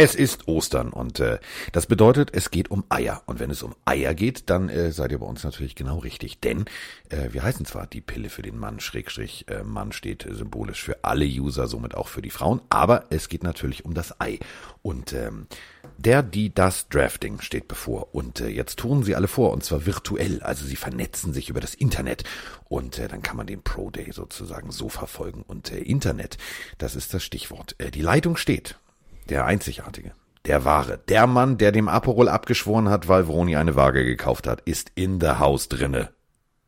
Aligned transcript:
Es 0.00 0.14
ist 0.14 0.46
Ostern 0.46 0.90
und 0.90 1.18
äh, 1.18 1.40
das 1.72 1.86
bedeutet, 1.86 2.30
es 2.32 2.52
geht 2.52 2.70
um 2.70 2.84
Eier. 2.88 3.20
Und 3.26 3.40
wenn 3.40 3.50
es 3.50 3.64
um 3.64 3.74
Eier 3.84 4.14
geht, 4.14 4.48
dann 4.48 4.68
äh, 4.68 4.92
seid 4.92 5.10
ihr 5.10 5.18
bei 5.18 5.26
uns 5.26 5.42
natürlich 5.42 5.74
genau 5.74 5.98
richtig. 5.98 6.38
Denn 6.38 6.66
äh, 7.08 7.32
wir 7.32 7.42
heißen 7.42 7.66
zwar 7.66 7.88
die 7.88 8.00
Pille 8.00 8.30
für 8.30 8.42
den 8.42 8.60
Mann, 8.60 8.78
Schrägstrich, 8.78 9.46
äh, 9.48 9.64
Mann 9.64 9.90
steht 9.90 10.24
symbolisch 10.30 10.84
für 10.84 11.02
alle 11.02 11.24
User, 11.24 11.66
somit 11.66 11.96
auch 11.96 12.06
für 12.06 12.22
die 12.22 12.30
Frauen, 12.30 12.60
aber 12.68 13.06
es 13.10 13.28
geht 13.28 13.42
natürlich 13.42 13.84
um 13.84 13.92
das 13.92 14.20
Ei. 14.20 14.38
Und 14.82 15.14
ähm, 15.14 15.48
der, 15.96 16.22
die, 16.22 16.54
das 16.54 16.88
Drafting 16.88 17.40
steht 17.40 17.66
bevor. 17.66 18.14
Und 18.14 18.40
äh, 18.40 18.46
jetzt 18.46 18.78
tun 18.78 19.02
sie 19.02 19.16
alle 19.16 19.26
vor, 19.26 19.52
und 19.52 19.64
zwar 19.64 19.84
virtuell. 19.84 20.44
Also 20.44 20.64
sie 20.64 20.76
vernetzen 20.76 21.32
sich 21.32 21.48
über 21.48 21.60
das 21.60 21.74
Internet. 21.74 22.22
Und 22.68 23.00
äh, 23.00 23.08
dann 23.08 23.22
kann 23.22 23.36
man 23.36 23.48
den 23.48 23.62
Pro 23.62 23.90
Day 23.90 24.12
sozusagen 24.12 24.70
so 24.70 24.88
verfolgen. 24.88 25.42
Und 25.44 25.72
äh, 25.72 25.80
Internet, 25.80 26.38
das 26.78 26.94
ist 26.94 27.14
das 27.14 27.24
Stichwort. 27.24 27.74
Äh, 27.78 27.90
die 27.90 28.02
Leitung 28.02 28.36
steht. 28.36 28.78
Der 29.28 29.44
Einzigartige. 29.44 30.12
Der 30.46 30.64
Wahre. 30.64 30.98
Der 31.08 31.26
Mann, 31.26 31.58
der 31.58 31.72
dem 31.72 31.88
Aperol 31.88 32.28
abgeschworen 32.28 32.88
hat, 32.88 33.08
weil 33.08 33.26
Vroni 33.26 33.56
eine 33.56 33.76
Waage 33.76 34.04
gekauft 34.04 34.46
hat, 34.46 34.62
ist 34.62 34.92
in 34.94 35.18
der 35.18 35.38
Haus 35.38 35.68
drinne. 35.68 36.10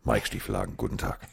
Mike 0.05 0.27
Stiefelagen, 0.27 0.77
guten 0.77 0.99
Tag. 0.99 1.19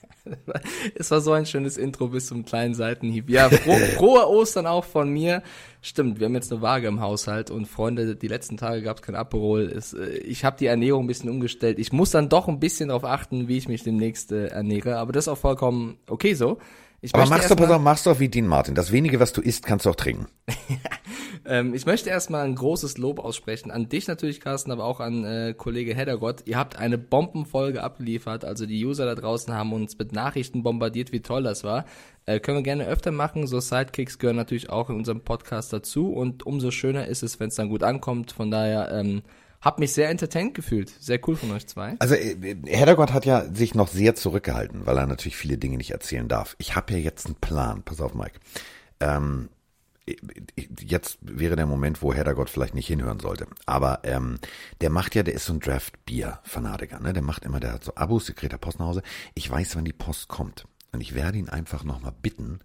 Es 0.95 1.09
war 1.09 1.21
so 1.21 1.31
ein 1.31 1.45
schönes 1.45 1.77
Intro 1.77 2.09
bis 2.09 2.27
zum 2.27 2.43
kleinen 2.43 2.73
Seitenhieb. 2.73 3.29
Ja, 3.29 3.49
froh, 3.49 3.77
frohe 3.95 4.27
Ostern 4.27 4.67
auch 4.67 4.83
von 4.83 5.09
mir. 5.09 5.41
Stimmt, 5.81 6.19
wir 6.19 6.25
haben 6.25 6.35
jetzt 6.35 6.51
eine 6.51 6.61
Waage 6.61 6.87
im 6.87 6.99
Haushalt 6.99 7.49
und 7.49 7.65
Freunde, 7.65 8.17
die 8.17 8.27
letzten 8.27 8.57
Tage 8.57 8.81
gab 8.81 8.97
es 8.97 9.03
kein 9.03 9.15
Aperol. 9.15 9.71
Es, 9.73 9.93
äh, 9.93 10.17
ich 10.17 10.43
habe 10.43 10.57
die 10.57 10.65
Ernährung 10.65 11.05
ein 11.05 11.07
bisschen 11.07 11.29
umgestellt. 11.29 11.79
Ich 11.79 11.93
muss 11.93 12.11
dann 12.11 12.27
doch 12.27 12.49
ein 12.49 12.59
bisschen 12.59 12.89
darauf 12.89 13.05
achten, 13.05 13.47
wie 13.47 13.57
ich 13.57 13.69
mich 13.69 13.83
demnächst 13.83 14.33
äh, 14.33 14.47
ernähre. 14.47 14.97
Aber 14.97 15.13
das 15.13 15.25
ist 15.25 15.29
auch 15.29 15.37
vollkommen 15.37 15.97
okay 16.07 16.33
so. 16.33 16.57
Ich 16.99 17.13
Aber 17.13 17.27
machst 17.27 17.51
du, 17.51 17.55
pass 17.55 17.69
auf, 17.69 17.81
machst 17.81 18.05
du 18.07 18.19
wie 18.19 18.27
Dean 18.27 18.47
Martin. 18.47 18.73
Das 18.73 18.91
wenige, 18.91 19.19
was 19.19 19.31
du 19.31 19.41
isst, 19.41 19.67
kannst 19.67 19.85
du 19.85 19.91
auch 19.91 19.95
trinken. 19.95 20.27
ähm, 21.45 21.75
ich 21.75 21.85
möchte 21.85 22.09
erstmal 22.09 22.43
ein 22.43 22.55
großes 22.55 22.97
Lob 22.97 23.19
aussprechen. 23.19 23.69
An 23.69 23.87
dich 23.87 24.07
natürlich, 24.07 24.41
Carsten, 24.41 24.71
aber 24.71 24.85
auch 24.85 24.99
an 24.99 25.23
äh, 25.23 25.53
Kollege 25.55 25.93
Heddergott. 25.93 26.41
Ihr 26.45 26.57
habt 26.57 26.75
eine 26.75 26.97
Bombenfolge 26.97 27.83
abgeliefert. 27.83 28.45
Also 28.45 28.65
die 28.65 28.83
User 28.83 29.05
da 29.05 29.13
draußen 29.13 29.53
haben 29.53 29.73
uns 29.73 29.95
mit 29.99 30.11
Nachrichten 30.11 30.63
bombardiert, 30.63 31.11
wie 31.11 31.21
toll 31.21 31.43
das 31.43 31.63
war. 31.63 31.85
Äh, 32.25 32.39
können 32.39 32.57
wir 32.57 32.63
gerne 32.63 32.87
öfter 32.87 33.11
machen. 33.11 33.45
So 33.45 33.59
Sidekicks 33.59 34.17
gehören 34.17 34.35
natürlich 34.35 34.71
auch 34.71 34.89
in 34.89 34.95
unserem 34.95 35.21
Podcast 35.21 35.71
dazu. 35.71 36.11
Und 36.11 36.47
umso 36.47 36.71
schöner 36.71 37.05
ist 37.05 37.21
es, 37.21 37.39
wenn 37.39 37.49
es 37.49 37.55
dann 37.55 37.69
gut 37.69 37.83
ankommt. 37.83 38.31
Von 38.31 38.49
daher, 38.49 38.91
ähm, 38.91 39.21
hab 39.61 39.79
mich 39.79 39.93
sehr 39.93 40.09
entertained 40.09 40.53
gefühlt. 40.53 40.89
Sehr 40.99 41.19
cool 41.27 41.35
von 41.35 41.51
euch 41.51 41.67
zwei. 41.67 41.95
Also 41.99 42.15
äh, 42.15 42.55
Heddergott 42.65 43.13
hat 43.13 43.25
ja 43.25 43.45
sich 43.53 43.75
noch 43.75 43.87
sehr 43.87 44.15
zurückgehalten, 44.15 44.85
weil 44.85 44.97
er 44.97 45.07
natürlich 45.07 45.37
viele 45.37 45.57
Dinge 45.57 45.77
nicht 45.77 45.91
erzählen 45.91 46.27
darf. 46.27 46.55
Ich 46.59 46.75
habe 46.75 46.93
ja 46.93 46.99
jetzt 46.99 47.25
einen 47.25 47.35
Plan. 47.35 47.83
Pass 47.83 48.01
auf, 48.01 48.13
Mike. 48.13 48.39
Ähm, 48.99 49.49
jetzt 50.79 51.17
wäre 51.21 51.55
der 51.55 51.65
Moment, 51.65 52.01
wo 52.01 52.13
Heddergott 52.13 52.49
vielleicht 52.49 52.75
nicht 52.75 52.87
hinhören 52.87 53.19
sollte. 53.19 53.47
Aber 53.65 54.01
ähm, 54.03 54.39
der 54.81 54.89
macht 54.89 55.15
ja, 55.15 55.23
der 55.23 55.33
ist 55.33 55.45
so 55.45 55.53
ein 55.53 55.59
Draft-Bier-Fanatiker. 55.59 56.99
Ne? 56.99 57.13
Der 57.13 57.23
macht 57.23 57.43
immer, 57.43 57.59
der 57.59 57.73
hat 57.73 57.83
so 57.83 57.95
Abos, 57.95 58.25
der 58.25 58.35
kriegt 58.35 58.53
der 58.53 58.57
Post 58.57 58.79
nach 58.79 58.87
Hause. 58.87 59.03
Ich 59.33 59.49
weiß, 59.49 59.75
wann 59.75 59.85
die 59.85 59.93
Post 59.93 60.27
kommt. 60.27 60.65
Und 60.93 61.01
ich 61.01 61.13
werde 61.13 61.37
ihn 61.37 61.49
einfach 61.49 61.83
nochmal 61.83 62.13
bitten, 62.21 62.59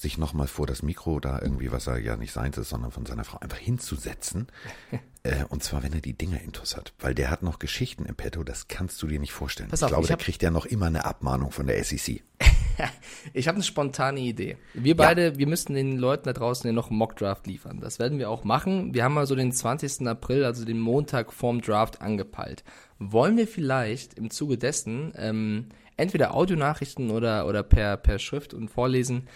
sich 0.00 0.16
nochmal 0.16 0.46
vor 0.46 0.66
das 0.66 0.82
Mikro 0.82 1.20
da 1.20 1.40
irgendwie, 1.42 1.70
was 1.72 1.86
er 1.86 1.98
ja 1.98 2.16
nicht 2.16 2.32
seins 2.32 2.56
ist, 2.56 2.70
sondern 2.70 2.90
von 2.90 3.04
seiner 3.04 3.24
Frau 3.24 3.38
einfach 3.38 3.58
hinzusetzen. 3.58 4.46
äh, 5.24 5.44
und 5.50 5.62
zwar, 5.62 5.82
wenn 5.82 5.92
er 5.92 6.00
die 6.00 6.14
Dinger 6.14 6.40
intus 6.40 6.76
hat. 6.76 6.94
Weil 6.98 7.14
der 7.14 7.30
hat 7.30 7.42
noch 7.42 7.58
Geschichten 7.58 8.06
im 8.06 8.14
Petto, 8.14 8.42
das 8.42 8.68
kannst 8.68 9.02
du 9.02 9.06
dir 9.06 9.20
nicht 9.20 9.32
vorstellen. 9.32 9.68
Pass 9.68 9.80
ich 9.80 9.84
auf, 9.84 9.90
glaube, 9.90 10.04
ich 10.04 10.08
der 10.08 10.16
kriegt 10.16 10.42
ja 10.42 10.50
noch 10.50 10.64
immer 10.64 10.86
eine 10.86 11.04
Abmahnung 11.04 11.52
von 11.52 11.66
der 11.66 11.84
SEC. 11.84 12.22
ich 13.34 13.46
habe 13.46 13.56
eine 13.56 13.64
spontane 13.64 14.20
Idee. 14.20 14.56
Wir 14.72 14.96
beide, 14.96 15.24
ja. 15.24 15.38
wir 15.38 15.46
müssten 15.46 15.74
den 15.74 15.98
Leuten 15.98 16.24
da 16.24 16.32
draußen 16.32 16.66
ja 16.66 16.72
noch 16.72 16.88
einen 16.88 16.98
Mockdraft 16.98 17.46
liefern. 17.46 17.80
Das 17.80 17.98
werden 17.98 18.18
wir 18.18 18.30
auch 18.30 18.42
machen. 18.42 18.94
Wir 18.94 19.04
haben 19.04 19.14
mal 19.14 19.26
so 19.26 19.34
den 19.34 19.52
20. 19.52 20.06
April, 20.06 20.44
also 20.44 20.64
den 20.64 20.80
Montag 20.80 21.32
vorm 21.34 21.60
Draft 21.60 22.00
angepeilt. 22.00 22.64
Wollen 22.98 23.36
wir 23.36 23.46
vielleicht 23.46 24.14
im 24.14 24.30
Zuge 24.30 24.56
dessen 24.56 25.12
ähm, 25.16 25.68
entweder 25.98 26.34
Audionachrichten 26.34 27.10
oder, 27.10 27.46
oder 27.46 27.62
per, 27.62 27.98
per 27.98 28.18
Schrift 28.18 28.54
und 28.54 28.70
vorlesen 28.70 29.28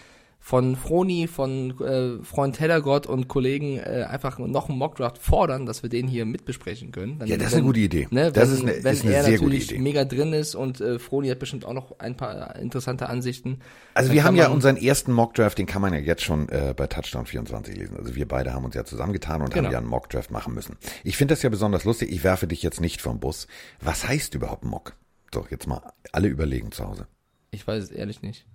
von 0.45 0.75
Froni, 0.75 1.25
von 1.25 1.71
äh, 1.81 2.23
Freund 2.23 2.59
Heddergott 2.59 3.07
und 3.07 3.27
Kollegen 3.27 3.79
äh, 3.79 4.05
einfach 4.07 4.37
noch 4.37 4.69
einen 4.69 4.77
Mockdraft 4.77 5.17
fordern, 5.17 5.65
dass 5.65 5.81
wir 5.81 5.89
den 5.89 6.07
hier 6.07 6.23
mitbesprechen 6.25 6.91
können. 6.91 7.17
Dann, 7.17 7.27
ja, 7.27 7.35
das 7.35 7.47
ist 7.47 7.53
eine 7.55 7.63
gute 7.63 7.79
Idee. 7.79 8.07
Ne, 8.11 8.31
das 8.31 8.49
wenn, 8.49 8.53
ist 8.53 8.61
eine, 8.61 8.83
wenn 8.83 8.93
ist 8.93 9.03
eine 9.05 9.13
er 9.15 9.23
sehr 9.23 9.31
natürlich 9.33 9.63
gute 9.63 9.73
Idee. 9.73 9.83
mega 9.83 10.05
drin 10.05 10.33
ist 10.33 10.53
und 10.53 10.79
äh, 10.81 10.99
Froni 10.99 11.29
hat 11.29 11.39
bestimmt 11.39 11.65
auch 11.65 11.73
noch 11.73 11.97
ein 11.97 12.15
paar 12.15 12.57
interessante 12.57 13.09
Ansichten. 13.09 13.57
Also 13.95 14.11
wir 14.11 14.23
haben 14.23 14.35
ja 14.35 14.49
unseren 14.49 14.77
ersten 14.77 15.13
Mockdraft, 15.13 15.57
den 15.57 15.65
kann 15.65 15.81
man 15.81 15.93
ja 15.93 15.99
jetzt 15.99 16.21
schon 16.21 16.47
äh, 16.49 16.75
bei 16.77 16.85
Touchdown 16.85 17.25
24 17.25 17.75
lesen. 17.75 17.97
Also 17.97 18.13
wir 18.13 18.27
beide 18.27 18.53
haben 18.53 18.65
uns 18.65 18.75
ja 18.75 18.85
zusammengetan 18.85 19.41
und 19.41 19.51
genau. 19.51 19.65
haben 19.65 19.73
ja 19.73 19.79
einen 19.79 19.87
Mockdraft 19.87 20.29
machen 20.29 20.53
müssen. 20.53 20.77
Ich 21.03 21.17
finde 21.17 21.33
das 21.33 21.41
ja 21.41 21.49
besonders 21.49 21.85
lustig. 21.85 22.11
Ich 22.11 22.23
werfe 22.23 22.45
dich 22.45 22.61
jetzt 22.61 22.79
nicht 22.79 23.01
vom 23.01 23.19
Bus. 23.19 23.47
Was 23.81 24.07
heißt 24.07 24.35
überhaupt 24.35 24.63
Mock? 24.63 24.93
So, 25.33 25.47
jetzt 25.49 25.65
mal 25.65 25.81
alle 26.11 26.27
überlegen 26.27 26.71
zu 26.71 26.85
Hause. 26.85 27.07
Ich 27.49 27.65
weiß 27.65 27.85
es 27.85 27.89
ehrlich 27.89 28.21
nicht. 28.21 28.45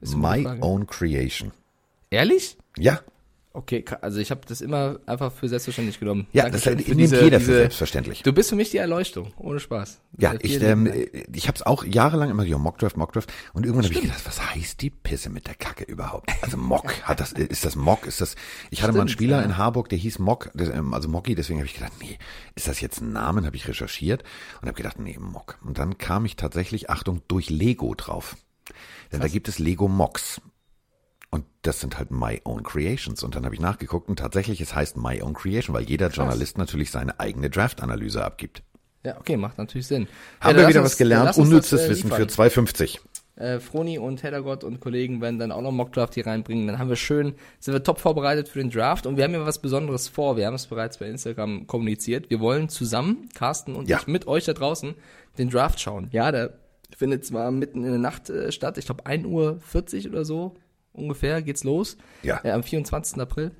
My 0.00 0.58
own 0.60 0.86
creation. 0.86 1.52
Ehrlich? 2.10 2.56
Ja. 2.76 3.00
Okay, 3.56 3.84
also 4.00 4.18
ich 4.18 4.32
habe 4.32 4.40
das 4.48 4.60
immer 4.60 4.98
einfach 5.06 5.32
für 5.32 5.48
selbstverständlich 5.48 6.00
genommen. 6.00 6.26
Ja, 6.32 6.42
Danke 6.42 6.58
das 6.58 6.66
nimmt 6.88 7.00
diese, 7.00 7.22
jeder 7.22 7.38
diese, 7.38 7.52
für 7.52 7.58
selbstverständlich. 7.58 8.24
Du 8.24 8.32
bist 8.32 8.50
für 8.50 8.56
mich 8.56 8.70
die 8.70 8.78
Erleuchtung, 8.78 9.32
ohne 9.36 9.60
Spaß. 9.60 10.00
Ja, 10.18 10.34
ich, 10.40 10.60
ähm, 10.60 10.92
ich 11.32 11.46
habe 11.46 11.54
es 11.54 11.62
auch 11.62 11.84
jahrelang 11.84 12.30
immer 12.30 12.44
so 12.44 12.58
Mockdraft, 12.58 12.96
Mockdraft 12.96 13.32
und 13.52 13.64
irgendwann 13.64 13.84
habe 13.84 13.94
ich 13.94 14.00
gedacht, 14.00 14.26
was 14.26 14.44
heißt 14.52 14.82
die 14.82 14.90
Pisse 14.90 15.30
mit 15.30 15.46
der 15.46 15.54
Kacke 15.54 15.84
überhaupt? 15.84 16.32
Also 16.42 16.56
Mock, 16.56 16.92
hat 17.04 17.20
das 17.20 17.30
ist 17.30 17.64
das 17.64 17.76
Mock, 17.76 18.06
ist 18.06 18.20
das 18.20 18.34
Ich 18.72 18.82
hatte 18.82 18.86
Stimmt, 18.86 18.94
mal 18.96 19.00
einen 19.02 19.08
Spieler 19.08 19.38
ja. 19.38 19.44
in 19.44 19.56
Harburg, 19.56 19.88
der 19.88 19.98
hieß 19.98 20.18
Mock, 20.18 20.50
ähm, 20.58 20.92
also 20.92 21.08
Mocky, 21.08 21.36
deswegen 21.36 21.60
habe 21.60 21.68
ich 21.68 21.74
gedacht, 21.74 21.92
nee, 22.00 22.18
ist 22.56 22.66
das 22.66 22.80
jetzt 22.80 23.02
ein 23.02 23.12
Name, 23.12 23.46
habe 23.46 23.54
ich 23.54 23.68
recherchiert 23.68 24.24
und 24.62 24.66
habe 24.66 24.76
gedacht, 24.76 24.98
nee, 24.98 25.16
Mock. 25.20 25.58
Und 25.64 25.78
dann 25.78 25.96
kam 25.96 26.24
ich 26.24 26.34
tatsächlich 26.34 26.90
Achtung 26.90 27.22
durch 27.28 27.50
Lego 27.50 27.94
drauf. 27.94 28.36
Denn 29.14 29.20
Krass. 29.20 29.30
da 29.30 29.32
gibt 29.32 29.46
es 29.46 29.60
Lego 29.60 29.86
Mocks 29.86 30.40
und 31.30 31.44
das 31.62 31.78
sind 31.78 31.98
halt 31.98 32.10
My 32.10 32.40
Own 32.42 32.64
Creations. 32.64 33.22
Und 33.22 33.36
dann 33.36 33.44
habe 33.44 33.54
ich 33.54 33.60
nachgeguckt 33.60 34.08
und 34.08 34.18
tatsächlich, 34.18 34.60
es 34.60 34.74
heißt 34.74 34.96
My 34.96 35.22
Own 35.22 35.34
Creation, 35.34 35.72
weil 35.72 35.84
jeder 35.84 36.06
Krass. 36.06 36.16
Journalist 36.16 36.58
natürlich 36.58 36.90
seine 36.90 37.20
eigene 37.20 37.48
Draft-Analyse 37.48 38.24
abgibt. 38.24 38.64
Ja, 39.04 39.16
okay, 39.20 39.36
macht 39.36 39.56
natürlich 39.56 39.86
Sinn. 39.86 40.08
Haben 40.40 40.56
ja, 40.56 40.62
wir 40.62 40.68
wieder 40.68 40.80
uns, 40.80 40.90
was 40.90 40.98
gelernt, 40.98 41.38
unnützes 41.38 41.70
das, 41.70 41.82
äh, 41.82 41.90
Wissen 41.90 42.10
für 42.10 42.24
2,50. 42.24 42.98
Äh, 43.36 43.60
Froni 43.60 43.98
und 43.98 44.24
Heddergott 44.24 44.64
und 44.64 44.80
Kollegen 44.80 45.20
werden 45.20 45.38
dann 45.38 45.52
auch 45.52 45.60
noch 45.60 45.70
Mockdraft 45.70 46.14
hier 46.14 46.26
reinbringen. 46.26 46.66
Dann 46.66 46.80
haben 46.80 46.88
wir 46.88 46.96
schön, 46.96 47.34
sind 47.60 47.72
wir 47.72 47.84
top 47.84 48.00
vorbereitet 48.00 48.48
für 48.48 48.58
den 48.58 48.70
Draft 48.70 49.06
und 49.06 49.16
wir 49.16 49.22
haben 49.22 49.32
ja 49.32 49.46
was 49.46 49.60
Besonderes 49.60 50.08
vor. 50.08 50.36
Wir 50.36 50.46
haben 50.46 50.54
es 50.54 50.66
bereits 50.66 50.98
bei 50.98 51.06
Instagram 51.06 51.68
kommuniziert. 51.68 52.30
Wir 52.30 52.40
wollen 52.40 52.68
zusammen, 52.68 53.28
Carsten 53.34 53.76
und 53.76 53.88
ja. 53.88 53.98
ich, 54.00 54.08
mit 54.08 54.26
euch 54.26 54.44
da 54.44 54.54
draußen 54.54 54.94
den 55.38 55.50
Draft 55.50 55.80
schauen. 55.80 56.08
Ja, 56.12 56.32
der 56.32 56.54
findet 56.96 57.24
zwar 57.24 57.50
mitten 57.50 57.84
in 57.84 57.90
der 57.90 57.98
Nacht 57.98 58.30
äh, 58.30 58.52
statt, 58.52 58.78
ich 58.78 58.86
glaube 58.86 59.04
1.40 59.04 59.26
Uhr 60.06 60.12
oder 60.12 60.24
so 60.24 60.54
ungefähr 60.94 61.42
geht's 61.42 61.64
los. 61.64 61.98
Ja. 62.22 62.40
Äh, 62.42 62.52
am 62.52 62.62
24. 62.62 63.20
April. 63.20 63.50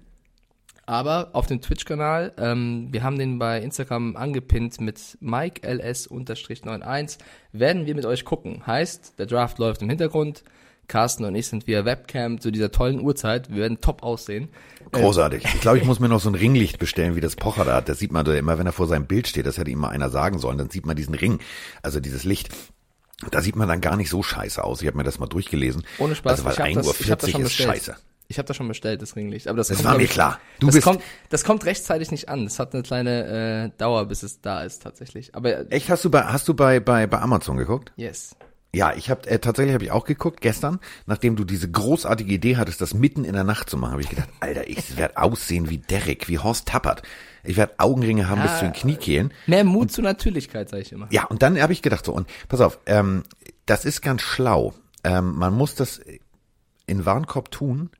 Aber 0.86 1.30
auf 1.32 1.46
dem 1.46 1.60
Twitch-Kanal, 1.62 2.32
ähm, 2.36 2.88
wir 2.90 3.02
haben 3.02 3.18
den 3.18 3.38
bei 3.38 3.60
Instagram 3.60 4.16
angepinnt 4.16 4.80
mit 4.80 4.98
MikeLS-91, 5.22 7.18
werden 7.52 7.86
wir 7.86 7.94
mit 7.94 8.04
euch 8.04 8.26
gucken. 8.26 8.66
Heißt, 8.66 9.18
der 9.18 9.26
Draft 9.26 9.58
läuft 9.58 9.82
im 9.82 9.88
Hintergrund. 9.88 10.44
Carsten 10.86 11.24
und 11.24 11.34
ich 11.34 11.46
sind 11.46 11.66
via 11.66 11.86
Webcam 11.86 12.38
zu 12.38 12.50
dieser 12.50 12.70
tollen 12.70 13.00
Uhrzeit. 13.00 13.48
Wir 13.48 13.62
werden 13.62 13.80
top 13.80 14.02
aussehen. 14.02 14.50
Großartig. 14.92 15.42
Ich 15.42 15.60
glaube, 15.62 15.78
ich 15.78 15.84
muss 15.86 15.98
mir 15.98 16.10
noch 16.10 16.20
so 16.20 16.28
ein 16.28 16.34
Ringlicht 16.34 16.78
bestellen, 16.78 17.16
wie 17.16 17.22
das 17.22 17.36
Pocher 17.36 17.64
da 17.64 17.76
hat. 17.76 17.88
Das 17.88 17.98
sieht 17.98 18.12
man 18.12 18.26
immer, 18.26 18.58
wenn 18.58 18.66
er 18.66 18.72
vor 18.72 18.86
seinem 18.86 19.06
Bild 19.06 19.26
steht. 19.26 19.46
Das 19.46 19.56
hätte 19.56 19.70
ihm 19.70 19.78
mal 19.78 19.88
einer 19.88 20.10
sagen 20.10 20.38
sollen. 20.38 20.58
Dann 20.58 20.68
sieht 20.68 20.84
man 20.84 20.94
diesen 20.94 21.14
Ring, 21.14 21.38
also 21.80 22.00
dieses 22.00 22.24
Licht. 22.24 22.50
Da 23.30 23.40
sieht 23.40 23.56
man 23.56 23.68
dann 23.68 23.80
gar 23.80 23.96
nicht 23.96 24.10
so 24.10 24.22
scheiße 24.22 24.62
aus. 24.62 24.82
Ich 24.82 24.86
habe 24.86 24.96
mir 24.96 25.04
das 25.04 25.18
mal 25.18 25.26
durchgelesen. 25.26 25.84
Ohne 25.98 26.14
Spaß. 26.14 26.44
Also, 26.44 26.44
weil 26.44 26.66
1 26.66 26.86
Uhr 26.86 26.94
40 26.94 27.38
ist 27.38 27.52
scheiße. 27.52 27.96
Ich 28.26 28.38
habe 28.38 28.46
das 28.46 28.56
schon 28.56 28.68
bestellt, 28.68 29.02
das 29.02 29.16
Ringlicht. 29.16 29.48
Aber 29.48 29.58
das, 29.58 29.68
das 29.68 29.78
kommt, 29.78 29.88
war 29.88 29.96
mir 29.98 30.06
klar. 30.06 30.40
Du 30.58 30.66
das 30.66 30.76
bist 30.76 30.86
kommt, 30.86 31.02
das 31.28 31.44
kommt 31.44 31.64
rechtzeitig 31.66 32.10
nicht 32.10 32.28
an. 32.28 32.44
Das 32.44 32.58
hat 32.58 32.72
eine 32.72 32.82
kleine 32.82 33.70
äh, 33.74 33.78
Dauer, 33.78 34.06
bis 34.06 34.22
es 34.22 34.40
da 34.40 34.62
ist 34.62 34.82
tatsächlich. 34.82 35.34
Aber 35.34 35.70
echt 35.70 35.90
hast 35.90 36.04
du 36.04 36.10
bei 36.10 36.24
hast 36.24 36.48
du 36.48 36.54
bei 36.54 36.80
bei 36.80 37.06
bei 37.06 37.18
Amazon 37.20 37.58
geguckt? 37.58 37.92
Yes. 37.96 38.34
Ja, 38.74 38.92
ich 38.94 39.10
habe 39.10 39.28
äh, 39.28 39.38
tatsächlich 39.38 39.74
habe 39.74 39.84
ich 39.84 39.90
auch 39.90 40.04
geguckt 40.04 40.40
gestern, 40.40 40.80
nachdem 41.06 41.36
du 41.36 41.44
diese 41.44 41.70
großartige 41.70 42.32
Idee 42.32 42.56
hattest, 42.56 42.80
das 42.80 42.94
mitten 42.94 43.24
in 43.24 43.34
der 43.34 43.44
Nacht 43.44 43.70
zu 43.70 43.76
machen, 43.76 43.92
habe 43.92 44.02
ich 44.02 44.10
gedacht, 44.10 44.28
Alter, 44.40 44.68
ich 44.68 44.96
werde 44.96 45.16
aussehen 45.16 45.70
wie 45.70 45.78
Derek, 45.78 46.28
wie 46.28 46.38
Horst 46.38 46.68
Tappert. 46.68 47.02
Ich 47.44 47.56
werde 47.56 47.74
Augenringe 47.78 48.28
haben 48.28 48.38
ja, 48.38 48.46
bis 48.46 48.58
zu 48.58 48.64
den 48.64 48.72
Kniekehlen. 48.72 49.32
Mehr 49.46 49.64
Mut 49.64 49.82
und, 49.82 49.92
zur 49.92 50.04
Natürlichkeit, 50.04 50.70
sage 50.70 50.82
ich 50.82 50.92
immer. 50.92 51.06
Ja, 51.10 51.24
und 51.24 51.42
dann 51.42 51.60
habe 51.60 51.72
ich 51.72 51.82
gedacht 51.82 52.04
so 52.04 52.12
und 52.12 52.28
pass 52.48 52.60
auf, 52.60 52.78
ähm, 52.86 53.22
das 53.66 53.84
ist 53.84 54.00
ganz 54.00 54.22
schlau. 54.22 54.74
Ähm, 55.04 55.34
man 55.36 55.54
muss 55.54 55.74
das 55.74 56.00
in 56.86 57.04
Warenkorb 57.04 57.50
tun, 57.50 57.90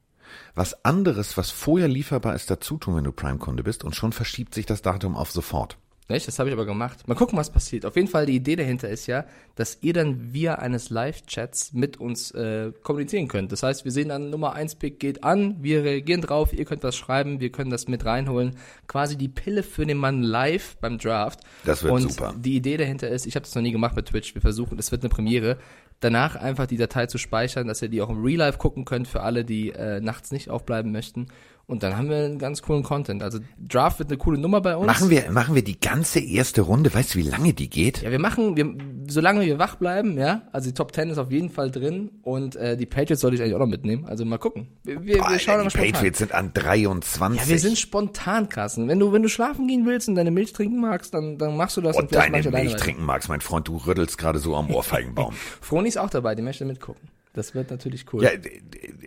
was 0.55 0.85
anderes, 0.85 1.37
was 1.37 1.51
vorher 1.51 1.89
lieferbar 1.89 2.35
ist, 2.35 2.51
dazu 2.51 2.77
tun, 2.79 2.97
wenn 2.97 3.05
du 3.05 3.13
Prime-Kunde 3.13 3.63
bist 3.63 3.85
und 3.85 3.95
schon 3.95 4.13
verschiebt 4.13 4.55
sich 4.55 4.67
das 4.67 4.83
Datum 4.83 5.17
auf 5.17 5.31
sofort. 5.31 5.77
Nicht? 6.09 6.29
Das 6.29 6.39
habe 6.39 6.51
ich 6.51 6.53
aber 6.55 6.67
gemacht. 6.67 7.09
Mal 7.09 7.15
gucken, 7.15 7.39
was 7.39 7.51
passiert. 7.51 7.87
Auf 7.87 7.97
jeden 7.97 8.09
Fall, 8.09 8.27
die 8.27 8.37
Idee 8.37 8.57
dahinter 8.57 8.91
ist 8.91 9.07
ja, 9.07 9.25
dass 9.55 9.79
ihr 9.81 9.95
dann 9.95 10.35
via 10.35 10.57
eines 10.57 10.91
Live-Chats 10.91 11.73
mit 11.73 11.97
uns 11.97 12.31
äh, 12.33 12.73
kommunizieren 12.83 13.27
könnt. 13.27 13.53
Das 13.53 13.63
heißt, 13.63 13.87
wir 13.87 13.93
sehen 13.93 14.11
dann 14.11 14.29
Nummer 14.29 14.53
1 14.53 14.75
Pick 14.75 15.01
geht 15.01 15.25
an, 15.25 15.57
wir 15.63 15.83
reagieren 15.83 16.21
drauf, 16.21 16.53
ihr 16.53 16.67
könnt 16.67 16.83
was 16.83 16.95
schreiben, 16.95 17.41
wir 17.41 17.51
können 17.51 17.71
das 17.71 17.89
mit 17.89 18.05
reinholen. 18.05 18.57
Quasi 18.87 19.17
die 19.17 19.29
Pille 19.29 19.63
für 19.63 19.87
den 19.87 19.97
Mann 19.97 20.23
live 20.23 20.77
beim 20.77 20.99
Draft. 20.99 21.41
Das 21.65 21.83
wird 21.83 21.95
Und 21.95 22.13
super. 22.13 22.35
die 22.37 22.57
Idee 22.57 22.77
dahinter 22.77 23.09
ist, 23.09 23.25
ich 23.25 23.35
habe 23.35 23.45
das 23.45 23.55
noch 23.55 23.63
nie 23.63 23.73
gemacht 23.73 23.97
mit 23.97 24.07
Twitch, 24.07 24.35
wir 24.35 24.43
versuchen, 24.43 24.77
das 24.77 24.93
wird 24.93 25.03
eine 25.03 25.09
Premiere, 25.09 25.57
danach 26.01 26.37
einfach 26.37 26.67
die 26.67 26.77
Datei 26.77 27.07
zu 27.07 27.17
speichern, 27.17 27.67
dass 27.67 27.81
ihr 27.81 27.89
die 27.89 28.03
auch 28.03 28.11
im 28.11 28.23
Real 28.23 28.41
Life 28.41 28.59
gucken 28.59 28.85
könnt 28.85 29.09
für 29.09 29.23
alle, 29.23 29.45
die 29.45 29.71
äh, 29.71 30.01
nachts 30.01 30.33
nicht 30.33 30.51
aufbleiben 30.51 30.93
möchten. 30.93 31.29
Und 31.67 31.83
dann 31.83 31.97
haben 31.97 32.11
wir 32.11 32.19
einen 32.19 32.39
ganz 32.39 32.61
coolen 32.61 32.83
Content. 32.83 33.23
Also 33.23 33.39
Draft 33.59 33.99
wird 33.99 34.11
eine 34.11 34.19
coole 34.19 34.39
Nummer 34.39 34.61
bei 34.61 34.77
uns. 34.77 34.87
Machen 34.87 35.09
wir, 35.09 35.31
machen 35.31 35.55
wir 35.55 35.65
die 35.65 35.81
ganze 35.81 36.21
erste 36.21 36.61
Runde. 36.61 36.93
Weißt 36.93 37.15
du, 37.15 37.19
wie 37.19 37.23
lange 37.23 37.55
die 37.55 37.71
geht? 37.71 38.03
Ja, 38.03 38.11
wir 38.11 38.19
machen, 38.19 38.57
wir, 38.57 38.75
solange 39.09 39.41
wir 39.47 39.59
wach 39.59 39.77
bleiben, 39.77 40.19
ja, 40.19 40.43
also 40.53 40.69
die 40.69 40.75
Top 40.75 40.95
10 40.95 41.11
ist 41.11 41.19
auf 41.19 41.31
jeden 41.31 41.49
Fall 41.49 41.71
drin 41.71 42.11
und 42.23 42.57
äh, 42.57 42.77
die 42.77 42.85
Patriots 42.85 43.23
sollte 43.23 43.37
ich 43.37 43.43
eigentlich 43.43 43.55
auch 43.55 43.61
noch 43.61 43.67
mitnehmen. 43.67 44.05
Also 44.05 44.27
mal 44.27 44.39
gucken. 44.39 44.69
Wir, 44.83 45.03
wir, 45.03 45.15
wir 45.15 45.39
schauen 45.39 45.55
Alter, 45.55 45.57
mal 45.57 45.65
die 45.65 45.71
spontan. 45.71 45.93
Patriots 45.93 46.19
sind 46.19 46.33
an 46.33 46.51
23. 46.53 47.41
Ja, 47.41 47.49
wir 47.49 47.59
sind 47.59 47.79
spontan, 47.79 48.49
Carsten. 48.51 48.87
Wenn 48.87 48.99
du, 48.99 49.13
wenn 49.13 49.23
du 49.23 49.29
schlafen 49.29 49.67
gehen 49.67 49.87
willst 49.87 50.09
und 50.09 50.17
deine 50.17 50.31
Milch 50.31 50.53
trinken 50.53 50.81
magst, 50.81 51.15
dann, 51.15 51.39
dann 51.39 51.57
machst 51.57 51.79
du 51.79 51.81
das 51.81 51.97
und 51.97 52.11
vielleicht 52.11 52.47
deine 52.47 52.51
Milch 52.51 52.77
trinken 52.77 53.05
magst, 53.05 53.31
mein 53.31 53.41
Freund, 53.41 53.69
du 53.69 53.79
rüttelst 53.79 54.19
gerade 54.19 54.39
so 54.39 54.55
am 54.55 54.71
Ohrfeigenbaum. 54.71 55.33
Froni 55.63 55.89
ist 55.89 55.99
auch 55.99 56.11
dabei, 56.11 56.35
die 56.35 56.43
möchte 56.43 56.67
mitgucken. 56.67 57.09
Das 57.35 57.55
wird 57.55 57.71
natürlich 57.71 58.07
cool. 58.13 58.23
ja, 58.25 58.31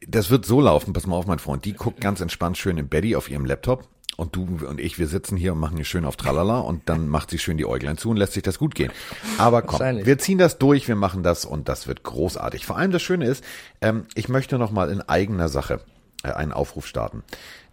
das 0.07 0.29
wird 0.29 0.45
so 0.45 0.61
laufen, 0.61 0.93
pass 0.93 1.07
mal 1.07 1.15
auf, 1.15 1.25
mein 1.25 1.39
Freund. 1.39 1.65
Die 1.65 1.73
guckt 1.73 2.01
ganz 2.01 2.21
entspannt 2.21 2.57
schön 2.57 2.77
im 2.77 2.87
Betty 2.89 3.15
auf 3.15 3.29
ihrem 3.31 3.45
Laptop. 3.45 3.87
Und 4.17 4.35
du 4.35 4.65
und 4.67 4.79
ich, 4.81 4.97
wir 4.97 5.07
sitzen 5.07 5.37
hier 5.37 5.53
und 5.53 5.59
machen 5.59 5.75
hier 5.75 5.85
schön 5.85 6.03
auf 6.03 6.15
Tralala 6.17 6.59
und 6.59 6.89
dann 6.89 7.07
macht 7.07 7.29
sie 7.29 7.37
schön 7.37 7.57
die 7.57 7.67
Äuglein 7.67 7.97
zu 7.97 8.09
und 8.09 8.17
lässt 8.17 8.33
sich 8.33 8.41
das 8.41 8.57
gut 8.57 8.73
gehen. 8.73 8.91
Aber 9.37 9.61
komm, 9.61 9.79
wir 9.79 10.17
ziehen 10.17 10.39
das 10.39 10.57
durch, 10.57 10.87
wir 10.87 10.95
machen 10.95 11.21
das 11.21 11.45
und 11.45 11.69
das 11.69 11.87
wird 11.87 12.01
großartig. 12.01 12.65
Vor 12.65 12.77
allem 12.77 12.91
das 12.91 13.03
Schöne 13.03 13.27
ist, 13.27 13.43
ähm, 13.79 14.05
ich 14.15 14.27
möchte 14.27 14.57
noch 14.57 14.71
mal 14.71 14.89
in 14.89 15.01
eigener 15.01 15.49
Sache 15.49 15.81
äh, 16.23 16.31
einen 16.31 16.51
Aufruf 16.51 16.87
starten. 16.87 17.23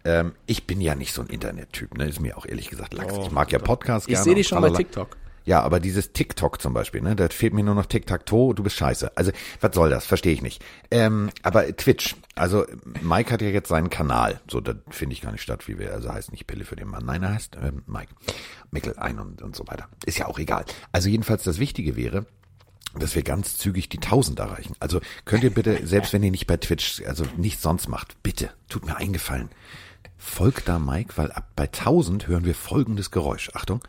Ähm, 0.03 0.33
ich 0.45 0.67
bin 0.67 0.81
ja 0.81 0.93
nicht 0.93 1.13
so 1.13 1.23
ein 1.23 1.27
Internettyp, 1.29 1.97
ne? 1.97 2.07
Ist 2.07 2.19
mir 2.19 2.37
auch 2.37 2.45
ehrlich 2.45 2.69
gesagt 2.69 2.93
lax. 2.93 3.11
ich 3.17 3.31
mag 3.31 3.51
ja 3.51 3.57
Podcasts 3.57 4.07
Oh, 4.07 4.11
ich 4.11 4.13
gerne. 4.13 4.23
sehe 4.23 4.33
und 4.33 4.37
dich 4.37 4.47
schon 4.47 4.61
bei. 4.61 4.69
TikTok. 4.69 5.17
Ja, 5.45 5.61
aber 5.61 5.79
dieses 5.79 6.11
TikTok 6.11 6.59
zum 6.59 6.73
Beispiel, 6.73 7.01
ne, 7.01 7.15
da 7.15 7.29
fehlt 7.29 7.53
mir 7.53 7.63
nur 7.63 7.75
noch 7.75 7.85
Tic-Tac-Toe, 7.85 8.55
du 8.55 8.63
bist 8.63 8.77
scheiße. 8.77 9.15
Also, 9.15 9.31
was 9.61 9.75
soll 9.75 9.91
das? 9.91 10.05
Verstehe 10.05 10.33
ich 10.33 10.41
nicht. 10.41 10.63
Ähm, 10.89 11.29
aber 11.43 11.67
Twitch, 11.75 12.15
also 12.33 12.65
Mike 13.01 13.31
hat 13.31 13.41
ja 13.43 13.49
jetzt 13.49 13.69
seinen 13.69 13.91
Kanal. 13.91 14.41
So, 14.49 14.59
das 14.59 14.77
finde 14.89 15.13
ich 15.13 15.21
gar 15.21 15.31
nicht 15.31 15.43
statt, 15.43 15.67
wie 15.67 15.77
wir, 15.77 15.93
also 15.93 16.11
heißt 16.11 16.31
nicht 16.31 16.47
Pille 16.47 16.65
für 16.65 16.75
den 16.75 16.87
Mann. 16.87 17.05
Nein, 17.05 17.21
er 17.21 17.35
heißt 17.35 17.57
ähm, 17.61 17.83
Mike. 17.85 18.13
Mickel 18.71 18.97
ein 18.97 19.19
und, 19.19 19.41
und 19.41 19.55
so 19.55 19.67
weiter. 19.67 19.87
Ist 20.05 20.17
ja 20.17 20.25
auch 20.25 20.39
egal. 20.39 20.65
Also 20.91 21.09
jedenfalls 21.09 21.43
das 21.43 21.59
Wichtige 21.59 21.95
wäre, 21.95 22.25
dass 22.97 23.15
wir 23.15 23.23
ganz 23.23 23.57
zügig 23.57 23.89
die 23.89 23.97
1000 23.97 24.39
erreichen. 24.39 24.75
Also 24.79 24.99
könnt 25.25 25.43
ihr 25.43 25.53
bitte, 25.53 25.79
selbst 25.85 26.11
wenn 26.13 26.23
ihr 26.23 26.31
nicht 26.31 26.47
bei 26.47 26.57
Twitch, 26.57 27.03
also 27.05 27.25
nichts 27.37 27.61
sonst 27.61 27.87
macht, 27.87 28.21
bitte, 28.23 28.49
tut 28.67 28.85
mir 28.85 28.97
eingefallen. 28.97 29.49
Folgt 30.17 30.67
da 30.67 30.79
Mike, 30.79 31.13
weil 31.17 31.31
ab 31.31 31.51
bei 31.55 31.65
1000 31.65 32.27
hören 32.27 32.45
wir 32.45 32.55
folgendes 32.55 33.11
Geräusch. 33.11 33.51
Achtung. 33.53 33.81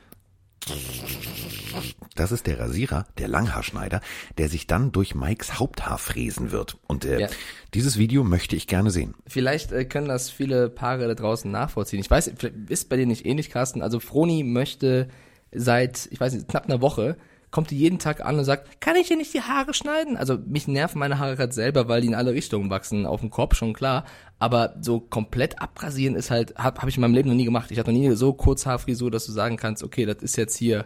Das 2.15 2.33
ist 2.33 2.47
der 2.47 2.59
Rasierer, 2.59 3.07
der 3.19 3.29
Langhaarschneider, 3.29 4.01
der 4.39 4.49
sich 4.49 4.67
dann 4.67 4.91
durch 4.93 5.15
Mikes 5.15 5.59
Haupthaar 5.59 5.99
fräsen 5.99 6.51
wird. 6.51 6.79
Und 6.87 7.05
äh, 7.05 7.21
Ja. 7.21 7.29
dieses 7.75 7.99
Video 7.99 8.25
möchte 8.25 8.57
ich 8.57 8.67
gerne 8.67 8.91
sehen. 8.91 9.15
Vielleicht 9.27 9.73
äh, 9.73 9.85
können 9.85 10.09
das 10.09 10.31
viele 10.31 10.69
Paare 10.71 11.07
da 11.09 11.15
draußen 11.15 11.51
nachvollziehen. 11.51 12.01
Ich 12.01 12.11
weiß, 12.11 12.33
ist 12.69 12.89
bei 12.89 12.97
denen 12.97 13.09
nicht 13.09 13.27
ähnlich, 13.27 13.51
Carsten. 13.51 13.83
Also 13.83 14.01
Froni 14.01 14.43
möchte 14.45 15.09
seit, 15.53 16.09
ich 16.11 16.19
weiß 16.21 16.33
nicht, 16.33 16.49
knapp 16.49 16.65
einer 16.65 16.81
Woche, 16.81 17.17
kommt 17.57 17.71
die 17.71 17.79
jeden 17.79 17.99
Tag 17.99 18.23
an 18.23 18.39
und 18.39 18.45
sagt, 18.45 18.83
kann 18.83 18.97
ich 18.97 19.09
hier 19.09 19.17
nicht 19.17 19.33
die 19.33 19.41
Haare 19.41 19.73
schneiden? 19.73 20.19
Also 20.19 20.37
mich 20.47 20.69
nerven 20.69 20.99
meine 20.99 21.19
Haare 21.19 21.37
gerade 21.37 21.55
selber, 21.55 21.89
weil 21.89 22.03
die 22.03 22.09
in 22.09 22.15
alle 22.15 22.35
Richtungen 22.35 22.69
wachsen, 22.69 23.07
auf 23.07 23.21
dem 23.21 23.31
Kopf, 23.31 23.55
schon 23.55 23.73
klar. 23.73 24.05
Aber 24.39 24.77
so 24.83 25.01
komplett 25.01 25.63
abrasieren 25.63 26.17
ist 26.17 26.31
halt, 26.31 26.55
habe 26.57 26.83
hab 26.83 26.89
ich 26.91 26.97
in 26.97 27.01
meinem 27.01 27.15
Leben 27.15 27.31
noch 27.31 27.35
nie 27.35 27.47
gemacht. 27.47 27.71
Ich 27.71 27.79
hatte 27.79 27.93
noch 27.93 27.99
nie 27.99 28.15
so 28.15 28.35
Kurzhaarfrisur, 28.35 29.11
dass 29.11 29.25
du 29.25 29.33
sagen 29.33 29.57
kannst, 29.57 29.83
okay, 29.83 30.05
das 30.05 30.19
ist 30.19 30.37
jetzt 30.37 30.55
hier, 30.55 30.85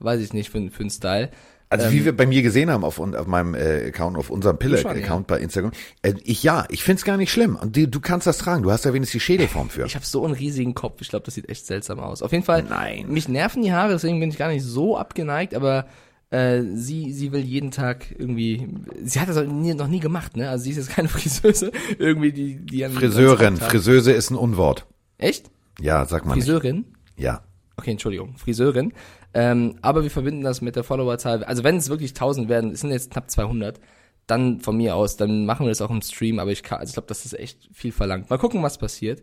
weiß 0.00 0.20
ich 0.20 0.32
nicht, 0.32 0.50
für, 0.50 0.68
für 0.72 0.80
einen 0.80 0.90
Style. 0.90 1.30
Also 1.70 1.92
wie 1.92 2.04
wir 2.04 2.16
bei 2.16 2.26
mir 2.26 2.42
gesehen 2.42 2.68
haben 2.68 2.82
auf, 2.82 2.98
auf 2.98 3.26
meinem 3.28 3.54
äh, 3.54 3.86
Account, 3.86 4.16
auf 4.16 4.30
unserem 4.30 4.58
schon, 4.60 4.70
Pille-Account 4.70 5.28
bei 5.28 5.38
Instagram, 5.38 5.70
äh, 6.02 6.14
ich 6.24 6.42
ja, 6.42 6.64
ich 6.68 6.82
find's 6.82 7.04
gar 7.04 7.16
nicht 7.16 7.30
schlimm. 7.30 7.54
Und 7.54 7.76
du, 7.76 7.86
du 7.86 8.00
kannst 8.00 8.26
das 8.26 8.38
tragen, 8.38 8.64
du 8.64 8.72
hast 8.72 8.86
ja 8.86 8.92
wenigstens 8.92 9.12
die 9.12 9.24
Schädelform 9.24 9.70
für. 9.70 9.84
Ich 9.84 9.94
habe 9.94 10.04
so 10.04 10.24
einen 10.24 10.34
riesigen 10.34 10.74
Kopf, 10.74 11.00
ich 11.00 11.10
glaube, 11.10 11.26
das 11.26 11.34
sieht 11.34 11.48
echt 11.48 11.64
seltsam 11.64 12.00
aus. 12.00 12.22
Auf 12.22 12.32
jeden 12.32 12.44
Fall, 12.44 12.64
Nein. 12.64 13.06
mich 13.08 13.28
nerven 13.28 13.62
die 13.62 13.72
Haare, 13.72 13.92
deswegen 13.92 14.18
bin 14.18 14.30
ich 14.30 14.38
gar 14.38 14.48
nicht 14.48 14.64
so 14.64 14.96
abgeneigt, 14.96 15.54
aber 15.54 15.86
äh, 16.30 16.62
sie, 16.74 17.12
sie 17.12 17.32
will 17.32 17.40
jeden 17.40 17.70
Tag 17.70 18.14
irgendwie, 18.18 18.68
sie 19.02 19.20
hat 19.20 19.28
das 19.28 19.46
nie, 19.46 19.74
noch 19.74 19.88
nie 19.88 20.00
gemacht, 20.00 20.36
ne? 20.36 20.50
Also 20.50 20.64
sie 20.64 20.70
ist 20.70 20.76
jetzt 20.76 20.90
keine 20.90 21.08
Friseuse, 21.08 21.72
irgendwie 21.98 22.32
die, 22.32 22.56
die 22.56 22.84
Friseurin, 22.84 23.56
Friseuse 23.56 24.12
ist 24.12 24.30
ein 24.30 24.36
Unwort. 24.36 24.86
Echt? 25.16 25.50
Ja, 25.80 26.04
sag 26.04 26.26
mal 26.26 26.34
nicht. 26.34 26.44
Friseurin? 26.44 26.84
Ja. 27.16 27.42
Okay, 27.76 27.92
Entschuldigung, 27.92 28.36
Friseurin. 28.36 28.92
Ähm, 29.34 29.76
aber 29.82 30.02
wir 30.02 30.10
verbinden 30.10 30.42
das 30.42 30.60
mit 30.60 30.76
der 30.76 30.84
Followerzahl. 30.84 31.44
Also 31.44 31.64
wenn 31.64 31.76
es 31.76 31.88
wirklich 31.88 32.10
1000 32.10 32.48
werden, 32.48 32.72
es 32.72 32.80
sind 32.80 32.90
jetzt 32.90 33.12
knapp 33.12 33.30
200, 33.30 33.78
dann 34.26 34.60
von 34.60 34.76
mir 34.76 34.96
aus, 34.96 35.16
dann 35.16 35.46
machen 35.46 35.64
wir 35.64 35.70
das 35.70 35.80
auch 35.80 35.90
im 35.90 36.02
Stream. 36.02 36.38
Aber 36.38 36.50
ich 36.50 36.62
kann, 36.62 36.80
also 36.80 36.90
ich 36.90 36.94
glaube, 36.94 37.08
das 37.08 37.24
ist 37.24 37.38
echt 37.38 37.68
viel 37.72 37.92
verlangt. 37.92 38.30
Mal 38.30 38.38
gucken, 38.38 38.62
was 38.62 38.78
passiert. 38.78 39.22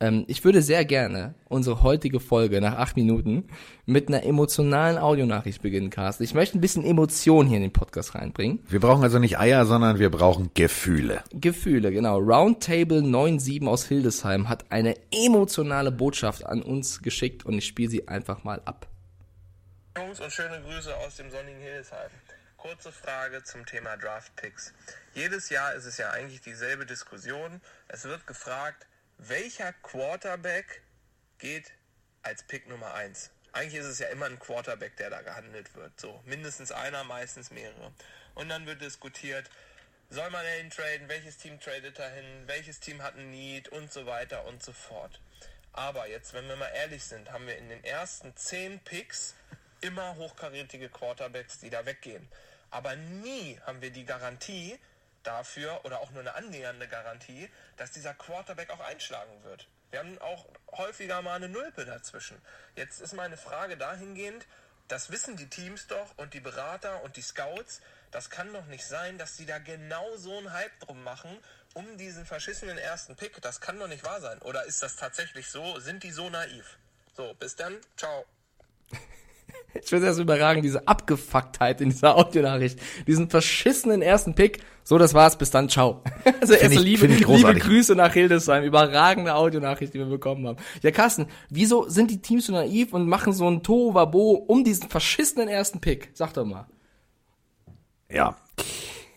Ähm, 0.00 0.24
ich 0.28 0.44
würde 0.44 0.62
sehr 0.62 0.84
gerne 0.84 1.34
unsere 1.48 1.82
heutige 1.82 2.20
Folge 2.20 2.60
nach 2.60 2.76
acht 2.76 2.96
Minuten 2.96 3.48
mit 3.86 4.08
einer 4.08 4.24
emotionalen 4.24 4.98
Audionachricht 4.98 5.62
beginnen, 5.62 5.90
Carsten. 5.90 6.24
Ich 6.24 6.34
möchte 6.34 6.58
ein 6.58 6.60
bisschen 6.60 6.84
Emotion 6.84 7.46
hier 7.46 7.56
in 7.56 7.62
den 7.62 7.72
Podcast 7.72 8.14
reinbringen. 8.14 8.60
Wir 8.68 8.80
brauchen 8.80 9.02
also 9.02 9.18
nicht 9.18 9.38
Eier, 9.38 9.66
sondern 9.66 9.98
wir 9.98 10.10
brauchen 10.10 10.50
Gefühle. 10.54 11.22
Gefühle, 11.32 11.92
genau. 11.92 12.18
Roundtable 12.18 13.02
97 13.02 13.66
aus 13.66 13.86
Hildesheim 13.86 14.48
hat 14.48 14.70
eine 14.70 14.96
emotionale 15.10 15.92
Botschaft 15.92 16.44
an 16.44 16.62
uns 16.62 17.02
geschickt 17.02 17.44
und 17.44 17.54
ich 17.54 17.66
spiele 17.66 17.90
sie 17.90 18.08
einfach 18.08 18.44
mal 18.44 18.60
ab. 18.64 18.88
Jungs 19.96 20.20
und 20.20 20.32
schöne 20.32 20.60
Grüße 20.60 20.96
aus 20.96 21.16
dem 21.16 21.30
sonnigen 21.30 21.60
Hildesheim. 21.60 22.10
Kurze 22.56 22.90
Frage 22.90 23.42
zum 23.44 23.64
Thema 23.66 23.96
Draft 23.96 24.34
Picks. 24.36 24.72
Jedes 25.14 25.50
Jahr 25.50 25.74
ist 25.74 25.84
es 25.84 25.98
ja 25.98 26.10
eigentlich 26.10 26.40
dieselbe 26.40 26.86
Diskussion. 26.86 27.60
Es 27.88 28.04
wird 28.04 28.26
gefragt, 28.26 28.86
welcher 29.28 29.72
Quarterback 29.72 30.82
geht 31.38 31.72
als 32.22 32.42
Pick 32.42 32.68
Nummer 32.68 32.94
1? 32.94 33.30
Eigentlich 33.52 33.80
ist 33.80 33.86
es 33.86 33.98
ja 33.98 34.08
immer 34.08 34.26
ein 34.26 34.38
Quarterback, 34.38 34.96
der 34.96 35.10
da 35.10 35.22
gehandelt 35.22 35.74
wird. 35.74 35.98
So, 36.00 36.20
mindestens 36.24 36.72
einer, 36.72 37.04
meistens 37.04 37.50
mehrere. 37.50 37.92
Und 38.34 38.48
dann 38.48 38.66
wird 38.66 38.80
diskutiert, 38.80 39.48
soll 40.10 40.28
man 40.30 40.44
dahin 40.44 40.70
traden, 40.70 41.08
welches 41.08 41.38
Team 41.38 41.60
tradet 41.60 41.98
dahin, 41.98 42.24
welches 42.46 42.80
Team 42.80 43.02
hat 43.02 43.14
einen 43.14 43.30
Need 43.30 43.68
und 43.68 43.92
so 43.92 44.06
weiter 44.06 44.44
und 44.46 44.62
so 44.62 44.72
fort. 44.72 45.20
Aber 45.72 46.08
jetzt, 46.08 46.34
wenn 46.34 46.46
wir 46.48 46.56
mal 46.56 46.70
ehrlich 46.74 47.04
sind, 47.04 47.30
haben 47.30 47.46
wir 47.46 47.56
in 47.56 47.68
den 47.68 47.82
ersten 47.84 48.36
10 48.36 48.80
Picks 48.80 49.34
immer 49.80 50.16
hochkarätige 50.16 50.88
Quarterbacks, 50.88 51.60
die 51.60 51.70
da 51.70 51.86
weggehen. 51.86 52.28
Aber 52.70 52.96
nie 52.96 53.58
haben 53.66 53.80
wir 53.80 53.90
die 53.90 54.04
Garantie 54.04 54.78
dafür 55.24 55.84
oder 55.84 56.00
auch 56.00 56.10
nur 56.10 56.20
eine 56.20 56.34
annähernde 56.34 56.86
Garantie, 56.88 57.50
dass 57.76 57.90
dieser 57.90 58.14
Quarterback 58.14 58.70
auch 58.70 58.80
einschlagen 58.80 59.42
wird. 59.44 59.66
Wir 59.90 60.00
haben 60.00 60.18
auch 60.18 60.46
häufiger 60.72 61.22
mal 61.22 61.34
eine 61.34 61.48
Nulpe 61.48 61.84
dazwischen. 61.84 62.40
Jetzt 62.76 63.00
ist 63.00 63.12
meine 63.12 63.36
Frage 63.36 63.76
dahingehend, 63.76 64.46
das 64.88 65.10
wissen 65.10 65.36
die 65.36 65.48
Teams 65.48 65.86
doch 65.86 66.18
und 66.18 66.34
die 66.34 66.40
Berater 66.40 67.02
und 67.02 67.16
die 67.16 67.22
Scouts. 67.22 67.80
Das 68.10 68.28
kann 68.28 68.52
doch 68.52 68.66
nicht 68.66 68.84
sein, 68.84 69.18
dass 69.18 69.36
die 69.36 69.46
da 69.46 69.58
genau 69.58 70.16
so 70.16 70.36
einen 70.36 70.52
Hype 70.52 70.78
drum 70.80 71.02
machen, 71.02 71.36
um 71.74 71.96
diesen 71.96 72.26
verschissenen 72.26 72.78
ersten 72.78 73.16
Pick. 73.16 73.40
Das 73.40 73.60
kann 73.60 73.78
doch 73.78 73.88
nicht 73.88 74.04
wahr 74.04 74.20
sein. 74.20 74.38
Oder 74.40 74.64
ist 74.64 74.82
das 74.82 74.96
tatsächlich 74.96 75.48
so? 75.48 75.80
Sind 75.80 76.02
die 76.02 76.12
so 76.12 76.28
naiv? 76.28 76.78
So, 77.16 77.34
bis 77.34 77.56
dann. 77.56 77.80
Ciao. 77.96 78.24
Ich 79.82 79.88
finde 79.88 80.06
das 80.06 80.18
überragend, 80.18 80.64
diese 80.64 80.86
Abgefucktheit 80.86 81.80
in 81.80 81.90
dieser 81.90 82.16
Audionachricht. 82.16 82.78
Diesen 83.06 83.28
verschissenen 83.28 84.02
ersten 84.02 84.34
Pick. 84.34 84.62
So, 84.84 84.98
das 84.98 85.14
war's, 85.14 85.36
bis 85.36 85.50
dann, 85.50 85.68
ciao. 85.68 86.02
Also 86.40 86.54
erste 86.54 86.78
liebe, 86.78 87.06
liebe. 87.06 87.54
Grüße 87.54 87.94
nach 87.94 88.12
Hildesheim. 88.12 88.64
Überragende 88.64 89.34
Audionachricht, 89.34 89.94
die 89.94 89.98
wir 89.98 90.06
bekommen 90.06 90.46
haben. 90.46 90.58
Ja, 90.82 90.90
Carsten, 90.90 91.26
wieso 91.48 91.88
sind 91.88 92.10
die 92.10 92.20
Teams 92.20 92.46
so 92.46 92.52
naiv 92.52 92.92
und 92.92 93.08
machen 93.08 93.32
so 93.32 93.48
ein 93.48 93.62
Tohuwabo 93.62 94.32
um 94.46 94.62
diesen 94.62 94.88
verschissenen 94.88 95.48
ersten 95.48 95.80
Pick? 95.80 96.10
Sag 96.12 96.34
doch 96.34 96.44
mal. 96.44 96.66
Ja. 98.10 98.36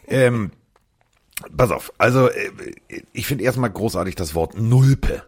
Ähm, 0.07 0.51
pass 1.55 1.71
auf, 1.71 1.91
also 1.97 2.29
äh, 2.29 2.51
ich 3.11 3.27
finde 3.27 3.43
erstmal 3.43 3.69
großartig 3.69 4.15
das 4.15 4.33
Wort 4.33 4.57
Nulpe. 4.57 5.23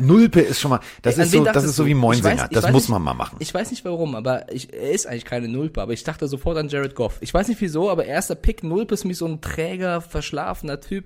Nulpe 0.00 0.40
ist 0.40 0.60
schon 0.60 0.70
mal, 0.70 0.80
das 1.02 1.16
An 1.16 1.24
ist 1.24 1.32
so, 1.32 1.44
das 1.44 1.64
ist 1.64 1.76
so 1.76 1.86
wie 1.86 1.94
Moinsinger. 1.94 2.46
weiß- 2.46 2.52
das 2.52 2.70
muss 2.72 2.82
nicht- 2.84 2.88
man 2.90 3.02
mal 3.02 3.14
machen. 3.14 3.36
Ich 3.38 3.52
weiß 3.54 3.70
nicht 3.70 3.84
warum, 3.84 4.14
aber 4.16 4.52
ich, 4.52 4.72
er 4.72 4.90
ist 4.90 5.06
eigentlich 5.06 5.24
keine 5.24 5.48
Nulpe, 5.48 5.80
aber 5.80 5.92
ich 5.92 6.02
dachte 6.04 6.26
sofort 6.28 6.56
an 6.58 6.68
Jared 6.68 6.94
Goff. 6.94 7.18
Ich 7.20 7.32
weiß 7.32 7.48
nicht 7.48 7.60
wieso, 7.60 7.88
aber 7.90 8.04
erster 8.04 8.34
Pick 8.34 8.64
Nulpe 8.64 8.94
ist 8.94 9.04
mich 9.04 9.18
so 9.18 9.26
ein 9.26 9.40
träger, 9.40 10.00
verschlafener 10.00 10.80
Typ. 10.80 11.04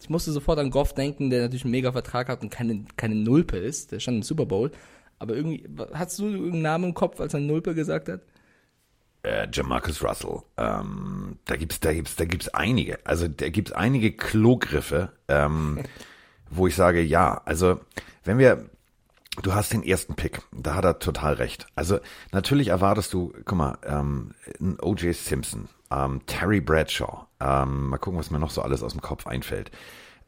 Ich 0.00 0.08
musste 0.08 0.30
sofort 0.32 0.58
an 0.58 0.70
Goff 0.70 0.94
denken, 0.94 1.28
der 1.28 1.42
natürlich 1.42 1.64
einen 1.64 1.72
mega 1.72 1.92
Vertrag 1.92 2.28
hat 2.28 2.42
und 2.42 2.50
keine, 2.50 2.84
keine 2.96 3.14
Nulpe 3.16 3.56
ist. 3.58 3.92
Der 3.92 4.00
stand 4.00 4.18
im 4.18 4.22
Super 4.22 4.46
Bowl. 4.46 4.70
Aber 5.18 5.34
irgendwie, 5.34 5.64
hast 5.92 6.18
du 6.20 6.26
irgendeinen 6.28 6.62
Namen 6.62 6.84
im 6.84 6.94
Kopf, 6.94 7.20
als 7.20 7.34
er 7.34 7.40
Nulpe 7.40 7.74
gesagt 7.74 8.08
hat? 8.08 8.20
Äh, 9.24 9.48
Jamarcus 9.52 10.02
Russell. 10.04 10.42
Ähm, 10.56 11.38
da 11.44 11.56
gibt's, 11.56 11.80
da 11.80 11.92
gibt's, 11.92 12.14
da 12.14 12.24
gibt's 12.24 12.48
einige. 12.50 13.00
Also 13.04 13.26
da 13.26 13.48
gibt's 13.48 13.72
einige 13.72 14.12
Klogriffe, 14.12 15.10
ähm, 15.26 15.80
wo 16.50 16.66
ich 16.66 16.74
sage, 16.74 17.02
ja. 17.02 17.40
Also 17.44 17.80
wenn 18.24 18.38
wir, 18.38 18.66
du 19.42 19.54
hast 19.54 19.72
den 19.72 19.82
ersten 19.82 20.14
Pick, 20.14 20.42
da 20.52 20.74
hat 20.74 20.84
er 20.84 20.98
total 20.98 21.34
recht. 21.34 21.66
Also 21.74 21.98
natürlich 22.32 22.68
erwartest 22.68 23.12
du, 23.12 23.32
guck 23.44 23.58
mal, 23.58 23.78
ähm, 23.84 24.34
ein 24.60 24.78
O.J. 24.80 25.14
Simpson, 25.14 25.68
ähm, 25.90 26.22
Terry 26.26 26.60
Bradshaw. 26.60 27.26
Ähm, 27.40 27.88
mal 27.88 27.98
gucken, 27.98 28.18
was 28.18 28.30
mir 28.30 28.38
noch 28.38 28.50
so 28.50 28.62
alles 28.62 28.82
aus 28.82 28.92
dem 28.92 29.00
Kopf 29.00 29.26
einfällt. 29.26 29.70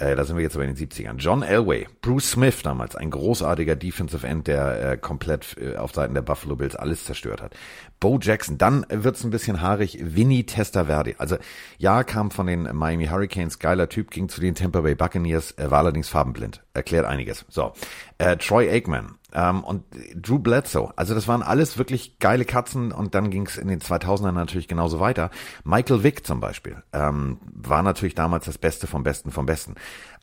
Äh, 0.01 0.17
da 0.17 0.25
sind 0.25 0.37
wir 0.37 0.43
jetzt 0.43 0.57
aber 0.57 0.65
in 0.65 0.75
den 0.75 0.89
70ern. 0.89 1.19
John 1.19 1.43
Elway, 1.43 1.87
Bruce 2.01 2.31
Smith 2.31 2.63
damals, 2.63 2.97
ein 2.97 3.11
großartiger 3.11 3.77
Defensive 3.77 4.27
End, 4.27 4.47
der 4.47 4.93
äh, 4.93 4.97
komplett 4.97 5.57
äh, 5.61 5.77
auf 5.77 5.93
Seiten 5.93 6.15
der 6.15 6.23
Buffalo 6.23 6.57
Bills 6.57 6.75
alles 6.75 7.05
zerstört 7.05 7.43
hat. 7.43 7.55
Bo 8.01 8.19
Jackson, 8.19 8.57
dann 8.57 8.87
wird's 8.89 9.23
ein 9.25 9.31
bisschen 9.31 9.61
haarig, 9.61 9.99
Vinny 10.01 10.45
Testaverde. 10.45 11.17
Also 11.19 11.37
ja, 11.77 12.03
kam 12.03 12.31
von 12.31 12.47
den 12.47 12.63
Miami 12.75 13.09
Hurricanes, 13.09 13.59
geiler 13.59 13.91
Typ, 13.91 14.11
ging 14.11 14.31
zu 14.31 14.41
den 14.41 14.55
Tampa 14.55 14.81
Bay 14.81 14.95
Buccaneers, 14.95 15.53
äh, 15.59 15.71
war 15.71 15.81
allerdings 15.81 16.09
farbenblind. 16.09 16.63
Erklärt 16.73 17.05
einiges. 17.05 17.45
So, 17.51 17.75
äh, 18.17 18.39
Troy 18.39 18.71
Aikman, 18.71 19.17
ähm, 19.35 19.65
und 19.65 19.85
Drew 20.15 20.39
Bledsoe. 20.39 20.93
Also 20.97 21.15
das 21.15 21.29
waren 21.29 21.43
alles 21.43 21.79
wirklich 21.79 22.19
geile 22.19 22.45
Katzen 22.45 22.93
und 22.93 23.15
dann 23.15 23.31
ging 23.31 23.47
es 23.47 23.57
in 23.57 23.69
den 23.69 23.81
2000ern 23.81 24.33
natürlich 24.33 24.69
genauso 24.69 25.01
weiter. 25.01 25.31
Michael 25.65 26.03
Vick 26.03 26.27
zum 26.27 26.41
Beispiel 26.41 26.83
ähm, 26.93 27.39
war 27.53 27.83
natürlich 27.83 28.15
damals 28.15 28.47
das 28.47 28.59
Beste 28.59 28.87
vom 28.87 29.03
Besten 29.03 29.31
vom 29.31 29.47
Besten. 29.47 29.75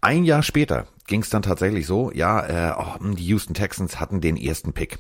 Ein 0.02 0.26
Jahr 0.26 0.44
später 0.44 0.86
ging 1.08 1.22
es 1.22 1.30
dann 1.30 1.42
tatsächlich 1.42 1.88
so, 1.88 2.12
ja, 2.14 2.72
äh, 2.72 2.76
oh, 2.78 3.14
die 3.14 3.26
Houston 3.26 3.54
Texans 3.54 4.00
hatten 4.00 4.22
den 4.22 4.38
ersten 4.38 4.74
Pick 4.74 5.00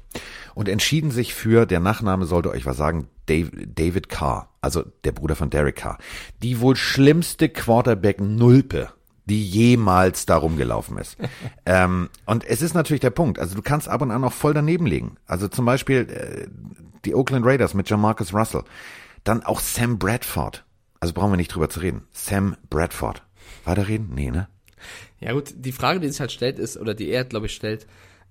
und 0.55 0.67
entschieden 0.69 1.11
sich 1.11 1.33
für, 1.33 1.65
der 1.65 1.79
Nachname 1.79 2.25
sollte 2.25 2.49
euch 2.49 2.65
was 2.65 2.77
sagen, 2.77 3.07
Dave, 3.27 3.51
David 3.67 4.09
Carr, 4.09 4.49
also 4.61 4.83
der 5.03 5.11
Bruder 5.11 5.35
von 5.35 5.49
Derek 5.49 5.75
Carr. 5.75 5.97
Die 6.41 6.61
wohl 6.61 6.75
schlimmste 6.75 7.49
Quarterback-Nulpe 7.49 8.89
die 9.29 9.43
jemals 9.43 10.25
darum 10.25 10.57
gelaufen 10.57 10.97
ist. 10.97 11.17
ähm, 11.65 12.09
und 12.25 12.45
es 12.45 12.61
ist 12.61 12.73
natürlich 12.73 13.01
der 13.01 13.09
Punkt. 13.09 13.39
Also 13.39 13.55
du 13.55 13.61
kannst 13.61 13.87
ab 13.87 14.01
und 14.01 14.11
an 14.11 14.23
auch 14.23 14.33
voll 14.33 14.53
daneben 14.53 14.85
liegen. 14.85 15.17
Also 15.25 15.47
zum 15.47 15.65
Beispiel 15.65 16.07
äh, 16.09 16.47
die 17.05 17.13
Oakland 17.13 17.45
Raiders 17.45 17.73
mit 17.73 17.89
Jamarcus 17.89 18.33
Russell. 18.33 18.63
Dann 19.23 19.43
auch 19.43 19.59
Sam 19.59 19.99
Bradford. 19.99 20.63
Also 20.99 21.13
brauchen 21.13 21.31
wir 21.31 21.37
nicht 21.37 21.53
drüber 21.53 21.69
zu 21.69 21.81
reden. 21.81 22.03
Sam 22.11 22.55
Bradford. 22.69 23.23
Weiterreden? 23.65 24.09
Nee, 24.13 24.31
ne? 24.31 24.47
Ja 25.19 25.33
gut, 25.33 25.53
die 25.55 25.71
Frage, 25.71 25.99
die 25.99 26.09
sich 26.09 26.19
halt 26.19 26.31
stellt, 26.31 26.59
ist, 26.59 26.77
oder 26.77 26.93
die 26.93 27.09
er, 27.09 27.25
glaube 27.25 27.47
ich, 27.47 27.53
stellt, 27.53 27.87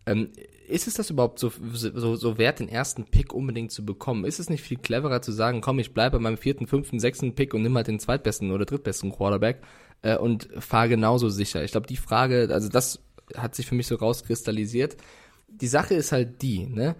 ähm, 0.07 0.31
ist 0.69 0.87
es 0.87 0.95
das 0.95 1.11
überhaupt 1.11 1.39
so, 1.39 1.53
so, 1.73 2.17
so 2.17 2.39
wert, 2.39 2.61
den 2.61 2.69
ersten 2.69 3.05
Pick 3.05 3.33
unbedingt 3.33 3.73
zu 3.73 3.85
bekommen? 3.85 4.25
Ist 4.25 4.41
es 4.41 4.51
nicht 4.51 4.63
viel 4.63 4.79
cleverer 4.79 5.23
zu 5.23 5.33
sagen, 5.33 5.61
komm, 5.61 5.79
ich 5.79 5.95
bleibe 5.95 6.17
bei 6.17 6.23
meinem 6.23 6.39
vierten, 6.39 6.67
fünften, 6.67 6.99
sechsten 6.99 7.35
Pick 7.35 7.55
und 7.55 7.63
nimm 7.63 7.77
halt 7.77 7.89
den 7.89 8.01
zweitbesten 8.01 8.51
oder 8.51 8.65
drittbesten 8.65 9.13
Quarterback 9.13 9.63
äh, 10.03 10.17
und 10.17 10.49
fahr 10.59 10.89
genauso 10.89 11.29
sicher? 11.29 11.65
Ich 11.65 11.73
glaube, 11.73 11.87
die 11.87 11.97
Frage, 11.97 12.49
also 12.53 12.69
das 12.69 13.01
hat 13.37 13.55
sich 13.55 13.67
für 13.67 13.75
mich 13.75 13.87
so 13.87 13.97
rauskristallisiert. 13.97 14.97
Die 15.49 15.67
Sache 15.67 15.95
ist 15.95 16.13
halt 16.13 16.43
die, 16.43 16.67
ne? 16.67 16.97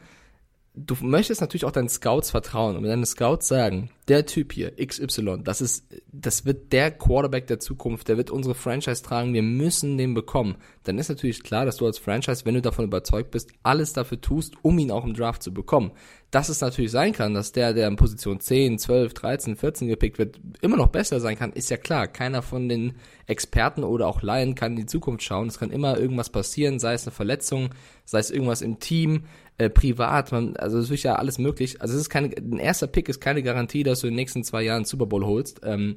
Du 0.77 0.95
möchtest 1.01 1.41
natürlich 1.41 1.65
auch 1.65 1.73
deinen 1.73 1.89
Scouts 1.89 2.31
vertrauen 2.31 2.77
und 2.77 2.83
wenn 2.83 2.91
deine 2.91 3.07
Scouts 3.07 3.49
sagen, 3.49 3.91
der 4.09 4.27
Typ 4.27 4.53
hier, 4.53 4.73
XY, 4.77 5.39
das 5.43 5.61
ist, 5.61 5.85
das 6.13 6.45
wird 6.45 6.73
der 6.73 6.91
Quarterback 6.91 7.47
der 7.47 7.59
Zukunft, 7.59 8.09
der 8.09 8.19
wird 8.19 8.31
unsere 8.31 8.55
Franchise 8.55 9.03
tragen, 9.03 9.33
wir 9.33 9.43
müssen 9.43 9.97
den 9.97 10.15
bekommen, 10.15 10.57
dann 10.85 10.99
ist 10.99 11.09
natürlich 11.09 11.43
klar, 11.43 11.65
dass 11.65 11.79
du 11.79 11.87
als 11.87 11.99
Franchise, 11.99 12.45
wenn 12.45 12.55
du 12.55 12.63
davon 12.63 12.85
überzeugt 12.85 13.31
bist, 13.31 13.51
alles 13.63 13.95
dafür 13.95 14.21
tust, 14.21 14.55
um 14.63 14.79
ihn 14.79 14.91
auch 14.91 15.05
im 15.05 15.15
Draft 15.15 15.43
zu 15.43 15.53
bekommen. 15.53 15.93
Dass 16.31 16.49
es 16.49 16.61
natürlich 16.61 16.91
sein 16.91 17.13
kann, 17.13 17.35
dass 17.35 17.53
der, 17.53 17.73
der 17.73 17.89
in 17.89 17.97
Position 17.97 18.41
10, 18.41 18.79
12, 18.79 19.15
13, 19.15 19.57
14 19.57 19.89
gepickt 19.89 20.19
wird, 20.19 20.39
immer 20.61 20.77
noch 20.77 20.89
besser 20.89 21.21
sein 21.21 21.39
kann, 21.39 21.53
ist 21.53 21.71
ja 21.71 21.77
klar. 21.77 22.09
Keiner 22.09 22.43
von 22.43 22.69
den 22.69 22.95
Experten 23.27 23.85
oder 23.85 24.09
auch 24.09 24.23
Laien 24.23 24.57
kann 24.57 24.73
in 24.73 24.79
die 24.79 24.87
Zukunft 24.87 25.23
schauen. 25.23 25.47
Es 25.47 25.59
kann 25.59 25.71
immer 25.71 25.99
irgendwas 25.99 26.31
passieren, 26.31 26.81
sei 26.81 26.95
es 26.95 27.07
eine 27.07 27.13
Verletzung, 27.13 27.71
sei 28.05 28.19
es 28.19 28.31
irgendwas 28.31 28.61
im 28.61 28.81
Team, 28.81 29.23
äh, 29.59 29.71
privat, 29.71 30.33
man, 30.33 30.57
also 30.57 30.79
es 30.79 30.91
ist 30.91 31.03
ja 31.03 31.17
alles 31.17 31.39
möglich. 31.39 31.81
Also 31.81 31.95
es 31.95 32.03
ist 32.03 32.11
keine, 32.11 32.35
ein 32.37 32.59
erster 32.59 32.87
Pick 32.87 33.09
ist 33.09 33.21
keine 33.21 33.43
Garantie, 33.43 33.83
dass 33.83 34.01
du 34.01 34.07
in 34.07 34.13
den 34.13 34.17
nächsten 34.17 34.45
zwei 34.45 34.63
Jahren 34.63 34.85
Super 34.85 35.07
Bowl 35.07 35.25
holst. 35.25 35.61
Ähm, 35.65 35.97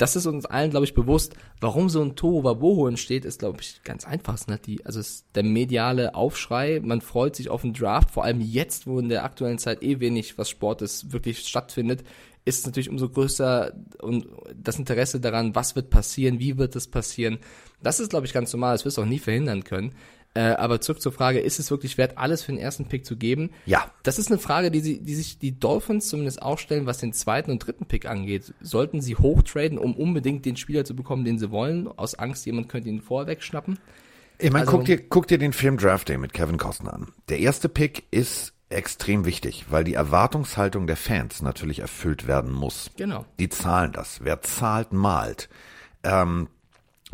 das 0.00 0.16
ist 0.16 0.24
uns 0.24 0.46
allen, 0.46 0.70
glaube 0.70 0.86
ich, 0.86 0.94
bewusst. 0.94 1.34
Warum 1.60 1.90
so 1.90 2.00
ein 2.00 2.16
Tohuwabohu 2.16 2.86
entsteht, 2.86 3.26
ist, 3.26 3.40
glaube 3.40 3.58
ich, 3.60 3.82
ganz 3.84 4.06
einfach. 4.06 4.46
Ne? 4.46 4.58
Die, 4.64 4.84
also 4.86 4.98
es 4.98 5.10
ist 5.10 5.26
der 5.34 5.42
mediale 5.42 6.14
Aufschrei. 6.14 6.80
Man 6.82 7.02
freut 7.02 7.36
sich 7.36 7.50
auf 7.50 7.60
den 7.62 7.74
Draft, 7.74 8.10
vor 8.10 8.24
allem 8.24 8.40
jetzt, 8.40 8.86
wo 8.86 8.98
in 8.98 9.10
der 9.10 9.24
aktuellen 9.24 9.58
Zeit 9.58 9.82
eh 9.82 10.00
wenig, 10.00 10.38
was 10.38 10.48
Sport 10.48 10.80
ist, 10.80 11.12
wirklich 11.12 11.40
stattfindet, 11.40 12.02
ist 12.46 12.64
natürlich 12.64 12.88
umso 12.88 13.10
größer 13.10 13.72
und 14.00 14.26
das 14.54 14.78
Interesse 14.78 15.20
daran, 15.20 15.54
was 15.54 15.76
wird 15.76 15.90
passieren, 15.90 16.38
wie 16.38 16.56
wird 16.56 16.74
es 16.76 16.86
passieren. 16.86 17.38
Das 17.82 18.00
ist, 18.00 18.08
glaube 18.08 18.24
ich, 18.24 18.32
ganz 18.32 18.52
normal. 18.54 18.74
Das 18.74 18.86
wirst 18.86 18.96
du 18.96 19.02
auch 19.02 19.06
nie 19.06 19.18
verhindern 19.18 19.64
können. 19.64 19.92
Äh, 20.34 20.40
aber 20.40 20.80
zurück 20.80 21.00
zur 21.00 21.10
Frage, 21.10 21.40
ist 21.40 21.58
es 21.58 21.70
wirklich 21.72 21.98
wert, 21.98 22.16
alles 22.16 22.42
für 22.42 22.52
den 22.52 22.60
ersten 22.60 22.86
Pick 22.86 23.04
zu 23.04 23.16
geben? 23.16 23.50
Ja. 23.66 23.90
Das 24.04 24.18
ist 24.18 24.30
eine 24.30 24.38
Frage, 24.38 24.70
die, 24.70 24.80
sie, 24.80 25.00
die 25.00 25.14
sich 25.16 25.38
die 25.38 25.58
Dolphins 25.58 26.08
zumindest 26.08 26.40
auch 26.40 26.58
stellen, 26.58 26.86
was 26.86 26.98
den 26.98 27.12
zweiten 27.12 27.50
und 27.50 27.58
dritten 27.58 27.86
Pick 27.86 28.06
angeht. 28.06 28.54
Sollten 28.60 29.00
sie 29.00 29.16
hochtraden, 29.16 29.76
um 29.76 29.96
unbedingt 29.96 30.44
den 30.44 30.56
Spieler 30.56 30.84
zu 30.84 30.94
bekommen, 30.94 31.24
den 31.24 31.38
sie 31.38 31.50
wollen, 31.50 31.88
aus 31.88 32.14
Angst, 32.14 32.46
jemand 32.46 32.68
könnte 32.68 32.88
ihn 32.88 33.00
vorweg 33.00 33.42
schnappen? 33.42 33.78
Ich 34.38 34.52
meine, 34.52 34.66
also, 34.66 34.78
guck, 34.78 34.86
dir, 34.86 34.98
guck 35.08 35.26
dir 35.26 35.38
den 35.38 35.52
Film 35.52 35.76
Draft 35.76 36.08
Day 36.08 36.16
mit 36.16 36.32
Kevin 36.32 36.58
Costner 36.58 36.94
an. 36.94 37.08
Der 37.28 37.40
erste 37.40 37.68
Pick 37.68 38.04
ist 38.12 38.54
extrem 38.68 39.24
wichtig, 39.24 39.66
weil 39.68 39.84
die 39.84 39.94
Erwartungshaltung 39.94 40.86
der 40.86 40.96
Fans 40.96 41.42
natürlich 41.42 41.80
erfüllt 41.80 42.26
werden 42.26 42.52
muss. 42.52 42.90
Genau. 42.96 43.26
Die 43.38 43.48
zahlen 43.48 43.92
das. 43.92 44.20
Wer 44.22 44.42
zahlt, 44.42 44.92
malt. 44.92 45.48
Ähm, 46.04 46.48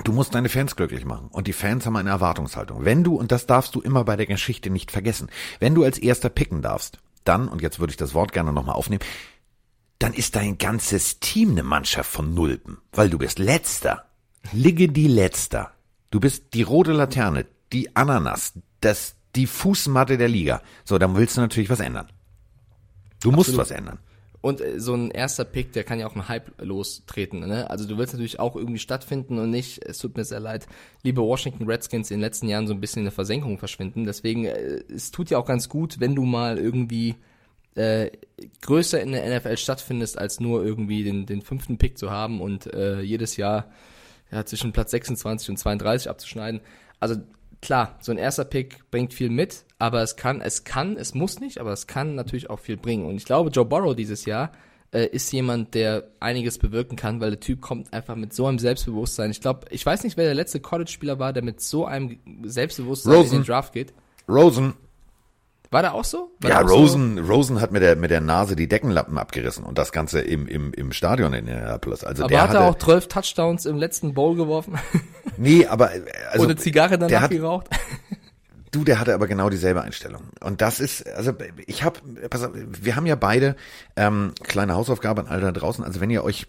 Du 0.05 0.13
musst 0.13 0.35
deine 0.35 0.49
Fans 0.49 0.77
glücklich 0.77 1.05
machen. 1.05 1.29
Und 1.31 1.47
die 1.47 1.53
Fans 1.53 1.87
haben 1.87 1.97
eine 1.97 2.11
Erwartungshaltung. 2.11 2.85
Wenn 2.85 3.03
du, 3.03 3.17
und 3.17 3.33
das 3.33 3.47
darfst 3.47 3.75
du 3.75 3.81
immer 3.81 4.05
bei 4.05 4.17
der 4.17 4.27
Geschichte 4.27 4.71
nicht 4.71 4.91
vergessen, 4.91 5.31
wenn 5.59 5.75
du 5.75 5.85
als 5.85 5.99
erster 5.99 6.29
picken 6.29 6.63
darfst, 6.63 6.99
dann, 7.25 7.49
und 7.49 7.63
jetzt 7.63 7.81
würde 7.81 7.91
ich 7.91 7.97
das 7.97 8.15
Wort 8.15 8.33
gerne 8.33 8.53
nochmal 8.53 8.77
aufnehmen, 8.77 9.03
dann 9.99 10.13
ist 10.13 10.37
dein 10.37 10.59
ganzes 10.59 11.21
Team 11.21 11.53
eine 11.53 11.63
Mannschaft 11.63 12.11
von 12.11 12.35
Nulpen, 12.35 12.79
weil 12.93 13.09
du 13.09 13.19
bist 13.19 13.39
letzter. 13.39 14.05
Ligge 14.53 14.89
die 14.89 15.09
letzter. 15.09 15.73
Du 16.11 16.21
bist 16.21 16.55
die 16.55 16.63
rote 16.63 16.93
Laterne, 16.93 17.47
die 17.73 17.97
Ananas, 17.97 18.53
das, 18.81 19.17
die 19.35 19.47
Fußmatte 19.47 20.19
der 20.19 20.29
Liga. 20.29 20.63
So, 20.85 20.99
dann 20.99 21.17
willst 21.17 21.37
du 21.37 21.41
natürlich 21.41 21.71
was 21.71 21.81
ändern. 21.81 22.09
Du 23.23 23.31
Absolut. 23.31 23.37
musst 23.37 23.57
was 23.57 23.71
ändern. 23.71 23.99
Und 24.41 24.61
äh, 24.61 24.79
so 24.79 24.95
ein 24.95 25.11
erster 25.11 25.45
Pick, 25.45 25.73
der 25.73 25.85
kann 25.85 25.99
ja 25.99 26.07
auch 26.07 26.15
einen 26.15 26.29
Hype 26.29 26.53
lostreten. 26.63 27.41
Ne? 27.41 27.69
Also 27.71 27.87
du 27.87 27.99
willst 27.99 28.13
natürlich 28.13 28.39
auch 28.39 28.57
irgendwie 28.57 28.79
stattfinden 28.79 29.39
und 29.39 29.51
nicht, 29.51 29.85
es 29.85 29.99
tut 29.99 30.17
mir 30.17 30.25
sehr 30.25 30.41
leid, 30.41 30.67
liebe 31.03 31.23
Washington 31.23 31.65
Redskins 31.65 32.11
in 32.11 32.19
den 32.19 32.23
letzten 32.23 32.49
Jahren 32.49 32.67
so 32.67 32.75
ein 32.75 32.81
bisschen 32.81 33.01
in 33.01 33.07
der 33.07 33.13
Versenkung 33.13 33.59
verschwinden. 33.59 34.05
Deswegen, 34.05 34.45
äh, 34.45 34.83
es 34.89 35.11
tut 35.11 35.31
ja 35.31 35.39
auch 35.39 35.47
ganz 35.47 35.69
gut, 35.69 36.01
wenn 36.01 36.15
du 36.15 36.25
mal 36.25 36.59
irgendwie 36.59 37.17
äh, 37.75 38.11
größer 38.63 39.01
in 39.01 39.13
der 39.13 39.39
NFL 39.39 39.57
stattfindest, 39.57 40.19
als 40.19 40.41
nur 40.41 40.65
irgendwie 40.65 41.05
den, 41.05 41.27
den 41.27 41.43
fünften 41.43 41.79
Pick 41.79 41.99
zu 41.99 42.11
haben 42.11 42.41
und 42.41 42.73
äh, 42.73 43.01
jedes 43.01 43.37
Jahr 43.37 43.71
ja, 44.31 44.45
zwischen 44.45 44.73
Platz 44.73 44.91
26 44.91 45.51
und 45.51 45.57
32 45.59 46.11
abzuschneiden. 46.11 46.61
Also 46.99 47.17
klar, 47.67 47.97
so 48.01 48.13
ein 48.13 48.19
erster 48.19 48.45
Pick 48.45 48.91
bringt 48.93 49.13
viel 49.13 49.29
mit, 49.29 49.65
aber 49.79 50.01
es 50.01 50.15
kann, 50.15 50.41
es 50.41 50.63
kann, 50.63 50.97
es 50.97 51.15
muss 51.15 51.41
nicht, 51.41 51.59
aber 51.59 51.73
es 51.73 51.89
kann 51.89 52.15
natürlich 52.15 52.49
auch 52.49 52.61
viel 52.61 52.77
bringen. 52.77 53.07
Und 53.07 53.17
ich 53.17 53.25
glaube, 53.25 53.51
Joe 53.51 53.65
Burrow 53.65 53.95
dieses 53.95 54.25
Jahr 54.25 54.53
äh, 54.93 55.07
ist 55.07 55.33
jemand, 55.33 55.75
der 55.75 56.05
einiges 56.21 56.59
bewirken 56.59 56.95
kann, 56.95 57.21
weil 57.21 57.31
der 57.31 57.41
Typ 57.41 57.61
kommt 57.61 57.93
einfach 57.93 58.15
mit 58.15 58.33
so 58.33 58.47
einem 58.47 58.61
Selbstbewusstsein. 58.61 59.33
Ich 59.33 59.41
glaube, 59.41 59.67
ich 59.71 59.85
weiß 59.85 60.05
nicht, 60.05 60.17
wer 60.17 60.27
der 60.27 60.35
letzte 60.35 60.61
College-Spieler 60.61 61.19
war, 61.19 61.33
der 61.33 61.43
mit 61.43 61.61
so 61.61 61.85
einem 61.85 62.19
Selbstbewusstsein 62.45 63.15
Rosen. 63.15 63.33
in 63.33 63.43
den 63.43 63.47
Draft 63.47 63.73
geht. 63.73 63.93
Rosen. 64.29 64.75
War 65.73 65.83
der 65.83 65.95
auch 65.95 66.05
so? 66.05 66.31
War 66.39 66.51
ja, 66.51 66.65
auch 66.65 66.71
Rosen, 66.71 67.17
so? 67.17 67.25
Rosen 67.25 67.61
hat 67.61 67.73
mit 67.73 67.83
der, 67.83 67.97
mit 67.97 68.13
der 68.13 68.21
Nase 68.21 68.55
die 68.55 68.69
Deckenlappen 68.69 69.19
abgerissen 69.19 69.65
und 69.65 69.77
das 69.77 69.91
Ganze 69.91 70.21
im, 70.21 70.47
im, 70.47 70.73
im 70.73 70.93
Stadion 70.93 71.33
in 71.33 71.49
Indianapolis. 71.49 72.05
Also 72.05 72.23
aber 72.23 72.29
der 72.31 72.43
hat 72.43 72.51
hatte, 72.51 72.59
er 72.59 72.71
auch 72.71 72.79
12 72.79 73.09
Touchdowns 73.09 73.67
im 73.67 73.77
letzten 73.77 74.15
Bowl 74.15 74.37
geworfen? 74.37 74.79
Nee, 75.39 75.67
aber, 75.67 75.91
also. 76.31 76.45
Ohne 76.45 76.57
Zigarre 76.57 76.99
danach 76.99 77.23
hat, 77.23 77.31
geraucht? 77.31 77.69
Du, 78.73 78.85
der 78.85 78.99
hatte 78.99 79.15
aber 79.15 79.27
genau 79.27 79.49
dieselbe 79.49 79.81
Einstellung. 79.81 80.25
Und 80.43 80.61
das 80.61 80.81
ist, 80.81 81.07
also 81.09 81.33
ich 81.67 81.83
habe, 81.83 82.01
pass 82.29 82.43
auf, 82.43 82.51
wir 82.53 82.95
haben 82.95 83.07
ja 83.07 83.15
beide 83.15 83.57
ähm, 83.97 84.33
kleine 84.43 84.75
Hausaufgabe 84.75 85.23
an 85.23 85.29
alle 85.29 85.41
da 85.41 85.53
draußen. 85.53 85.83
Also 85.83 86.03
wenn 86.03 86.11
ihr 86.11 86.23
euch 86.25 86.47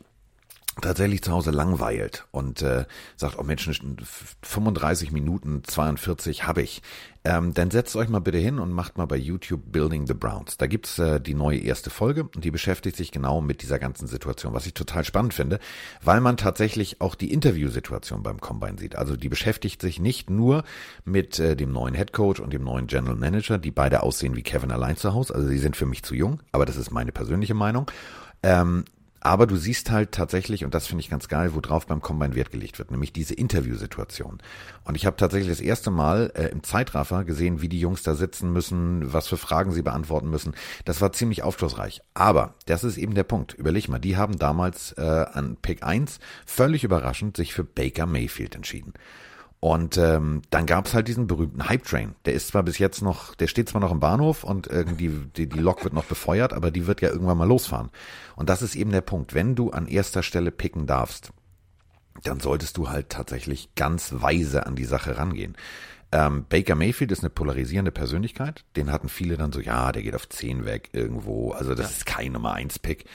tatsächlich 0.81 1.21
zu 1.21 1.31
Hause 1.31 1.51
langweilt 1.51 2.27
und 2.31 2.61
äh, 2.61 2.85
sagt, 3.15 3.37
oh 3.39 3.43
Mensch, 3.43 3.69
35 4.41 5.11
Minuten 5.11 5.63
42 5.63 6.45
habe 6.45 6.61
ich, 6.61 6.81
ähm, 7.23 7.53
dann 7.53 7.71
setzt 7.71 7.95
euch 7.95 8.09
mal 8.09 8.19
bitte 8.19 8.37
hin 8.37 8.59
und 8.59 8.71
macht 8.71 8.97
mal 8.97 9.05
bei 9.05 9.17
YouTube 9.17 9.71
Building 9.71 10.07
the 10.07 10.13
Browns. 10.13 10.57
Da 10.57 10.67
gibt's 10.67 10.97
äh, 10.99 11.19
die 11.19 11.33
neue 11.33 11.59
erste 11.59 11.89
Folge 11.89 12.23
und 12.23 12.43
die 12.43 12.51
beschäftigt 12.51 12.95
sich 12.95 13.11
genau 13.11 13.41
mit 13.41 13.61
dieser 13.61 13.79
ganzen 13.79 14.07
Situation, 14.07 14.53
was 14.53 14.65
ich 14.65 14.73
total 14.73 15.03
spannend 15.03 15.33
finde, 15.33 15.59
weil 16.01 16.21
man 16.21 16.37
tatsächlich 16.37 17.01
auch 17.01 17.15
die 17.15 17.33
Interviewsituation 17.33 18.23
beim 18.23 18.39
Combine 18.39 18.77
sieht. 18.77 18.95
Also 18.95 19.17
die 19.17 19.29
beschäftigt 19.29 19.81
sich 19.81 19.99
nicht 19.99 20.29
nur 20.29 20.63
mit 21.03 21.39
äh, 21.39 21.55
dem 21.55 21.71
neuen 21.73 21.95
Head 21.95 22.13
Coach 22.13 22.39
und 22.39 22.53
dem 22.53 22.63
neuen 22.63 22.87
General 22.87 23.15
Manager, 23.15 23.57
die 23.57 23.71
beide 23.71 24.03
aussehen 24.03 24.35
wie 24.35 24.43
Kevin 24.43 24.71
allein 24.71 24.95
zu 24.95 25.13
Hause. 25.13 25.35
Also 25.35 25.47
sie 25.47 25.59
sind 25.59 25.75
für 25.75 25.85
mich 25.85 26.03
zu 26.03 26.15
jung, 26.15 26.41
aber 26.51 26.65
das 26.65 26.77
ist 26.77 26.91
meine 26.91 27.11
persönliche 27.11 27.55
Meinung. 27.55 27.91
Ähm, 28.43 28.85
aber 29.19 29.47
du 29.47 29.55
siehst 29.55 29.91
halt 29.91 30.11
tatsächlich, 30.11 30.63
und 30.63 30.73
das 30.73 30.87
finde 30.87 31.01
ich 31.01 31.09
ganz 31.09 31.27
geil, 31.27 31.51
worauf 31.53 31.87
beim 31.87 32.01
Combine 32.01 32.35
Wert 32.35 32.51
gelegt 32.51 32.79
wird, 32.79 32.91
nämlich 32.91 33.13
diese 33.13 33.33
Interviewsituation. 33.33 34.39
Und 34.83 34.95
ich 34.95 35.05
habe 35.05 35.17
tatsächlich 35.17 35.49
das 35.49 35.61
erste 35.61 35.91
Mal 35.91 36.31
äh, 36.35 36.47
im 36.47 36.63
Zeitraffer 36.63 37.23
gesehen, 37.23 37.61
wie 37.61 37.69
die 37.69 37.79
Jungs 37.79 38.03
da 38.03 38.15
sitzen 38.15 38.53
müssen, 38.53 39.13
was 39.13 39.27
für 39.27 39.37
Fragen 39.37 39.71
sie 39.71 39.81
beantworten 39.81 40.29
müssen. 40.29 40.53
Das 40.85 41.01
war 41.01 41.11
ziemlich 41.11 41.43
aufschlussreich. 41.43 42.01
Aber 42.13 42.55
das 42.65 42.83
ist 42.83 42.97
eben 42.97 43.15
der 43.15 43.23
Punkt. 43.23 43.53
Überleg 43.53 43.89
mal, 43.89 43.99
die 43.99 44.17
haben 44.17 44.37
damals 44.37 44.93
äh, 44.93 45.01
an 45.01 45.57
Pick 45.61 45.83
1 45.83 46.19
völlig 46.45 46.83
überraschend 46.83 47.37
sich 47.37 47.53
für 47.53 47.63
Baker 47.63 48.05
Mayfield 48.05 48.55
entschieden. 48.55 48.93
Und 49.59 49.97
ähm, 49.97 50.43
dann 50.51 50.67
gab's 50.67 50.93
halt 50.93 51.07
diesen 51.07 51.25
berühmten 51.25 51.67
Hype 51.67 51.83
Train. 51.83 52.13
Der 52.25 52.33
ist 52.33 52.49
zwar 52.49 52.61
bis 52.61 52.77
jetzt 52.77 53.01
noch, 53.01 53.33
der 53.33 53.47
steht 53.47 53.69
zwar 53.69 53.81
noch 53.81 53.91
im 53.91 53.99
Bahnhof 53.99 54.43
und 54.43 54.67
irgendwie 54.67 55.09
die, 55.35 55.49
die 55.49 55.59
Lok 55.59 55.83
wird 55.83 55.93
noch 55.93 56.05
befeuert, 56.05 56.53
aber 56.53 56.69
die 56.69 56.85
wird 56.85 57.01
ja 57.01 57.09
irgendwann 57.09 57.39
mal 57.39 57.47
losfahren. 57.47 57.89
Und 58.35 58.49
das 58.49 58.61
ist 58.61 58.75
eben 58.75 58.91
der 58.91 59.01
Punkt. 59.01 59.33
Wenn 59.33 59.55
du 59.55 59.71
an 59.71 59.87
erster 59.87 60.21
Stelle 60.21 60.51
picken 60.51 60.85
darfst, 60.85 61.31
dann 62.23 62.39
solltest 62.39 62.77
du 62.77 62.89
halt 62.89 63.09
tatsächlich 63.09 63.73
ganz 63.75 64.13
weise 64.17 64.67
an 64.67 64.75
die 64.75 64.85
Sache 64.85 65.17
rangehen. 65.17 65.55
Ähm, 66.11 66.45
Baker 66.47 66.75
Mayfield 66.75 67.11
ist 67.11 67.21
eine 67.21 67.29
polarisierende 67.29 67.91
Persönlichkeit. 67.91 68.63
Den 68.75 68.91
hatten 68.91 69.09
viele 69.09 69.37
dann 69.37 69.51
so, 69.51 69.59
ja, 69.59 69.91
der 69.91 70.03
geht 70.03 70.15
auf 70.15 70.29
10 70.29 70.65
weg 70.65 70.89
irgendwo. 70.93 71.51
Also 71.51 71.75
das 71.75 71.87
ja. 71.87 71.97
ist 71.97 72.05
kein 72.05 72.31
Nummer 72.31 72.53
1 72.53 72.79
Pick. 72.79 73.05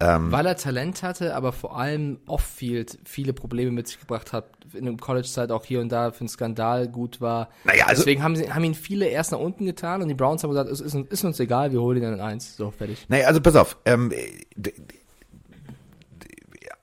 Ähm, 0.00 0.30
Weil 0.30 0.46
er 0.46 0.56
Talent 0.56 1.02
hatte, 1.02 1.34
aber 1.34 1.52
vor 1.52 1.76
allem 1.76 2.20
Off-Field 2.26 2.98
viele 3.04 3.32
Probleme 3.32 3.72
mit 3.72 3.88
sich 3.88 3.98
gebracht 3.98 4.32
hat. 4.32 4.44
In 4.72 4.84
der 4.84 4.96
College-Zeit 4.96 5.50
auch 5.50 5.64
hier 5.64 5.80
und 5.80 5.90
da 5.90 6.12
für 6.12 6.20
einen 6.20 6.28
Skandal 6.28 6.88
gut 6.88 7.20
war. 7.20 7.48
Naja, 7.64 7.86
also, 7.86 8.02
Deswegen 8.02 8.22
haben, 8.22 8.36
sie, 8.36 8.52
haben 8.52 8.62
ihn 8.62 8.74
viele 8.74 9.06
erst 9.06 9.32
nach 9.32 9.40
unten 9.40 9.64
getan 9.64 10.00
und 10.02 10.08
die 10.08 10.14
Browns 10.14 10.44
haben 10.44 10.50
gesagt, 10.50 10.70
es 10.70 10.80
ist, 10.80 10.94
ist 10.94 11.24
uns 11.24 11.40
egal, 11.40 11.72
wir 11.72 11.80
holen 11.80 11.96
ihn 11.96 12.02
dann 12.04 12.14
in 12.14 12.20
eins. 12.20 12.56
So, 12.56 12.70
fertig. 12.70 13.06
Naja, 13.08 13.26
also 13.26 13.40
pass 13.40 13.56
auf. 13.56 13.76
Ähm, 13.86 14.12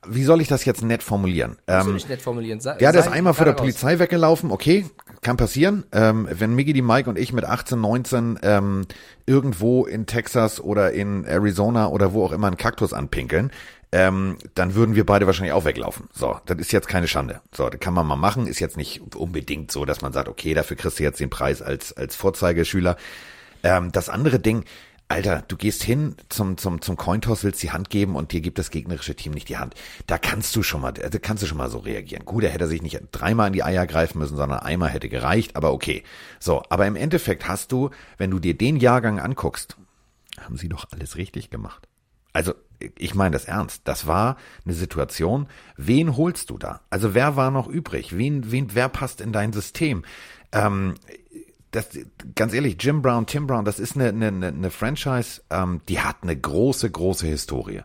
wie 0.07 0.23
soll 0.23 0.41
ich 0.41 0.47
das 0.47 0.65
jetzt 0.65 0.83
nett 0.83 1.01
formulieren? 1.01 1.57
Ähm, 1.67 1.95
ich 1.95 2.09
nett 2.09 2.21
formulieren? 2.21 2.59
Ja, 2.59 2.91
der 2.91 2.95
ist 2.95 3.07
einmal 3.07 3.33
vor 3.33 3.45
der 3.45 3.53
Polizei 3.53 3.97
weggelaufen, 3.97 4.51
okay, 4.51 4.85
kann 5.25 5.37
passieren. 5.37 5.85
Ähm, 5.91 6.27
wenn 6.31 6.53
Miggy, 6.53 6.71
die 6.71 6.83
Mike 6.83 7.09
und 7.09 7.17
ich 7.17 7.33
mit 7.33 7.45
18, 7.45 7.81
19 7.81 8.39
ähm, 8.43 8.85
irgendwo 9.25 9.85
in 9.85 10.05
Texas 10.05 10.61
oder 10.61 10.91
in 10.91 11.25
Arizona 11.25 11.87
oder 11.87 12.13
wo 12.13 12.23
auch 12.23 12.31
immer 12.31 12.45
einen 12.45 12.57
Kaktus 12.57 12.93
anpinkeln, 12.93 13.51
ähm, 13.91 14.37
dann 14.53 14.75
würden 14.75 14.93
wir 14.93 15.03
beide 15.03 15.25
wahrscheinlich 15.25 15.53
auch 15.53 15.65
weglaufen. 15.65 16.09
So, 16.13 16.39
das 16.45 16.59
ist 16.59 16.71
jetzt 16.71 16.87
keine 16.87 17.07
Schande. 17.07 17.41
So, 17.51 17.69
das 17.69 17.79
kann 17.79 17.95
man 17.95 18.05
mal 18.05 18.15
machen. 18.15 18.45
Ist 18.45 18.59
jetzt 18.59 18.77
nicht 18.77 19.15
unbedingt 19.15 19.71
so, 19.71 19.83
dass 19.83 20.01
man 20.01 20.13
sagt, 20.13 20.29
okay, 20.29 20.53
dafür 20.53 20.77
kriegst 20.77 20.99
du 20.99 21.03
jetzt 21.03 21.19
den 21.19 21.31
Preis 21.31 21.63
als, 21.63 21.91
als 21.91 22.15
Vorzeigeschüler. 22.15 22.95
Ähm, 23.63 23.91
das 23.91 24.09
andere 24.09 24.39
Ding, 24.39 24.63
Alter, 25.07 25.43
du 25.47 25.55
gehst 25.55 25.83
hin 25.83 26.15
zum, 26.29 26.57
zum, 26.57 26.81
zum 26.81 26.97
Cointoss, 26.97 27.43
willst 27.43 27.61
die 27.61 27.71
Hand 27.71 27.91
geben 27.91 28.15
und 28.15 28.31
dir 28.31 28.41
gibt 28.41 28.57
das 28.57 28.71
gegnerische 28.71 29.15
Team 29.15 29.33
nicht 29.33 29.49
die 29.49 29.57
Hand. 29.57 29.75
Da 30.07 30.17
kannst 30.17 30.55
du 30.55 30.63
schon 30.63 30.81
mal, 30.81 30.93
da 30.93 31.09
kannst 31.19 31.43
du 31.43 31.47
schon 31.47 31.59
mal 31.59 31.69
so 31.69 31.77
reagieren. 31.77 32.25
Gut, 32.25 32.43
er 32.43 32.49
hätte 32.49 32.67
sich 32.67 32.81
nicht 32.81 32.99
dreimal 33.11 33.47
in 33.47 33.53
die 33.53 33.63
Eier 33.63 33.85
greifen 33.85 34.17
müssen, 34.17 34.35
sondern 34.35 34.59
einmal 34.59 34.89
hätte 34.89 35.07
gereicht, 35.07 35.55
aber 35.55 35.73
okay. 35.73 36.03
So, 36.39 36.63
aber 36.69 36.87
im 36.87 36.95
Endeffekt 36.95 37.47
hast 37.47 37.71
du, 37.71 37.91
wenn 38.17 38.31
du 38.31 38.39
dir 38.39 38.57
den 38.57 38.77
Jahrgang 38.77 39.19
anguckst, 39.19 39.77
haben 40.41 40.57
sie 40.57 40.69
doch 40.69 40.85
alles 40.91 41.17
richtig 41.17 41.51
gemacht. 41.51 41.87
Also, 42.33 42.53
ich 42.97 43.15
meine 43.15 43.31
das 43.31 43.45
ernst. 43.45 43.83
Das 43.85 44.07
war 44.07 44.35
eine 44.65 44.73
Situation. 44.73 45.47
Wen 45.77 46.17
holst 46.17 46.49
du 46.49 46.57
da? 46.57 46.81
Also, 46.89 47.13
wer 47.13 47.35
war 47.35 47.51
noch 47.51 47.67
übrig? 47.67 48.17
Wen, 48.17 48.51
wen, 48.51 48.73
wer 48.73 48.89
passt 48.89 49.21
in 49.21 49.31
dein 49.31 49.53
System? 49.53 50.03
Ähm, 50.51 50.95
das, 51.75 51.89
ganz 52.35 52.53
ehrlich, 52.53 52.77
Jim 52.79 53.01
Brown, 53.01 53.25
Tim 53.25 53.47
Brown, 53.47 53.65
das 53.65 53.79
ist 53.79 53.95
eine, 53.95 54.09
eine, 54.09 54.47
eine 54.47 54.71
Franchise, 54.71 55.41
ähm, 55.49 55.81
die 55.89 55.99
hat 55.99 56.17
eine 56.21 56.35
große, 56.35 56.89
große 56.89 57.27
Historie. 57.27 57.81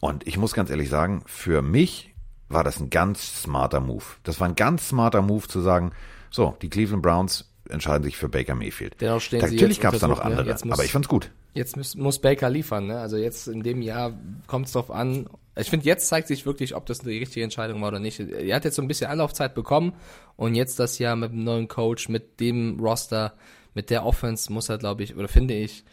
Und 0.00 0.26
ich 0.26 0.36
muss 0.36 0.52
ganz 0.52 0.70
ehrlich 0.70 0.90
sagen, 0.90 1.22
für 1.26 1.62
mich 1.62 2.14
war 2.48 2.64
das 2.64 2.80
ein 2.80 2.90
ganz 2.90 3.42
smarter 3.42 3.80
Move. 3.80 4.04
Das 4.24 4.40
war 4.40 4.48
ein 4.48 4.54
ganz 4.54 4.88
smarter 4.88 5.22
Move 5.22 5.46
zu 5.48 5.60
sagen, 5.60 5.92
so, 6.30 6.56
die 6.60 6.68
Cleveland 6.68 7.02
Browns 7.02 7.48
entscheiden 7.68 8.02
sich 8.02 8.16
für 8.16 8.28
Baker 8.28 8.54
Mayfield. 8.54 9.00
Dennoch 9.00 9.20
stehen 9.20 9.40
Natürlich 9.40 9.80
gab 9.80 9.94
es 9.94 10.00
da 10.00 10.08
noch 10.08 10.20
andere, 10.20 10.48
ja, 10.48 10.54
muss, 10.64 10.72
aber 10.72 10.84
ich 10.84 10.92
fand's 10.92 11.08
gut. 11.08 11.30
Jetzt 11.54 11.76
muss, 11.76 11.94
muss 11.94 12.18
Baker 12.18 12.50
liefern, 12.50 12.86
ne? 12.86 12.98
Also 12.98 13.16
jetzt 13.16 13.46
in 13.46 13.62
dem 13.62 13.82
Jahr 13.82 14.12
kommt 14.46 14.66
es 14.66 14.72
drauf 14.72 14.90
an. 14.90 15.28
Ich 15.56 15.68
finde, 15.68 15.84
jetzt 15.86 16.08
zeigt 16.08 16.28
sich 16.28 16.46
wirklich, 16.46 16.74
ob 16.74 16.86
das 16.86 17.00
die 17.00 17.18
richtige 17.18 17.44
Entscheidung 17.44 17.80
war 17.82 17.88
oder 17.88 17.98
nicht. 17.98 18.20
Er 18.20 18.56
hat 18.56 18.64
jetzt 18.64 18.76
so 18.76 18.82
ein 18.82 18.88
bisschen 18.88 19.10
Anlaufzeit 19.10 19.54
bekommen 19.54 19.94
und 20.36 20.54
jetzt 20.54 20.78
das 20.78 20.98
Jahr 20.98 21.14
mit 21.14 21.32
dem 21.32 21.44
neuen 21.44 21.68
Coach, 21.68 22.08
mit 22.08 22.40
dem 22.40 22.80
Roster, 22.80 23.34
mit 23.74 23.90
der 23.90 24.04
Offense 24.06 24.52
muss 24.52 24.68
er, 24.68 24.78
glaube 24.78 25.02
ich, 25.02 25.14
oder 25.16 25.28
finde 25.28 25.54
ich, 25.54 25.84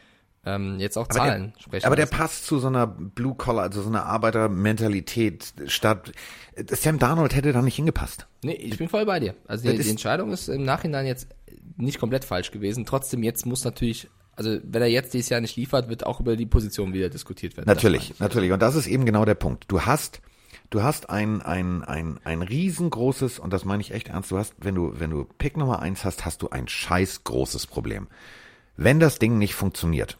ähm, 0.45 0.79
jetzt 0.79 0.97
auch 0.97 1.07
Zahlen 1.07 1.51
aber 1.53 1.61
sprechen. 1.61 1.85
Aber 1.85 1.95
der 1.97 2.05
passt 2.05 2.45
zu 2.45 2.59
so 2.59 2.67
einer 2.67 2.87
Blue 2.87 3.35
Collar, 3.35 3.63
also 3.63 3.81
so 3.81 3.89
einer 3.89 4.05
Arbeitermentalität 4.05 5.53
statt. 5.67 6.13
Sam 6.69 6.97
Darnold 6.97 7.35
hätte 7.35 7.51
da 7.51 7.61
nicht 7.61 7.75
hingepasst. 7.75 8.27
Nee, 8.43 8.53
ich 8.53 8.77
bin 8.77 8.87
voll 8.87 9.05
bei 9.05 9.19
dir. 9.19 9.35
Also 9.47 9.69
die, 9.69 9.77
die 9.77 9.89
Entscheidung 9.89 10.31
ist 10.31 10.47
im 10.47 10.63
Nachhinein 10.63 11.05
jetzt 11.05 11.27
nicht 11.75 11.99
komplett 11.99 12.23
falsch 12.23 12.51
gewesen. 12.51 12.85
Trotzdem, 12.85 13.23
jetzt 13.23 13.45
muss 13.45 13.65
natürlich 13.65 14.09
also 14.39 14.57
wenn 14.63 14.81
er 14.81 14.87
jetzt 14.87 15.13
dieses 15.13 15.27
Jahr 15.27 15.41
nicht 15.41 15.57
liefert, 15.57 15.89
wird 15.89 16.05
auch 16.05 16.21
über 16.21 16.37
die 16.37 16.45
Position 16.45 16.93
wieder 16.93 17.09
diskutiert 17.09 17.57
werden. 17.57 17.67
Natürlich, 17.67 18.17
natürlich. 18.19 18.53
Und 18.53 18.61
das 18.61 18.75
ist 18.75 18.87
eben 18.87 19.05
genau 19.05 19.25
der 19.25 19.35
Punkt. 19.35 19.65
Du 19.67 19.81
hast, 19.81 20.21
du 20.69 20.81
hast 20.81 21.09
ein, 21.09 21.41
ein, 21.41 21.83
ein, 21.83 22.21
ein 22.23 22.41
riesengroßes, 22.41 23.37
und 23.37 23.51
das 23.51 23.65
meine 23.65 23.81
ich 23.81 23.91
echt 23.91 24.07
ernst, 24.07 24.31
du 24.31 24.37
hast, 24.37 24.53
wenn 24.59 24.75
du, 24.75 24.97
wenn 24.97 25.09
du 25.09 25.25
Pick 25.25 25.57
Nummer 25.57 25.81
eins 25.81 26.05
hast, 26.05 26.23
hast 26.23 26.41
du 26.41 26.51
ein 26.51 26.69
scheiß 26.69 27.25
großes 27.25 27.67
Problem. 27.67 28.07
Wenn 28.77 29.01
das 29.01 29.19
Ding 29.19 29.37
nicht 29.37 29.55
funktioniert, 29.55 30.17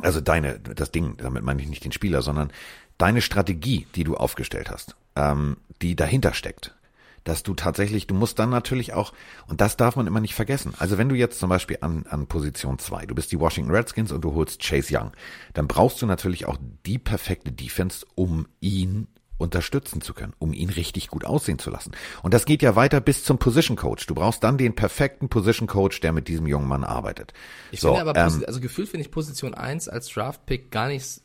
also 0.00 0.20
deine, 0.20 0.60
das 0.60 0.92
Ding, 0.92 1.16
damit 1.16 1.42
meine 1.42 1.60
ich 1.60 1.68
nicht 1.68 1.84
den 1.84 1.90
Spieler, 1.90 2.22
sondern 2.22 2.52
deine 2.98 3.20
Strategie, 3.20 3.88
die 3.96 4.04
du 4.04 4.16
aufgestellt 4.16 4.70
hast, 4.70 4.94
ähm, 5.16 5.56
die 5.82 5.96
dahinter 5.96 6.34
steckt, 6.34 6.72
dass 7.24 7.42
du 7.42 7.54
tatsächlich, 7.54 8.06
du 8.06 8.14
musst 8.14 8.38
dann 8.38 8.50
natürlich 8.50 8.92
auch, 8.92 9.12
und 9.48 9.60
das 9.60 9.76
darf 9.76 9.96
man 9.96 10.06
immer 10.06 10.20
nicht 10.20 10.34
vergessen. 10.34 10.74
Also 10.78 10.98
wenn 10.98 11.08
du 11.08 11.14
jetzt 11.14 11.38
zum 11.38 11.48
Beispiel 11.48 11.78
an, 11.80 12.04
an 12.08 12.26
Position 12.26 12.78
zwei, 12.78 13.06
du 13.06 13.14
bist 13.14 13.32
die 13.32 13.40
Washington 13.40 13.72
Redskins 13.72 14.12
und 14.12 14.22
du 14.22 14.34
holst 14.34 14.62
Chase 14.62 14.96
Young, 14.96 15.12
dann 15.54 15.66
brauchst 15.66 16.00
du 16.02 16.06
natürlich 16.06 16.46
auch 16.46 16.58
die 16.86 16.98
perfekte 16.98 17.50
Defense, 17.50 18.06
um 18.14 18.46
ihn 18.60 19.08
unterstützen 19.36 20.00
zu 20.00 20.14
können, 20.14 20.32
um 20.38 20.52
ihn 20.52 20.70
richtig 20.70 21.08
gut 21.08 21.24
aussehen 21.24 21.58
zu 21.58 21.70
lassen. 21.70 21.92
Und 22.22 22.32
das 22.32 22.44
geht 22.44 22.62
ja 22.62 22.76
weiter 22.76 23.00
bis 23.00 23.24
zum 23.24 23.38
Position 23.38 23.76
Coach. 23.76 24.06
Du 24.06 24.14
brauchst 24.14 24.44
dann 24.44 24.58
den 24.58 24.76
perfekten 24.76 25.28
Position 25.28 25.66
Coach, 25.66 26.00
der 26.00 26.12
mit 26.12 26.28
diesem 26.28 26.46
jungen 26.46 26.68
Mann 26.68 26.84
arbeitet. 26.84 27.32
Ich 27.72 27.80
so, 27.80 27.94
finde 27.94 28.10
aber, 28.10 28.18
ähm, 28.18 28.44
also 28.46 28.60
gefühlt 28.60 28.88
finde 28.88 29.04
ich 29.04 29.10
Position 29.10 29.54
1 29.54 29.88
als 29.88 30.08
Draft 30.08 30.46
Pick 30.46 30.70
gar 30.70 30.88
nicht 30.88 31.20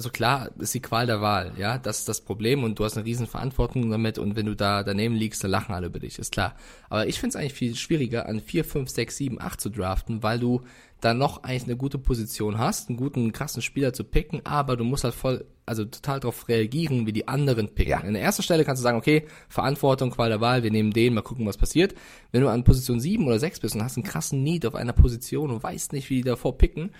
also 0.00 0.08
klar, 0.08 0.50
ist 0.58 0.72
die 0.72 0.80
Qual 0.80 1.04
der 1.04 1.20
Wahl, 1.20 1.52
ja, 1.58 1.76
das 1.76 1.98
ist 1.98 2.08
das 2.08 2.22
Problem 2.22 2.64
und 2.64 2.78
du 2.78 2.84
hast 2.84 2.96
eine 2.96 3.04
riesen 3.04 3.26
Verantwortung 3.26 3.90
damit 3.90 4.16
und 4.16 4.34
wenn 4.34 4.46
du 4.46 4.56
da 4.56 4.82
daneben 4.82 5.14
liegst, 5.14 5.44
dann 5.44 5.50
lachen 5.50 5.74
alle 5.74 5.88
über 5.88 5.98
dich, 5.98 6.18
ist 6.18 6.32
klar. 6.32 6.56
Aber 6.88 7.06
ich 7.06 7.20
finde 7.20 7.36
es 7.36 7.36
eigentlich 7.36 7.52
viel 7.52 7.76
schwieriger, 7.76 8.26
an 8.26 8.40
4, 8.40 8.64
5, 8.64 8.88
6, 8.88 9.16
7, 9.18 9.40
8 9.42 9.60
zu 9.60 9.68
draften, 9.68 10.22
weil 10.22 10.38
du 10.38 10.62
da 11.02 11.12
noch 11.12 11.42
eigentlich 11.42 11.64
eine 11.64 11.76
gute 11.76 11.98
Position 11.98 12.58
hast, 12.58 12.88
einen 12.88 12.96
guten, 12.96 13.32
krassen 13.32 13.60
Spieler 13.60 13.92
zu 13.92 14.04
picken, 14.04 14.40
aber 14.44 14.78
du 14.78 14.84
musst 14.84 15.04
halt 15.04 15.14
voll, 15.14 15.44
also 15.66 15.84
total 15.84 16.20
darauf 16.20 16.48
reagieren, 16.48 17.06
wie 17.06 17.12
die 17.12 17.28
anderen 17.28 17.68
picken. 17.74 17.90
Ja. 17.90 18.00
In 18.00 18.14
der 18.14 18.22
ersten 18.22 18.42
Stelle 18.42 18.64
kannst 18.64 18.80
du 18.80 18.84
sagen, 18.84 18.98
okay, 18.98 19.26
Verantwortung, 19.48 20.10
Qual 20.10 20.30
der 20.30 20.40
Wahl, 20.40 20.62
wir 20.62 20.70
nehmen 20.70 20.92
den, 20.92 21.14
mal 21.14 21.22
gucken, 21.22 21.46
was 21.46 21.58
passiert. 21.58 21.94
Wenn 22.32 22.40
du 22.40 22.48
an 22.48 22.64
Position 22.64 23.00
7 23.00 23.26
oder 23.26 23.38
6 23.38 23.60
bist 23.60 23.74
und 23.74 23.84
hast 23.84 23.96
einen 23.96 24.04
krassen 24.04 24.42
Need 24.42 24.64
auf 24.64 24.74
einer 24.74 24.92
Position 24.92 25.50
und 25.50 25.62
weißt 25.62 25.92
nicht, 25.92 26.08
wie 26.10 26.16
die 26.16 26.22
davor 26.28 26.56
picken, 26.56 26.90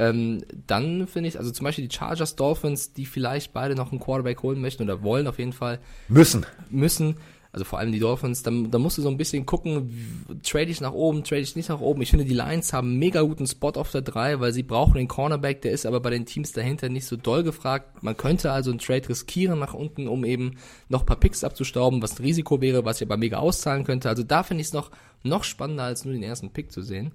ähm, 0.00 0.42
dann 0.66 1.06
finde 1.06 1.28
ich, 1.28 1.38
also 1.38 1.50
zum 1.50 1.64
Beispiel 1.64 1.86
die 1.86 1.94
Chargers, 1.94 2.34
Dolphins, 2.34 2.94
die 2.94 3.04
vielleicht 3.04 3.52
beide 3.52 3.74
noch 3.74 3.92
einen 3.92 4.00
Quarterback 4.00 4.42
holen 4.42 4.58
möchten 4.58 4.82
oder 4.82 5.02
wollen 5.02 5.26
auf 5.26 5.38
jeden 5.38 5.52
Fall. 5.52 5.78
Müssen. 6.08 6.46
Müssen. 6.70 7.16
Also 7.52 7.66
vor 7.66 7.80
allem 7.80 7.92
die 7.92 7.98
Dolphins, 7.98 8.42
dann, 8.42 8.70
dann 8.70 8.80
musst 8.80 8.96
du 8.96 9.02
so 9.02 9.10
ein 9.10 9.18
bisschen 9.18 9.44
gucken, 9.44 10.38
trade 10.42 10.70
ich 10.70 10.80
nach 10.80 10.92
oben, 10.92 11.22
trade 11.22 11.42
ich 11.42 11.54
nicht 11.54 11.68
nach 11.68 11.80
oben. 11.80 12.00
Ich 12.00 12.08
finde, 12.08 12.24
die 12.24 12.32
Lions 12.32 12.72
haben 12.72 12.88
einen 12.88 12.98
mega 12.98 13.20
guten 13.20 13.46
Spot 13.46 13.72
auf 13.72 13.90
der 13.90 14.00
3, 14.00 14.40
weil 14.40 14.54
sie 14.54 14.62
brauchen 14.62 14.94
den 14.94 15.08
Cornerback, 15.08 15.60
der 15.60 15.72
ist 15.72 15.84
aber 15.84 16.00
bei 16.00 16.08
den 16.08 16.24
Teams 16.24 16.52
dahinter 16.52 16.88
nicht 16.88 17.04
so 17.04 17.16
doll 17.16 17.42
gefragt. 17.42 18.02
Man 18.02 18.16
könnte 18.16 18.52
also 18.52 18.70
einen 18.70 18.78
Trade 18.78 19.06
riskieren 19.06 19.58
nach 19.58 19.74
unten, 19.74 20.08
um 20.08 20.24
eben 20.24 20.56
noch 20.88 21.00
ein 21.00 21.06
paar 21.06 21.20
Picks 21.20 21.44
abzustauben, 21.44 22.00
was 22.00 22.18
ein 22.18 22.22
Risiko 22.22 22.62
wäre, 22.62 22.86
was 22.86 23.02
ich 23.02 23.06
aber 23.06 23.18
mega 23.18 23.36
auszahlen 23.36 23.84
könnte. 23.84 24.08
Also 24.08 24.22
da 24.22 24.44
finde 24.44 24.62
ich 24.62 24.68
es 24.68 24.72
noch, 24.72 24.90
noch 25.24 25.44
spannender, 25.44 25.82
als 25.82 26.06
nur 26.06 26.14
den 26.14 26.22
ersten 26.22 26.50
Pick 26.50 26.72
zu 26.72 26.80
sehen. 26.80 27.12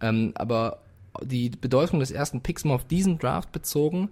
Ähm, 0.00 0.30
aber 0.36 0.82
die 1.24 1.50
Bedeutung 1.50 2.00
des 2.00 2.10
ersten 2.10 2.42
Picks 2.42 2.64
mal 2.64 2.74
auf 2.74 2.86
diesen 2.86 3.18
Draft 3.18 3.52
bezogen, 3.52 4.10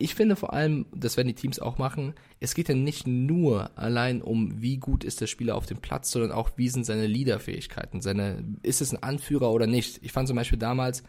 ich 0.00 0.14
finde 0.14 0.36
vor 0.36 0.52
allem, 0.52 0.86
das 0.94 1.16
werden 1.16 1.26
die 1.26 1.34
Teams 1.34 1.58
auch 1.58 1.78
machen, 1.78 2.14
es 2.38 2.54
geht 2.54 2.68
ja 2.68 2.74
nicht 2.76 3.08
nur 3.08 3.76
allein 3.76 4.22
um, 4.22 4.62
wie 4.62 4.76
gut 4.76 5.02
ist 5.02 5.20
der 5.20 5.26
Spieler 5.26 5.56
auf 5.56 5.66
dem 5.66 5.78
Platz, 5.78 6.12
sondern 6.12 6.30
auch, 6.30 6.50
wie 6.56 6.68
sind 6.68 6.86
seine 6.86 7.08
Leaderfähigkeiten, 7.08 8.00
seine, 8.00 8.44
ist 8.62 8.80
es 8.80 8.92
ein 8.92 9.02
Anführer 9.02 9.50
oder 9.50 9.66
nicht. 9.66 9.98
Ich 10.02 10.12
fand 10.12 10.28
zum 10.28 10.36
Beispiel 10.36 10.58
damals, 10.58 11.02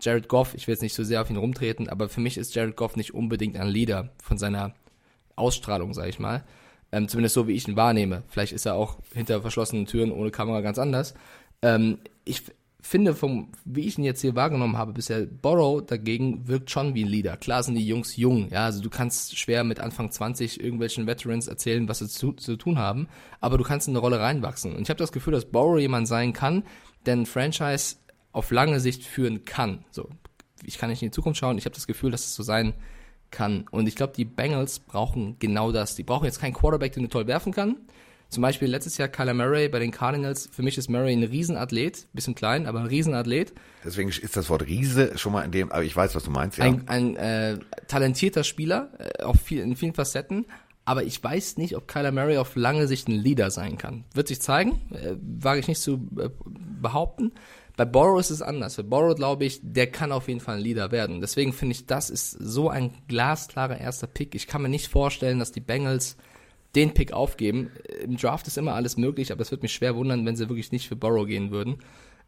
Jared 0.00 0.28
Goff, 0.28 0.54
ich 0.54 0.66
will 0.66 0.74
jetzt 0.74 0.82
nicht 0.82 0.94
so 0.94 1.04
sehr 1.04 1.22
auf 1.22 1.30
ihn 1.30 1.36
rumtreten, 1.36 1.88
aber 1.88 2.08
für 2.08 2.20
mich 2.20 2.36
ist 2.36 2.54
Jared 2.56 2.76
Goff 2.76 2.96
nicht 2.96 3.14
unbedingt 3.14 3.56
ein 3.56 3.68
Leader 3.68 4.10
von 4.20 4.36
seiner 4.36 4.74
Ausstrahlung, 5.36 5.94
sag 5.94 6.08
ich 6.08 6.18
mal. 6.18 6.44
Ähm, 6.90 7.06
zumindest 7.06 7.34
so, 7.34 7.46
wie 7.46 7.52
ich 7.52 7.68
ihn 7.68 7.76
wahrnehme. 7.76 8.24
Vielleicht 8.26 8.52
ist 8.52 8.66
er 8.66 8.74
auch 8.74 8.98
hinter 9.14 9.40
verschlossenen 9.40 9.86
Türen 9.86 10.10
ohne 10.10 10.32
Kamera 10.32 10.60
ganz 10.60 10.78
anders. 10.78 11.14
Ähm, 11.62 11.98
ich 12.24 12.42
finde, 12.82 13.14
vom, 13.14 13.48
wie 13.64 13.86
ich 13.86 13.96
ihn 13.96 14.04
jetzt 14.04 14.20
hier 14.20 14.34
wahrgenommen 14.34 14.76
habe 14.76 14.92
bisher, 14.92 15.24
Borrow 15.24 15.84
dagegen 15.84 16.46
wirkt 16.48 16.70
schon 16.70 16.94
wie 16.94 17.04
ein 17.04 17.08
Leader. 17.08 17.36
Klar 17.36 17.62
sind 17.62 17.76
die 17.76 17.86
Jungs 17.86 18.16
jung, 18.16 18.50
ja, 18.50 18.64
also 18.66 18.82
du 18.82 18.90
kannst 18.90 19.38
schwer 19.38 19.64
mit 19.64 19.80
Anfang 19.80 20.10
20 20.10 20.60
irgendwelchen 20.60 21.06
Veterans 21.06 21.46
erzählen, 21.46 21.88
was 21.88 22.00
sie 22.00 22.08
zu, 22.08 22.32
zu 22.32 22.56
tun 22.56 22.78
haben, 22.78 23.08
aber 23.40 23.56
du 23.56 23.64
kannst 23.64 23.88
in 23.88 23.92
eine 23.92 24.00
Rolle 24.00 24.20
reinwachsen. 24.20 24.74
Und 24.74 24.82
ich 24.82 24.90
habe 24.90 24.98
das 24.98 25.12
Gefühl, 25.12 25.32
dass 25.32 25.46
Borrow 25.46 25.78
jemand 25.78 26.08
sein 26.08 26.32
kann, 26.32 26.64
der 27.06 27.14
ein 27.14 27.26
Franchise 27.26 27.96
auf 28.32 28.50
lange 28.50 28.80
Sicht 28.80 29.04
führen 29.04 29.44
kann. 29.44 29.84
So, 29.90 30.08
ich 30.64 30.78
kann 30.78 30.90
nicht 30.90 31.02
in 31.02 31.08
die 31.08 31.14
Zukunft 31.14 31.38
schauen, 31.38 31.58
ich 31.58 31.64
habe 31.64 31.74
das 31.74 31.86
Gefühl, 31.86 32.10
dass 32.10 32.24
es 32.24 32.34
so 32.34 32.42
sein 32.42 32.74
kann. 33.30 33.66
Und 33.70 33.86
ich 33.86 33.96
glaube, 33.96 34.12
die 34.16 34.24
Bengals 34.24 34.78
brauchen 34.78 35.36
genau 35.38 35.72
das. 35.72 35.96
Die 35.96 36.02
brauchen 36.02 36.26
jetzt 36.26 36.40
keinen 36.40 36.52
Quarterback, 36.52 36.92
den 36.92 37.04
du 37.04 37.08
toll 37.08 37.26
werfen 37.26 37.52
kann. 37.52 37.76
Zum 38.32 38.40
Beispiel 38.40 38.68
letztes 38.68 38.96
Jahr 38.96 39.08
Kyler 39.08 39.34
Murray 39.34 39.68
bei 39.68 39.78
den 39.78 39.90
Cardinals. 39.90 40.48
Für 40.50 40.62
mich 40.62 40.78
ist 40.78 40.88
Murray 40.88 41.12
ein 41.12 41.22
Riesenathlet, 41.22 42.06
bisschen 42.14 42.34
klein, 42.34 42.66
aber 42.66 42.80
ein 42.80 42.86
Riesenathlet. 42.86 43.52
Deswegen 43.84 44.08
ist 44.08 44.34
das 44.38 44.48
Wort 44.48 44.66
Riese 44.66 45.18
schon 45.18 45.34
mal 45.34 45.42
in 45.42 45.52
dem, 45.52 45.70
aber 45.70 45.84
ich 45.84 45.94
weiß, 45.94 46.14
was 46.14 46.24
du 46.24 46.30
meinst, 46.30 46.56
ja. 46.56 46.64
Ein, 46.64 46.88
ein 46.88 47.16
äh, 47.16 47.58
talentierter 47.88 48.42
Spieler, 48.42 48.88
äh, 48.98 49.22
auf 49.22 49.38
viel, 49.38 49.60
in 49.60 49.76
vielen 49.76 49.92
Facetten. 49.92 50.46
Aber 50.86 51.04
ich 51.04 51.22
weiß 51.22 51.58
nicht, 51.58 51.76
ob 51.76 51.86
Kyler 51.86 52.10
Murray 52.10 52.38
auf 52.38 52.56
lange 52.56 52.88
Sicht 52.88 53.06
ein 53.06 53.12
Leader 53.12 53.50
sein 53.50 53.76
kann. 53.76 54.04
Wird 54.14 54.28
sich 54.28 54.40
zeigen, 54.40 54.80
äh, 54.92 55.14
wage 55.20 55.60
ich 55.60 55.68
nicht 55.68 55.82
zu 55.82 56.08
äh, 56.18 56.30
behaupten. 56.80 57.32
Bei 57.76 57.84
Borrow 57.84 58.18
ist 58.18 58.30
es 58.30 58.40
anders. 58.40 58.76
Bei 58.76 58.82
Borrow 58.82 59.14
glaube 59.14 59.44
ich, 59.44 59.60
der 59.62 59.88
kann 59.88 60.10
auf 60.10 60.28
jeden 60.28 60.40
Fall 60.40 60.56
ein 60.56 60.62
Leader 60.62 60.90
werden. 60.90 61.20
Deswegen 61.20 61.52
finde 61.52 61.72
ich, 61.72 61.84
das 61.84 62.08
ist 62.08 62.30
so 62.30 62.70
ein 62.70 62.94
glasklarer 63.08 63.78
erster 63.78 64.06
Pick. 64.06 64.34
Ich 64.34 64.46
kann 64.46 64.62
mir 64.62 64.70
nicht 64.70 64.88
vorstellen, 64.88 65.38
dass 65.38 65.52
die 65.52 65.60
Bengals 65.60 66.16
den 66.74 66.94
Pick 66.94 67.12
aufgeben. 67.12 67.70
Im 68.02 68.16
Draft 68.16 68.46
ist 68.46 68.58
immer 68.58 68.74
alles 68.74 68.96
möglich, 68.96 69.32
aber 69.32 69.42
es 69.42 69.50
wird 69.50 69.62
mich 69.62 69.72
schwer 69.72 69.94
wundern, 69.96 70.24
wenn 70.24 70.36
sie 70.36 70.48
wirklich 70.48 70.72
nicht 70.72 70.88
für 70.88 70.96
Burrow 70.96 71.26
gehen 71.26 71.50
würden, 71.50 71.78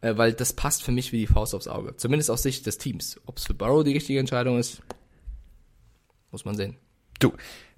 äh, 0.00 0.16
weil 0.16 0.33
das 0.33 0.52
passt 0.52 0.83
für 0.83 0.92
mich 0.92 1.12
wie 1.12 1.18
die 1.18 1.26
Faust 1.26 1.54
aufs 1.54 1.68
Auge. 1.68 1.96
Zumindest 1.96 2.30
aus 2.30 2.42
Sicht 2.42 2.66
des 2.66 2.78
Teams. 2.78 3.20
Ob 3.26 3.38
es 3.38 3.46
für 3.46 3.54
Burrow 3.54 3.85
die 3.85 3.92
richtige 3.92 4.18
Entscheidung 4.18 4.59
ist, 4.59 4.83
muss 6.30 6.44
man 6.44 6.57
sehen. 6.57 6.76
Du, 7.20 7.33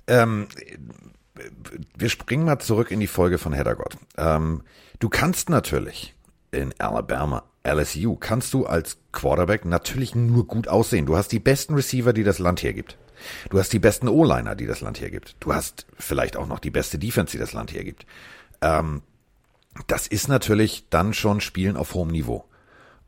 ähm, 0.07 0.49
wir 1.97 2.09
springen 2.09 2.45
mal 2.45 2.59
zurück 2.59 2.91
in 2.91 3.01
die 3.01 3.07
Folge 3.07 3.39
von 3.39 3.53
Heddergott. 3.53 3.97
Ähm, 4.17 4.63
du 4.99 5.09
kannst 5.09 5.51
natürlich 5.51 6.15
in 6.51 6.75
Alabama, 6.79 7.45
LSU, 7.65 8.17
kannst 8.17 8.55
du 8.55 8.67
als 8.67 8.99
Quarterback 9.13 9.65
natürlich 9.65 10.15
nur 10.15 10.47
gut 10.47 10.69
aussehen. 10.69 11.07
Du 11.07 11.17
hast 11.17 11.33
die 11.33 11.39
besten 11.39 11.75
Receiver, 11.75 12.13
die 12.13 12.25
das 12.25 12.39
Land 12.39 12.63
hergibt. 12.63 12.97
Du 13.51 13.59
hast 13.59 13.73
die 13.73 13.79
besten 13.79 14.09
O-Liner, 14.09 14.55
die 14.55 14.67
das 14.67 14.81
Land 14.81 15.01
hergibt. 15.01 15.37
Du 15.41 15.55
hast 15.55 15.87
vielleicht 15.99 16.37
auch 16.37 16.47
noch 16.47 16.59
die 16.59 16.71
beste 16.71 16.99
Defense, 16.99 17.33
die 17.33 17.39
das 17.39 17.53
Land 17.53 17.73
hergibt. 17.73 18.07
Ähm, 18.61 19.03
das 19.87 20.07
ist 20.07 20.29
natürlich 20.29 20.87
dann 20.91 21.13
schon 21.13 21.41
Spielen 21.41 21.77
auf 21.77 21.95
hohem 21.95 22.09
Niveau. 22.09 22.45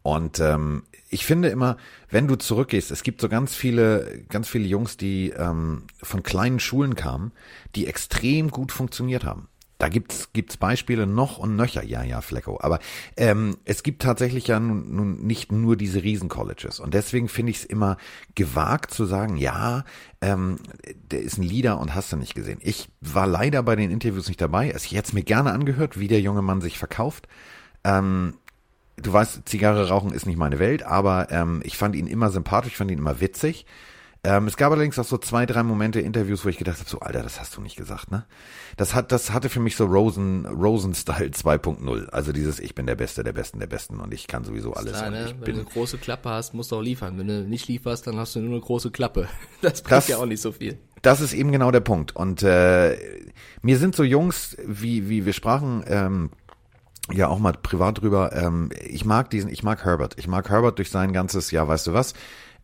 Und 0.02 0.40
ähm, 0.40 0.84
ich 1.10 1.26
finde 1.26 1.48
immer, 1.48 1.76
wenn 2.10 2.28
du 2.28 2.36
zurückgehst, 2.36 2.90
es 2.90 3.02
gibt 3.02 3.20
so 3.20 3.28
ganz 3.28 3.54
viele, 3.54 4.22
ganz 4.28 4.48
viele 4.48 4.66
Jungs, 4.66 4.96
die 4.96 5.30
ähm, 5.30 5.84
von 6.02 6.22
kleinen 6.22 6.60
Schulen 6.60 6.94
kamen, 6.94 7.32
die 7.74 7.86
extrem 7.86 8.50
gut 8.50 8.72
funktioniert 8.72 9.24
haben. 9.24 9.48
Da 9.78 9.88
gibt's 9.88 10.32
gibt's 10.32 10.56
Beispiele 10.56 11.06
noch 11.06 11.38
und 11.38 11.54
nöcher, 11.54 11.84
ja, 11.84 12.02
ja, 12.02 12.20
Flecko. 12.20 12.58
Aber 12.60 12.80
ähm, 13.16 13.58
es 13.64 13.84
gibt 13.84 14.02
tatsächlich 14.02 14.48
ja 14.48 14.58
nun, 14.58 14.94
nun 14.94 15.18
nicht 15.24 15.52
nur 15.52 15.76
diese 15.76 16.02
Riesen-Colleges. 16.02 16.80
Und 16.80 16.94
deswegen 16.94 17.28
finde 17.28 17.50
ich 17.50 17.58
es 17.58 17.64
immer 17.64 17.96
gewagt 18.34 18.92
zu 18.92 19.04
sagen, 19.04 19.36
ja, 19.36 19.84
ähm, 20.20 20.56
der 21.12 21.22
ist 21.22 21.38
ein 21.38 21.44
Leader 21.44 21.78
und 21.78 21.94
hast 21.94 22.12
du 22.12 22.16
nicht 22.16 22.34
gesehen. 22.34 22.58
Ich 22.60 22.88
war 23.00 23.28
leider 23.28 23.62
bei 23.62 23.76
den 23.76 23.92
Interviews 23.92 24.26
nicht 24.26 24.40
dabei. 24.40 24.70
Es 24.70 24.90
hätte 24.90 25.14
mir 25.14 25.22
gerne 25.22 25.52
angehört, 25.52 25.98
wie 25.98 26.08
der 26.08 26.20
junge 26.20 26.42
Mann 26.42 26.60
sich 26.60 26.76
verkauft. 26.76 27.28
Ähm, 27.84 28.34
du 28.96 29.12
weißt, 29.12 29.48
Zigarre 29.48 29.88
rauchen 29.88 30.12
ist 30.12 30.26
nicht 30.26 30.38
meine 30.38 30.58
Welt, 30.58 30.82
aber 30.82 31.30
ähm, 31.30 31.60
ich 31.64 31.78
fand 31.78 31.94
ihn 31.94 32.08
immer 32.08 32.30
sympathisch, 32.30 32.76
fand 32.76 32.90
ihn 32.90 32.98
immer 32.98 33.20
witzig. 33.20 33.64
Ähm, 34.24 34.48
es 34.48 34.56
gab 34.56 34.72
allerdings 34.72 34.98
auch 34.98 35.04
so 35.04 35.16
zwei, 35.16 35.46
drei 35.46 35.62
Momente 35.62 36.00
Interviews, 36.00 36.44
wo 36.44 36.48
ich 36.48 36.58
gedacht 36.58 36.78
habe, 36.80 36.90
so, 36.90 36.98
Alter, 37.00 37.22
das 37.22 37.38
hast 37.40 37.56
du 37.56 37.60
nicht 37.60 37.76
gesagt, 37.76 38.10
ne? 38.10 38.26
Das 38.76 38.92
hat, 38.94 39.12
das 39.12 39.30
hatte 39.32 39.48
für 39.48 39.60
mich 39.60 39.76
so 39.76 39.84
Rosen, 39.86 40.44
Rosen-Style 40.44 41.30
2.0. 41.30 42.08
Also 42.08 42.32
dieses, 42.32 42.58
ich 42.58 42.74
bin 42.74 42.86
der 42.86 42.96
Beste, 42.96 43.22
der 43.22 43.32
Besten, 43.32 43.60
der 43.60 43.68
Besten 43.68 44.00
und 44.00 44.12
ich 44.12 44.26
kann 44.26 44.42
sowieso 44.44 44.74
alles. 44.74 44.94
Klar, 44.94 45.10
ne? 45.10 45.24
ich 45.26 45.30
Wenn 45.34 45.40
bin, 45.40 45.54
du 45.54 45.60
eine 45.60 45.70
große 45.70 45.98
Klappe 45.98 46.30
hast, 46.30 46.52
musst 46.52 46.72
du 46.72 46.76
auch 46.76 46.82
liefern. 46.82 47.16
Wenn 47.16 47.28
du 47.28 47.44
nicht 47.44 47.68
lieferst, 47.68 48.06
dann 48.08 48.16
hast 48.18 48.34
du 48.34 48.40
nur 48.40 48.50
eine 48.50 48.60
große 48.60 48.90
Klappe. 48.90 49.28
Das 49.62 49.82
bringt 49.82 49.92
Das- 49.92 50.08
ja 50.08 50.16
auch 50.18 50.26
nicht 50.26 50.42
so 50.42 50.50
viel. 50.52 50.78
das 51.02 51.20
ist 51.20 51.32
eben 51.32 51.52
genau 51.52 51.70
der 51.70 51.80
Punkt. 51.80 52.14
Und 52.16 52.42
äh, 52.42 52.96
mir 53.62 53.78
sind 53.78 53.94
so 53.94 54.02
Jungs, 54.02 54.56
wie, 54.66 55.08
wie 55.08 55.26
wir 55.26 55.32
sprachen, 55.32 55.84
ähm, 55.86 56.30
ja 57.12 57.28
auch 57.28 57.38
mal 57.38 57.52
privat 57.52 58.00
drüber, 58.02 58.32
ähm, 58.34 58.70
ich 58.84 59.04
mag 59.04 59.30
diesen, 59.30 59.48
ich 59.50 59.62
mag 59.62 59.84
Herbert. 59.84 60.14
Ich 60.18 60.26
mag 60.28 60.48
Herbert 60.50 60.78
durch 60.78 60.90
sein 60.90 61.12
ganzes, 61.12 61.50
ja, 61.52 61.66
weißt 61.66 61.86
du 61.86 61.92
was, 61.92 62.14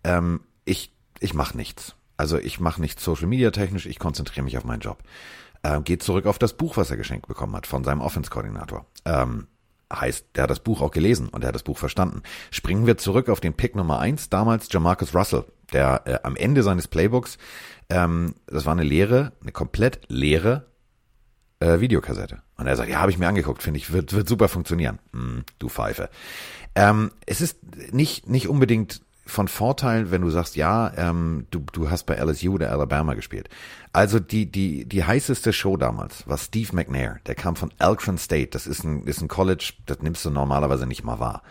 ähm, 0.04 0.40
ich, 0.66 0.93
ich 1.24 1.34
mache 1.34 1.56
nichts. 1.56 1.96
Also 2.16 2.38
ich 2.38 2.60
mache 2.60 2.80
nichts 2.80 3.02
Social 3.02 3.26
Media 3.26 3.50
technisch, 3.50 3.86
ich 3.86 3.98
konzentriere 3.98 4.44
mich 4.44 4.56
auf 4.56 4.64
meinen 4.64 4.80
Job. 4.80 4.98
Äh, 5.62 5.80
geht 5.80 6.02
zurück 6.02 6.26
auf 6.26 6.38
das 6.38 6.52
Buch, 6.52 6.76
was 6.76 6.90
er 6.90 6.96
geschenkt 6.96 7.26
bekommen 7.26 7.56
hat 7.56 7.66
von 7.66 7.82
seinem 7.82 8.02
Offense-Koordinator. 8.02 8.86
Ähm, 9.04 9.48
heißt, 9.92 10.26
der 10.34 10.44
hat 10.44 10.50
das 10.50 10.60
Buch 10.60 10.82
auch 10.82 10.90
gelesen 10.90 11.28
und 11.28 11.42
er 11.42 11.48
hat 11.48 11.54
das 11.54 11.62
Buch 11.62 11.78
verstanden. 11.78 12.22
Springen 12.50 12.86
wir 12.86 12.98
zurück 12.98 13.28
auf 13.28 13.40
den 13.40 13.54
Pick 13.54 13.74
Nummer 13.74 13.98
eins, 13.98 14.28
damals 14.28 14.68
Jamarcus 14.70 15.14
Russell, 15.14 15.44
der 15.72 16.02
äh, 16.04 16.18
am 16.22 16.36
Ende 16.36 16.62
seines 16.62 16.88
Playbooks, 16.88 17.38
ähm, 17.88 18.34
das 18.46 18.66
war 18.66 18.72
eine 18.72 18.84
leere, 18.84 19.32
eine 19.40 19.52
komplett 19.52 20.00
leere 20.08 20.66
äh, 21.60 21.80
Videokassette. 21.80 22.42
Und 22.56 22.66
er 22.66 22.76
sagt, 22.76 22.90
ja, 22.90 23.00
habe 23.00 23.10
ich 23.10 23.18
mir 23.18 23.28
angeguckt, 23.28 23.62
finde 23.62 23.78
ich, 23.78 23.92
wird, 23.92 24.12
wird 24.12 24.28
super 24.28 24.48
funktionieren. 24.48 24.98
Hm, 25.12 25.44
du 25.58 25.68
Pfeife. 25.68 26.10
Ähm, 26.74 27.10
es 27.26 27.40
ist 27.40 27.58
nicht, 27.92 28.28
nicht 28.28 28.48
unbedingt 28.48 29.00
von 29.26 29.48
Vorteil, 29.48 30.10
wenn 30.10 30.20
du 30.20 30.30
sagst, 30.30 30.56
ja, 30.56 30.92
ähm, 30.96 31.46
du, 31.50 31.64
du 31.72 31.90
hast 31.90 32.04
bei 32.04 32.16
LSU 32.16 32.54
oder 32.54 32.70
Alabama 32.70 33.14
gespielt. 33.14 33.48
Also 33.92 34.20
die, 34.20 34.50
die, 34.50 34.84
die 34.84 35.04
heißeste 35.04 35.52
Show 35.52 35.76
damals 35.76 36.26
war 36.28 36.36
Steve 36.36 36.74
McNair. 36.74 37.20
Der 37.26 37.34
kam 37.34 37.56
von 37.56 37.72
Elkron 37.78 38.18
State. 38.18 38.48
Das 38.50 38.66
ist 38.66 38.84
ein, 38.84 39.04
ist 39.04 39.22
ein 39.22 39.28
College, 39.28 39.72
das 39.86 40.00
nimmst 40.00 40.24
du 40.24 40.30
normalerweise 40.30 40.86
nicht 40.86 41.04
mal 41.04 41.20
wahr. 41.20 41.42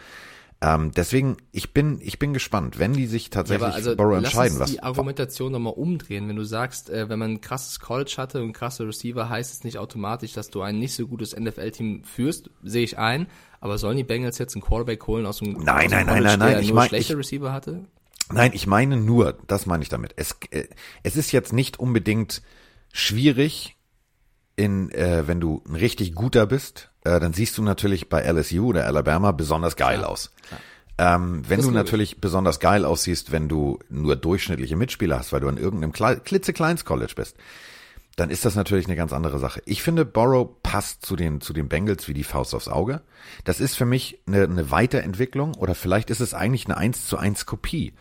Ähm, 0.64 0.92
deswegen, 0.96 1.36
ich 1.52 1.74
bin, 1.74 2.00
ich 2.02 2.20
bin 2.20 2.32
gespannt, 2.32 2.80
wenn 2.80 2.94
die 2.94 3.06
sich 3.06 3.26
Ja, 3.26 3.32
tatsächlich 3.32 3.66
aber 3.66 3.76
also 3.76 3.96
Burrow 3.98 4.14
lass 4.14 4.32
entscheiden, 4.32 4.54
uns 4.54 4.60
was, 4.62 4.72
die 4.72 4.82
Argumentation 4.82 5.52
nochmal 5.52 5.74
umdrehen. 5.74 6.30
Wenn 6.30 6.38
du 6.38 6.46
sagst, 6.46 6.90
äh, 6.90 7.10
wenn 7.10 7.20
man 7.20 7.32
ein 7.32 7.42
krasses 7.42 7.82
College 7.82 8.14
hatte 8.18 8.42
und 8.42 8.54
krasse 8.54 8.88
Receiver, 8.88 9.28
heißt 9.28 9.52
es 9.52 9.64
nicht 9.66 9.78
automatisch, 9.78 10.32
dass 10.32 10.50
du 10.50 10.62
ein 10.62 10.80
nicht 10.80 10.96
so 10.96 11.06
gutes 11.06 11.38
NFL-Team 11.38 12.06
führst, 12.06 12.50
sehe 12.64 12.84
ich 12.86 12.98
ein. 12.98 13.28
Aber 13.64 13.78
sollen 13.78 13.96
die 13.96 14.04
Bengals 14.04 14.40
jetzt 14.40 14.56
einen 14.56 14.62
Quarterback 14.62 15.08
holen 15.08 15.26
aus 15.26 15.38
dem, 15.38 15.54
Nein, 15.54 15.60
aus 15.60 15.64
dem 15.64 15.70
nein, 15.70 15.90
nein, 15.90 16.06
College, 16.08 16.24
nein, 16.26 16.40
nein, 16.40 16.50
der 16.52 16.60
ich 16.60 16.68
nur 16.68 16.76
mein- 16.76 16.88
schlechte 16.90 17.14
ich- 17.14 17.18
Receiver 17.20 17.54
hatte? 17.54 17.86
Nein, 18.30 18.52
ich 18.54 18.68
meine 18.68 18.98
nur, 18.98 19.38
das 19.48 19.66
meine 19.66 19.84
ich 19.84 19.88
damit. 19.90 20.12
Es, 20.18 20.36
äh, 20.52 20.66
es 21.04 21.16
ist 21.16 21.32
jetzt 21.32 21.54
nicht 21.54 21.80
unbedingt 21.80 22.42
schwierig, 22.92 23.78
in, 24.58 24.92
äh, 24.92 25.28
wenn 25.28 25.40
du 25.40 25.64
ein 25.68 25.76
richtig 25.76 26.14
guter 26.14 26.46
bist, 26.46 26.90
äh, 27.06 27.22
dann 27.22 27.32
siehst 27.32 27.58
du 27.58 27.64
natürlich 27.64 28.10
bei 28.10 28.22
LSU 28.22 28.68
oder 28.68 28.86
Alabama 28.86 29.32
besonders 29.32 29.78
geil 29.78 30.00
Klar, 30.00 30.10
aus. 30.10 30.32
Ähm, 30.98 31.44
wenn 31.48 31.58
Das 31.58 31.66
du 31.66 31.72
glaub 31.72 31.86
ich. 31.86 31.92
natürlich 31.92 32.22
besonders 32.22 32.60
geil 32.60 32.84
aussiehst, 32.86 33.32
wenn 33.32 33.48
du 33.50 33.80
nur 33.90 34.16
durchschnittliche 34.18 34.76
Mitspieler 34.76 35.20
hast, 35.20 35.32
weil 35.32 35.40
du 35.40 35.48
an 35.48 35.58
irgendeinem 35.58 35.92
Kle 35.94 36.20
klitzekleins 36.20 36.86
College 36.86 37.14
bist, 37.16 37.36
dann 38.16 38.30
ist 38.30 38.46
das 38.46 38.56
natürlich 38.56 38.86
eine 38.86 38.96
ganz 38.96 39.12
andere 39.12 39.40
Sache. 39.40 39.62
Ich 39.66 39.82
finde, 39.82 40.06
Borrow 40.06 40.62
passt 40.62 41.06
zu 41.06 41.16
den, 41.16 41.42
zu 41.42 41.52
den 41.52 41.68
Bengals 41.68 42.08
wie 42.08 42.14
die 42.14 42.24
Faust 42.24 42.54
aufs 42.54 42.68
Auge. 42.68 43.02
Das 43.44 43.60
ist 43.60 43.76
für 43.76 43.86
mich 43.86 44.20
eine, 44.28 44.44
eine 44.44 44.70
Weiterentwicklung 44.70 45.56
oder 45.56 45.74
vielleicht 45.74 46.10
ist 46.10 46.20
es 46.20 46.34
eigentlich 46.34 46.66
eine 46.66 46.78
1 46.78 47.08
zu 47.08 47.18
1 47.18 47.46
Kopie, 47.46 47.94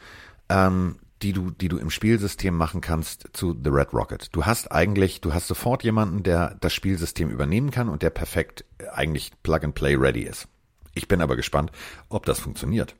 ähm, 0.50 0.98
die 1.22 1.32
du, 1.32 1.50
die 1.50 1.68
du 1.68 1.78
im 1.78 1.90
Spielsystem 1.90 2.54
machen 2.54 2.80
kannst 2.80 3.30
zu 3.32 3.56
The 3.62 3.70
Red 3.70 3.94
Rocket. 3.94 4.28
Du 4.32 4.44
hast 4.44 4.70
eigentlich, 4.70 5.22
du 5.22 5.32
hast 5.32 5.46
sofort 5.46 5.82
jemanden, 5.82 6.22
der 6.22 6.56
das 6.60 6.74
Spielsystem 6.74 7.30
übernehmen 7.30 7.70
kann 7.70 7.88
und 7.88 8.02
der 8.02 8.10
perfekt 8.10 8.64
äh, 8.78 8.88
eigentlich 8.88 9.32
Plug 9.42 9.60
and 9.62 9.74
Play 9.74 9.94
ready 9.94 10.22
ist. 10.22 10.46
Ich 10.94 11.08
bin 11.08 11.22
aber 11.22 11.36
gespannt, 11.36 11.72
ob 12.10 12.26
das 12.26 12.38
funktioniert. 12.38 12.96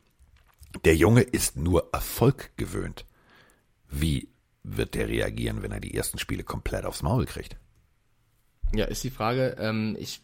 Der 0.87 0.96
Junge 0.96 1.20
ist 1.20 1.57
nur 1.57 1.90
Erfolg 1.92 2.53
gewöhnt. 2.57 3.05
Wie 3.90 4.29
wird 4.62 4.94
der 4.94 5.09
reagieren, 5.09 5.62
wenn 5.62 5.72
er 5.72 5.81
die 5.81 5.94
ersten 5.94 6.18
Spiele 6.18 6.44
komplett 6.44 6.85
aufs 6.85 7.03
Maul 7.03 7.27
kriegt? 7.27 7.57
Ja, 8.75 8.87
ist 8.87 9.05
die 9.05 9.11
Frage. 9.11 9.57
Ähm, 9.59 9.96
ich 9.98 10.22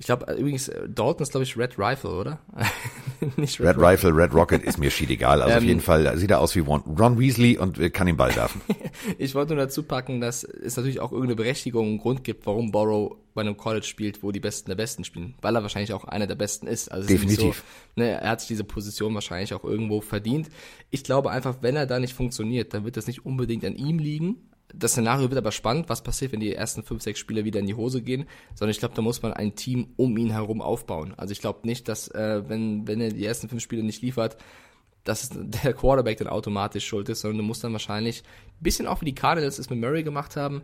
ich 0.00 0.06
glaube 0.06 0.32
übrigens, 0.32 0.68
äh, 0.68 0.88
Dalton 0.88 1.22
ist, 1.22 1.30
glaube 1.32 1.44
ich, 1.44 1.58
Red 1.58 1.78
Rifle, 1.78 2.10
oder? 2.10 2.38
Nicht 3.36 3.60
Red, 3.60 3.76
Red 3.76 3.78
Rifle, 3.78 4.16
Red 4.16 4.32
Rocket 4.32 4.64
ist 4.64 4.78
mir 4.78 4.90
schied 4.90 5.10
egal. 5.10 5.42
Also 5.42 5.52
ähm, 5.52 5.58
auf 5.58 5.64
jeden 5.64 5.80
Fall 5.82 6.16
sieht 6.16 6.30
er 6.30 6.40
aus 6.40 6.56
wie 6.56 6.60
Ron 6.60 7.18
Weasley 7.18 7.58
und 7.58 7.78
kann 7.92 8.06
den 8.06 8.16
Ball 8.16 8.34
werfen. 8.34 8.62
ich 9.18 9.34
wollte 9.34 9.54
nur 9.54 9.62
dazu 9.62 9.82
packen, 9.82 10.22
dass 10.22 10.42
es 10.42 10.78
natürlich 10.78 11.00
auch 11.00 11.12
irgendeine 11.12 11.36
Berechtigung, 11.36 11.86
einen 11.86 11.98
Grund 11.98 12.24
gibt, 12.24 12.46
warum 12.46 12.72
Borrow 12.72 13.18
bei 13.34 13.42
einem 13.42 13.58
College 13.58 13.84
spielt, 13.84 14.22
wo 14.22 14.32
die 14.32 14.40
Besten 14.40 14.70
der 14.70 14.76
Besten 14.76 15.04
spielen. 15.04 15.34
Weil 15.42 15.54
er 15.54 15.60
wahrscheinlich 15.60 15.92
auch 15.92 16.04
einer 16.04 16.26
der 16.26 16.34
Besten 16.34 16.66
ist. 16.66 16.90
Also 16.90 17.06
Definitiv. 17.06 17.62
So, 17.94 18.02
ne, 18.02 18.22
er 18.22 18.30
hat 18.30 18.40
sich 18.40 18.48
diese 18.48 18.64
Position 18.64 19.12
wahrscheinlich 19.12 19.52
auch 19.52 19.64
irgendwo 19.64 20.00
verdient. 20.00 20.48
Ich 20.88 21.04
glaube 21.04 21.30
einfach, 21.30 21.56
wenn 21.60 21.76
er 21.76 21.84
da 21.84 22.00
nicht 22.00 22.14
funktioniert, 22.14 22.72
dann 22.72 22.86
wird 22.86 22.96
das 22.96 23.06
nicht 23.06 23.26
unbedingt 23.26 23.66
an 23.66 23.76
ihm 23.76 23.98
liegen, 23.98 24.49
das 24.74 24.92
Szenario 24.92 25.30
wird 25.30 25.38
aber 25.38 25.52
spannend, 25.52 25.88
was 25.88 26.02
passiert, 26.02 26.32
wenn 26.32 26.40
die 26.40 26.54
ersten 26.54 26.82
fünf, 26.82 27.02
sechs 27.02 27.18
Spieler 27.18 27.44
wieder 27.44 27.60
in 27.60 27.66
die 27.66 27.74
Hose 27.74 28.02
gehen, 28.02 28.26
sondern 28.54 28.70
ich 28.70 28.78
glaube, 28.78 28.94
da 28.94 29.02
muss 29.02 29.22
man 29.22 29.32
ein 29.32 29.54
Team 29.54 29.88
um 29.96 30.16
ihn 30.16 30.30
herum 30.30 30.60
aufbauen. 30.60 31.14
Also 31.16 31.32
ich 31.32 31.40
glaube 31.40 31.66
nicht, 31.66 31.88
dass 31.88 32.08
äh, 32.08 32.48
wenn, 32.48 32.86
wenn 32.86 33.00
er 33.00 33.10
die 33.10 33.24
ersten 33.24 33.48
fünf 33.48 33.62
Spiele 33.62 33.82
nicht 33.82 34.02
liefert, 34.02 34.36
dass 35.04 35.30
der 35.34 35.72
Quarterback 35.72 36.18
dann 36.18 36.28
automatisch 36.28 36.86
schuld 36.86 37.08
ist, 37.08 37.20
sondern 37.20 37.38
du 37.38 37.44
musst 37.44 37.64
dann 37.64 37.72
wahrscheinlich 37.72 38.22
ein 38.22 38.62
bisschen 38.62 38.86
auch 38.86 39.00
wie 39.00 39.06
die 39.06 39.14
Cardinals 39.14 39.58
es 39.58 39.70
mit 39.70 39.80
Murray 39.80 40.02
gemacht 40.02 40.36
haben, 40.36 40.62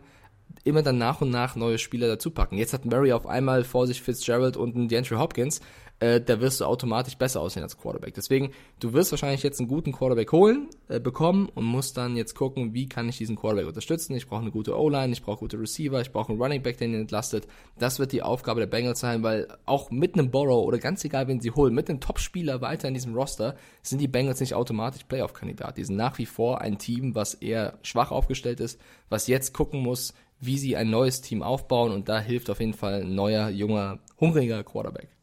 immer 0.63 0.81
dann 0.81 0.97
nach 0.97 1.21
und 1.21 1.29
nach 1.29 1.55
neue 1.55 1.77
Spieler 1.77 2.07
dazu 2.07 2.31
packen. 2.31 2.57
Jetzt 2.57 2.73
hat 2.73 2.85
Murray 2.85 3.11
auf 3.11 3.27
einmal 3.27 3.63
vor 3.63 3.87
sich 3.87 4.01
Fitzgerald 4.01 4.57
und 4.57 4.75
einen 4.75 4.87
DeAndre 4.87 5.19
Hopkins, 5.19 5.61
äh, 5.99 6.21
da 6.21 6.39
wirst 6.39 6.61
du 6.61 6.65
automatisch 6.65 7.17
besser 7.17 7.41
aussehen 7.41 7.63
als 7.63 7.77
Quarterback. 7.77 8.13
Deswegen, 8.13 8.51
du 8.79 8.93
wirst 8.93 9.11
wahrscheinlich 9.11 9.41
jetzt 9.41 9.59
einen 9.59 9.67
guten 9.67 9.91
Quarterback 9.91 10.31
holen, 10.31 10.69
äh, 10.89 10.99
bekommen 10.99 11.49
und 11.55 11.65
musst 11.65 11.97
dann 11.97 12.15
jetzt 12.15 12.35
gucken, 12.35 12.73
wie 12.73 12.87
kann 12.87 13.09
ich 13.09 13.17
diesen 13.17 13.35
Quarterback 13.35 13.67
unterstützen. 13.67 14.15
Ich 14.15 14.27
brauche 14.27 14.41
eine 14.41 14.51
gute 14.51 14.77
O-Line, 14.77 15.11
ich 15.11 15.23
brauche 15.23 15.39
gute 15.39 15.59
Receiver, 15.59 15.99
ich 15.99 16.11
brauche 16.11 16.31
einen 16.31 16.41
Running 16.41 16.61
Back, 16.61 16.77
der 16.77 16.87
ihn 16.87 16.93
entlastet. 16.93 17.47
Das 17.79 17.97
wird 17.97 18.11
die 18.11 18.21
Aufgabe 18.21 18.59
der 18.59 18.67
Bengals 18.67 18.99
sein, 18.99 19.23
weil 19.23 19.47
auch 19.65 19.89
mit 19.89 20.13
einem 20.13 20.29
Borrow 20.29 20.65
oder 20.65 20.77
ganz 20.77 21.03
egal, 21.03 21.27
wen 21.27 21.41
sie 21.41 21.51
holen, 21.51 21.73
mit 21.73 21.89
einem 21.89 21.99
Top-Spieler 21.99 22.61
weiter 22.61 22.87
in 22.87 22.93
diesem 22.93 23.15
Roster, 23.15 23.55
sind 23.81 23.99
die 23.99 24.07
Bengals 24.07 24.39
nicht 24.39 24.53
automatisch 24.53 25.03
Playoff-Kandidat. 25.05 25.77
Die 25.77 25.83
sind 25.83 25.95
nach 25.95 26.17
wie 26.19 26.27
vor 26.27 26.61
ein 26.61 26.77
Team, 26.77 27.15
was 27.15 27.33
eher 27.33 27.79
schwach 27.81 28.11
aufgestellt 28.11 28.59
ist, 28.59 28.79
was 29.09 29.27
jetzt 29.27 29.53
gucken 29.53 29.81
muss, 29.81 30.13
wie 30.39 30.59
sie 30.59 30.75
ein 30.75 30.91
neues 30.91 31.21
Team 31.21 31.41
aufbauen 31.41 31.91
und 31.91 32.07
da 32.07 32.19
hilft 32.19 32.51
auf 32.51 32.59
jeden 32.59 32.75
Fall 32.75 33.01
ein 33.01 33.15
neuer, 33.15 33.49
junger, 33.49 33.97
hungriger 34.19 34.63
Quarterback. 34.63 35.16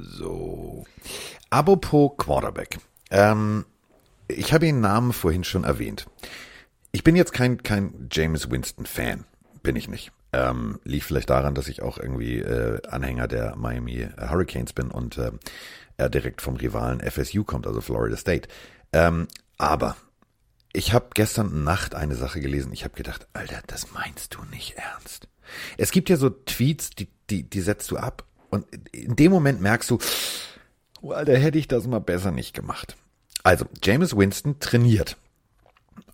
So. 0.00 0.84
Apropos 1.50 2.12
Quarterback. 2.16 2.78
Ähm, 3.10 3.64
ich 4.28 4.52
habe 4.52 4.66
den 4.66 4.80
Namen 4.80 5.12
vorhin 5.12 5.44
schon 5.44 5.64
erwähnt. 5.64 6.06
Ich 6.92 7.04
bin 7.04 7.16
jetzt 7.16 7.32
kein, 7.32 7.62
kein 7.62 8.08
James 8.10 8.50
Winston-Fan. 8.50 9.24
Bin 9.62 9.76
ich 9.76 9.88
nicht. 9.88 10.12
Ähm, 10.32 10.78
liegt 10.84 11.04
vielleicht 11.04 11.30
daran, 11.30 11.54
dass 11.54 11.68
ich 11.68 11.82
auch 11.82 11.98
irgendwie 11.98 12.38
äh, 12.38 12.80
Anhänger 12.86 13.28
der 13.28 13.56
Miami 13.56 14.08
Hurricanes 14.18 14.74
bin 14.74 14.90
und 14.90 15.16
äh, 15.16 15.32
er 15.96 16.10
direkt 16.10 16.42
vom 16.42 16.56
Rivalen 16.56 17.00
FSU 17.00 17.44
kommt, 17.44 17.66
also 17.66 17.80
Florida 17.80 18.16
State. 18.16 18.48
Ähm, 18.92 19.26
aber 19.56 19.96
ich 20.72 20.92
habe 20.92 21.08
gestern 21.14 21.64
Nacht 21.64 21.94
eine 21.94 22.14
Sache 22.14 22.40
gelesen. 22.40 22.72
Ich 22.72 22.84
habe 22.84 22.94
gedacht, 22.94 23.26
Alter, 23.32 23.62
das 23.66 23.90
meinst 23.92 24.34
du 24.34 24.44
nicht 24.44 24.76
ernst. 24.76 25.28
Es 25.78 25.90
gibt 25.90 26.10
ja 26.10 26.16
so 26.16 26.28
Tweets, 26.28 26.90
die, 26.90 27.08
die, 27.30 27.48
die 27.48 27.60
setzt 27.62 27.90
du 27.90 27.96
ab 27.96 28.27
und 28.50 28.66
in 28.92 29.16
dem 29.16 29.32
Moment 29.32 29.60
merkst 29.60 29.90
du, 29.90 29.98
oh, 31.00 31.12
Alter, 31.12 31.36
hätte 31.36 31.58
ich 31.58 31.68
das 31.68 31.86
mal 31.86 32.00
besser 32.00 32.30
nicht 32.30 32.54
gemacht. 32.54 32.96
Also, 33.42 33.66
James 33.82 34.16
Winston 34.16 34.58
trainiert. 34.60 35.16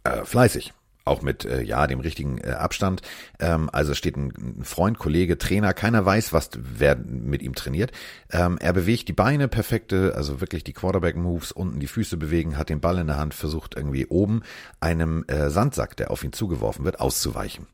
Äh, 0.05 0.25
fleißig. 0.25 0.73
Auch 1.07 1.21
mit, 1.21 1.45
äh, 1.45 1.61
ja, 1.61 1.87
dem 1.87 2.01
richtigen 2.01 2.39
äh, 2.39 2.53
Abstand. 2.53 3.03
Ähm, 3.39 3.69
also 3.71 3.93
steht 3.93 4.17
ein, 4.17 4.33
ein 4.61 4.65
Freund, 4.65 4.99
Kollege, 4.99 5.37
Trainer, 5.37 5.75
keiner 5.75 6.05
weiß, 6.05 6.33
was 6.33 6.51
wer 6.55 6.97
mit 6.97 7.43
ihm 7.43 7.55
trainiert. 7.55 7.93
Ähm, 8.31 8.57
er 8.59 8.73
bewegt 8.73 9.09
die 9.09 9.13
Beine 9.13 9.49
perfekte, 9.49 10.15
also 10.17 10.41
wirklich 10.41 10.65
die 10.65 10.73
Quarterback-Moves, 10.73 11.53
unten 11.53 11.79
die 11.79 11.89
Füße 11.89 12.17
bewegen, 12.17 12.57
hat 12.57 12.71
den 12.71 12.81
Ball 12.81 12.99
in 12.99 13.09
der 13.09 13.19
Hand, 13.19 13.35
versucht 13.35 13.75
irgendwie 13.77 14.07
oben 14.07 14.43
einem 14.81 15.25
äh, 15.27 15.51
Sandsack, 15.51 15.95
der 15.99 16.11
auf 16.11 16.25
ihn 16.25 16.33
zugeworfen 16.33 16.87
wird, 16.87 17.01
auszuweichen. 17.01 17.67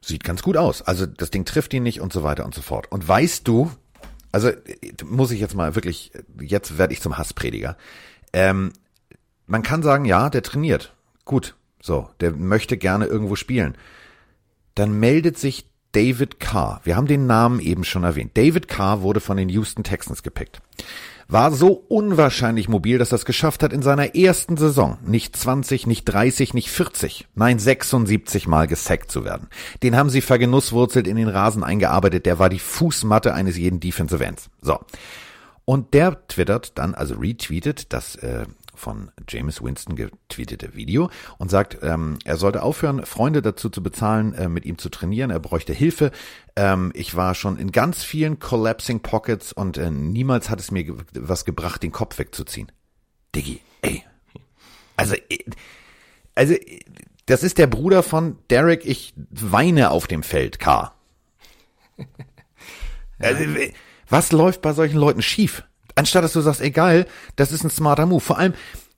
Sieht 0.00 0.24
ganz 0.24 0.42
gut 0.42 0.56
aus. 0.56 0.82
Also 0.82 1.06
das 1.06 1.30
Ding 1.30 1.44
trifft 1.44 1.72
ihn 1.74 1.84
nicht 1.84 2.00
und 2.00 2.12
so 2.12 2.24
weiter 2.24 2.44
und 2.44 2.54
so 2.54 2.62
fort. 2.62 2.90
Und 2.90 3.06
weißt 3.06 3.46
du, 3.46 3.70
also 4.32 4.50
muss 5.04 5.30
ich 5.30 5.40
jetzt 5.40 5.54
mal 5.54 5.74
wirklich, 5.74 6.12
jetzt 6.40 6.78
werde 6.78 6.92
ich 6.92 7.00
zum 7.00 7.18
Hassprediger. 7.18 7.76
Ähm, 8.32 8.72
man 9.46 9.62
kann 9.62 9.82
sagen, 9.82 10.04
ja, 10.04 10.30
der 10.30 10.42
trainiert. 10.42 10.94
Gut, 11.24 11.54
so, 11.80 12.08
der 12.20 12.32
möchte 12.32 12.76
gerne 12.76 13.06
irgendwo 13.06 13.36
spielen. 13.36 13.76
Dann 14.74 14.98
meldet 14.98 15.38
sich 15.38 15.66
David 15.92 16.40
Carr. 16.40 16.80
Wir 16.84 16.96
haben 16.96 17.06
den 17.06 17.26
Namen 17.26 17.60
eben 17.60 17.84
schon 17.84 18.04
erwähnt. 18.04 18.36
David 18.36 18.66
Carr 18.66 19.02
wurde 19.02 19.20
von 19.20 19.36
den 19.36 19.50
Houston 19.50 19.84
Texans 19.84 20.22
gepickt 20.22 20.62
war 21.28 21.52
so 21.52 21.84
unwahrscheinlich 21.88 22.68
mobil, 22.68 22.98
dass 22.98 23.12
er 23.12 23.16
es 23.16 23.24
geschafft 23.24 23.62
hat, 23.62 23.72
in 23.72 23.82
seiner 23.82 24.14
ersten 24.14 24.56
Saison 24.56 24.98
nicht 25.04 25.36
20, 25.36 25.86
nicht 25.86 26.04
30, 26.04 26.54
nicht 26.54 26.70
40, 26.70 27.28
nein 27.34 27.58
76 27.58 28.46
Mal 28.46 28.66
gesackt 28.66 29.10
zu 29.10 29.24
werden. 29.24 29.48
Den 29.82 29.96
haben 29.96 30.10
sie 30.10 30.20
vergenusswurzelt 30.20 31.06
in 31.06 31.16
den 31.16 31.28
Rasen 31.28 31.64
eingearbeitet, 31.64 32.26
der 32.26 32.38
war 32.38 32.48
die 32.48 32.58
Fußmatte 32.58 33.34
eines 33.34 33.56
jeden 33.56 33.80
Defensive 33.80 34.24
Ends. 34.24 34.50
So. 34.60 34.78
Und 35.64 35.94
der 35.94 36.26
twittert 36.26 36.78
dann, 36.78 36.94
also 36.94 37.14
retweetet, 37.14 37.92
dass 37.92 38.16
äh, 38.16 38.46
von 38.74 39.10
James 39.28 39.62
Winston 39.62 39.96
getweetete 39.96 40.74
Video 40.74 41.10
und 41.38 41.50
sagt, 41.50 41.78
ähm, 41.82 42.18
er 42.24 42.36
sollte 42.36 42.62
aufhören, 42.62 43.04
Freunde 43.06 43.42
dazu 43.42 43.70
zu 43.70 43.82
bezahlen, 43.82 44.34
äh, 44.34 44.48
mit 44.48 44.64
ihm 44.64 44.78
zu 44.78 44.88
trainieren. 44.88 45.30
Er 45.30 45.40
bräuchte 45.40 45.72
Hilfe. 45.72 46.10
Ähm, 46.56 46.92
ich 46.94 47.14
war 47.14 47.34
schon 47.34 47.58
in 47.58 47.72
ganz 47.72 48.02
vielen 48.02 48.38
Collapsing 48.38 49.00
Pockets 49.00 49.52
und 49.52 49.78
äh, 49.78 49.90
niemals 49.90 50.50
hat 50.50 50.60
es 50.60 50.70
mir 50.70 50.84
ge 50.84 50.96
was 51.14 51.44
gebracht, 51.44 51.82
den 51.82 51.92
Kopf 51.92 52.18
wegzuziehen. 52.18 52.70
Diggi, 53.34 53.60
ey. 53.82 54.02
Also, 54.96 55.14
äh, 55.14 55.38
also, 56.34 56.54
das 57.26 57.42
ist 57.42 57.58
der 57.58 57.66
Bruder 57.66 58.02
von 58.02 58.38
Derek, 58.50 58.84
ich 58.84 59.14
weine 59.16 59.90
auf 59.90 60.06
dem 60.06 60.22
Feld, 60.22 60.58
K. 60.58 60.92
Also, 63.18 63.44
was 64.08 64.32
läuft 64.32 64.62
bei 64.62 64.72
solchen 64.72 64.98
Leuten 64.98 65.22
schief? 65.22 65.62
Anstatt 65.94 66.24
dass 66.24 66.32
du 66.32 66.40
sagst, 66.40 66.60
egal, 66.60 67.06
das 67.36 67.52
ist 67.52 67.64
ein 67.64 67.70
smarter 67.70 68.06
Move. 68.06 68.20
Vor 68.20 68.38
allem, 68.38 68.54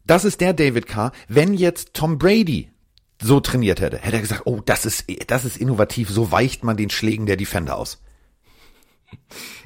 das 0.07 0.25
ist 0.25 0.41
der 0.41 0.53
David 0.53 0.87
Carr. 0.87 1.13
Wenn 1.29 1.55
jetzt 1.55 1.95
Tom 1.95 2.19
Brady 2.19 2.71
so 3.23 3.41
trainiert 3.41 3.81
hätte, 3.81 3.99
hätte 3.99 4.17
er 4.17 4.23
gesagt, 4.23 4.43
oh, 4.45 4.61
das 4.65 4.85
ist, 4.85 5.05
das 5.29 5.45
ist 5.45 5.57
innovativ, 5.57 6.11
so 6.11 6.31
weicht 6.31 6.65
man 6.65 6.77
den 6.77 6.91
Schlägen 6.91 7.27
der 7.27 7.37
Defender 7.37 7.77
aus. 7.77 8.03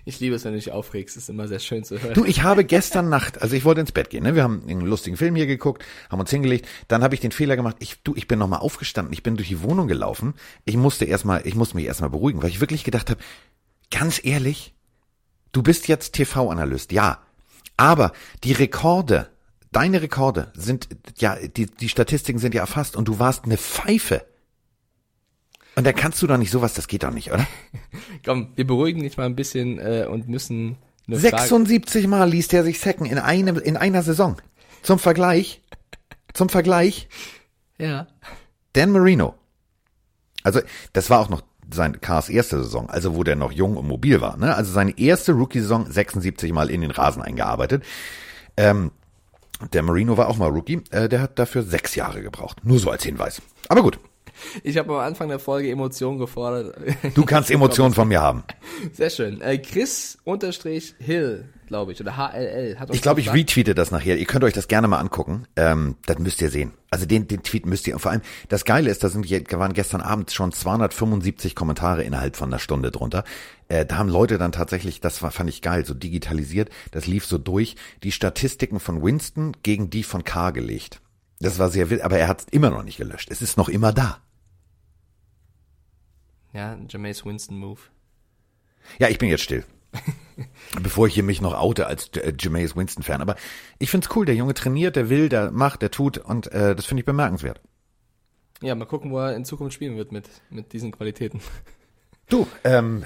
Ich 0.04 0.20
liebe 0.20 0.34
es, 0.34 0.44
wenn 0.44 0.52
du 0.52 0.58
dich 0.58 0.72
aufregst, 0.72 1.16
ist 1.16 1.28
immer 1.28 1.48
sehr 1.48 1.58
schön 1.58 1.84
zu 1.84 2.00
hören. 2.00 2.14
Du, 2.14 2.24
ich 2.24 2.42
habe 2.42 2.64
gestern 2.64 3.08
Nacht, 3.08 3.42
also 3.42 3.56
ich 3.56 3.64
wollte 3.64 3.80
ins 3.80 3.92
Bett 3.92 4.10
gehen, 4.10 4.22
ne? 4.24 4.34
wir 4.34 4.42
haben 4.42 4.62
einen 4.66 4.82
lustigen 4.82 5.16
Film 5.16 5.36
hier 5.36 5.46
geguckt, 5.46 5.84
haben 6.10 6.20
uns 6.20 6.30
hingelegt, 6.30 6.66
dann 6.88 7.02
habe 7.02 7.14
ich 7.14 7.20
den 7.20 7.32
Fehler 7.32 7.56
gemacht, 7.56 7.76
ich, 7.78 8.02
du, 8.02 8.14
ich 8.14 8.28
bin 8.28 8.38
nochmal 8.38 8.60
aufgestanden, 8.60 9.12
ich 9.12 9.22
bin 9.22 9.36
durch 9.36 9.48
die 9.48 9.62
Wohnung 9.62 9.88
gelaufen, 9.88 10.34
ich 10.64 10.76
musste 10.76 11.04
erstmal, 11.04 11.46
ich 11.46 11.54
musste 11.54 11.76
mich 11.76 11.86
erstmal 11.86 12.10
beruhigen, 12.10 12.42
weil 12.42 12.50
ich 12.50 12.60
wirklich 12.60 12.84
gedacht 12.84 13.10
habe, 13.10 13.20
ganz 13.90 14.22
ehrlich, 14.22 14.74
Du 15.52 15.62
bist 15.62 15.88
jetzt 15.88 16.12
TV-Analyst, 16.14 16.92
ja. 16.92 17.18
Aber 17.76 18.12
die 18.44 18.52
Rekorde, 18.52 19.30
deine 19.72 20.02
Rekorde 20.02 20.52
sind, 20.54 20.88
ja, 21.18 21.36
die, 21.36 21.66
die 21.66 21.88
Statistiken 21.88 22.38
sind 22.38 22.54
ja 22.54 22.60
erfasst 22.62 22.96
und 22.96 23.08
du 23.08 23.18
warst 23.18 23.44
eine 23.44 23.56
Pfeife. 23.56 24.24
Und 25.76 25.86
da 25.86 25.92
kannst 25.92 26.20
du 26.20 26.26
doch 26.26 26.38
nicht 26.38 26.50
sowas, 26.50 26.74
das 26.74 26.88
geht 26.88 27.04
doch 27.04 27.12
nicht, 27.12 27.30
oder? 27.32 27.46
Komm, 28.24 28.52
wir 28.56 28.66
beruhigen 28.66 29.02
dich 29.02 29.16
mal 29.16 29.26
ein 29.26 29.36
bisschen 29.36 29.78
äh, 29.78 30.06
und 30.10 30.28
müssen. 30.28 30.76
76 31.06 32.02
Frage 32.02 32.08
Mal 32.08 32.28
liest 32.28 32.52
er 32.52 32.64
sich 32.64 32.80
Sacken 32.80 33.06
in, 33.06 33.18
einem, 33.18 33.56
in 33.58 33.76
einer 33.76 34.02
Saison. 34.02 34.36
Zum 34.82 34.98
Vergleich, 34.98 35.62
zum 36.34 36.48
Vergleich. 36.48 37.08
Ja. 37.78 38.08
Dan 38.72 38.90
Marino. 38.90 39.34
Also, 40.42 40.60
das 40.92 41.10
war 41.10 41.20
auch 41.20 41.28
noch 41.28 41.42
sein 41.70 42.00
Cars 42.00 42.28
erste 42.28 42.62
Saison, 42.62 42.88
also 42.88 43.14
wo 43.14 43.24
der 43.24 43.36
noch 43.36 43.52
jung 43.52 43.76
und 43.76 43.86
mobil 43.86 44.20
war. 44.20 44.36
Ne? 44.36 44.54
Also 44.54 44.72
seine 44.72 44.98
erste 44.98 45.32
Rookie-Saison 45.32 45.90
76 45.90 46.52
Mal 46.52 46.70
in 46.70 46.80
den 46.80 46.90
Rasen 46.90 47.22
eingearbeitet. 47.22 47.84
Ähm, 48.56 48.90
der 49.72 49.82
Marino 49.82 50.16
war 50.16 50.28
auch 50.28 50.36
mal 50.36 50.48
Rookie. 50.48 50.82
Äh, 50.90 51.08
der 51.08 51.20
hat 51.20 51.38
dafür 51.38 51.62
sechs 51.62 51.94
Jahre 51.94 52.22
gebraucht. 52.22 52.64
Nur 52.64 52.78
so 52.78 52.90
als 52.90 53.04
Hinweis. 53.04 53.42
Aber 53.68 53.82
gut. 53.82 53.98
Ich 54.62 54.78
habe 54.78 54.92
am 54.92 55.00
Anfang 55.00 55.28
der 55.28 55.40
Folge 55.40 55.70
Emotionen 55.70 56.18
gefordert. 56.18 56.76
Du 57.14 57.24
kannst 57.24 57.50
Emotionen 57.50 57.92
von 57.92 58.06
mir 58.06 58.20
haben. 58.20 58.44
Sehr 58.92 59.10
schön. 59.10 59.40
Äh, 59.40 59.58
Chris 59.58 60.18
unterstrich 60.24 60.94
Hill, 60.98 61.48
glaube 61.68 61.92
ich, 61.92 62.00
oder 62.00 62.16
HLL. 62.16 62.78
Hat 62.78 62.92
ich 62.92 63.02
glaube, 63.02 63.20
ich 63.20 63.32
retweete 63.32 63.74
das 63.74 63.90
nachher. 63.90 64.18
Ihr 64.18 64.24
könnt 64.26 64.42
euch 64.42 64.54
das 64.54 64.66
gerne 64.66 64.88
mal 64.88 64.98
angucken. 64.98 65.46
Ähm, 65.54 65.96
das 66.06 66.18
müsst 66.18 66.42
ihr 66.42 66.50
sehen. 66.50 66.72
Also 66.90 67.06
den, 67.06 67.28
den 67.28 67.42
Tweet 67.42 67.66
müsst 67.66 67.86
ihr. 67.86 67.94
Und 67.94 68.00
vor 68.00 68.10
allem, 68.10 68.22
das 68.48 68.64
Geile 68.64 68.90
ist, 68.90 69.04
da 69.04 69.08
sind, 69.08 69.30
waren 69.30 69.72
gestern 69.74 70.00
Abend 70.00 70.32
schon 70.32 70.52
275 70.52 71.54
Kommentare 71.54 72.02
innerhalb 72.02 72.36
von 72.36 72.48
einer 72.48 72.58
Stunde 72.58 72.90
drunter. 72.90 73.22
Äh, 73.68 73.86
da 73.86 73.98
haben 73.98 74.08
Leute 74.08 74.38
dann 74.38 74.50
tatsächlich, 74.50 75.00
das 75.00 75.22
war, 75.22 75.30
fand 75.30 75.50
ich 75.50 75.62
geil, 75.62 75.84
so 75.84 75.94
digitalisiert, 75.94 76.70
das 76.90 77.06
lief 77.06 77.24
so 77.24 77.38
durch, 77.38 77.76
die 78.02 78.12
Statistiken 78.12 78.80
von 78.80 79.02
Winston 79.02 79.52
gegen 79.62 79.90
die 79.90 80.02
von 80.02 80.24
K 80.24 80.50
gelegt. 80.50 81.00
Das 81.40 81.58
war 81.58 81.70
sehr 81.70 81.90
wild, 81.90 82.02
aber 82.02 82.18
er 82.18 82.26
hat 82.26 82.40
es 82.40 82.46
immer 82.50 82.70
noch 82.70 82.82
nicht 82.82 82.96
gelöscht. 82.96 83.30
Es 83.30 83.42
ist 83.42 83.56
noch 83.56 83.68
immer 83.68 83.92
da. 83.92 84.18
Ja, 86.52 86.76
Jameis 86.88 87.24
Winston 87.24 87.58
Move. 87.58 87.80
Ja, 88.98 89.08
ich 89.08 89.18
bin 89.18 89.28
jetzt 89.28 89.42
still. 89.44 89.64
Bevor 90.82 91.06
ich 91.06 91.14
hier 91.14 91.22
mich 91.22 91.40
noch 91.40 91.54
oute 91.54 91.86
als 91.86 92.08
äh, 92.16 92.32
Jameis 92.38 92.76
Winston-Fan. 92.76 93.20
Aber 93.20 93.36
ich 93.78 93.90
find's 93.90 94.08
cool, 94.14 94.26
der 94.26 94.34
Junge 94.34 94.54
trainiert, 94.54 94.96
der 94.96 95.08
will, 95.08 95.28
der 95.28 95.50
macht, 95.50 95.82
der 95.82 95.90
tut 95.90 96.18
und 96.18 96.50
äh, 96.52 96.74
das 96.74 96.86
finde 96.86 97.02
ich 97.02 97.06
bemerkenswert. 97.06 97.60
Ja, 98.60 98.74
mal 98.74 98.86
gucken, 98.86 99.10
wo 99.10 99.18
er 99.18 99.36
in 99.36 99.44
Zukunft 99.44 99.74
spielen 99.74 99.96
wird 99.96 100.12
mit, 100.12 100.28
mit 100.50 100.72
diesen 100.72 100.90
Qualitäten. 100.90 101.40
Du, 102.28 102.46
ähm, 102.64 103.04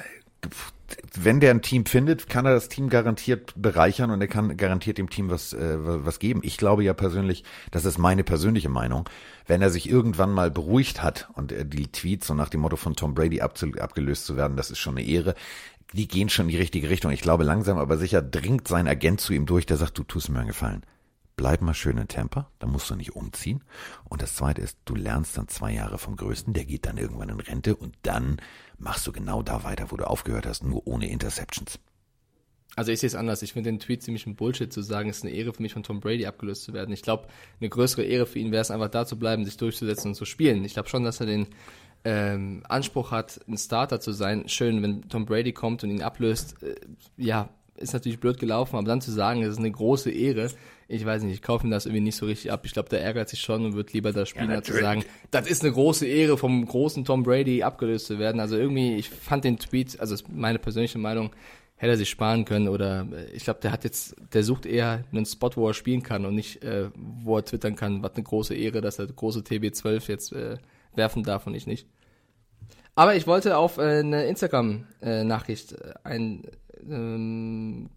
wenn 1.15 1.41
der 1.41 1.51
ein 1.51 1.63
Team 1.63 1.87
findet, 1.87 2.29
kann 2.29 2.47
er 2.47 2.55
das 2.55 2.69
Team 2.69 2.89
garantiert 2.89 3.53
bereichern 3.57 4.11
und 4.11 4.21
er 4.21 4.29
kann 4.29 4.57
garantiert 4.57 4.99
dem 4.99 5.11
Team 5.11 5.31
was, 5.31 5.53
äh, 5.53 5.77
was 5.79 6.19
geben. 6.19 6.41
Ich 6.43 6.57
glaube 6.57 6.85
ja 6.85 6.95
persönlich, 6.95 7.45
das 7.71 7.85
ist 7.85 7.99
meine 7.99 8.25
persönliche 8.25 8.69
Meinung, 8.69 9.09
wenn 9.47 9.63
er 9.63 9.71
sich 9.71 9.89
irgendwann 9.89 10.33
mal 10.33 10.51
beruhigt 10.51 11.03
hat 11.03 11.29
und 11.35 11.53
äh, 11.53 11.65
die 11.65 11.91
Tweets 11.91 12.27
so 12.27 12.35
nach 12.35 12.49
dem 12.49 12.61
Motto 12.61 12.77
von 12.77 12.97
Tom 12.97 13.15
Brady 13.15 13.41
abgelöst 13.41 14.27
zu 14.27 14.37
werden, 14.37 14.57
das 14.57 14.71
ist 14.71 14.79
schon 14.79 14.97
eine 14.97 15.07
Ehre. 15.07 15.35
Die 15.93 16.09
gehen 16.09 16.29
schon 16.29 16.47
in 16.47 16.53
die 16.53 16.59
richtige 16.59 16.89
Richtung. 16.89 17.13
Ich 17.13 17.21
glaube, 17.21 17.45
langsam 17.45 17.79
aber 17.79 17.99
sicher 17.99 18.23
dringt 18.23 18.69
sein 18.69 18.89
Agent 18.89 19.21
zu 19.21 19.33
ihm 19.33 19.47
durch, 19.47 19.67
der 19.67 19.77
sagt, 19.77 19.99
du 19.99 20.05
tust 20.05 20.31
mir 20.31 20.39
einen 20.39 20.49
Gefallen 20.49 20.83
bleib 21.37 21.61
mal 21.61 21.75
schön 21.75 21.99
in 21.99 22.09
Tampa, 22.09 22.51
da 22.59 22.67
musst 22.67 22.91
du 22.91 22.95
nicht 22.95 23.17
umziehen. 23.17 23.65
Und 24.05 24.23
das 24.23 24.37
zweite 24.37 24.63
ist, 24.63 24.79
du 24.85 24.95
lernst 24.95 25.37
dann 25.37 25.49
zwei 25.49 25.73
Jahre 25.73 25.99
vom 25.99 26.17
Größten, 26.17 26.55
der 26.55 26.65
geht 26.65 26.87
dann 26.87 26.99
irgendwann 26.99 27.31
in 27.31 27.41
Rente 27.41 27.75
und 27.77 27.97
dann 28.03 28.41
machst 28.79 29.07
du 29.07 29.13
genau 29.13 29.43
da 29.43 29.65
weiter, 29.65 29.91
wo 29.91 29.97
du 29.97 30.07
aufgehört 30.07 30.47
hast, 30.47 30.65
nur 30.65 30.87
ohne 30.87 31.11
Interceptions. 31.11 31.79
Also 32.75 32.91
ich 32.91 33.01
sehe 33.01 33.09
es 33.09 33.15
anders. 33.15 33.43
Ich 33.43 33.53
finde 33.53 33.71
den 33.71 33.81
Tweet 33.81 34.03
ziemlich 34.03 34.27
ein 34.27 34.35
Bullshit 34.35 34.73
zu 34.73 34.81
sagen, 34.81 35.11
es 35.11 35.19
ist 35.19 35.25
eine 35.25 35.33
Ehre 35.33 35.53
für 35.53 35.61
mich 35.61 35.75
von 35.75 35.83
Tom 35.83 36.01
Brady 36.01 36.25
abgelöst 36.25 36.63
zu 36.63 36.73
werden. 36.73 36.93
Ich 36.93 37.03
glaube, 37.03 37.29
eine 37.61 37.69
größere 37.69 38.03
Ehre 38.03 38.25
für 38.25 38.39
ihn 38.39 38.51
wäre 38.51 38.63
es 38.63 38.71
einfach 38.71 38.89
da 38.89 39.05
zu 39.05 39.19
bleiben, 39.19 39.45
sich 39.45 39.59
durchzusetzen 39.59 40.13
und 40.13 40.15
zu 40.15 40.25
spielen. 40.25 40.65
Ich 40.65 40.73
glaube 40.73 40.89
schon, 40.89 41.05
dass 41.05 41.21
er 41.21 41.27
den 41.27 41.49
ähm, 42.05 42.63
Anspruch 42.69 43.11
hat, 43.11 43.41
ein 43.49 43.57
Starter 43.57 44.01
zu 44.01 44.13
sein. 44.13 44.49
Schön, 44.49 44.83
wenn 44.83 45.09
Tom 45.09 45.27
Brady 45.27 45.53
kommt 45.53 45.85
und 45.85 45.91
ihn 45.91 46.03
ablöst. 46.03 46.63
Äh, 46.63 46.75
ja, 47.17 47.49
ist 47.77 47.93
natürlich 47.93 48.21
blöd 48.21 48.39
gelaufen, 48.39 48.77
aber 48.77 48.87
dann 48.87 49.01
zu 49.01 49.11
sagen, 49.11 49.43
es 49.43 49.51
ist 49.51 49.59
eine 49.59 49.71
große 49.71 50.11
Ehre, 50.11 50.51
ich 50.89 51.07
weiß 51.07 51.23
nicht, 51.23 51.35
ich 51.35 51.43
kaufe 51.43 51.67
ihm 51.67 51.71
das 51.71 51.87
irgendwie 51.87 52.03
nicht 52.03 52.17
so 52.17 52.27
richtig 52.27 52.53
ab. 52.53 52.63
Ich 52.65 52.73
glaube, 52.73 52.91
der 52.91 53.03
ärgert 53.03 53.29
sich 53.29 53.41
schon 53.41 53.65
und 53.65 53.75
wird 53.75 53.93
lieber 53.95 54.13
das 54.13 54.29
spielen, 54.29 54.51
ja, 54.51 54.63
zu 54.63 54.75
sagen, 54.75 55.05
das 55.31 55.47
ist 55.47 55.63
eine 55.63 55.73
große 55.73 56.07
Ehre, 56.07 56.37
vom 56.37 56.67
großen 56.67 57.05
Tom 57.05 57.23
Brady 57.23 57.63
abgelöst 57.63 58.07
zu 58.07 58.19
werden. 58.19 58.41
Also 58.41 58.57
irgendwie, 58.57 58.97
ich 58.97 59.09
fand 59.09 59.45
den 59.45 59.59
Tweet, 59.59 59.99
also 60.01 60.17
meine 60.29 60.59
persönliche 60.59 60.99
Meinung, 60.99 61.31
hätte 61.77 61.93
er 61.93 61.97
sich 61.97 62.11
sparen 62.11 62.45
können 62.45 62.69
oder 62.69 63.09
äh, 63.11 63.25
ich 63.33 63.45
glaube, 63.45 63.61
der 63.61 63.73
hat 63.73 63.85
jetzt, 63.85 64.15
der 64.33 64.45
sucht 64.45 64.67
eher 64.67 65.05
einen 65.11 65.27
Spot, 65.27 65.51
wo 65.55 65.67
er 65.67 65.75
spielen 65.75 66.03
kann 66.03 66.25
und 66.27 66.35
nicht, 66.35 66.63
äh, 66.63 66.91
wo 66.95 67.39
er 67.39 67.45
twittern 67.45 67.75
kann, 67.75 68.03
was 68.03 68.15
eine 68.15 68.23
große 68.23 68.55
Ehre, 68.55 68.81
dass 68.81 68.99
er 68.99 69.07
große 69.07 69.41
TB12 69.41 70.09
jetzt 70.09 70.33
äh, 70.33 70.59
werfen 70.95 71.23
darf 71.23 71.47
und 71.47 71.55
ich 71.55 71.67
nicht. 71.67 71.87
Aber 72.95 73.17
ich 73.17 73.27
wollte 73.27 73.57
auf 73.57 73.79
äh, 73.79 74.01
eine 74.01 74.27
Instagram-Nachricht 74.27 75.73
äh, 75.73 75.95
ein, 76.05 76.43
ähm, 76.89 77.89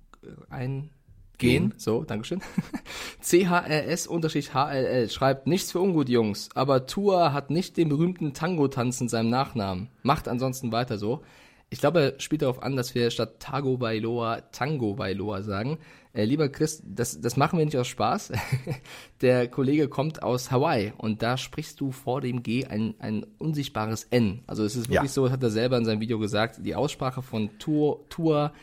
ein 0.50 0.90
Gehen, 1.38 1.74
so, 1.76 2.04
Dankeschön. 2.04 2.42
CHRS-HLL 3.22 5.10
schreibt, 5.10 5.48
nichts 5.48 5.72
für 5.72 5.80
ungut, 5.82 6.08
Jungs, 6.08 6.48
aber 6.56 6.86
Tua 6.86 7.34
hat 7.34 7.50
nicht 7.50 7.76
den 7.76 7.90
berühmten 7.90 8.34
Tango-Tanz 8.34 9.02
in 9.02 9.10
seinem 9.10 9.30
Nachnamen. 9.30 9.90
Macht 10.02 10.30
ansonsten 10.30 10.72
weiter 10.72 10.98
so. 10.98 11.24
Ich 11.70 11.80
glaube, 11.80 12.00
er 12.00 12.20
spielt 12.22 12.42
darauf 12.42 12.64
an, 12.64 12.78
dass 12.78 12.96
wir 12.96 13.12
statt 13.12 13.40
Tago 13.40 13.78
Bailoa 13.78 14.42
Tango 14.52 14.94
Bailoa 14.94 15.42
sagen. 15.42 15.78
Äh, 16.16 16.24
lieber 16.24 16.48
Chris, 16.48 16.82
das, 16.86 17.20
das 17.20 17.36
machen 17.36 17.60
wir 17.60 17.66
nicht 17.66 17.78
aus 17.78 17.88
Spaß. 17.88 18.32
Der 19.22 19.50
Kollege 19.50 19.90
kommt 19.90 20.24
aus 20.24 20.50
Hawaii 20.50 20.94
und 20.98 21.22
da 21.22 21.36
sprichst 21.36 21.82
du 21.82 21.92
vor 21.92 22.22
dem 22.22 22.42
G 22.42 22.66
ein, 22.66 22.96
ein 23.00 23.26
unsichtbares 23.38 24.06
N. 24.06 24.42
Also 24.48 24.64
es 24.64 24.78
ist 24.78 24.90
wirklich 24.90 25.10
ja. 25.12 25.14
so, 25.14 25.30
hat 25.30 25.44
er 25.44 25.50
selber 25.50 25.78
in 25.78 25.84
seinem 25.84 26.00
Video 26.00 26.18
gesagt, 26.18 26.60
die 26.66 26.74
Aussprache 26.74 27.22
von 27.22 27.50
Tua, 27.60 27.98
Tua 28.10 28.54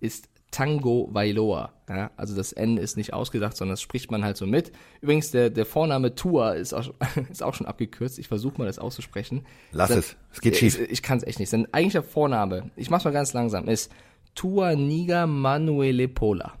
ist 0.00 0.28
Tango 0.50 1.08
Vailoa. 1.10 1.72
Ja, 1.88 2.10
also 2.18 2.36
das 2.36 2.52
N 2.52 2.76
ist 2.76 2.98
nicht 2.98 3.14
ausgedacht, 3.14 3.56
sondern 3.56 3.72
das 3.72 3.80
spricht 3.80 4.10
man 4.10 4.22
halt 4.22 4.36
so 4.36 4.46
mit. 4.46 4.72
Übrigens, 5.00 5.30
der, 5.30 5.48
der 5.48 5.64
Vorname 5.64 6.14
Tua 6.14 6.52
ist 6.52 6.74
auch, 6.74 6.92
ist 7.30 7.42
auch 7.42 7.54
schon 7.54 7.66
abgekürzt. 7.66 8.18
Ich 8.18 8.28
versuche 8.28 8.58
mal 8.58 8.66
das 8.66 8.78
auszusprechen. 8.78 9.46
Lass 9.72 9.90
es, 9.90 10.16
es 10.30 10.42
geht 10.42 10.56
schief. 10.56 10.78
Ich, 10.78 10.90
ich 10.90 11.02
kann 11.02 11.16
es 11.16 11.24
echt 11.24 11.38
nicht. 11.38 11.48
Sein 11.48 11.72
eigentlicher 11.72 12.02
Vorname, 12.02 12.70
ich 12.76 12.90
mach's 12.90 13.04
mal 13.04 13.12
ganz 13.12 13.32
langsam, 13.32 13.66
ist 13.66 13.90
Tua 14.34 14.74
Niga 14.74 15.26
Manuele 15.26 16.06
Pola. 16.06 16.58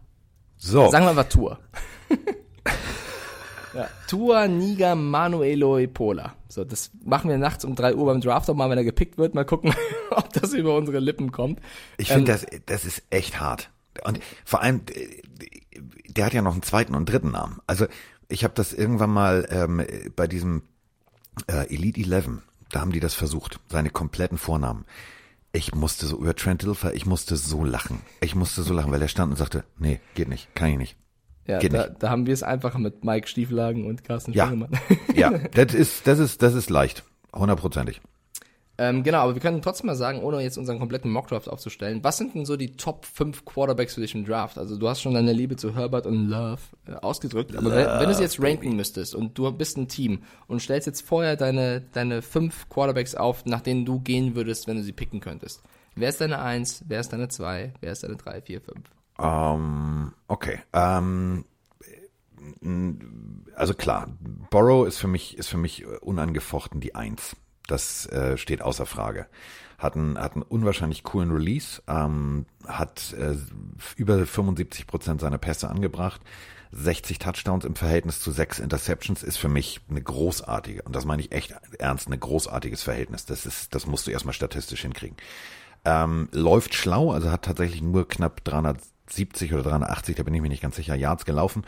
So. 0.58 0.90
Sagen 0.90 1.06
wir 1.06 1.12
mal 1.14 1.24
Tua. 1.24 1.58
ja, 3.74 3.88
Tua 4.08 4.48
Niga 4.48 4.94
Manuelo 4.94 5.78
Pola. 5.86 6.34
So, 6.48 6.64
das 6.64 6.90
machen 7.04 7.30
wir 7.30 7.38
nachts 7.38 7.64
um 7.64 7.74
drei 7.74 7.94
Uhr 7.94 8.06
beim 8.06 8.20
Draft 8.20 8.50
auch 8.50 8.54
mal, 8.54 8.68
wenn 8.68 8.78
er 8.78 8.84
gepickt 8.84 9.18
wird. 9.18 9.34
Mal 9.34 9.44
gucken, 9.44 9.74
ob 10.10 10.32
das 10.32 10.52
über 10.52 10.76
unsere 10.76 10.98
Lippen 10.98 11.32
kommt. 11.32 11.60
Ich 11.96 12.08
finde, 12.08 12.32
ähm, 12.32 12.38
das, 12.40 12.60
das 12.66 12.84
ist 12.84 13.02
echt 13.10 13.40
hart. 13.40 13.70
Und 14.04 14.20
vor 14.44 14.62
allem, 14.62 14.82
der 16.08 16.26
hat 16.26 16.34
ja 16.34 16.42
noch 16.42 16.52
einen 16.52 16.62
zweiten 16.62 16.94
und 16.94 17.08
dritten 17.08 17.30
Namen. 17.30 17.60
Also 17.66 17.86
ich 18.28 18.44
habe 18.44 18.54
das 18.54 18.72
irgendwann 18.72 19.10
mal 19.10 19.46
ähm, 19.50 19.84
bei 20.16 20.26
diesem 20.26 20.62
äh, 21.46 21.72
Elite 21.72 22.00
11, 22.00 22.42
da 22.70 22.80
haben 22.80 22.92
die 22.92 23.00
das 23.00 23.14
versucht, 23.14 23.60
seine 23.68 23.90
kompletten 23.90 24.38
Vornamen. 24.38 24.84
Ich 25.52 25.74
musste 25.74 26.06
so 26.06 26.18
über 26.18 26.34
Trent 26.34 26.62
Dilfer, 26.62 26.94
ich 26.94 27.06
musste 27.06 27.36
so 27.36 27.64
lachen. 27.64 28.00
Ich 28.20 28.34
musste 28.34 28.62
so 28.62 28.74
lachen, 28.74 28.92
weil 28.92 29.00
er 29.00 29.08
stand 29.08 29.30
und 29.32 29.36
sagte, 29.36 29.64
nee, 29.78 30.00
geht 30.14 30.28
nicht, 30.28 30.54
kann 30.54 30.70
ich 30.70 30.78
nicht. 30.78 30.96
Ja, 31.46 31.58
geht 31.58 31.72
da, 31.72 31.86
nicht. 31.86 32.02
da 32.02 32.10
haben 32.10 32.26
wir 32.26 32.34
es 32.34 32.42
einfach 32.42 32.76
mit 32.76 33.04
Mike 33.04 33.26
Stieflagen 33.26 33.86
und 33.86 34.04
Carsten 34.04 34.34
ja. 34.34 34.52
Ja, 35.14 35.30
das 35.54 35.72
ist, 35.74 36.06
das 36.06 36.18
ist, 36.18 36.42
das 36.42 36.54
ist 36.54 36.68
leicht. 36.68 37.04
Hundertprozentig. 37.34 38.02
Ähm, 38.80 39.02
genau, 39.02 39.18
aber 39.22 39.34
wir 39.34 39.42
können 39.42 39.60
trotzdem 39.60 39.88
mal 39.88 39.96
sagen, 39.96 40.22
ohne 40.22 40.40
jetzt 40.40 40.56
unseren 40.56 40.78
kompletten 40.78 41.10
Mockdraft 41.10 41.48
aufzustellen, 41.48 42.04
was 42.04 42.16
sind 42.16 42.36
denn 42.36 42.44
so 42.44 42.56
die 42.56 42.76
Top 42.76 43.04
5 43.06 43.44
Quarterbacks 43.44 43.94
für 43.94 44.00
dich 44.00 44.14
im 44.14 44.24
Draft? 44.24 44.56
Also 44.56 44.76
du 44.76 44.88
hast 44.88 45.02
schon 45.02 45.14
deine 45.14 45.32
Liebe 45.32 45.56
zu 45.56 45.74
Herbert 45.74 46.06
und 46.06 46.28
Love 46.28 46.60
äh, 46.86 46.92
ausgedrückt, 46.92 47.56
aber 47.56 47.70
Love, 47.70 47.76
wenn, 47.76 48.00
wenn 48.00 48.08
du 48.08 48.14
sie 48.14 48.22
jetzt 48.22 48.40
ranken 48.40 48.60
baby. 48.60 48.76
müsstest 48.76 49.16
und 49.16 49.36
du 49.36 49.50
bist 49.50 49.76
ein 49.78 49.88
Team 49.88 50.22
und 50.46 50.62
stellst 50.62 50.86
jetzt 50.86 51.00
vorher 51.00 51.34
deine, 51.34 51.80
deine 51.92 52.22
fünf 52.22 52.68
Quarterbacks 52.68 53.16
auf, 53.16 53.44
nach 53.46 53.62
denen 53.62 53.84
du 53.84 53.98
gehen 53.98 54.36
würdest, 54.36 54.68
wenn 54.68 54.76
du 54.76 54.84
sie 54.84 54.92
picken 54.92 55.18
könntest. 55.18 55.60
Wer 55.96 56.10
ist 56.10 56.20
deine 56.20 56.40
1, 56.40 56.84
wer 56.86 57.00
ist 57.00 57.12
deine 57.12 57.26
2, 57.26 57.74
wer 57.80 57.92
ist 57.92 58.04
deine 58.04 58.14
3, 58.14 58.42
4, 58.42 58.60
5? 58.60 58.78
Um, 59.18 60.12
okay. 60.28 60.60
Um, 60.72 61.44
also 63.56 63.74
klar, 63.74 64.06
Borrow 64.50 64.86
ist 64.86 64.98
für 64.98 65.08
mich, 65.08 65.36
ist 65.36 65.48
für 65.48 65.58
mich 65.58 65.84
unangefochten 65.84 66.80
die 66.80 66.94
1. 66.94 67.34
Das 67.68 68.06
äh, 68.06 68.36
steht 68.36 68.62
außer 68.62 68.86
Frage. 68.86 69.26
Hat 69.78 69.94
einen, 69.94 70.18
hat 70.18 70.32
einen 70.32 70.42
unwahrscheinlich 70.42 71.04
coolen 71.04 71.30
Release, 71.30 71.80
ähm, 71.86 72.46
hat 72.66 73.14
äh, 73.16 73.36
über 73.94 74.26
75 74.26 74.88
Prozent 74.88 75.20
seiner 75.20 75.38
Pässe 75.38 75.68
angebracht. 75.68 76.20
60 76.72 77.18
Touchdowns 77.18 77.64
im 77.64 77.76
Verhältnis 77.76 78.20
zu 78.20 78.30
6 78.30 78.58
Interceptions 78.58 79.22
ist 79.22 79.36
für 79.36 79.48
mich 79.48 79.80
eine 79.88 80.02
großartige, 80.02 80.82
und 80.82 80.96
das 80.96 81.04
meine 81.04 81.22
ich 81.22 81.32
echt 81.32 81.54
ernst, 81.78 82.08
ein 82.08 82.18
großartiges 82.18 82.82
Verhältnis. 82.82 83.26
Das 83.26 83.46
ist, 83.46 83.74
das 83.74 83.86
musst 83.86 84.06
du 84.06 84.10
erstmal 84.10 84.34
statistisch 84.34 84.82
hinkriegen. 84.82 85.16
Ähm, 85.84 86.28
läuft 86.32 86.74
schlau, 86.74 87.12
also 87.12 87.30
hat 87.30 87.44
tatsächlich 87.44 87.82
nur 87.82 88.08
knapp 88.08 88.44
370 88.44 89.54
oder 89.54 89.62
380, 89.62 90.16
da 90.16 90.22
bin 90.22 90.34
ich 90.34 90.42
mir 90.42 90.48
nicht 90.48 90.62
ganz 90.62 90.76
sicher, 90.76 90.94
Yards 90.94 91.24
gelaufen, 91.24 91.64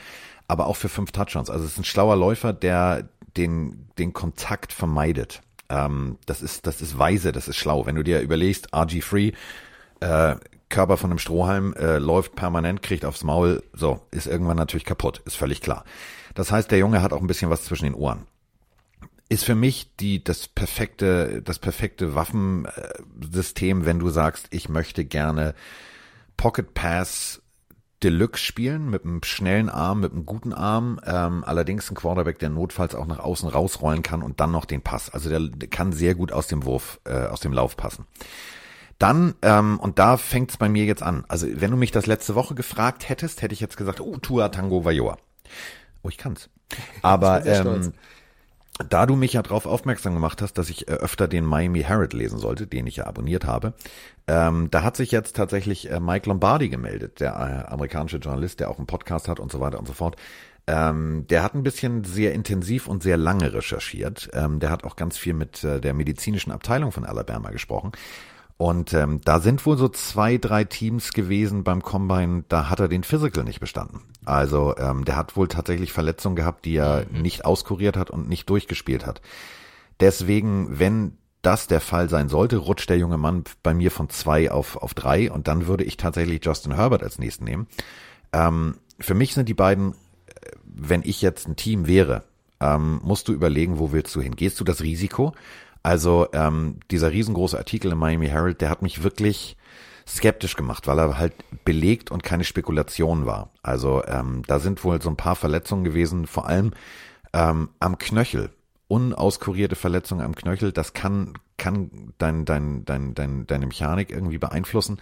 aber 0.48 0.66
auch 0.66 0.76
für 0.76 0.88
fünf 0.88 1.12
Touchdowns. 1.12 1.48
Also 1.48 1.64
es 1.64 1.72
ist 1.72 1.78
ein 1.78 1.84
schlauer 1.84 2.16
Läufer, 2.16 2.52
der 2.52 3.08
den, 3.36 3.88
den 3.98 4.12
Kontakt 4.12 4.72
vermeidet. 4.72 5.42
Ähm, 5.70 6.18
das 6.26 6.42
ist, 6.42 6.66
das 6.66 6.82
ist 6.82 6.98
weise, 6.98 7.32
das 7.32 7.48
ist 7.48 7.56
schlau. 7.56 7.86
Wenn 7.86 7.94
du 7.94 8.02
dir 8.02 8.20
überlegst, 8.20 8.74
RG3, 8.74 9.32
äh, 10.00 10.36
Körper 10.68 10.96
von 10.96 11.10
einem 11.10 11.18
Strohhalm, 11.18 11.74
äh, 11.74 11.98
läuft 11.98 12.34
permanent, 12.36 12.82
kriegt 12.82 13.04
aufs 13.04 13.24
Maul, 13.24 13.62
so, 13.72 14.00
ist 14.10 14.26
irgendwann 14.26 14.56
natürlich 14.56 14.84
kaputt, 14.84 15.22
ist 15.24 15.36
völlig 15.36 15.60
klar. 15.60 15.84
Das 16.34 16.52
heißt, 16.52 16.70
der 16.70 16.78
Junge 16.78 17.02
hat 17.02 17.12
auch 17.12 17.20
ein 17.20 17.26
bisschen 17.26 17.50
was 17.50 17.64
zwischen 17.64 17.84
den 17.84 17.94
Ohren. 17.94 18.26
Ist 19.28 19.44
für 19.44 19.54
mich 19.54 19.94
die, 19.96 20.22
das 20.22 20.48
perfekte, 20.48 21.40
das 21.42 21.60
perfekte 21.60 22.14
Waffensystem, 22.16 23.86
wenn 23.86 24.00
du 24.00 24.10
sagst, 24.10 24.48
ich 24.50 24.68
möchte 24.68 25.04
gerne 25.04 25.54
Pocket 26.36 26.74
Pass 26.74 27.42
Deluxe 28.02 28.42
spielen, 28.42 28.88
mit 28.88 29.04
einem 29.04 29.22
schnellen 29.22 29.68
Arm, 29.68 30.00
mit 30.00 30.12
einem 30.12 30.24
guten 30.24 30.52
Arm, 30.52 31.00
ähm, 31.04 31.44
allerdings 31.44 31.90
ein 31.90 31.94
Quarterback, 31.94 32.38
der 32.38 32.48
notfalls 32.48 32.94
auch 32.94 33.06
nach 33.06 33.18
außen 33.18 33.48
rausrollen 33.48 34.02
kann 34.02 34.22
und 34.22 34.40
dann 34.40 34.50
noch 34.50 34.64
den 34.64 34.80
Pass. 34.80 35.10
Also 35.10 35.28
der, 35.28 35.40
der 35.40 35.68
kann 35.68 35.92
sehr 35.92 36.14
gut 36.14 36.32
aus 36.32 36.46
dem 36.46 36.64
Wurf, 36.64 37.00
äh, 37.04 37.26
aus 37.26 37.40
dem 37.40 37.52
Lauf 37.52 37.76
passen. 37.76 38.06
Dann, 38.98 39.34
ähm, 39.42 39.78
und 39.80 39.98
da 39.98 40.16
fängt's 40.16 40.56
bei 40.56 40.68
mir 40.68 40.84
jetzt 40.84 41.02
an. 41.02 41.24
Also 41.28 41.46
wenn 41.50 41.70
du 41.70 41.76
mich 41.76 41.90
das 41.90 42.06
letzte 42.06 42.34
Woche 42.34 42.54
gefragt 42.54 43.08
hättest, 43.08 43.42
hätte 43.42 43.54
ich 43.54 43.60
jetzt 43.60 43.76
gesagt, 43.76 44.00
oh, 44.00 44.16
Tua 44.18 44.48
Tango 44.50 44.84
Vajoa. 44.84 45.16
Oh, 46.02 46.08
ich 46.08 46.18
kann's. 46.18 46.48
Aber 47.02 47.44
ähm, 47.46 47.92
da 48.88 49.06
du 49.06 49.16
mich 49.16 49.34
ja 49.34 49.42
darauf 49.42 49.66
aufmerksam 49.66 50.14
gemacht 50.14 50.42
hast, 50.42 50.54
dass 50.54 50.70
ich 50.70 50.88
äh, 50.88 50.92
öfter 50.92 51.28
den 51.28 51.44
Miami 51.44 51.82
Herald 51.82 52.12
lesen 52.12 52.38
sollte, 52.38 52.66
den 52.66 52.86
ich 52.86 52.96
ja 52.96 53.06
abonniert 53.06 53.44
habe, 53.44 53.74
ähm, 54.26 54.68
da 54.70 54.82
hat 54.82 54.96
sich 54.96 55.10
jetzt 55.10 55.36
tatsächlich 55.36 55.90
äh, 55.90 56.00
Mike 56.00 56.28
Lombardi 56.28 56.68
gemeldet, 56.68 57.20
der 57.20 57.32
äh, 57.32 57.72
amerikanische 57.72 58.18
Journalist, 58.18 58.60
der 58.60 58.70
auch 58.70 58.78
einen 58.78 58.86
Podcast 58.86 59.28
hat 59.28 59.40
und 59.40 59.50
so 59.52 59.60
weiter 59.60 59.78
und 59.78 59.86
so 59.86 59.92
fort. 59.92 60.16
Ähm, 60.66 61.26
der 61.28 61.42
hat 61.42 61.54
ein 61.54 61.62
bisschen 61.62 62.04
sehr 62.04 62.32
intensiv 62.32 62.86
und 62.86 63.02
sehr 63.02 63.16
lange 63.16 63.52
recherchiert. 63.52 64.30
Ähm, 64.34 64.60
der 64.60 64.70
hat 64.70 64.84
auch 64.84 64.96
ganz 64.96 65.18
viel 65.18 65.34
mit 65.34 65.64
äh, 65.64 65.80
der 65.80 65.94
medizinischen 65.94 66.52
Abteilung 66.52 66.92
von 66.92 67.04
Alabama 67.04 67.50
gesprochen. 67.50 67.92
Und 68.60 68.92
ähm, 68.92 69.22
da 69.24 69.40
sind 69.40 69.64
wohl 69.64 69.78
so 69.78 69.88
zwei, 69.88 70.36
drei 70.36 70.64
Teams 70.64 71.14
gewesen 71.14 71.64
beim 71.64 71.80
Combine, 71.80 72.44
da 72.50 72.68
hat 72.68 72.78
er 72.78 72.88
den 72.88 73.04
Physical 73.04 73.42
nicht 73.42 73.58
bestanden. 73.58 74.02
Also 74.26 74.76
ähm, 74.76 75.06
der 75.06 75.16
hat 75.16 75.34
wohl 75.34 75.48
tatsächlich 75.48 75.94
Verletzungen 75.94 76.36
gehabt, 76.36 76.66
die 76.66 76.76
er 76.76 77.06
mhm. 77.10 77.22
nicht 77.22 77.46
auskuriert 77.46 77.96
hat 77.96 78.10
und 78.10 78.28
nicht 78.28 78.50
durchgespielt 78.50 79.06
hat. 79.06 79.22
Deswegen, 79.98 80.78
wenn 80.78 81.16
das 81.40 81.68
der 81.68 81.80
Fall 81.80 82.10
sein 82.10 82.28
sollte, 82.28 82.58
rutscht 82.58 82.90
der 82.90 82.98
junge 82.98 83.16
Mann 83.16 83.44
bei 83.62 83.72
mir 83.72 83.90
von 83.90 84.10
zwei 84.10 84.50
auf, 84.50 84.76
auf 84.76 84.92
drei 84.92 85.32
und 85.32 85.48
dann 85.48 85.66
würde 85.66 85.84
ich 85.84 85.96
tatsächlich 85.96 86.44
Justin 86.44 86.74
Herbert 86.74 87.02
als 87.02 87.18
nächsten 87.18 87.44
nehmen. 87.44 87.66
Ähm, 88.34 88.74
für 88.98 89.14
mich 89.14 89.32
sind 89.32 89.48
die 89.48 89.54
beiden, 89.54 89.92
äh, 90.26 90.50
wenn 90.66 91.00
ich 91.02 91.22
jetzt 91.22 91.48
ein 91.48 91.56
Team 91.56 91.86
wäre, 91.86 92.24
ähm, 92.60 93.00
musst 93.02 93.26
du 93.28 93.32
überlegen, 93.32 93.78
wo 93.78 93.90
willst 93.92 94.14
du 94.14 94.20
hin? 94.20 94.36
Gehst 94.36 94.60
du 94.60 94.64
das 94.64 94.82
Risiko? 94.82 95.32
Also 95.82 96.28
ähm, 96.32 96.80
dieser 96.90 97.10
riesengroße 97.10 97.56
Artikel 97.56 97.92
im 97.92 97.98
Miami 97.98 98.28
Herald, 98.28 98.60
der 98.60 98.70
hat 98.70 98.82
mich 98.82 99.02
wirklich 99.02 99.56
skeptisch 100.06 100.56
gemacht, 100.56 100.86
weil 100.86 100.98
er 100.98 101.18
halt 101.18 101.34
belegt 101.64 102.10
und 102.10 102.22
keine 102.22 102.44
Spekulation 102.44 103.26
war. 103.26 103.50
Also 103.62 104.02
ähm, 104.06 104.42
da 104.46 104.58
sind 104.58 104.82
wohl 104.84 105.00
so 105.00 105.08
ein 105.08 105.16
paar 105.16 105.36
Verletzungen 105.36 105.84
gewesen, 105.84 106.26
vor 106.26 106.46
allem 106.46 106.72
ähm, 107.32 107.70
am 107.78 107.98
Knöchel. 107.98 108.50
Unauskurierte 108.88 109.76
Verletzungen 109.76 110.24
am 110.24 110.34
Knöchel, 110.34 110.72
das 110.72 110.94
kann, 110.94 111.34
kann 111.58 112.12
dein, 112.18 112.44
dein, 112.44 112.84
dein, 112.84 113.14
dein, 113.14 113.46
deine 113.46 113.66
Mechanik 113.66 114.10
irgendwie 114.10 114.38
beeinflussen. 114.38 114.98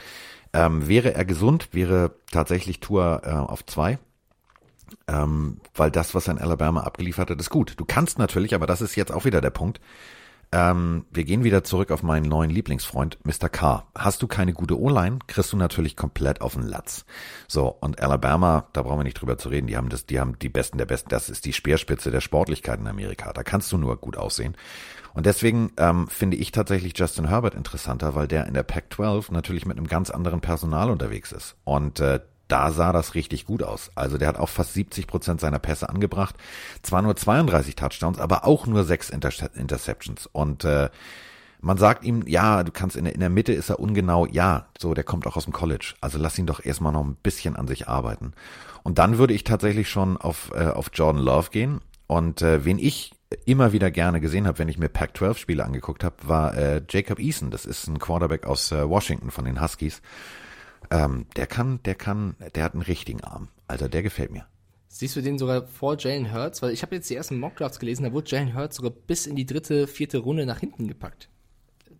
Ähm, 0.52 0.88
wäre 0.88 1.14
er 1.14 1.24
gesund, 1.24 1.70
wäre 1.72 2.14
tatsächlich 2.30 2.80
Tour 2.80 3.22
äh, 3.24 3.30
auf 3.30 3.64
zwei. 3.64 3.98
Ähm, 5.06 5.60
weil 5.74 5.90
das, 5.90 6.14
was 6.14 6.28
er 6.28 6.34
in 6.34 6.40
Alabama 6.40 6.82
abgeliefert 6.82 7.30
hat, 7.30 7.40
ist 7.40 7.50
gut. 7.50 7.74
Du 7.78 7.84
kannst 7.86 8.18
natürlich, 8.18 8.54
aber 8.54 8.66
das 8.66 8.82
ist 8.82 8.94
jetzt 8.94 9.12
auch 9.12 9.24
wieder 9.24 9.40
der 9.40 9.50
Punkt, 9.50 9.80
ähm, 10.50 11.04
wir 11.10 11.24
gehen 11.24 11.44
wieder 11.44 11.62
zurück 11.62 11.90
auf 11.90 12.02
meinen 12.02 12.26
neuen 12.26 12.50
Lieblingsfreund, 12.50 13.18
Mr. 13.24 13.48
Carr. 13.48 13.86
Hast 13.94 14.22
du 14.22 14.26
keine 14.26 14.54
gute 14.54 14.78
O-Line, 14.80 15.18
kriegst 15.26 15.52
du 15.52 15.56
natürlich 15.56 15.96
komplett 15.96 16.40
auf 16.40 16.54
den 16.54 16.62
Latz. 16.62 17.04
So, 17.48 17.68
und 17.68 18.00
Alabama, 18.00 18.68
da 18.72 18.82
brauchen 18.82 19.00
wir 19.00 19.04
nicht 19.04 19.20
drüber 19.20 19.36
zu 19.36 19.50
reden, 19.50 19.66
die 19.66 19.76
haben 19.76 19.90
das, 19.90 20.06
die 20.06 20.18
haben 20.18 20.38
die 20.38 20.48
Besten 20.48 20.78
der 20.78 20.86
Besten. 20.86 21.10
Das 21.10 21.28
ist 21.28 21.44
die 21.44 21.52
Speerspitze 21.52 22.10
der 22.10 22.20
Sportlichkeit 22.20 22.80
in 22.80 22.86
Amerika. 22.86 23.32
Da 23.32 23.42
kannst 23.42 23.70
du 23.72 23.78
nur 23.78 23.96
gut 23.98 24.16
aussehen. 24.16 24.56
Und 25.14 25.26
deswegen 25.26 25.72
ähm, 25.76 26.08
finde 26.08 26.36
ich 26.36 26.52
tatsächlich 26.52 26.96
Justin 26.96 27.28
Herbert 27.28 27.54
interessanter, 27.54 28.14
weil 28.14 28.28
der 28.28 28.46
in 28.46 28.54
der 28.54 28.62
Pac-12 28.62 29.32
natürlich 29.32 29.66
mit 29.66 29.76
einem 29.76 29.86
ganz 29.86 30.10
anderen 30.10 30.40
Personal 30.40 30.90
unterwegs 30.90 31.32
ist. 31.32 31.56
Und 31.64 32.00
äh, 32.00 32.20
da 32.48 32.72
sah 32.72 32.92
das 32.92 33.14
richtig 33.14 33.46
gut 33.46 33.62
aus. 33.62 33.90
Also 33.94 34.18
der 34.18 34.28
hat 34.28 34.38
auch 34.38 34.48
fast 34.48 34.74
70 34.74 35.06
Prozent 35.06 35.40
seiner 35.40 35.58
Pässe 35.58 35.88
angebracht. 35.88 36.34
Zwar 36.82 37.02
nur 37.02 37.14
32 37.14 37.76
Touchdowns, 37.76 38.18
aber 38.18 38.46
auch 38.46 38.66
nur 38.66 38.84
sechs 38.84 39.10
Inter 39.10 39.30
Interceptions. 39.54 40.26
Und 40.26 40.64
äh, 40.64 40.88
man 41.60 41.76
sagt 41.76 42.04
ihm, 42.04 42.24
ja, 42.26 42.62
du 42.62 42.72
kannst 42.72 42.96
in 42.96 43.04
der, 43.04 43.14
in 43.14 43.20
der 43.20 43.30
Mitte 43.30 43.52
ist 43.52 43.68
er 43.68 43.80
ungenau. 43.80 44.26
Ja, 44.26 44.68
so, 44.78 44.94
der 44.94 45.04
kommt 45.04 45.26
auch 45.26 45.36
aus 45.36 45.44
dem 45.44 45.52
College. 45.52 45.94
Also 46.00 46.18
lass 46.18 46.38
ihn 46.38 46.46
doch 46.46 46.64
erstmal 46.64 46.92
noch 46.92 47.04
ein 47.04 47.16
bisschen 47.22 47.56
an 47.56 47.68
sich 47.68 47.88
arbeiten. 47.88 48.32
Und 48.82 48.98
dann 48.98 49.18
würde 49.18 49.34
ich 49.34 49.44
tatsächlich 49.44 49.88
schon 49.88 50.16
auf, 50.16 50.50
äh, 50.54 50.68
auf 50.68 50.90
Jordan 50.94 51.22
Love 51.22 51.50
gehen. 51.50 51.80
Und 52.06 52.42
äh, 52.42 52.64
wen 52.64 52.78
ich 52.78 53.12
immer 53.44 53.72
wieder 53.72 53.90
gerne 53.90 54.20
gesehen 54.20 54.46
habe, 54.46 54.58
wenn 54.58 54.68
ich 54.68 54.78
mir 54.78 54.88
Pac-12-Spiele 54.88 55.62
angeguckt 55.62 56.04
habe, 56.04 56.16
war 56.22 56.56
äh, 56.56 56.82
Jacob 56.88 57.18
Eason. 57.18 57.50
Das 57.50 57.66
ist 57.66 57.86
ein 57.86 57.98
Quarterback 57.98 58.46
aus 58.46 58.72
äh, 58.72 58.88
Washington 58.88 59.30
von 59.30 59.44
den 59.44 59.60
Huskies. 59.60 60.00
Ähm, 60.90 61.26
der 61.36 61.46
kann, 61.46 61.80
der 61.84 61.94
kann, 61.94 62.36
der 62.54 62.64
hat 62.64 62.74
einen 62.74 62.82
richtigen 62.82 63.22
Arm. 63.22 63.48
Also 63.66 63.88
der 63.88 64.02
gefällt 64.02 64.30
mir. 64.30 64.46
Siehst 64.88 65.16
du 65.16 65.20
den 65.20 65.38
sogar 65.38 65.66
vor 65.66 65.96
Jalen 65.98 66.32
Hurts? 66.32 66.62
Weil 66.62 66.72
ich 66.72 66.82
habe 66.82 66.94
jetzt 66.94 67.10
die 67.10 67.14
ersten 67.14 67.38
Mockdrafts 67.38 67.78
gelesen, 67.78 68.04
da 68.04 68.12
wurde 68.12 68.30
Jalen 68.30 68.54
Hurts 68.54 68.76
sogar 68.76 68.90
bis 68.90 69.26
in 69.26 69.36
die 69.36 69.46
dritte, 69.46 69.86
vierte 69.86 70.18
Runde 70.18 70.46
nach 70.46 70.60
hinten 70.60 70.88
gepackt. 70.88 71.28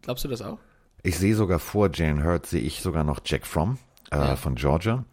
Glaubst 0.02 0.24
du 0.24 0.28
das 0.28 0.40
auch? 0.40 0.58
Ich 1.02 1.18
sehe 1.18 1.34
sogar 1.34 1.58
vor 1.58 1.90
Jalen 1.92 2.24
Hurts, 2.24 2.50
sehe 2.50 2.62
ich 2.62 2.80
sogar 2.80 3.04
noch 3.04 3.20
Jack 3.24 3.46
Fromm 3.46 3.78
äh, 4.10 4.16
ja. 4.16 4.36
von 4.36 4.54
Georgia. 4.54 5.04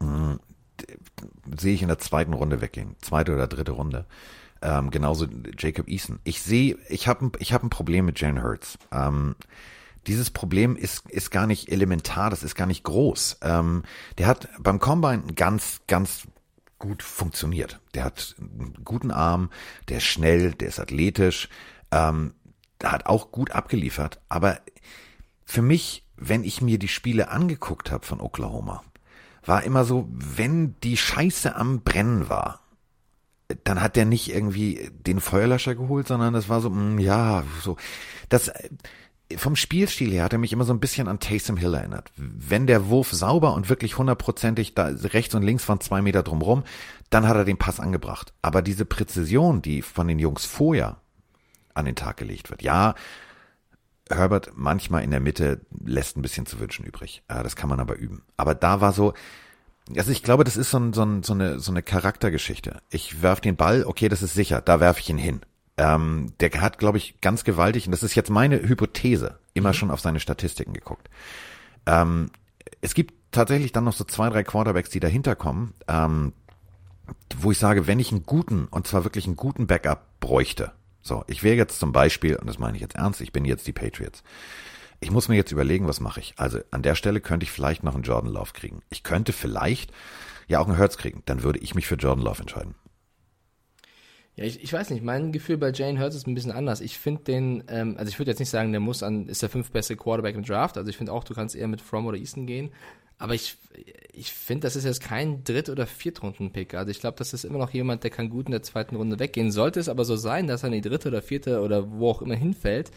Mhm. 0.00 0.38
Sehe 1.56 1.74
ich 1.74 1.82
in 1.82 1.88
der 1.88 1.98
zweiten 1.98 2.34
Runde 2.34 2.60
weggehen. 2.60 2.96
Zweite 3.00 3.32
oder 3.32 3.46
dritte 3.46 3.72
Runde. 3.72 4.06
Ähm, 4.60 4.90
genauso 4.90 5.26
Jacob 5.58 5.88
Eason. 5.88 6.20
Ich 6.24 6.42
sehe, 6.42 6.78
ich 6.88 7.08
habe 7.08 7.32
ich 7.38 7.52
hab 7.52 7.62
ein 7.62 7.70
Problem 7.70 8.06
mit 8.06 8.20
Jalen 8.20 8.42
Hurts. 8.42 8.78
Ähm, 8.92 9.36
dieses 10.06 10.30
Problem 10.30 10.76
ist, 10.76 11.08
ist 11.10 11.30
gar 11.30 11.46
nicht 11.46 11.70
elementar, 11.70 12.30
das 12.30 12.42
ist 12.42 12.54
gar 12.54 12.66
nicht 12.66 12.84
groß. 12.84 13.38
Ähm, 13.42 13.82
der 14.18 14.26
hat 14.26 14.48
beim 14.58 14.78
Combine 14.78 15.22
ganz, 15.34 15.80
ganz 15.86 16.26
gut 16.78 17.02
funktioniert. 17.02 17.80
Der 17.94 18.04
hat 18.04 18.36
einen 18.38 18.74
guten 18.84 19.10
Arm, 19.10 19.50
der 19.88 19.98
ist 19.98 20.04
schnell, 20.04 20.52
der 20.52 20.68
ist 20.68 20.80
athletisch, 20.80 21.48
ähm, 21.90 22.34
der 22.80 22.92
hat 22.92 23.06
auch 23.06 23.32
gut 23.32 23.52
abgeliefert. 23.52 24.20
Aber 24.28 24.60
für 25.44 25.62
mich, 25.62 26.04
wenn 26.16 26.44
ich 26.44 26.60
mir 26.60 26.78
die 26.78 26.88
Spiele 26.88 27.28
angeguckt 27.28 27.90
habe 27.90 28.04
von 28.04 28.20
Oklahoma, 28.20 28.82
war 29.46 29.62
immer 29.62 29.84
so, 29.84 30.08
wenn 30.10 30.78
die 30.80 30.96
Scheiße 30.96 31.54
am 31.54 31.82
Brennen 31.82 32.28
war, 32.28 32.60
dann 33.64 33.80
hat 33.80 33.96
der 33.96 34.06
nicht 34.06 34.34
irgendwie 34.34 34.90
den 34.92 35.20
Feuerlöscher 35.20 35.74
geholt, 35.74 36.08
sondern 36.08 36.32
das 36.32 36.48
war 36.48 36.60
so, 36.60 36.70
mh, 36.70 36.80
mm, 36.80 36.98
ja, 36.98 37.44
so. 37.62 37.76
Das, 38.28 38.50
vom 39.36 39.56
Spielstil 39.56 40.10
her 40.12 40.24
hat 40.24 40.32
er 40.32 40.38
mich 40.38 40.52
immer 40.52 40.64
so 40.64 40.72
ein 40.72 40.80
bisschen 40.80 41.08
an 41.08 41.20
Taysom 41.20 41.56
Hill 41.56 41.74
erinnert. 41.74 42.10
Wenn 42.16 42.66
der 42.66 42.88
Wurf 42.88 43.12
sauber 43.12 43.54
und 43.54 43.68
wirklich 43.68 43.98
hundertprozentig 43.98 44.74
da 44.74 44.86
rechts 44.86 45.34
und 45.34 45.42
links 45.42 45.64
von 45.64 45.80
zwei 45.80 46.02
Meter 46.02 46.22
drumrum, 46.22 46.64
dann 47.10 47.28
hat 47.28 47.36
er 47.36 47.44
den 47.44 47.58
Pass 47.58 47.80
angebracht. 47.80 48.32
Aber 48.42 48.62
diese 48.62 48.84
Präzision, 48.84 49.62
die 49.62 49.82
von 49.82 50.08
den 50.08 50.18
Jungs 50.18 50.44
vorher 50.44 50.96
an 51.74 51.84
den 51.84 51.96
Tag 51.96 52.16
gelegt 52.16 52.50
wird, 52.50 52.62
ja, 52.62 52.94
Herbert 54.10 54.52
manchmal 54.54 55.02
in 55.02 55.10
der 55.10 55.20
Mitte 55.20 55.60
lässt 55.84 56.16
ein 56.16 56.22
bisschen 56.22 56.46
zu 56.46 56.60
wünschen 56.60 56.84
übrig. 56.84 57.22
Das 57.28 57.56
kann 57.56 57.70
man 57.70 57.80
aber 57.80 57.96
üben. 57.96 58.22
Aber 58.36 58.54
da 58.54 58.80
war 58.80 58.92
so, 58.92 59.14
also 59.96 60.10
ich 60.10 60.22
glaube, 60.22 60.44
das 60.44 60.56
ist 60.56 60.70
so, 60.70 60.78
ein, 60.78 60.92
so, 60.92 61.02
ein, 61.02 61.22
so, 61.22 61.32
eine, 61.32 61.58
so 61.58 61.72
eine 61.72 61.82
Charaktergeschichte. 61.82 62.80
Ich 62.90 63.22
werf 63.22 63.40
den 63.40 63.56
Ball, 63.56 63.84
okay, 63.84 64.08
das 64.08 64.22
ist 64.22 64.34
sicher, 64.34 64.60
da 64.60 64.80
werfe 64.80 65.00
ich 65.00 65.08
ihn 65.08 65.18
hin. 65.18 65.40
Ähm, 65.76 66.32
der 66.40 66.50
hat, 66.60 66.78
glaube 66.78 66.98
ich, 66.98 67.20
ganz 67.20 67.44
gewaltig, 67.44 67.86
und 67.86 67.92
das 67.92 68.02
ist 68.02 68.14
jetzt 68.14 68.30
meine 68.30 68.62
Hypothese, 68.62 69.38
immer 69.54 69.70
mhm. 69.70 69.74
schon 69.74 69.90
auf 69.90 70.00
seine 70.00 70.20
Statistiken 70.20 70.72
geguckt. 70.72 71.08
Ähm, 71.86 72.30
es 72.80 72.94
gibt 72.94 73.14
tatsächlich 73.32 73.72
dann 73.72 73.84
noch 73.84 73.92
so 73.92 74.04
zwei, 74.04 74.28
drei 74.30 74.44
Quarterbacks, 74.44 74.90
die 74.90 75.00
dahinter 75.00 75.34
kommen, 75.34 75.74
ähm, 75.88 76.32
wo 77.36 77.50
ich 77.50 77.58
sage, 77.58 77.86
wenn 77.86 77.98
ich 77.98 78.12
einen 78.12 78.24
guten, 78.24 78.66
und 78.66 78.86
zwar 78.86 79.04
wirklich 79.04 79.26
einen 79.26 79.36
guten 79.36 79.66
Backup 79.66 80.20
bräuchte, 80.20 80.72
so, 81.02 81.22
ich 81.26 81.42
wäre 81.42 81.56
jetzt 81.56 81.78
zum 81.78 81.92
Beispiel, 81.92 82.36
und 82.36 82.46
das 82.46 82.58
meine 82.58 82.76
ich 82.76 82.80
jetzt 82.80 82.94
ernst, 82.94 83.20
ich 83.20 83.30
bin 83.30 83.44
jetzt 83.44 83.66
die 83.66 83.74
Patriots. 83.74 84.22
Ich 85.00 85.10
muss 85.10 85.28
mir 85.28 85.36
jetzt 85.36 85.52
überlegen, 85.52 85.86
was 85.86 86.00
mache 86.00 86.20
ich. 86.20 86.32
Also 86.38 86.60
an 86.70 86.80
der 86.80 86.94
Stelle 86.94 87.20
könnte 87.20 87.44
ich 87.44 87.52
vielleicht 87.52 87.82
noch 87.82 87.94
einen 87.94 88.04
Jordan 88.04 88.32
Love 88.32 88.52
kriegen. 88.54 88.80
Ich 88.88 89.02
könnte 89.02 89.34
vielleicht 89.34 89.92
ja 90.46 90.60
auch 90.60 90.66
einen 90.66 90.78
Hertz 90.78 90.96
kriegen. 90.96 91.22
Dann 91.26 91.42
würde 91.42 91.58
ich 91.58 91.74
mich 91.74 91.86
für 91.86 91.96
Jordan 91.96 92.24
Love 92.24 92.40
entscheiden. 92.40 92.74
Ja, 94.36 94.44
ich, 94.44 94.62
ich 94.62 94.72
weiß 94.72 94.90
nicht, 94.90 95.04
mein 95.04 95.30
Gefühl 95.30 95.58
bei 95.58 95.70
Jane 95.70 96.00
Hurts 96.00 96.16
ist 96.16 96.26
ein 96.26 96.34
bisschen 96.34 96.50
anders. 96.50 96.80
Ich 96.80 96.98
finde 96.98 97.22
den, 97.22 97.64
ähm, 97.68 97.96
also 97.96 98.08
ich 98.08 98.18
würde 98.18 98.32
jetzt 98.32 98.40
nicht 98.40 98.50
sagen, 98.50 98.72
der 98.72 98.80
muss 98.80 99.02
an, 99.02 99.28
ist 99.28 99.42
der 99.42 99.48
fünf 99.48 99.70
beste 99.70 99.96
Quarterback 99.96 100.34
im 100.34 100.42
Draft. 100.42 100.76
Also 100.76 100.90
ich 100.90 100.96
finde 100.96 101.12
auch, 101.12 101.22
du 101.22 101.34
kannst 101.34 101.54
eher 101.54 101.68
mit 101.68 101.80
From 101.80 102.06
oder 102.06 102.18
Easton 102.18 102.46
gehen. 102.46 102.70
Aber 103.16 103.34
ich, 103.34 103.56
ich 104.12 104.32
finde, 104.32 104.66
das 104.66 104.74
ist 104.74 104.84
jetzt 104.84 105.00
kein 105.00 105.44
Dritt- 105.44 105.68
oder 105.68 105.86
Viertrunden-Pick. 105.86 106.74
Also 106.74 106.90
ich 106.90 106.98
glaube, 106.98 107.16
das 107.16 107.32
ist 107.32 107.44
immer 107.44 107.58
noch 107.58 107.70
jemand, 107.70 108.02
der 108.02 108.10
kann 108.10 108.28
gut 108.28 108.46
in 108.46 108.52
der 108.52 108.62
zweiten 108.62 108.96
Runde 108.96 109.20
weggehen. 109.20 109.52
Sollte 109.52 109.78
es 109.78 109.88
aber 109.88 110.04
so 110.04 110.16
sein, 110.16 110.48
dass 110.48 110.64
er 110.64 110.66
in 110.66 110.72
die 110.72 110.88
dritte 110.88 111.08
oder 111.08 111.22
vierte 111.22 111.60
oder 111.60 111.92
wo 111.92 112.10
auch 112.10 112.22
immer 112.22 112.34
hinfällt, 112.34 112.90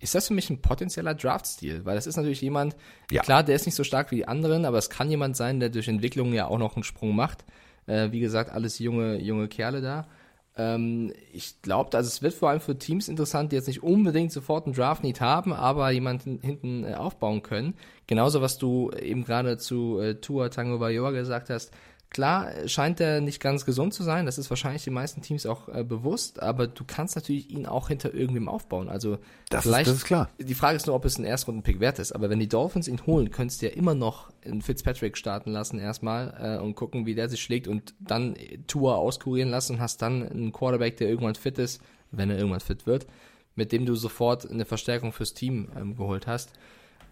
ist 0.00 0.14
das 0.14 0.28
für 0.28 0.34
mich 0.34 0.50
ein 0.50 0.60
potenzieller 0.60 1.14
Draft-Stil. 1.14 1.86
Weil 1.86 1.94
das 1.94 2.06
ist 2.06 2.16
natürlich 2.16 2.42
jemand, 2.42 2.76
ja. 3.10 3.22
klar, 3.22 3.42
der 3.42 3.56
ist 3.56 3.64
nicht 3.64 3.76
so 3.76 3.84
stark 3.84 4.10
wie 4.10 4.16
die 4.16 4.28
anderen, 4.28 4.66
aber 4.66 4.76
es 4.76 4.90
kann 4.90 5.10
jemand 5.10 5.36
sein, 5.36 5.58
der 5.58 5.70
durch 5.70 5.88
Entwicklung 5.88 6.34
ja 6.34 6.48
auch 6.48 6.58
noch 6.58 6.76
einen 6.76 6.84
Sprung 6.84 7.16
macht. 7.16 7.46
Äh, 7.86 8.12
wie 8.12 8.20
gesagt, 8.20 8.50
alles 8.50 8.78
junge, 8.78 9.18
junge 9.20 9.48
Kerle 9.48 9.80
da. 9.80 10.06
Ähm, 10.56 11.12
ich 11.32 11.62
glaube, 11.62 11.96
also 11.96 12.08
es 12.08 12.22
wird 12.22 12.34
vor 12.34 12.50
allem 12.50 12.60
für 12.60 12.76
Teams 12.76 13.08
interessant, 13.08 13.52
die 13.52 13.56
jetzt 13.56 13.68
nicht 13.68 13.82
unbedingt 13.82 14.32
sofort 14.32 14.66
einen 14.66 14.74
Draft-Need 14.74 15.20
haben, 15.20 15.52
aber 15.52 15.90
jemanden 15.90 16.40
hinten 16.40 16.84
äh, 16.84 16.94
aufbauen 16.94 17.42
können. 17.42 17.74
Genauso, 18.06 18.42
was 18.42 18.58
du 18.58 18.90
eben 18.90 19.24
gerade 19.24 19.56
zu 19.56 19.98
äh, 19.98 20.16
Tua 20.16 20.50
Tango 20.50 20.78
Bayoa 20.78 21.10
gesagt 21.12 21.48
hast. 21.48 21.72
Klar 22.12 22.68
scheint 22.68 23.00
er 23.00 23.22
nicht 23.22 23.40
ganz 23.40 23.64
gesund 23.64 23.94
zu 23.94 24.02
sein, 24.02 24.26
das 24.26 24.36
ist 24.36 24.50
wahrscheinlich 24.50 24.84
den 24.84 24.92
meisten 24.92 25.22
Teams 25.22 25.46
auch 25.46 25.70
äh, 25.70 25.82
bewusst, 25.82 26.42
aber 26.42 26.66
du 26.66 26.84
kannst 26.86 27.16
natürlich 27.16 27.48
ihn 27.48 27.64
auch 27.64 27.88
hinter 27.88 28.12
irgendwem 28.12 28.50
aufbauen. 28.50 28.90
Also 28.90 29.16
das 29.48 29.62
vielleicht, 29.62 29.86
ist, 29.86 29.92
das 29.94 29.96
ist 30.02 30.04
klar. 30.04 30.28
Die 30.38 30.54
Frage 30.54 30.76
ist 30.76 30.86
nur, 30.86 30.94
ob 30.94 31.06
es 31.06 31.16
ein 31.16 31.24
Erstrunden-Pick 31.24 31.80
wert 31.80 31.98
ist, 31.98 32.12
aber 32.12 32.28
wenn 32.28 32.38
die 32.38 32.50
Dolphins 32.50 32.86
ihn 32.86 33.06
holen, 33.06 33.30
könntest 33.30 33.62
du 33.62 33.66
ja 33.66 33.72
immer 33.72 33.94
noch 33.94 34.28
einen 34.44 34.60
Fitzpatrick 34.60 35.16
starten 35.16 35.52
lassen 35.52 35.78
erstmal 35.78 36.34
äh, 36.38 36.62
und 36.62 36.74
gucken, 36.74 37.06
wie 37.06 37.14
der 37.14 37.30
sich 37.30 37.42
schlägt 37.42 37.66
und 37.66 37.94
dann 37.98 38.36
Tour 38.66 38.98
auskurieren 38.98 39.48
lassen 39.48 39.76
und 39.76 39.80
hast 39.80 40.02
dann 40.02 40.28
einen 40.28 40.52
Quarterback, 40.52 40.98
der 40.98 41.08
irgendwann 41.08 41.34
fit 41.34 41.56
ist, 41.56 41.80
wenn 42.10 42.28
er 42.28 42.36
irgendwann 42.36 42.60
fit 42.60 42.84
wird, 42.86 43.06
mit 43.54 43.72
dem 43.72 43.86
du 43.86 43.94
sofort 43.94 44.50
eine 44.50 44.66
Verstärkung 44.66 45.12
fürs 45.12 45.32
Team 45.32 45.70
ähm, 45.74 45.96
geholt 45.96 46.26
hast. 46.26 46.52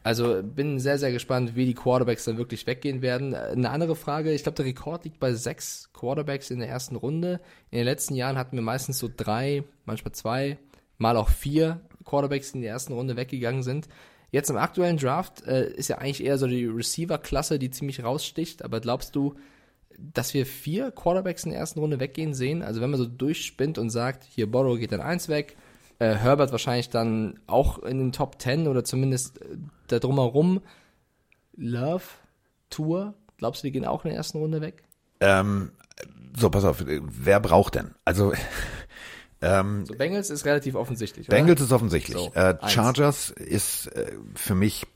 Also 0.03 0.43
bin 0.43 0.79
sehr, 0.79 0.99
sehr 0.99 1.13
gespannt, 1.13 1.57
wie 1.57 1.67
die 1.67 1.75
Quarterbacks 1.75 2.25
dann 2.25 2.39
wirklich 2.39 2.67
weggehen 2.67 3.03
werden. 3.03 3.35
Eine 3.35 3.71
andere 3.71 3.97
Frage, 3.97 4.33
ich 4.33 4.43
glaube, 4.43 4.57
der 4.57 4.65
Rekord 4.65 5.05
liegt 5.05 5.21
bei 5.21 5.35
sechs 5.35 5.91
Quarterbacks 5.93 6.51
in 6.51 6.61
der 6.61 6.69
ersten 6.69 6.97
Runde. 6.97 7.41
In 7.71 7.79
den 7.79 7.85
letzten 7.85 8.15
Jahren 8.15 8.39
hatten 8.39 8.57
wir 8.57 8.63
meistens 8.63 8.99
so 8.99 9.11
drei, 9.15 9.65
manchmal 9.85 10.13
zwei, 10.13 10.59
mal 10.97 11.17
auch 11.17 11.29
vier 11.29 11.81
Quarterbacks, 12.05 12.53
die 12.53 12.59
in 12.59 12.63
der 12.63 12.73
ersten 12.73 12.95
Runde 12.95 13.17
weggegangen 13.17 13.63
sind. 13.63 13.89
Jetzt 14.31 14.49
im 14.49 14.57
aktuellen 14.57 14.97
Draft 14.97 15.47
äh, 15.47 15.71
ist 15.71 15.89
ja 15.89 15.99
eigentlich 15.99 16.25
eher 16.25 16.39
so 16.39 16.47
die 16.47 16.65
Receiver-Klasse, 16.65 17.59
die 17.59 17.71
ziemlich 17.71 18.03
raussticht. 18.03 18.65
Aber 18.65 18.81
glaubst 18.81 19.17
du, 19.17 19.35
dass 19.99 20.33
wir 20.33 20.47
vier 20.47 20.93
Quarterbacks 20.93 21.45
in 21.45 21.51
der 21.51 21.61
ersten 21.61 21.81
Runde 21.81 22.01
weggehen 22.01 22.33
sehen? 22.33 22.63
Also 22.63 22.81
wenn 22.81 22.91
man 22.91 22.99
so 22.99 23.07
durchspinnt 23.07 23.77
und 23.77 23.91
sagt, 23.91 24.25
hier 24.25 24.51
Borrow 24.51 24.79
geht 24.79 24.93
dann 24.93 25.01
eins 25.01 25.29
weg, 25.29 25.57
äh, 26.01 26.15
Herbert 26.15 26.51
wahrscheinlich 26.51 26.89
dann 26.89 27.39
auch 27.47 27.79
in 27.79 27.99
den 27.99 28.13
Top 28.13 28.41
10 28.41 28.67
oder 28.67 28.85
zumindest 28.85 29.41
äh, 29.43 29.59
da 29.87 29.99
drumherum. 29.99 30.63
Love, 31.57 32.05
Tour, 32.71 33.15
glaubst 33.37 33.63
du, 33.63 33.67
die 33.67 33.73
gehen 33.73 33.85
auch 33.85 34.05
in 34.05 34.09
der 34.09 34.17
ersten 34.17 34.39
Runde 34.39 34.63
weg? 34.63 34.83
Ähm, 35.21 35.73
so, 36.37 36.49
pass 36.49 36.65
auf, 36.65 36.83
wer 36.87 37.39
braucht 37.39 37.75
denn? 37.75 37.95
Also 38.07 38.33
ähm, 39.43 39.85
so, 39.85 39.95
Bengals 39.95 40.31
ist 40.31 40.47
relativ 40.47 40.75
offensichtlich. 40.75 41.29
Oder? 41.29 41.37
Bengals 41.37 41.61
ist 41.61 41.71
offensichtlich. 41.73 42.17
So, 42.17 42.33
äh, 42.33 42.57
Chargers 42.67 43.29
ist 43.29 43.89
äh, 43.89 44.13
für 44.35 44.55
mich 44.55 44.87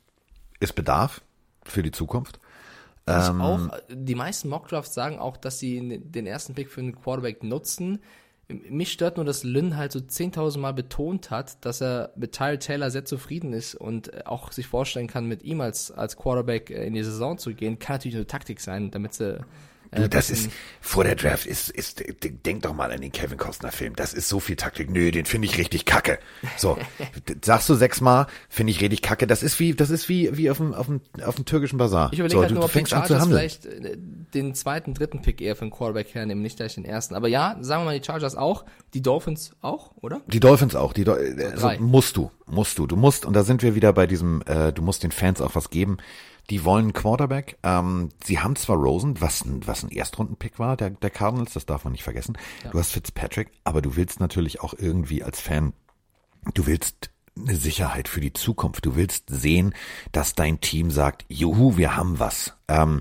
ist 0.59 0.75
Bedarf 0.75 1.21
für 1.65 1.83
die 1.83 1.93
Zukunft. 1.93 2.41
Ähm, 3.07 3.43
auch, 3.43 3.69
die 3.91 4.15
meisten 4.15 4.49
Mockdrafts 4.49 4.95
sagen 4.95 5.19
auch, 5.19 5.37
dass 5.37 5.59
sie 5.59 6.01
den 6.01 6.27
ersten 6.27 6.55
Pick 6.55 6.71
für 6.71 6.81
einen 6.81 6.95
Quarterback 6.95 7.43
nutzen. 7.43 8.01
Mich 8.49 8.93
stört 8.93 9.17
nur, 9.17 9.25
dass 9.25 9.43
Lynn 9.43 9.77
halt 9.77 9.93
so 9.93 10.01
10.000 10.01 10.59
Mal 10.59 10.73
betont 10.73 11.31
hat, 11.31 11.65
dass 11.65 11.81
er 11.81 12.13
mit 12.15 12.33
Tyrell 12.33 12.59
Taylor 12.59 12.91
sehr 12.91 13.05
zufrieden 13.05 13.55
ist 13.55 13.75
und 13.75 14.27
auch 14.27 14.53
sich 14.53 14.67
vorstellen 14.67 15.07
kann, 15.07 15.27
mit 15.27 15.43
ihm 15.45 15.63
als, 15.63 15.91
als 15.91 16.17
Quarterback 16.17 16.69
in 16.69 16.93
die 16.93 17.03
Saison 17.03 17.39
zu 17.39 17.55
gehen. 17.55 17.79
Kann 17.79 17.97
natürlich 17.97 18.17
eine 18.17 18.27
Taktik 18.27 18.61
sein, 18.61 18.91
damit 18.91 19.15
sie 19.15 19.41
Du, 19.95 20.03
äh, 20.03 20.09
das 20.09 20.31
ist, 20.31 20.51
vor 20.81 21.05
der 21.05 21.15
Draft 21.15 21.47
ist, 21.47 21.71
ist, 21.71 22.03
denk 22.45 22.63
doch 22.63 22.75
mal 22.75 22.93
an 22.93 23.01
den 23.01 23.13
Kevin 23.13 23.39
Costner 23.39 23.73
Film. 23.73 23.97
Das 23.97 24.13
ist 24.13 24.29
so 24.29 24.41
viel 24.41 24.57
Taktik. 24.57 24.91
Nö, 24.91 25.11
den 25.11 25.25
finde 25.25 25.47
ich 25.47 25.59
richtig 25.59 25.85
kacke. 25.85 26.19
So, 26.57 26.79
sagst 27.43 27.69
du 27.69 27.75
sechsmal, 27.75 28.27
finde 28.49 28.73
ich 28.73 28.81
richtig 28.81 29.03
kacke. 29.03 29.27
Das 29.27 29.43
ist 29.43 29.59
wie, 29.61 29.75
das 29.75 29.91
ist 29.91 30.09
wie, 30.09 30.37
wie 30.37 30.51
auf 30.51 30.59
dem, 30.59 30.75
auf 30.75 30.87
dem, 30.87 31.01
auf 31.25 31.37
dem 31.37 31.45
türkischen 31.45 31.79
Bazar. 31.79 32.11
Ich 32.13 32.19
überlege 32.19 32.37
so, 32.37 32.43
halt 32.43 32.51
du, 32.51 32.55
nur, 32.57 32.65
ob 32.65 32.73
die 32.73 32.87
Chargers 32.87 33.27
vielleicht 33.27 33.67
äh, 33.67 33.97
den 34.35 34.55
zweiten, 34.55 34.95
dritten 34.95 35.23
Pick 35.23 35.41
eher 35.41 35.57
für 35.57 35.65
den 35.65 35.71
Quarterback 35.71 36.15
hernehmen, 36.15 36.43
nicht 36.43 36.57
gleich 36.57 36.75
den 36.75 36.85
ersten. 36.85 37.15
Aber 37.15 37.29
ja, 37.29 37.57
sagen 37.61 37.83
wir 37.83 37.87
mal 37.87 37.99
die 37.99 38.05
Chargers 38.05 38.37
auch, 38.37 38.65
die 38.95 39.03
Dolphins 39.03 39.53
auch, 39.61 39.93
oder? 40.01 40.21
Die 40.27 40.41
Dolphins 40.41 40.75
auch. 40.75 40.93
Die, 40.93 41.09
also 41.09 41.71
musst 41.79 42.17
du, 42.17 42.31
musst 42.47 42.79
du, 42.79 42.87
du 42.87 42.97
musst, 42.97 43.25
und 43.25 43.35
da 43.35 43.43
sind 43.45 43.63
wir 43.63 43.75
wieder 43.75 43.93
bei 43.93 44.07
diesem, 44.07 44.43
äh, 44.47 44.73
du 44.73 44.83
musst 44.83 45.03
den 45.03 45.13
Fans 45.13 45.41
auch 45.41 45.55
was 45.55 45.71
geben. 45.71 45.99
Die 46.51 46.65
wollen 46.65 46.93
Quarterback. 46.93 47.59
Ähm, 47.63 48.11
sie 48.23 48.41
haben 48.41 48.57
zwar 48.57 48.77
Rosen, 48.77 49.21
was 49.21 49.45
ein, 49.45 49.67
was 49.67 49.83
ein 49.83 49.91
Erstrundenpick 49.91 50.59
war, 50.59 50.77
der, 50.77 50.91
der 50.91 51.11
Cardinals, 51.11 51.55
das 51.55 51.67
darf 51.67 51.85
man 51.85 51.93
nicht 51.93 52.05
vergessen. 52.05 52.37
Ja. 52.65 52.71
Du 52.71 52.79
hast 52.79 52.93
Fitzpatrick, 52.93 53.51
aber 53.65 53.81
du 53.81 53.97
willst 53.97 54.21
natürlich 54.21 54.61
auch 54.61 54.75
irgendwie 54.77 55.23
als 55.23 55.41
Fan, 55.41 55.73
du 56.53 56.67
willst 56.67 57.11
eine 57.37 57.57
Sicherheit 57.57 58.09
für 58.09 58.21
die 58.21 58.33
Zukunft. 58.33 58.87
Du 58.87 58.97
willst 58.97 59.25
sehen, 59.29 59.75
dass 60.13 60.35
dein 60.35 60.61
Team 60.61 60.91
sagt, 60.91 61.25
juhu, 61.29 61.77
wir 61.77 61.97
haben 61.97 62.19
was. 62.19 62.55
Ähm, 62.69 63.01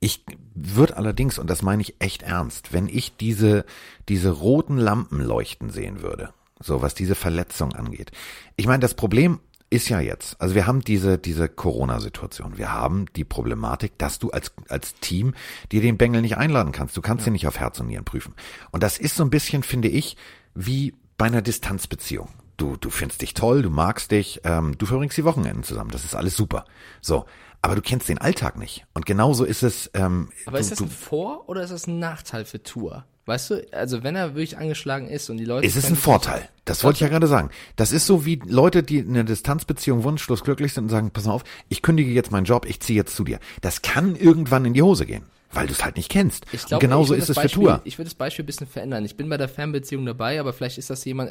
ich 0.00 0.24
würde 0.54 0.96
allerdings, 0.96 1.38
und 1.38 1.48
das 1.48 1.62
meine 1.62 1.80
ich 1.80 1.94
echt 1.98 2.22
ernst, 2.22 2.72
wenn 2.72 2.88
ich 2.88 3.16
diese, 3.16 3.64
diese 4.08 4.30
roten 4.30 4.76
Lampen 4.76 5.20
leuchten 5.20 5.70
sehen 5.70 6.02
würde, 6.02 6.34
so 6.60 6.82
was 6.82 6.94
diese 6.94 7.14
Verletzung 7.14 7.72
angeht. 7.72 8.12
Ich 8.56 8.66
meine, 8.66 8.80
das 8.80 8.94
Problem 8.94 9.40
ist 9.70 9.88
ja 9.88 10.00
jetzt, 10.00 10.40
also 10.40 10.54
wir 10.54 10.66
haben 10.66 10.82
diese, 10.82 11.18
diese 11.18 11.48
Corona-Situation. 11.48 12.58
Wir 12.58 12.72
haben 12.72 13.06
die 13.16 13.24
Problematik, 13.24 13.98
dass 13.98 14.18
du 14.18 14.30
als, 14.30 14.52
als 14.68 14.94
Team 15.00 15.34
dir 15.72 15.80
den 15.80 15.96
Bengel 15.96 16.22
nicht 16.22 16.36
einladen 16.36 16.72
kannst. 16.72 16.96
Du 16.96 17.00
kannst 17.00 17.26
ja. 17.26 17.30
ihn 17.30 17.32
nicht 17.32 17.48
auf 17.48 17.58
Herz 17.58 17.80
und 17.80 17.88
Nieren 17.88 18.04
prüfen. 18.04 18.34
Und 18.70 18.82
das 18.82 18.98
ist 18.98 19.16
so 19.16 19.24
ein 19.24 19.30
bisschen, 19.30 19.62
finde 19.62 19.88
ich, 19.88 20.16
wie 20.54 20.94
bei 21.16 21.26
einer 21.26 21.42
Distanzbeziehung. 21.42 22.28
Du, 22.56 22.76
du 22.76 22.88
findest 22.90 23.22
dich 23.22 23.34
toll, 23.34 23.62
du 23.62 23.70
magst 23.70 24.12
dich, 24.12 24.40
ähm, 24.44 24.78
du 24.78 24.86
verbringst 24.86 25.16
die 25.16 25.24
Wochenenden 25.24 25.64
zusammen. 25.64 25.90
Das 25.90 26.04
ist 26.04 26.14
alles 26.14 26.36
super. 26.36 26.66
So. 27.00 27.26
Aber 27.62 27.74
du 27.74 27.80
kennst 27.80 28.08
den 28.08 28.18
Alltag 28.18 28.58
nicht. 28.58 28.84
Und 28.92 29.06
genauso 29.06 29.44
ist 29.44 29.62
es. 29.62 29.90
Ähm, 29.94 30.28
Aber 30.44 30.58
du, 30.58 30.60
ist 30.60 30.70
das 30.70 30.80
ein 30.82 30.90
Vor- 30.90 31.48
oder 31.48 31.62
ist 31.62 31.70
das 31.70 31.86
ein 31.86 31.98
Nachteil 31.98 32.44
für 32.44 32.62
Tour? 32.62 33.06
Weißt 33.26 33.50
du, 33.50 33.66
also 33.72 34.02
wenn 34.02 34.16
er 34.16 34.34
wirklich 34.34 34.58
angeschlagen 34.58 35.08
ist 35.08 35.30
und 35.30 35.38
die 35.38 35.46
Leute. 35.46 35.66
Es 35.66 35.76
ist 35.76 35.86
ein 35.86 35.96
Vorteil. 35.96 36.48
Das 36.66 36.84
wollte 36.84 36.96
ich 36.96 37.00
ja 37.00 37.08
gerade 37.08 37.26
sagen. 37.26 37.50
Das 37.76 37.92
ist 37.92 38.06
so 38.06 38.26
wie 38.26 38.40
Leute, 38.46 38.82
die 38.82 38.98
in 38.98 39.10
einer 39.10 39.24
Distanzbeziehung 39.24 40.02
wunschlos 40.02 40.44
glücklich 40.44 40.74
sind 40.74 40.84
und 40.84 40.90
sagen, 40.90 41.10
pass 41.10 41.24
mal 41.24 41.32
auf, 41.32 41.44
ich 41.68 41.80
kündige 41.80 42.10
jetzt 42.10 42.30
meinen 42.30 42.44
Job, 42.44 42.66
ich 42.66 42.80
ziehe 42.80 42.98
jetzt 42.98 43.16
zu 43.16 43.24
dir. 43.24 43.38
Das 43.62 43.82
kann 43.82 44.14
irgendwann 44.14 44.64
in 44.66 44.74
die 44.74 44.82
Hose 44.82 45.06
gehen. 45.06 45.24
Weil 45.52 45.68
du 45.68 45.72
es 45.72 45.84
halt 45.84 45.96
nicht 45.96 46.10
kennst. 46.10 46.46
Ich 46.50 46.66
glaube, 46.66 46.74
und 46.74 46.80
genauso 46.80 47.14
ist 47.14 47.28
es 47.28 47.36
Beispiel, 47.36 47.62
für 47.62 47.68
Tour. 47.68 47.80
Ich 47.84 47.96
würde 47.96 48.08
das 48.08 48.16
Beispiel 48.16 48.42
ein 48.42 48.46
bisschen 48.46 48.66
verändern. 48.66 49.04
Ich 49.04 49.16
bin 49.16 49.28
bei 49.28 49.36
der 49.36 49.48
Fernbeziehung 49.48 50.04
dabei, 50.04 50.40
aber 50.40 50.52
vielleicht 50.52 50.78
ist 50.78 50.90
das 50.90 51.04
jemand 51.04 51.30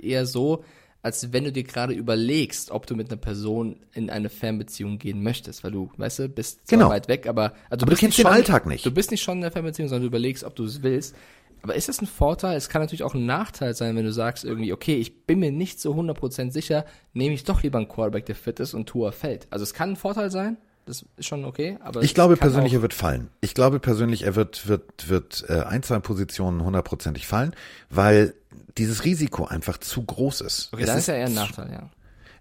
eher 0.00 0.24
so, 0.24 0.64
als 1.02 1.32
wenn 1.32 1.44
du 1.44 1.52
dir 1.52 1.62
gerade 1.62 1.94
überlegst, 1.94 2.70
ob 2.70 2.86
du 2.86 2.96
mit 2.96 3.10
einer 3.10 3.20
Person 3.20 3.76
in 3.94 4.10
eine 4.10 4.28
Fernbeziehung 4.28 4.98
gehen 4.98 5.22
möchtest, 5.22 5.62
weil 5.62 5.70
du, 5.70 5.90
weißt 5.96 6.18
du, 6.18 6.28
bist 6.28 6.66
zwar 6.66 6.78
genau. 6.78 6.90
weit 6.90 7.08
weg, 7.08 7.26
aber, 7.26 7.52
also 7.70 7.84
aber 7.84 7.94
du, 7.94 7.96
kennst 7.96 8.18
den 8.18 8.22
schon, 8.22 8.32
Alltag 8.32 8.66
nicht. 8.66 8.84
Du 8.84 8.90
bist 8.90 9.10
nicht 9.10 9.22
schon 9.22 9.38
in 9.38 9.42
der 9.42 9.52
Fernbeziehung, 9.52 9.88
sondern 9.88 10.02
du 10.02 10.08
überlegst, 10.08 10.44
ob 10.44 10.56
du 10.56 10.64
es 10.64 10.82
willst. 10.82 11.14
Aber 11.62 11.74
ist 11.74 11.88
das 11.88 12.00
ein 12.00 12.06
Vorteil? 12.06 12.56
Es 12.56 12.68
kann 12.68 12.82
natürlich 12.82 13.02
auch 13.02 13.14
ein 13.14 13.26
Nachteil 13.26 13.74
sein, 13.74 13.96
wenn 13.96 14.04
du 14.04 14.12
sagst 14.12 14.44
irgendwie, 14.44 14.72
okay, 14.72 14.96
ich 14.96 15.26
bin 15.26 15.40
mir 15.40 15.50
nicht 15.50 15.80
so 15.80 15.92
100% 15.94 16.50
sicher, 16.50 16.84
nehme 17.12 17.34
ich 17.34 17.44
doch 17.44 17.62
lieber 17.62 17.78
einen 17.78 17.88
Quarterback, 17.88 18.26
der 18.26 18.36
fit 18.36 18.60
ist 18.60 18.74
und 18.74 18.86
Tour 18.86 19.12
fällt. 19.12 19.46
Also 19.50 19.64
es 19.64 19.74
kann 19.74 19.90
ein 19.90 19.96
Vorteil 19.96 20.30
sein, 20.30 20.56
das 20.88 21.04
ist 21.16 21.26
schon 21.26 21.44
okay, 21.44 21.76
aber 21.82 22.02
ich 22.02 22.14
glaube 22.14 22.36
persönlich, 22.36 22.72
er 22.72 22.80
wird 22.80 22.94
fallen. 22.94 23.28
Ich 23.42 23.54
glaube 23.54 23.78
persönlich, 23.78 24.22
er 24.22 24.36
wird 24.36 24.68
wird 24.68 25.08
wird 25.10 25.44
äh, 25.48 25.60
ein 25.60 25.82
zwei 25.82 25.98
Positionen 25.98 26.64
hundertprozentig 26.64 27.26
fallen, 27.26 27.54
weil 27.90 28.34
dieses 28.76 29.04
Risiko 29.04 29.46
einfach 29.46 29.78
zu 29.78 30.02
groß 30.02 30.40
ist. 30.42 30.70
Okay, 30.72 30.82
es 30.82 30.88
dann 30.88 30.98
ist 30.98 31.08
ja 31.08 31.14
eher 31.14 31.26
ein 31.26 31.34
Nachteil, 31.34 31.70
ja. 31.70 31.90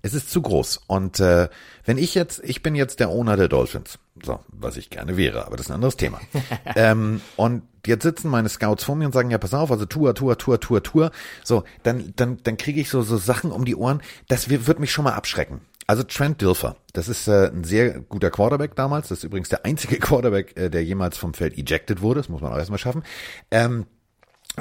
Es 0.02 0.14
ist 0.14 0.30
zu 0.30 0.42
groß. 0.42 0.82
Und 0.88 1.20
äh, 1.20 1.50
wenn 1.86 1.98
ich 1.98 2.16
jetzt, 2.16 2.42
ich 2.44 2.62
bin 2.64 2.76
jetzt 2.76 3.00
der 3.00 3.10
Owner 3.10 3.36
der 3.36 3.48
Dolphins, 3.48 4.00
so, 4.24 4.40
was 4.48 4.78
ich 4.78 4.90
gerne 4.90 5.18
wäre, 5.18 5.46
aber 5.46 5.58
das 5.58 5.66
ist 5.66 5.72
ein 5.72 5.76
anderes 5.76 5.98
Thema. 5.98 6.22
ähm, 6.76 7.22
und 7.36 7.64
jetzt 7.86 8.04
sitzen 8.04 8.30
meine 8.30 8.50
Scouts 8.50 8.84
vor 8.84 8.96
mir 8.96 9.06
und 9.06 9.14
sagen, 9.14 9.32
ja, 9.32 9.38
pass 9.38 9.54
auf, 9.54 9.72
also 9.72 9.86
Tour, 9.86 10.14
Tour, 10.14 10.38
Tour, 10.38 10.60
Tour, 10.60 10.84
Tour. 10.84 11.12
So, 11.44 11.64
dann, 11.84 12.14
dann, 12.16 12.38
dann 12.44 12.58
kriege 12.58 12.80
ich 12.80 12.90
so, 12.90 13.02
so 13.02 13.18
Sachen 13.18 13.52
um 13.52 13.66
die 13.66 13.76
Ohren, 13.76 14.02
das 14.28 14.50
wird 14.50 14.80
mich 14.80 14.92
schon 14.92 15.04
mal 15.04 15.14
abschrecken. 15.14 15.62
Also 15.88 16.04
Trent 16.04 16.42
Dilfer, 16.42 16.76
das 16.92 17.08
ist 17.08 17.30
äh, 17.30 17.48
ein 17.48 17.64
sehr 17.64 18.02
guter 18.02 18.30
Quarterback 18.30 18.76
damals. 18.76 19.08
Das 19.08 19.20
ist 19.20 19.24
übrigens 19.24 19.48
der 19.48 19.64
einzige 19.64 19.96
Quarterback, 20.00 20.58
äh, 20.58 20.70
der 20.70 20.84
jemals 20.84 21.18
vom 21.18 21.34
Feld 21.34 21.58
ejected 21.58 22.02
wurde. 22.02 22.20
Das 22.20 22.30
muss 22.30 22.42
man 22.42 22.52
auch 22.52 22.58
erstmal 22.58 22.78
schaffen. 22.78 23.04
Ähm, 23.52 23.86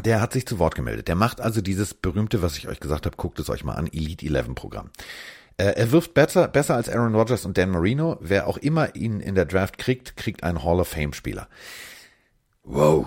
der 0.05 0.21
hat 0.21 0.33
sich 0.33 0.47
zu 0.47 0.59
Wort 0.59 0.75
gemeldet. 0.75 1.09
Der 1.09 1.15
macht 1.15 1.41
also 1.41 1.61
dieses 1.61 1.95
berühmte, 1.95 2.43
was 2.43 2.57
ich 2.57 2.69
euch 2.69 2.81
gesagt 2.81 3.07
habe, 3.07 3.17
guckt 3.17 3.39
es 3.39 3.51
euch 3.51 3.65
mal 3.65 3.75
an, 3.75 3.87
Elite 3.87 4.27
11 4.27 4.55
Programm. 4.55 4.91
Äh, 5.57 5.73
er 5.77 5.91
wirft 5.93 6.15
besser, 6.15 6.49
besser 6.49 6.75
als 6.75 6.89
Aaron 6.89 7.15
Rodgers 7.15 7.47
und 7.47 7.57
Dan 7.57 7.71
Marino. 7.71 8.19
Wer 8.21 8.47
auch 8.47 8.59
immer 8.59 8.95
ihn 8.95 9.21
in 9.21 9.35
der 9.35 9.47
Draft 9.47 9.79
kriegt, 9.79 10.17
kriegt 10.17 10.43
einen 10.43 10.63
Hall 10.63 10.81
of 10.81 10.89
Fame 10.89 11.13
Spieler. 11.13 11.49
Wow. 12.65 13.07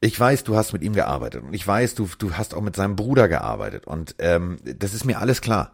Ich 0.00 0.18
weiß, 0.18 0.44
du 0.44 0.56
hast 0.56 0.72
mit 0.72 0.82
ihm 0.82 0.94
gearbeitet 0.94 1.42
und 1.42 1.52
ich 1.52 1.66
weiß, 1.66 1.94
du, 1.94 2.08
du 2.18 2.32
hast 2.32 2.54
auch 2.54 2.62
mit 2.62 2.74
seinem 2.74 2.96
Bruder 2.96 3.28
gearbeitet 3.28 3.86
und 3.86 4.14
ähm, 4.18 4.56
das 4.64 4.94
ist 4.94 5.04
mir 5.04 5.18
alles 5.18 5.42
klar. 5.42 5.72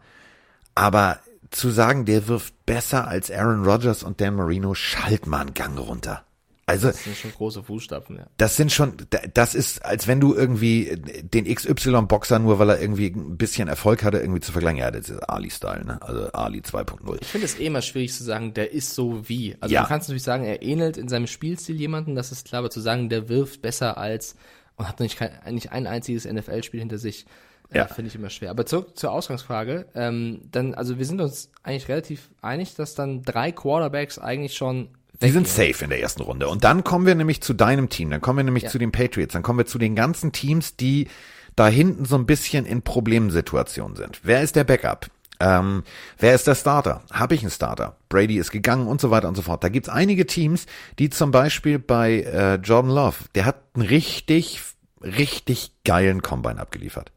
Aber 0.75 1.19
zu 1.49 1.69
sagen, 1.69 2.03
der 2.03 2.27
wirft 2.27 2.65
besser 2.65 3.07
als 3.07 3.31
Aaron 3.31 3.63
Rodgers 3.63 4.03
und 4.03 4.19
Dan 4.19 4.35
Marino, 4.35 4.73
schalt 4.73 5.27
mal 5.27 5.41
einen 5.41 5.53
Gang 5.53 5.79
runter. 5.79 6.26
Also, 6.69 6.87
das 6.87 7.01
sind 7.01 7.15
schon 7.15 7.31
große 7.31 7.63
Fußstapfen, 7.63 8.17
ja. 8.17 8.27
Das 8.35 8.57
sind 8.57 8.73
schon, 8.73 8.97
das 9.33 9.55
ist, 9.55 9.85
als 9.85 10.05
wenn 10.05 10.19
du 10.19 10.35
irgendwie 10.35 11.01
den 11.23 11.45
XY-Boxer 11.45 12.39
nur, 12.39 12.59
weil 12.59 12.69
er 12.71 12.81
irgendwie 12.81 13.07
ein 13.07 13.37
bisschen 13.37 13.69
Erfolg 13.69 14.03
hatte, 14.03 14.17
irgendwie 14.17 14.41
zu 14.41 14.51
vergleichen. 14.51 14.79
Ja, 14.79 14.91
das 14.91 15.09
ist 15.09 15.29
Ali-Style, 15.29 15.85
ne? 15.85 16.01
Also 16.01 16.29
Ali 16.33 16.59
2.0. 16.59 17.19
Ich 17.21 17.27
finde 17.27 17.45
es 17.45 17.57
eh 17.57 17.67
immer 17.67 17.81
schwierig 17.81 18.13
zu 18.13 18.25
sagen, 18.25 18.53
der 18.53 18.73
ist 18.73 18.95
so 18.95 19.29
wie. 19.29 19.55
Also 19.61 19.73
ja. 19.73 19.83
du 19.83 19.87
kannst 19.87 20.09
natürlich 20.09 20.23
sagen, 20.23 20.43
er 20.43 20.61
ähnelt 20.61 20.97
in 20.97 21.07
seinem 21.07 21.27
Spielstil 21.27 21.77
jemanden, 21.77 22.15
das 22.15 22.33
ist 22.33 22.45
klar, 22.45 22.59
aber 22.59 22.69
zu 22.69 22.81
sagen, 22.81 23.07
der 23.07 23.29
wirft 23.29 23.61
besser 23.61 23.97
als 23.97 24.35
und 24.75 24.89
hat 24.89 24.99
nicht, 24.99 25.17
nicht 25.49 25.71
ein 25.71 25.87
einziges 25.87 26.25
NFL-Spiel 26.25 26.81
hinter 26.81 26.97
sich, 26.97 27.25
äh, 27.71 27.77
ja. 27.77 27.85
äh, 27.85 27.87
finde 27.87 28.09
ich 28.09 28.15
immer 28.15 28.29
schwer. 28.29 28.51
Aber 28.51 28.65
zurück 28.65 28.97
zur 28.97 29.13
Ausgangsfrage. 29.13 29.87
Ähm, 29.95 30.41
dann, 30.51 30.73
also 30.73 30.97
wir 30.97 31.05
sind 31.05 31.21
uns 31.21 31.49
eigentlich 31.63 31.87
relativ 31.87 32.29
einig, 32.41 32.75
dass 32.75 32.93
dann 32.93 33.23
drei 33.23 33.53
Quarterbacks 33.53 34.19
eigentlich 34.19 34.55
schon 34.55 34.89
Sie 35.19 35.31
sind 35.31 35.47
safe 35.47 35.83
in 35.83 35.89
der 35.89 36.01
ersten 36.01 36.21
Runde. 36.21 36.47
Und 36.47 36.63
dann 36.63 36.83
kommen 36.83 37.05
wir 37.05 37.15
nämlich 37.15 37.41
zu 37.41 37.53
deinem 37.53 37.89
Team. 37.89 38.09
Dann 38.09 38.21
kommen 38.21 38.37
wir 38.37 38.43
nämlich 38.43 38.63
ja. 38.65 38.69
zu 38.69 38.77
den 38.77 38.91
Patriots. 38.91 39.33
Dann 39.33 39.43
kommen 39.43 39.59
wir 39.59 39.65
zu 39.65 39.79
den 39.79 39.95
ganzen 39.95 40.31
Teams, 40.31 40.75
die 40.75 41.07
da 41.55 41.67
hinten 41.67 42.05
so 42.05 42.15
ein 42.15 42.27
bisschen 42.27 42.65
in 42.65 42.83
Problemsituationen 42.83 43.95
sind. 43.95 44.19
Wer 44.23 44.43
ist 44.43 44.55
der 44.55 44.63
Backup? 44.63 45.07
Ähm, 45.39 45.83
wer 46.17 46.35
ist 46.35 46.47
der 46.47 46.55
Starter? 46.55 47.01
Habe 47.11 47.35
ich 47.35 47.41
einen 47.41 47.51
Starter? 47.51 47.97
Brady 48.09 48.37
ist 48.37 48.51
gegangen 48.51 48.87
und 48.87 49.01
so 49.01 49.11
weiter 49.11 49.27
und 49.27 49.35
so 49.35 49.41
fort. 49.41 49.63
Da 49.63 49.69
gibt's 49.69 49.89
einige 49.89 50.25
Teams, 50.25 50.65
die 50.99 51.09
zum 51.09 51.31
Beispiel 51.31 51.79
bei 51.79 52.21
äh, 52.21 52.55
Jordan 52.55 52.91
Love, 52.91 53.17
der 53.35 53.45
hat 53.45 53.57
einen 53.73 53.85
richtig, 53.85 54.61
richtig 55.01 55.71
geilen 55.83 56.21
Combine 56.21 56.59
abgeliefert. 56.59 57.11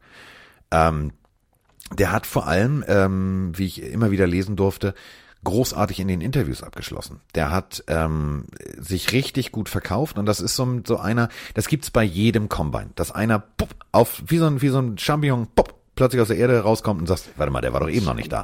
Ähm, 0.71 1.13
der 1.93 2.11
hat 2.11 2.25
vor 2.25 2.47
allem, 2.47 2.83
ähm, 2.87 3.51
wie 3.55 3.65
ich 3.65 3.83
immer 3.83 4.11
wieder 4.11 4.27
lesen 4.27 4.55
durfte, 4.55 4.93
großartig 5.43 5.99
in 5.99 6.07
den 6.07 6.21
Interviews 6.21 6.63
abgeschlossen. 6.63 7.21
Der 7.35 7.51
hat 7.51 7.83
ähm, 7.87 8.45
sich 8.77 9.11
richtig 9.11 9.51
gut 9.51 9.69
verkauft 9.69 10.17
und 10.17 10.25
das 10.25 10.39
ist 10.39 10.55
so, 10.55 10.81
so 10.85 10.97
einer, 10.97 11.29
das 11.53 11.67
gibt's 11.67 11.91
bei 11.91 12.03
jedem 12.03 12.49
Combine, 12.49 12.91
dass 12.95 13.11
einer 13.11 13.39
pop, 13.39 13.69
auf 13.91 14.21
wie 14.27 14.37
so 14.37 14.45
ein 14.45 14.61
wie 14.61 14.69
so 14.69 14.79
ein 14.79 14.97
Champignon 14.97 15.47
pop, 15.55 15.73
plötzlich 15.95 16.21
aus 16.21 16.27
der 16.27 16.37
Erde 16.37 16.59
rauskommt 16.59 17.01
und 17.01 17.07
sagt, 17.07 17.29
warte 17.37 17.51
mal, 17.51 17.61
der 17.61 17.73
war 17.73 17.79
doch 17.79 17.89
eben 17.89 18.05
noch 18.05 18.13
nicht 18.13 18.31
da. 18.31 18.43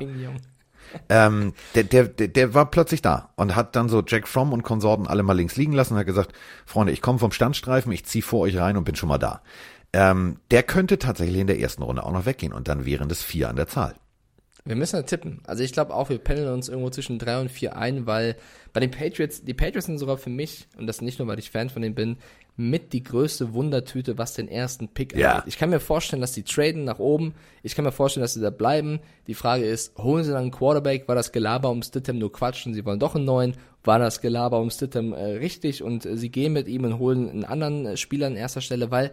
ähm, 1.09 1.53
der, 1.75 1.83
der, 1.83 2.07
der, 2.07 2.27
der 2.27 2.53
war 2.53 2.71
plötzlich 2.71 3.01
da 3.01 3.29
und 3.35 3.55
hat 3.55 3.75
dann 3.75 3.89
so 3.89 4.03
Jack 4.05 4.27
Fromm 4.27 4.53
und 4.53 4.63
Konsorten 4.63 5.07
alle 5.07 5.23
mal 5.23 5.33
links 5.33 5.55
liegen 5.55 5.73
lassen 5.73 5.93
und 5.93 5.99
hat 5.99 6.05
gesagt, 6.05 6.33
Freunde, 6.65 6.93
ich 6.93 7.01
komme 7.01 7.19
vom 7.19 7.31
Standstreifen, 7.31 7.91
ich 7.91 8.05
zieh 8.05 8.21
vor 8.21 8.41
euch 8.41 8.57
rein 8.57 8.77
und 8.77 8.83
bin 8.83 8.95
schon 8.95 9.09
mal 9.09 9.17
da. 9.17 9.41
Ähm, 9.93 10.37
der 10.51 10.63
könnte 10.63 10.99
tatsächlich 10.99 11.39
in 11.39 11.47
der 11.47 11.59
ersten 11.59 11.83
Runde 11.83 12.03
auch 12.03 12.11
noch 12.11 12.25
weggehen 12.25 12.53
und 12.53 12.67
dann 12.67 12.85
wären 12.85 13.09
das 13.09 13.23
vier 13.23 13.49
an 13.49 13.55
der 13.55 13.67
Zahl. 13.67 13.95
Wir 14.67 14.75
müssen 14.75 14.97
ja 14.97 15.01
tippen. 15.03 15.39
Also 15.47 15.63
ich 15.63 15.71
glaube 15.71 15.93
auch, 15.93 16.09
wir 16.09 16.17
pendeln 16.17 16.53
uns 16.53 16.67
irgendwo 16.69 16.89
zwischen 16.89 17.19
drei 17.19 17.39
und 17.39 17.49
vier 17.49 17.77
ein, 17.77 18.05
weil 18.05 18.35
bei 18.73 18.79
den 18.79 18.91
Patriots, 18.91 19.43
die 19.43 19.53
Patriots 19.53 19.85
sind 19.87 19.97
sogar 19.97 20.17
für 20.17 20.29
mich, 20.29 20.67
und 20.77 20.87
das 20.87 21.01
nicht 21.01 21.19
nur, 21.19 21.27
weil 21.27 21.39
ich 21.39 21.49
Fan 21.51 21.69
von 21.69 21.81
denen 21.81 21.95
bin, 21.95 22.17
mit 22.59 22.91
die 22.91 23.03
größte 23.03 23.53
Wundertüte, 23.53 24.17
was 24.17 24.33
den 24.33 24.47
ersten 24.49 24.87
Pick 24.87 25.15
Ja. 25.15 25.33
angeht. 25.33 25.43
Ich 25.47 25.57
kann 25.57 25.69
mir 25.69 25.79
vorstellen, 25.79 26.21
dass 26.21 26.31
die 26.33 26.43
traden 26.43 26.85
nach 26.85 26.97
oben. 26.99 27.35
Ich 27.63 27.75
kann 27.75 27.85
mir 27.85 27.91
vorstellen, 27.91 28.23
dass 28.23 28.33
sie 28.33 28.41
da 28.41 28.49
bleiben. 28.49 28.99
Die 29.27 29.35
Frage 29.35 29.63
ist, 29.65 29.95
holen 29.97 30.23
sie 30.23 30.31
dann 30.31 30.41
einen 30.41 30.51
Quarterback? 30.51 31.07
War 31.07 31.15
das 31.15 31.31
Gelaber 31.31 31.69
um 31.69 31.83
Stidham 31.83 32.17
nur 32.17 32.31
Quatsch 32.31 32.65
und 32.65 32.73
sie 32.73 32.83
wollen 32.83 32.99
doch 32.99 33.15
einen 33.15 33.25
neuen? 33.25 33.53
War 33.83 33.99
das 33.99 34.21
Gelaber 34.21 34.59
um 34.59 34.69
Stidham 34.71 35.13
äh, 35.13 35.23
richtig 35.37 35.83
und 35.83 36.05
äh, 36.05 36.17
sie 36.17 36.29
gehen 36.29 36.51
mit 36.51 36.67
ihm 36.67 36.83
und 36.83 36.97
holen 36.97 37.29
einen 37.29 37.45
anderen 37.45 37.85
äh, 37.85 37.95
Spieler 37.97 38.27
an 38.27 38.35
erster 38.35 38.61
Stelle? 38.61 38.89
Weil 38.91 39.11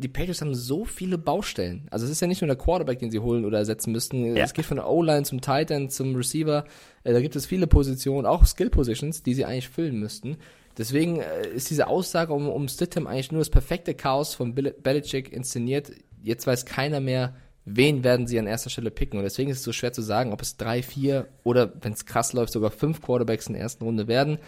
die 0.00 0.08
Patriots 0.08 0.40
haben 0.40 0.54
so 0.54 0.84
viele 0.84 1.18
Baustellen. 1.18 1.86
Also 1.90 2.06
es 2.06 2.10
ist 2.10 2.20
ja 2.20 2.26
nicht 2.26 2.40
nur 2.40 2.48
der 2.48 2.56
Quarterback, 2.56 2.98
den 2.98 3.10
sie 3.10 3.20
holen 3.20 3.44
oder 3.44 3.58
ersetzen 3.58 3.92
müssten. 3.92 4.36
Ja. 4.36 4.44
Es 4.44 4.54
geht 4.54 4.64
von 4.64 4.78
der 4.78 4.88
O-Line 4.88 5.22
zum 5.22 5.40
Tight 5.40 5.70
End 5.70 5.92
zum 5.92 6.16
Receiver. 6.16 6.64
Äh, 7.04 7.12
da 7.12 7.20
gibt 7.20 7.36
es 7.36 7.46
viele 7.46 7.66
Positionen, 7.66 8.26
auch 8.26 8.44
Skill-Positions, 8.44 9.22
die 9.22 9.34
sie 9.34 9.44
eigentlich 9.44 9.68
füllen 9.68 9.98
müssten. 10.00 10.36
Deswegen 10.76 11.20
äh, 11.20 11.48
ist 11.54 11.70
diese 11.70 11.86
Aussage 11.86 12.32
um, 12.32 12.48
um 12.48 12.66
Stidham 12.68 13.06
eigentlich 13.06 13.32
nur 13.32 13.40
das 13.40 13.50
perfekte 13.50 13.94
Chaos 13.94 14.34
von 14.34 14.54
Bill- 14.54 14.74
Belichick 14.82 15.32
inszeniert. 15.32 15.92
Jetzt 16.22 16.46
weiß 16.46 16.64
keiner 16.64 17.00
mehr, 17.00 17.36
wen 17.64 18.02
werden 18.02 18.26
sie 18.26 18.38
an 18.38 18.46
erster 18.46 18.70
Stelle 18.70 18.90
picken. 18.90 19.18
Und 19.18 19.24
deswegen 19.24 19.50
ist 19.50 19.58
es 19.58 19.64
so 19.64 19.72
schwer 19.72 19.92
zu 19.92 20.02
sagen, 20.02 20.32
ob 20.32 20.42
es 20.42 20.56
drei, 20.56 20.82
vier 20.82 21.28
oder, 21.44 21.72
wenn 21.82 21.92
es 21.92 22.06
krass 22.06 22.32
läuft, 22.32 22.52
sogar 22.52 22.70
fünf 22.70 23.02
Quarterbacks 23.02 23.46
in 23.46 23.54
der 23.54 23.62
ersten 23.62 23.84
Runde 23.84 24.08
werden. 24.08 24.38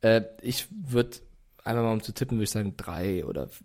Äh, 0.00 0.22
ich 0.40 0.66
würde 0.70 1.18
einfach 1.64 1.82
mal 1.82 1.92
um 1.92 2.02
zu 2.02 2.12
tippen, 2.12 2.38
würde 2.38 2.44
ich 2.44 2.50
sagen 2.50 2.74
drei 2.76 3.24
oder 3.24 3.44
f- 3.44 3.62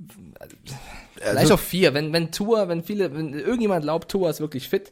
vielleicht 1.16 1.52
auch 1.52 1.60
vier. 1.60 1.94
Wenn, 1.94 2.14
wenn 2.14 2.32
Tour, 2.32 2.68
wenn 2.68 2.84
viele, 2.84 3.14
wenn 3.16 3.34
irgendjemand 3.34 3.84
glaubt, 3.84 4.10
Tour 4.12 4.30
ist 4.30 4.40
wirklich 4.40 4.70
fit 4.70 4.92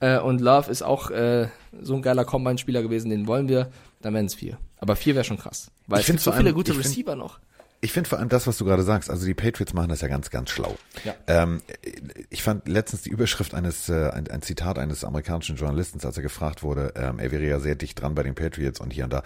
äh, 0.00 0.18
und 0.18 0.40
Love 0.40 0.70
ist 0.70 0.82
auch 0.82 1.10
äh, 1.10 1.48
so 1.80 1.94
ein 1.94 2.02
geiler 2.02 2.24
Combine-Spieler 2.24 2.82
gewesen, 2.82 3.10
den 3.10 3.26
wollen 3.26 3.48
wir, 3.48 3.70
dann 4.02 4.14
wären 4.14 4.26
es 4.26 4.34
vier. 4.34 4.58
Aber 4.78 4.96
vier 4.96 5.14
wäre 5.14 5.24
schon 5.24 5.38
krass. 5.38 5.70
Weil 5.86 6.00
Ich 6.00 6.02
es 6.02 6.06
gibt 6.06 6.20
find's 6.20 6.24
so 6.24 6.32
viele 6.32 6.52
gute 6.52 6.72
Receiver 6.78 7.16
noch. 7.16 7.38
Ich 7.84 7.92
finde 7.92 8.08
vor 8.08 8.18
allem 8.18 8.30
das, 8.30 8.46
was 8.46 8.56
du 8.56 8.64
gerade 8.64 8.82
sagst, 8.82 9.10
also 9.10 9.26
die 9.26 9.34
Patriots 9.34 9.74
machen 9.74 9.90
das 9.90 10.00
ja 10.00 10.08
ganz, 10.08 10.30
ganz 10.30 10.48
schlau. 10.48 10.74
Ja. 11.04 11.14
Ähm, 11.26 11.60
ich 12.30 12.42
fand 12.42 12.66
letztens 12.66 13.02
die 13.02 13.10
Überschrift 13.10 13.52
eines, 13.52 13.90
äh, 13.90 14.08
ein, 14.08 14.26
ein 14.26 14.40
Zitat 14.40 14.78
eines 14.78 15.04
amerikanischen 15.04 15.56
Journalisten, 15.56 16.00
als 16.02 16.16
er 16.16 16.22
gefragt 16.22 16.62
wurde, 16.62 16.94
ähm, 16.96 17.18
er 17.18 17.30
wäre 17.30 17.44
ja 17.44 17.60
sehr 17.60 17.74
dicht 17.74 18.00
dran 18.00 18.14
bei 18.14 18.22
den 18.22 18.34
Patriots 18.34 18.80
und 18.80 18.90
hier 18.90 19.04
und 19.04 19.12
da, 19.12 19.22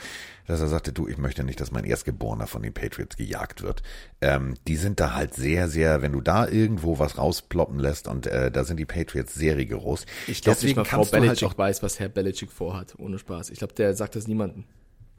dass 0.49 0.61
er 0.61 0.67
sagte, 0.67 0.93
du, 0.93 1.07
ich 1.07 1.19
möchte 1.19 1.45
nicht, 1.45 1.61
dass 1.61 1.71
mein 1.71 1.85
Erstgeborener 1.85 2.49
von 2.49 2.61
den 2.61 2.75
Patriots 2.75 3.17
gejagt 3.17 3.63
wird. 3.63 3.85
Ähm, 4.21 4.55
die 4.67 4.75
sind 4.75 4.99
da 4.99 5.15
halt 5.15 5.35
sehr, 5.35 5.69
sehr, 5.69 6.03
wenn 6.03 6.11
du 6.11 6.21
da 6.21 6.49
irgendwo 6.49 6.99
was 6.99 7.17
rausploppen 7.17 7.79
lässt 7.79 8.09
und 8.09 8.27
äh, 8.27 8.51
da 8.51 8.65
sind 8.65 8.79
die 8.79 8.87
Patriots 8.87 9.35
sehr 9.35 9.57
rigoros. 9.57 10.05
Ich 10.27 10.43
glaube 10.43 10.59
nicht 10.65 10.75
mal 10.75 10.85
Frau 10.85 11.03
halt 11.03 11.13
Belichick 11.13 11.49
auch, 11.49 11.57
weiß, 11.57 11.85
was 11.85 12.01
Herr 12.01 12.09
Belichick 12.09 12.51
vorhat, 12.51 12.97
ohne 12.99 13.21
Spaß. 13.21 13.51
Ich 13.51 13.59
glaube, 13.59 13.75
der 13.75 13.95
sagt 13.95 14.17
das 14.17 14.27
niemandem. 14.27 14.65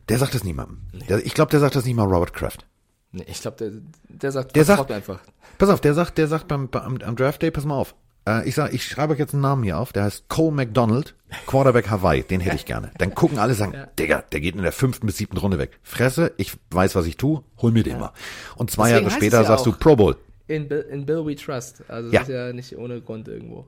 der 0.09 0.17
sagt 0.17 0.35
das 0.35 0.43
niemandem. 0.43 0.81
Der, 1.07 1.25
ich 1.25 1.33
glaube, 1.33 1.51
der 1.51 1.61
sagt 1.61 1.77
das 1.77 1.85
nicht 1.85 1.95
mal 1.95 2.03
Robert 2.03 2.33
Kraft. 2.33 2.65
Nee, 3.11 3.25
ich 3.27 3.41
glaube, 3.41 3.57
der, 3.57 3.71
der 4.07 4.31
sagt, 4.31 4.55
Der 4.55 4.65
sagt- 4.65 4.91
einfach. 4.91 5.19
Pass 5.57 5.69
auf, 5.69 5.81
der 5.81 5.93
sagt, 5.93 6.17
der 6.17 6.27
sagt 6.27 6.47
beim, 6.47 6.67
beim 6.69 6.99
am 7.03 7.15
Draft 7.15 7.41
Day, 7.41 7.51
pass 7.51 7.65
mal 7.65 7.75
auf. 7.75 7.95
Äh, 8.27 8.47
ich 8.47 8.55
sag, 8.55 8.73
ich 8.73 8.85
schreibe 8.85 9.13
euch 9.13 9.19
jetzt 9.19 9.33
einen 9.33 9.41
Namen 9.41 9.63
hier 9.63 9.77
auf, 9.79 9.91
der 9.91 10.03
heißt 10.03 10.29
Cole 10.29 10.51
McDonald, 10.55 11.15
Quarterback 11.47 11.89
Hawaii, 11.89 12.23
den 12.23 12.39
hätte 12.39 12.55
ich 12.55 12.65
gerne. 12.65 12.91
Dann 12.97 13.15
gucken 13.15 13.39
alle 13.39 13.55
sagen, 13.55 13.73
Digga, 13.97 14.23
der 14.31 14.39
geht 14.41 14.55
in 14.55 14.61
der 14.61 14.71
fünften 14.71 15.07
bis 15.07 15.17
siebten 15.17 15.37
Runde 15.37 15.57
weg. 15.57 15.79
Fresse, 15.83 16.33
ich 16.37 16.53
weiß, 16.71 16.95
was 16.95 17.07
ich 17.07 17.17
tue, 17.17 17.43
hol 17.61 17.71
mir 17.71 17.83
den 17.83 17.99
mal. 17.99 18.11
Und 18.55 18.69
zwei 18.71 18.89
Deswegen 18.89 19.07
Jahre 19.07 19.17
später 19.19 19.41
ja 19.41 19.47
sagst 19.47 19.65
du 19.65 19.71
Pro 19.71 19.95
Bowl. 19.95 20.15
In 20.47 20.67
Bill, 20.67 20.81
in 20.91 21.05
Bill 21.05 21.25
We 21.25 21.35
Trust. 21.35 21.83
Also 21.87 22.09
Ja. 22.11 22.19
das 22.21 22.29
ist 22.29 22.33
ja 22.35 22.53
nicht 22.53 22.77
ohne 22.77 23.01
Grund 23.01 23.27
irgendwo. 23.27 23.65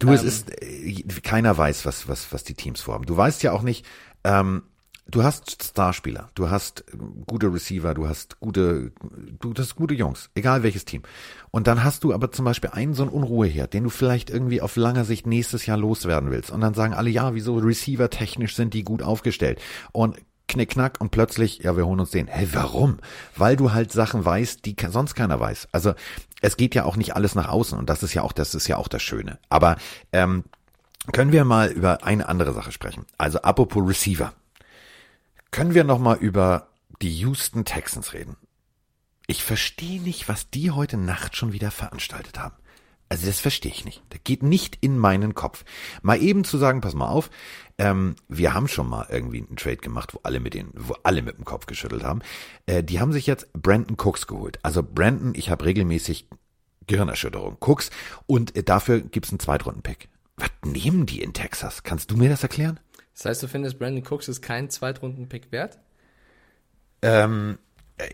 Du, 0.00 0.12
es 0.12 0.22
ist, 0.22 0.50
äh, 0.62 1.02
keiner 1.22 1.56
weiß, 1.56 1.84
was, 1.86 2.08
was, 2.08 2.32
was 2.32 2.44
die 2.44 2.54
Teams 2.54 2.80
vorhaben. 2.80 3.06
Du 3.06 3.16
weißt 3.16 3.42
ja 3.42 3.52
auch 3.52 3.62
nicht, 3.62 3.86
ähm, 4.24 4.62
du 5.10 5.22
hast 5.22 5.62
Starspieler, 5.62 6.30
du 6.34 6.50
hast 6.50 6.80
äh, 6.92 6.96
gute 7.26 7.52
Receiver, 7.52 7.94
du 7.94 8.08
hast 8.08 8.40
gute, 8.40 8.92
du 9.40 9.54
hast 9.56 9.76
gute 9.76 9.94
Jungs, 9.94 10.30
egal 10.34 10.62
welches 10.62 10.84
Team. 10.84 11.02
Und 11.50 11.66
dann 11.66 11.82
hast 11.82 12.04
du 12.04 12.12
aber 12.12 12.30
zum 12.30 12.44
Beispiel 12.44 12.70
einen 12.70 12.94
so 12.94 13.02
einen 13.02 13.12
Unruheherd, 13.12 13.72
den 13.72 13.84
du 13.84 13.90
vielleicht 13.90 14.30
irgendwie 14.30 14.60
auf 14.60 14.76
langer 14.76 15.04
Sicht 15.04 15.26
nächstes 15.26 15.66
Jahr 15.66 15.78
loswerden 15.78 16.30
willst. 16.30 16.50
Und 16.50 16.60
dann 16.60 16.74
sagen 16.74 16.94
alle, 16.94 17.10
ja, 17.10 17.34
wieso 17.34 17.56
Receiver 17.56 18.10
technisch 18.10 18.54
sind 18.54 18.74
die 18.74 18.84
gut 18.84 19.02
aufgestellt. 19.02 19.60
Und 19.92 20.18
knickknack 20.48 21.00
und 21.00 21.10
plötzlich, 21.10 21.58
ja, 21.58 21.76
wir 21.76 21.86
holen 21.86 22.00
uns 22.00 22.10
den. 22.10 22.26
Hä, 22.26 22.48
warum? 22.52 22.98
Weil 23.36 23.56
du 23.56 23.72
halt 23.72 23.92
Sachen 23.92 24.24
weißt, 24.24 24.64
die 24.64 24.76
sonst 24.88 25.14
keiner 25.14 25.38
weiß. 25.38 25.68
Also 25.72 25.94
es 26.40 26.56
geht 26.56 26.74
ja 26.74 26.84
auch 26.84 26.96
nicht 26.96 27.14
alles 27.14 27.34
nach 27.34 27.48
außen 27.48 27.78
und 27.78 27.90
das 27.90 28.02
ist 28.02 28.14
ja 28.14 28.22
auch, 28.22 28.32
das 28.32 28.54
ist 28.54 28.66
ja 28.66 28.76
auch 28.76 28.88
das 28.88 29.02
Schöne. 29.02 29.38
Aber 29.50 29.76
ähm, 30.12 30.44
können 31.12 31.32
wir 31.32 31.44
mal 31.44 31.70
über 31.70 32.04
eine 32.04 32.28
andere 32.28 32.52
Sache 32.52 32.72
sprechen? 32.72 33.04
Also 33.18 33.40
apropos 33.40 33.86
Receiver. 33.86 34.32
Können 35.50 35.74
wir 35.74 35.84
noch 35.84 35.98
mal 35.98 36.16
über 36.16 36.68
die 37.00 37.14
Houston 37.18 37.64
Texans 37.64 38.12
reden? 38.12 38.36
Ich 39.26 39.44
verstehe 39.44 40.00
nicht, 40.00 40.28
was 40.28 40.50
die 40.50 40.70
heute 40.70 40.96
Nacht 40.96 41.36
schon 41.36 41.52
wieder 41.52 41.70
veranstaltet 41.70 42.38
haben. 42.38 42.56
Also 43.08 43.26
das 43.26 43.40
verstehe 43.40 43.72
ich 43.72 43.84
nicht. 43.84 44.02
Das 44.10 44.20
geht 44.22 44.42
nicht 44.42 44.78
in 44.80 44.98
meinen 44.98 45.34
Kopf. 45.34 45.64
Mal 46.02 46.20
eben 46.22 46.44
zu 46.44 46.58
sagen, 46.58 46.82
pass 46.82 46.94
mal 46.94 47.08
auf, 47.08 47.30
ähm, 47.78 48.16
wir 48.28 48.52
haben 48.52 48.68
schon 48.68 48.88
mal 48.88 49.06
irgendwie 49.10 49.38
einen 49.38 49.56
Trade 49.56 49.78
gemacht, 49.78 50.14
wo 50.14 50.20
alle 50.22 50.40
mit 50.40 50.52
den, 50.52 50.70
wo 50.74 50.94
alle 51.02 51.22
mit 51.22 51.38
dem 51.38 51.44
Kopf 51.44 51.66
geschüttelt 51.66 52.04
haben. 52.04 52.20
Äh, 52.66 52.82
die 52.82 53.00
haben 53.00 53.12
sich 53.12 53.26
jetzt 53.26 53.50
Brandon 53.54 53.96
Cooks 53.98 54.26
geholt. 54.26 54.58
Also 54.62 54.82
Brandon, 54.82 55.34
ich 55.34 55.48
habe 55.48 55.64
regelmäßig 55.64 56.28
Gehirnerschütterung. 56.86 57.56
Cooks 57.60 57.90
und 58.26 58.56
äh, 58.56 58.62
dafür 58.62 59.00
gibt's 59.00 59.30
einen 59.30 59.40
Zweitrunden-Pick. 59.40 60.08
Was 60.36 60.50
nehmen 60.64 61.06
die 61.06 61.22
in 61.22 61.32
Texas? 61.32 61.82
Kannst 61.82 62.10
du 62.10 62.16
mir 62.16 62.28
das 62.28 62.42
erklären? 62.42 62.78
Das 63.18 63.24
heißt, 63.24 63.42
du 63.42 63.48
findest, 63.48 63.80
Brandon 63.80 64.04
Cooks 64.08 64.28
ist 64.28 64.42
kein 64.42 64.70
Zweitrunden-Pick 64.70 65.50
wert? 65.50 65.80
Ähm, 67.02 67.58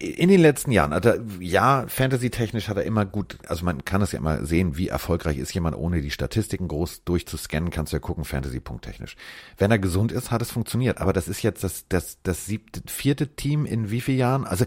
in 0.01 0.31
den 0.31 0.41
letzten 0.41 0.73
Jahren, 0.73 0.95
also 0.95 1.13
ja, 1.41 1.85
Fantasy-technisch 1.87 2.69
hat 2.69 2.79
er 2.79 2.85
immer 2.85 3.05
gut, 3.05 3.37
also 3.47 3.67
man 3.67 3.85
kann 3.85 4.01
es 4.01 4.13
ja 4.13 4.19
immer 4.19 4.47
sehen, 4.47 4.79
wie 4.79 4.89
erfolgreich 4.89 5.37
ist 5.37 5.53
jemand, 5.53 5.77
ohne 5.77 6.01
die 6.01 6.11
Statistiken 6.11 6.69
groß 6.69 7.05
durchzuscannen, 7.05 7.69
kannst 7.69 7.93
du 7.93 7.97
ja 7.97 8.01
gucken, 8.01 8.25
Fantasy-punkttechnisch. 8.25 9.17
Wenn 9.59 9.71
er 9.71 9.79
gesund 9.79 10.11
ist, 10.11 10.31
hat 10.31 10.41
es 10.41 10.51
funktioniert, 10.51 11.03
aber 11.03 11.13
das 11.13 11.29
ist 11.29 11.43
jetzt 11.43 11.63
das, 11.65 11.85
das, 11.91 12.23
das 12.23 12.47
siebte, 12.47 12.81
vierte 12.87 13.29
Team 13.29 13.67
in 13.67 13.91
wie 13.91 14.01
vielen 14.01 14.19
Jahren? 14.19 14.47
Also 14.47 14.65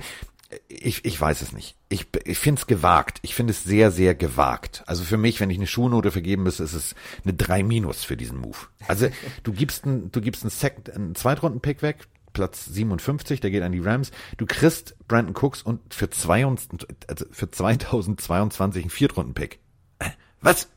ich, 0.68 1.04
ich 1.06 1.20
weiß 1.20 1.42
es 1.42 1.52
nicht. 1.52 1.76
Ich, 1.90 2.08
ich 2.24 2.40
finde 2.40 2.60
es 2.60 2.68
gewagt. 2.68 3.20
Ich 3.22 3.36
finde 3.36 3.52
es 3.52 3.64
sehr, 3.64 3.92
sehr 3.92 4.16
gewagt. 4.16 4.84
Also 4.86 5.04
für 5.04 5.18
mich, 5.18 5.40
wenn 5.40 5.50
ich 5.50 5.58
eine 5.58 5.68
Schulnote 5.68 6.12
vergeben 6.12 6.44
müsste, 6.44 6.64
ist 6.64 6.74
es 6.74 6.96
eine 7.24 7.34
3 7.34 7.64
minus 7.64 8.04
für 8.04 8.18
diesen 8.18 8.40
Move. 8.40 8.58
Also 8.88 9.10
du 9.44 9.52
gibst 9.52 9.86
einen, 9.86 10.12
du 10.12 10.22
gibst 10.22 10.44
einen, 10.44 10.52
Sek 10.52 10.94
einen 10.94 11.16
Zweitrunden-Pick 11.16 11.82
weg, 11.82 12.08
Platz 12.34 12.66
57, 12.66 13.40
der 13.40 13.52
geht 13.52 13.64
an 13.64 13.72
die 13.72 13.80
Rams. 13.80 14.12
Du 14.38 14.46
kriegst 14.46 14.96
Brandon 15.08 15.36
Cooks 15.36 15.64
und 15.64 15.94
für, 15.94 16.10
22, 16.10 16.88
also 17.08 17.26
für 17.32 17.50
2022 17.50 18.84
einen 18.84 18.90
Viertrunden-Pick. 18.90 19.60
Äh, 20.00 20.10
Was? 20.42 20.70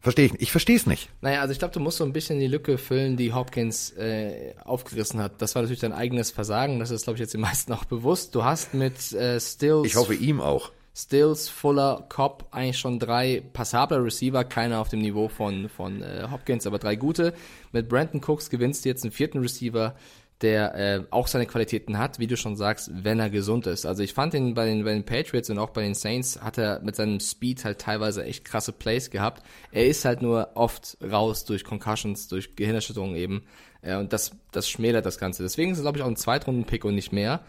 Verstehe 0.00 0.26
ich 0.26 0.32
nicht. 0.32 0.42
Ich 0.42 0.50
verstehe 0.50 0.76
es 0.76 0.86
nicht. 0.86 1.10
Naja, 1.20 1.42
also 1.42 1.52
ich 1.52 1.58
glaube, 1.58 1.74
du 1.74 1.80
musst 1.80 1.98
so 1.98 2.04
ein 2.04 2.12
bisschen 2.12 2.40
die 2.40 2.46
Lücke 2.46 2.78
füllen, 2.78 3.18
die 3.18 3.34
Hopkins 3.34 3.90
äh, 3.92 4.54
aufgerissen 4.64 5.20
hat. 5.20 5.42
Das 5.42 5.54
war 5.54 5.62
natürlich 5.62 5.80
dein 5.80 5.92
eigenes 5.92 6.30
Versagen. 6.30 6.78
Das 6.78 6.90
ist, 6.90 7.04
glaube 7.04 7.16
ich, 7.16 7.20
jetzt 7.20 7.34
den 7.34 7.42
meisten 7.42 7.72
auch 7.72 7.84
bewusst. 7.84 8.34
Du 8.34 8.42
hast 8.42 8.72
mit 8.72 9.12
äh, 9.12 9.38
Stills, 9.38 9.86
Ich 9.86 9.96
hoffe 9.96 10.14
ihm 10.14 10.40
auch. 10.40 10.72
Stills, 10.94 11.48
Fuller, 11.48 12.04
Cobb 12.08 12.46
eigentlich 12.50 12.78
schon 12.78 12.98
drei 12.98 13.42
passable 13.52 14.02
Receiver, 14.02 14.42
keiner 14.44 14.80
auf 14.80 14.88
dem 14.88 15.00
Niveau 15.00 15.28
von, 15.28 15.68
von 15.68 16.02
äh, 16.02 16.26
Hopkins, 16.30 16.66
aber 16.66 16.78
drei 16.78 16.96
gute. 16.96 17.32
Mit 17.72 17.88
Brandon 17.88 18.20
Cooks 18.26 18.50
gewinnst 18.50 18.84
du 18.84 18.88
jetzt 18.88 19.04
einen 19.04 19.12
vierten 19.12 19.38
Receiver, 19.38 19.94
der 20.42 20.74
äh, 20.74 21.04
auch 21.10 21.26
seine 21.26 21.46
Qualitäten 21.46 21.98
hat, 21.98 22.18
wie 22.18 22.26
du 22.26 22.36
schon 22.36 22.56
sagst, 22.56 22.90
wenn 22.92 23.20
er 23.20 23.28
gesund 23.28 23.66
ist. 23.66 23.84
Also 23.84 24.02
ich 24.02 24.14
fand 24.14 24.32
ihn 24.32 24.54
bei 24.54 24.64
den, 24.64 24.84
bei 24.84 24.92
den 24.92 25.04
Patriots 25.04 25.50
und 25.50 25.58
auch 25.58 25.70
bei 25.70 25.82
den 25.82 25.94
Saints 25.94 26.40
hat 26.40 26.56
er 26.56 26.80
mit 26.80 26.96
seinem 26.96 27.20
Speed 27.20 27.64
halt 27.64 27.78
teilweise 27.78 28.24
echt 28.24 28.44
krasse 28.44 28.72
Plays 28.72 29.10
gehabt. 29.10 29.42
Er 29.70 29.86
ist 29.86 30.04
halt 30.04 30.22
nur 30.22 30.52
oft 30.54 30.96
raus 31.02 31.44
durch 31.44 31.64
Concussions, 31.64 32.28
durch 32.28 32.56
Gehirnerschütterungen 32.56 33.16
eben. 33.16 33.42
Äh, 33.82 33.96
und 33.96 34.12
das, 34.12 34.32
das 34.50 34.68
schmälert 34.68 35.04
das 35.04 35.18
Ganze. 35.18 35.42
Deswegen 35.42 35.72
ist 35.72 35.78
es, 35.78 35.84
glaube 35.84 35.98
ich, 35.98 36.04
auch 36.04 36.08
ein 36.08 36.16
Zweitrunden-Pick 36.16 36.84
und 36.84 36.94
nicht 36.94 37.12
mehr. 37.12 37.40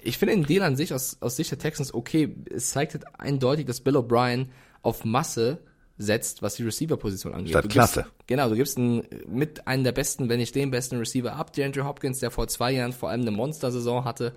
Ich 0.00 0.16
finde 0.16 0.34
den 0.34 0.44
Deal 0.44 0.62
an 0.62 0.76
sich 0.76 0.94
aus, 0.94 1.18
aus 1.20 1.36
Sicht 1.36 1.50
der 1.50 1.58
Texans 1.58 1.92
okay. 1.92 2.34
Es 2.50 2.70
zeigt 2.70 2.94
halt 2.94 3.04
eindeutig, 3.18 3.66
dass 3.66 3.80
Bill 3.80 3.96
O'Brien 3.96 4.46
auf 4.80 5.04
Masse 5.04 5.58
setzt, 5.98 6.42
was 6.42 6.54
die 6.54 6.62
Receiver-Position 6.62 7.34
angeht. 7.34 7.50
Statt 7.50 7.68
Klasse. 7.68 8.06
Genau, 8.26 8.48
du 8.48 8.54
gibst 8.54 8.78
einen, 8.78 9.02
mit 9.26 9.66
einem 9.66 9.84
der 9.84 9.92
besten, 9.92 10.28
wenn 10.28 10.38
nicht 10.38 10.54
den 10.54 10.70
besten 10.70 10.96
Receiver 10.96 11.34
ab, 11.34 11.52
DeAndre 11.52 11.84
Hopkins, 11.84 12.20
der 12.20 12.30
vor 12.30 12.46
zwei 12.48 12.72
Jahren 12.72 12.92
vor 12.92 13.10
allem 13.10 13.22
eine 13.22 13.32
Monster-Saison 13.32 14.04
hatte. 14.04 14.32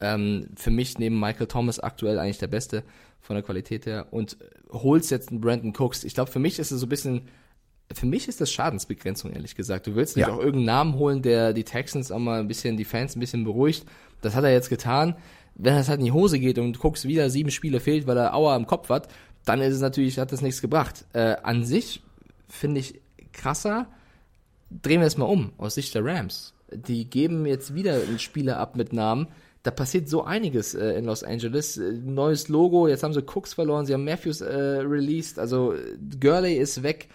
Ähm, 0.00 0.46
für 0.56 0.70
mich 0.70 0.98
neben 0.98 1.18
Michael 1.20 1.46
Thomas 1.48 1.78
aktuell 1.80 2.18
eigentlich 2.18 2.38
der 2.38 2.46
Beste 2.46 2.84
von 3.20 3.34
der 3.36 3.42
Qualität 3.42 3.86
her. 3.86 4.06
Und 4.12 4.38
holst 4.70 5.10
jetzt 5.10 5.30
einen 5.30 5.40
Brandon 5.40 5.74
Cooks. 5.76 6.04
Ich 6.04 6.14
glaube, 6.14 6.30
für 6.30 6.38
mich 6.38 6.58
ist 6.58 6.70
es 6.70 6.80
so 6.80 6.86
ein 6.86 6.88
bisschen 6.88 7.22
für 7.92 8.06
mich 8.06 8.28
ist 8.28 8.40
das 8.40 8.52
Schadensbegrenzung, 8.52 9.32
ehrlich 9.32 9.56
gesagt. 9.56 9.86
Du 9.88 9.96
willst 9.96 10.16
nicht 10.16 10.28
Ja. 10.28 10.32
auch 10.32 10.38
irgendeinen 10.38 10.66
Namen 10.66 10.94
holen, 10.94 11.22
der 11.22 11.52
die 11.52 11.64
Texans 11.64 12.12
auch 12.12 12.20
mal 12.20 12.38
ein 12.38 12.46
bisschen, 12.46 12.76
die 12.76 12.84
Fans 12.84 13.16
ein 13.16 13.20
bisschen 13.20 13.42
beruhigt. 13.42 13.84
Das 14.20 14.36
hat 14.36 14.44
er 14.44 14.52
jetzt 14.52 14.68
getan. 14.68 15.16
Wenn 15.56 15.74
das 15.74 15.88
halt 15.88 15.98
in 15.98 16.04
die 16.06 16.12
Hose 16.12 16.38
geht 16.38 16.58
und 16.58 16.78
guckst 16.78 17.08
wieder 17.08 17.28
sieben 17.30 17.50
Spiele 17.50 17.80
fehlt, 17.80 18.06
weil 18.06 18.16
er 18.16 18.34
Aua 18.34 18.54
im 18.56 18.66
Kopf 18.68 18.88
hat, 18.90 19.08
dann 19.44 19.60
ist 19.60 19.74
es 19.74 19.80
natürlich, 19.80 20.18
hat 20.18 20.32
das 20.32 20.42
nichts 20.42 20.60
gebracht. 20.60 21.04
Äh, 21.12 21.36
an 21.42 21.64
sich 21.64 22.02
finde 22.48 22.80
ich 22.80 23.00
krasser, 23.32 23.86
drehen 24.70 25.00
wir 25.00 25.06
es 25.06 25.16
mal 25.16 25.26
um, 25.26 25.52
aus 25.58 25.74
Sicht 25.74 25.94
der 25.94 26.04
Rams. 26.04 26.54
Die 26.72 27.08
geben 27.08 27.46
jetzt 27.46 27.74
wieder 27.74 27.94
einen 27.94 28.18
Spieler 28.18 28.58
ab 28.58 28.76
mit 28.76 28.92
Namen. 28.92 29.28
Da 29.62 29.70
passiert 29.70 30.08
so 30.08 30.24
einiges 30.24 30.74
äh, 30.74 30.92
in 30.92 31.04
Los 31.04 31.22
Angeles. 31.22 31.76
Äh, 31.76 31.92
neues 31.92 32.48
Logo, 32.48 32.88
jetzt 32.88 33.02
haben 33.02 33.12
sie 33.12 33.22
Cooks 33.22 33.54
verloren, 33.54 33.86
sie 33.86 33.94
haben 33.94 34.04
Matthews 34.04 34.40
äh, 34.40 34.54
released, 34.54 35.38
also 35.38 35.74
Gurley 36.20 36.56
ist 36.56 36.82
weg. 36.82 37.08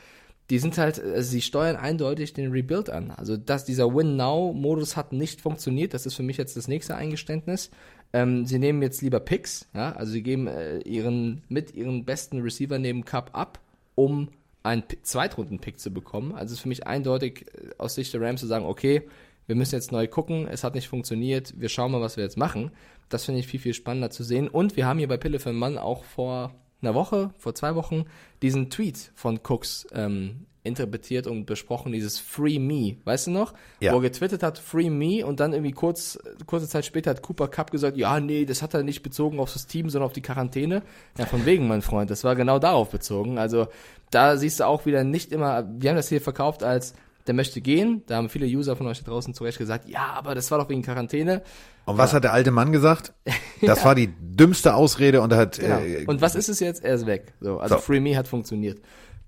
Die 0.50 0.60
sind 0.60 0.78
halt, 0.78 1.02
also 1.02 1.30
sie 1.30 1.42
steuern 1.42 1.76
eindeutig 1.76 2.34
den 2.34 2.52
Rebuild 2.52 2.90
an. 2.90 3.12
Also 3.12 3.36
dass 3.36 3.66
dieser 3.66 3.94
Win-Now-Modus 3.94 4.96
hat 4.96 5.12
nicht 5.12 5.42
funktioniert, 5.42 5.94
das 5.94 6.06
ist 6.06 6.16
für 6.16 6.24
mich 6.24 6.38
jetzt 6.38 6.56
das 6.56 6.68
nächste 6.68 6.96
Eingeständnis. 6.96 7.72
Ähm, 8.14 8.46
sie 8.46 8.60
nehmen 8.60 8.82
jetzt 8.82 9.02
lieber 9.02 9.20
Picks, 9.20 9.68
ja, 9.74 9.94
also 9.94 10.12
sie 10.12 10.22
geben 10.22 10.48
äh, 10.48 10.80
ihren 10.80 11.44
mit 11.50 11.74
ihren 11.74 12.06
besten 12.06 12.42
Receiver 12.42 12.78
neben 12.78 13.04
Cup 13.06 13.32
ab, 13.34 13.60
um 13.96 14.30
einen 14.62 14.84
Zweitrunden-Pick 15.02 15.80
zu 15.80 15.92
bekommen. 15.92 16.34
Also 16.34 16.46
es 16.46 16.52
ist 16.54 16.60
für 16.62 16.70
mich 16.70 16.86
eindeutig 16.86 17.46
äh, 17.54 17.72
aus 17.78 17.96
Sicht 17.96 18.14
der 18.14 18.22
Rams 18.22 18.42
zu 18.42 18.48
sagen, 18.48 18.66
okay, 18.66 19.04
wir 19.48 19.56
müssen 19.56 19.76
jetzt 19.76 19.92
neu 19.92 20.08
gucken, 20.08 20.48
es 20.48 20.64
hat 20.64 20.76
nicht 20.76 20.88
funktioniert, 20.88 21.54
wir 21.60 21.70
schauen 21.70 21.92
mal, 21.92 22.02
was 22.02 22.18
wir 22.18 22.24
jetzt 22.24 22.38
machen. 22.38 22.72
Das 23.10 23.26
finde 23.26 23.40
ich 23.40 23.48
viel, 23.48 23.60
viel 23.60 23.74
spannender 23.74 24.10
zu 24.10 24.24
sehen. 24.24 24.48
Und 24.48 24.76
wir 24.76 24.88
haben 24.88 24.98
hier 24.98 25.08
bei 25.08 25.18
Pille 25.18 25.40
für 25.40 25.54
Mann 25.54 25.78
auch 25.78 26.04
vor 26.04 26.56
einer 26.82 26.94
Woche, 26.94 27.32
vor 27.38 27.56
zwei 27.56 27.76
Wochen, 27.76 28.06
diesen 28.42 28.70
Tweet 28.70 29.12
von 29.16 29.40
Cooks 29.44 29.88
ähm, 29.94 30.46
interpretiert 30.66 31.28
und 31.28 31.46
besprochen, 31.46 31.92
dieses 31.92 32.20
Free 32.20 32.60
Me, 32.60 32.98
weißt 33.06 33.28
du 33.28 33.32
noch? 33.32 33.54
Ja. 33.80 33.94
Wo 33.94 33.98
er 33.98 34.02
getwittert 34.02 34.44
hat, 34.44 34.58
Free 34.58 34.90
Me 34.90 35.26
und 35.26 35.40
dann 35.40 35.54
irgendwie 35.54 35.72
kurz, 35.72 36.20
kurze 36.48 36.68
Zeit 36.68 36.86
später 36.86 37.12
hat 37.12 37.22
Cooper 37.22 37.48
Cup 37.48 37.72
gesagt, 37.72 37.98
ja, 37.98 38.20
nee, 38.20 38.46
das 38.46 38.62
hat 38.62 38.74
er 38.74 38.84
nicht 38.84 39.04
bezogen 39.04 39.40
auf 39.40 39.54
das 39.54 39.68
Team, 39.68 39.90
sondern 39.90 40.08
auf 40.08 40.14
die 40.14 40.22
Quarantäne. 40.22 40.82
Ja, 41.18 41.26
von 41.26 41.46
wegen, 41.46 41.68
mein 41.68 41.84
Freund, 41.84 42.10
das 42.10 42.24
war 42.24 42.36
genau 42.36 42.60
darauf 42.60 42.90
bezogen. 42.90 43.38
Also 43.38 43.68
da 44.10 44.38
siehst 44.38 44.60
du 44.60 44.66
auch 44.66 44.86
wieder 44.86 45.04
nicht 45.04 45.32
immer, 45.32 45.68
wir 45.78 45.92
haben 45.92 45.98
das 45.98 46.10
hier 46.10 46.22
verkauft 46.22 46.64
als, 46.64 46.96
der 47.28 47.34
möchte 47.34 47.60
gehen, 47.62 48.04
da 48.08 48.18
haben 48.18 48.30
viele 48.30 48.46
User 48.46 48.76
von 48.76 48.88
euch 48.88 49.04
da 49.04 49.12
draußen 49.12 49.34
zu 49.34 49.44
Recht 49.44 49.58
gesagt, 49.58 49.88
ja, 49.90 50.14
aber 50.14 50.36
das 50.36 50.52
war 50.52 50.60
doch 50.60 50.70
wegen 50.70 50.82
Quarantäne. 50.84 51.42
Und 51.86 51.98
was 51.98 52.14
hat 52.14 52.24
der 52.24 52.34
alte 52.34 52.52
Mann 52.52 52.72
gesagt? 52.72 53.14
Das 53.62 53.86
war 53.86 53.96
die 53.96 54.10
dümmste 54.20 54.76
Ausrede 54.76 55.22
und 55.22 55.32
er 55.32 55.38
hat. 55.40 55.58
Genau. 55.60 55.80
Äh, 55.80 56.06
Und 56.06 56.22
was 56.22 56.36
ist 56.36 56.50
es 56.50 56.60
jetzt? 56.60 56.84
Er 56.84 56.94
ist 56.96 57.06
weg. 57.06 57.34
So, 57.40 57.58
also 57.60 57.76
So. 57.76 57.82
Free 57.82 58.02
Me 58.02 58.16
hat 58.18 58.28
funktioniert. 58.28 58.80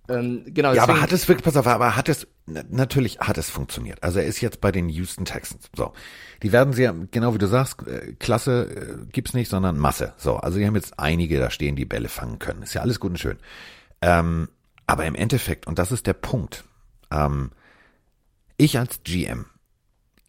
Ähm, 0.10 0.44
genau, 0.48 0.74
ja, 0.74 0.84
aber 0.84 1.02
hat 1.02 1.12
es 1.12 1.28
wirklich, 1.28 1.44
pass 1.46 1.56
auf, 1.58 1.66
aber 1.66 1.96
hat 1.96 2.08
es, 2.10 2.28
na- 2.46 2.64
natürlich 2.70 3.20
hat 3.20 3.38
es 3.38 3.50
funktioniert. 3.50 4.04
Also 4.04 4.20
er 4.20 4.26
ist 4.26 4.40
jetzt 4.42 4.62
bei 4.62 4.72
den 4.72 4.90
Houston 4.90 5.26
Texans. 5.26 5.70
So. 5.76 5.94
Die 6.44 6.52
werden 6.52 6.74
sehr, 6.74 6.94
genau 7.12 7.34
wie 7.34 7.38
du 7.40 7.48
sagst, 7.48 7.86
äh, 7.88 8.14
Klasse 8.20 8.70
äh, 9.04 9.06
gibt's 9.12 9.34
nicht, 9.34 9.50
sondern 9.50 9.78
Masse. 9.78 10.14
So. 10.18 10.36
Also 10.36 10.60
die 10.60 10.66
haben 10.68 10.76
jetzt 10.76 11.00
einige 11.00 11.40
da 11.40 11.50
stehen, 11.50 11.76
die 11.76 11.86
Bälle 11.86 12.10
fangen 12.10 12.38
können. 12.40 12.64
Ist 12.64 12.74
ja 12.74 12.82
alles 12.82 13.00
gut 13.00 13.12
und 13.12 13.18
schön. 13.18 13.38
Ähm, 14.02 14.50
aber 14.86 15.06
im 15.06 15.16
Endeffekt, 15.16 15.68
und 15.68 15.80
das 15.80 15.92
ist 15.92 16.06
der 16.08 16.14
Punkt, 16.14 16.64
ähm, 17.12 17.52
ich 18.58 18.78
als 18.78 19.02
GM, 19.04 19.46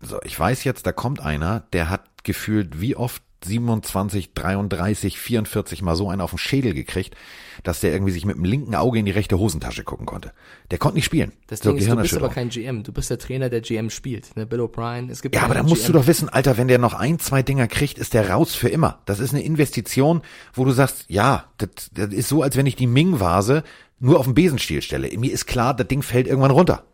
so, 0.01 0.21
ich 0.23 0.39
weiß 0.39 0.65
jetzt, 0.65 0.87
da 0.87 0.93
kommt 0.93 1.21
einer, 1.21 1.61
der 1.73 1.91
hat 1.91 2.25
gefühlt 2.25 2.81
wie 2.81 2.95
oft 2.95 3.23
27, 3.45 4.35
33, 4.35 5.17
44 5.19 5.83
mal 5.83 5.95
so 5.95 6.11
einen 6.11 6.21
auf 6.21 6.31
den 6.31 6.39
Schädel 6.39 6.75
gekriegt, 6.75 7.15
dass 7.63 7.79
der 7.81 7.93
irgendwie 7.93 8.11
sich 8.13 8.25
mit 8.25 8.37
dem 8.37 8.45
linken 8.45 8.75
Auge 8.75 8.99
in 8.99 9.05
die 9.07 9.13
rechte 9.13 9.39
Hosentasche 9.39 9.85
gucken 9.85 10.07
konnte. 10.07 10.33
Der 10.73 10.79
konnte 10.79 10.97
nicht 10.97 11.05
spielen. 11.05 11.33
Das 11.47 11.61
So, 11.61 11.71
Ding 11.71 11.79
ist, 11.79 11.89
du 11.89 11.95
bist 11.97 12.17
aber 12.17 12.31
kein 12.31 12.49
GM. 12.49 12.83
Du 12.83 12.93
bist 12.93 13.11
der 13.11 13.19
Trainer, 13.19 13.49
der 13.49 13.61
GM 13.61 13.91
spielt. 13.91 14.37
Ne? 14.37 14.45
Bill 14.45 14.61
O'Brien. 14.61 15.09
Es 15.09 15.23
gibt 15.23 15.37
Ja, 15.37 15.43
aber 15.43 15.55
da 15.55 15.63
musst 15.63 15.83
du 15.89 15.93
GM. 15.93 16.01
doch 16.01 16.09
wissen, 16.09 16.29
Alter, 16.29 16.57
wenn 16.57 16.67
der 16.67 16.79
noch 16.79 16.95
ein, 16.95 17.21
zwei 17.21 17.45
Dinger 17.45 17.69
kriegt, 17.69 17.97
ist 17.99 18.13
der 18.13 18.29
raus 18.29 18.57
für 18.57 18.69
immer. 18.69 19.03
Das 19.07 19.21
ist 19.21 19.33
eine 19.33 19.45
Investition, 19.45 20.23
wo 20.53 20.65
du 20.65 20.73
sagst, 20.73 21.05
ja, 21.09 21.45
das, 21.59 21.71
das 21.93 22.13
ist 22.13 22.29
so, 22.29 22.43
als 22.43 22.57
wenn 22.57 22.67
ich 22.67 22.75
die 22.75 22.89
Ming-Vase 22.89 23.63
nur 24.01 24.19
auf 24.19 24.27
den 24.27 24.35
Besenstiel 24.35 24.83
stelle. 24.83 25.17
Mir 25.17 25.33
ist 25.33 25.47
klar, 25.47 25.75
das 25.75 25.87
Ding 25.87 26.03
fällt 26.03 26.27
irgendwann 26.27 26.51
runter. 26.51 26.85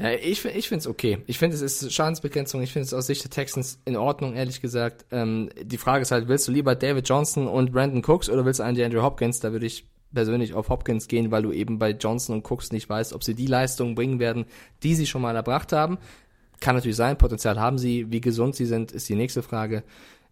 Ja, 0.00 0.12
ich, 0.12 0.44
ich 0.44 0.68
finde 0.68 0.80
es 0.80 0.86
okay. 0.86 1.18
Ich 1.26 1.38
finde, 1.38 1.54
es 1.54 1.62
ist 1.62 1.92
Schadensbegrenzung. 1.92 2.62
Ich 2.62 2.72
finde 2.72 2.86
es 2.86 2.94
aus 2.94 3.06
Sicht 3.06 3.22
der 3.22 3.30
Texans 3.30 3.80
in 3.84 3.96
Ordnung, 3.96 4.34
ehrlich 4.34 4.62
gesagt. 4.62 5.04
Ähm, 5.10 5.50
die 5.60 5.76
Frage 5.76 6.02
ist 6.02 6.10
halt, 6.10 6.26
willst 6.26 6.48
du 6.48 6.52
lieber 6.52 6.74
David 6.74 7.06
Johnson 7.06 7.46
und 7.46 7.72
Brandon 7.72 8.02
Cooks 8.02 8.30
oder 8.30 8.46
willst 8.46 8.60
du 8.60 8.64
einen 8.64 8.80
Andrew 8.80 9.02
Hopkins? 9.02 9.40
Da 9.40 9.52
würde 9.52 9.66
ich 9.66 9.86
persönlich 10.14 10.54
auf 10.54 10.70
Hopkins 10.70 11.06
gehen, 11.06 11.30
weil 11.30 11.42
du 11.42 11.52
eben 11.52 11.78
bei 11.78 11.90
Johnson 11.90 12.36
und 12.36 12.50
Cooks 12.50 12.72
nicht 12.72 12.88
weißt, 12.88 13.12
ob 13.12 13.22
sie 13.22 13.34
die 13.34 13.46
Leistungen 13.46 13.94
bringen 13.94 14.18
werden, 14.18 14.46
die 14.82 14.94
sie 14.94 15.06
schon 15.06 15.22
mal 15.22 15.36
erbracht 15.36 15.72
haben. 15.72 15.98
Kann 16.60 16.76
natürlich 16.76 16.96
sein, 16.96 17.18
Potenzial 17.18 17.60
haben 17.60 17.76
sie. 17.76 18.10
Wie 18.10 18.22
gesund 18.22 18.56
sie 18.56 18.66
sind, 18.66 18.92
ist 18.92 19.08
die 19.08 19.14
nächste 19.14 19.42
Frage. 19.42 19.82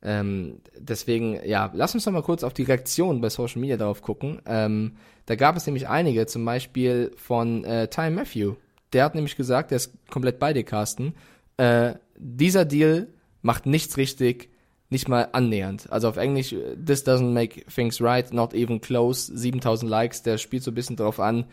Ähm, 0.02 0.60
deswegen, 0.78 1.40
ja, 1.44 1.70
lass 1.74 1.94
uns 1.94 2.04
doch 2.04 2.12
mal 2.12 2.22
kurz 2.22 2.42
auf 2.42 2.54
die 2.54 2.62
Reaktion 2.62 3.20
bei 3.20 3.28
Social 3.28 3.60
Media 3.60 3.76
darauf 3.76 4.00
gucken. 4.00 4.40
Ähm, 4.46 4.92
da 5.26 5.34
gab 5.34 5.56
es 5.56 5.66
nämlich 5.66 5.88
einige, 5.88 6.26
zum 6.26 6.44
Beispiel 6.44 7.12
von 7.16 7.64
äh, 7.64 7.88
Ty 7.88 8.10
Matthew. 8.10 8.54
Der 8.92 9.04
hat 9.04 9.14
nämlich 9.14 9.36
gesagt, 9.36 9.70
der 9.70 9.76
ist 9.76 9.92
komplett 10.10 10.38
bei 10.38 10.52
dir, 10.52 10.64
Carsten. 10.64 11.14
Äh, 11.56 11.94
dieser 12.16 12.64
Deal 12.64 13.08
macht 13.42 13.66
nichts 13.66 13.96
richtig, 13.96 14.50
nicht 14.90 15.08
mal 15.08 15.28
annähernd. 15.32 15.90
Also 15.90 16.08
auf 16.08 16.16
Englisch, 16.16 16.52
äh, 16.52 16.76
this 16.76 17.04
doesn't 17.06 17.32
make 17.32 17.64
things 17.66 18.00
right, 18.00 18.32
not 18.32 18.54
even 18.54 18.80
close. 18.80 19.30
7000 19.36 19.90
Likes, 19.90 20.22
der 20.22 20.38
spielt 20.38 20.62
so 20.62 20.70
ein 20.70 20.74
bisschen 20.74 20.96
drauf 20.96 21.20
an. 21.20 21.44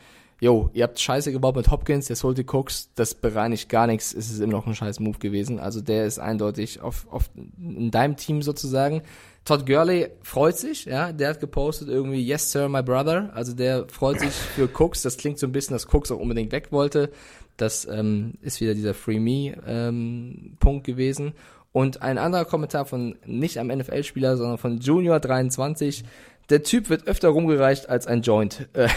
Jo, 0.42 0.70
ihr 0.74 0.84
habt 0.84 1.00
Scheiße 1.00 1.32
gebaut 1.32 1.56
mit 1.56 1.72
Hopkins, 1.72 2.10
jetzt 2.10 2.24
holt 2.24 2.38
ihr 2.38 2.54
Cooks, 2.54 2.90
das 2.96 3.16
bereinigt 3.16 3.70
gar 3.70 3.88
nichts, 3.88 4.14
es 4.14 4.30
ist 4.30 4.42
immer 4.42 4.52
noch 4.52 4.68
ein 4.68 4.76
scheiß 4.76 5.00
Move 5.00 5.18
gewesen. 5.18 5.60
Also 5.60 5.80
der 5.80 6.06
ist 6.06 6.20
eindeutig 6.20 6.82
auf, 6.82 7.08
auf 7.10 7.30
in 7.58 7.90
deinem 7.90 8.18
Team 8.18 8.42
sozusagen. 8.42 9.02
Todd 9.46 9.68
Gurley 9.68 10.10
freut 10.24 10.58
sich, 10.58 10.86
ja, 10.86 11.12
der 11.12 11.30
hat 11.30 11.40
gepostet 11.40 11.88
irgendwie, 11.88 12.20
yes 12.22 12.52
sir, 12.52 12.68
my 12.68 12.82
brother. 12.82 13.30
Also 13.36 13.54
der 13.54 13.88
freut 13.88 14.20
sich 14.20 14.32
für 14.32 14.68
Cooks. 14.68 15.04
Das 15.04 15.18
klingt 15.18 15.38
so 15.38 15.46
ein 15.46 15.52
bisschen, 15.52 15.76
dass 15.76 15.94
Cooks 15.94 16.12
auch 16.12 16.20
unbedingt 16.20 16.52
weg 16.52 16.72
wollte. 16.72 17.12
Das 17.56 17.88
ähm, 17.88 18.34
ist 18.42 18.60
wieder 18.60 18.74
dieser 18.74 18.96
Free 18.96 19.20
Me 19.20 19.56
ähm, 19.68 20.58
Punkt 20.60 20.86
gewesen. 20.86 21.34
Und 21.72 22.02
ein 22.02 22.18
anderer 22.18 22.46
Kommentar 22.46 22.86
von 22.86 23.18
nicht 23.26 23.60
einem 23.60 23.78
NFL-Spieler, 23.78 24.36
sondern 24.38 24.58
von 24.58 24.80
Junior 24.80 25.20
23. 25.20 26.04
Der 26.50 26.64
Typ 26.64 26.90
wird 26.90 27.08
öfter 27.08 27.30
rumgereicht 27.30 27.88
als 27.88 28.08
ein 28.08 28.22
Joint. 28.24 28.68
Äh, 28.74 28.90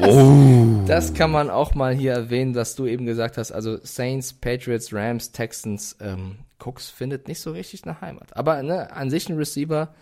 Oh. 0.00 0.84
das 0.86 1.12
kann 1.12 1.32
man 1.32 1.50
auch 1.50 1.74
mal 1.74 1.92
hier 1.92 2.12
erwähnen, 2.12 2.52
dass 2.52 2.76
du 2.76 2.86
eben 2.86 3.04
gesagt 3.04 3.36
hast, 3.36 3.50
also 3.50 3.78
Saints, 3.82 4.32
Patriots, 4.32 4.92
Rams, 4.92 5.32
Texans, 5.32 5.96
ähm, 6.00 6.36
Cooks 6.64 6.90
findet 6.90 7.28
nicht 7.28 7.40
so 7.40 7.52
richtig 7.52 7.84
eine 7.84 8.00
Heimat. 8.00 8.36
Aber 8.36 8.62
ne, 8.62 8.92
an 8.92 9.10
sich 9.10 9.28
ein 9.28 9.36
Receiver, 9.36 9.94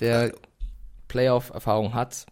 der 0.00 0.32
Playoff-Erfahrung 1.08 1.94
hat, 1.94 2.26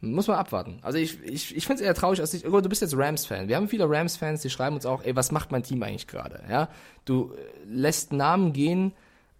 muss 0.00 0.26
man 0.26 0.36
abwarten. 0.36 0.78
Also 0.82 0.98
ich, 0.98 1.22
ich, 1.22 1.56
ich 1.56 1.66
finde 1.66 1.82
es 1.82 1.86
eher 1.86 1.94
traurig, 1.94 2.20
als 2.20 2.34
ich, 2.34 2.42
du 2.42 2.68
bist 2.68 2.82
jetzt 2.82 2.96
Rams-Fan. 2.96 3.48
Wir 3.48 3.56
haben 3.56 3.68
viele 3.68 3.88
Rams-Fans, 3.88 4.42
die 4.42 4.50
schreiben 4.50 4.76
uns 4.76 4.86
auch, 4.86 5.02
ey, 5.02 5.16
was 5.16 5.32
macht 5.32 5.50
mein 5.50 5.62
Team 5.62 5.82
eigentlich 5.82 6.06
gerade? 6.06 6.42
Ja, 6.48 6.68
du 7.04 7.32
äh, 7.32 7.38
lässt 7.66 8.12
Namen 8.12 8.52
gehen, 8.52 8.92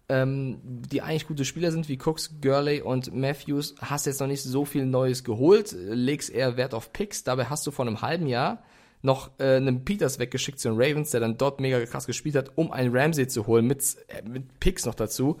ähm, 0.09 0.59
die 0.63 1.01
eigentlich 1.01 1.27
gute 1.27 1.45
Spieler 1.45 1.71
sind, 1.71 1.89
wie 1.89 1.99
Cooks, 2.03 2.35
Gurley 2.41 2.81
und 2.81 3.13
Matthews, 3.13 3.75
hast 3.79 4.05
jetzt 4.05 4.19
noch 4.19 4.27
nicht 4.27 4.43
so 4.43 4.65
viel 4.65 4.85
Neues 4.85 5.23
geholt, 5.23 5.73
äh, 5.73 5.93
legst 5.93 6.29
eher 6.29 6.57
Wert 6.57 6.73
auf 6.73 6.93
Picks, 6.93 7.23
dabei 7.23 7.45
hast 7.45 7.65
du 7.67 7.71
vor 7.71 7.85
einem 7.85 8.01
halben 8.01 8.27
Jahr 8.27 8.63
noch 9.05 9.31
äh, 9.39 9.55
einen 9.55 9.85
Peters 9.85 10.19
weggeschickt 10.19 10.59
zu 10.59 10.69
den 10.69 10.77
Ravens, 10.77 11.11
der 11.11 11.21
dann 11.21 11.37
dort 11.37 11.59
mega 11.59 11.83
krass 11.85 12.07
gespielt 12.07 12.35
hat, 12.35 12.51
um 12.55 12.71
einen 12.71 12.95
Ramsey 12.95 13.27
zu 13.27 13.47
holen, 13.47 13.65
mit, 13.67 13.81
äh, 14.07 14.27
mit 14.27 14.59
Picks 14.59 14.85
noch 14.85 14.95
dazu. 14.95 15.39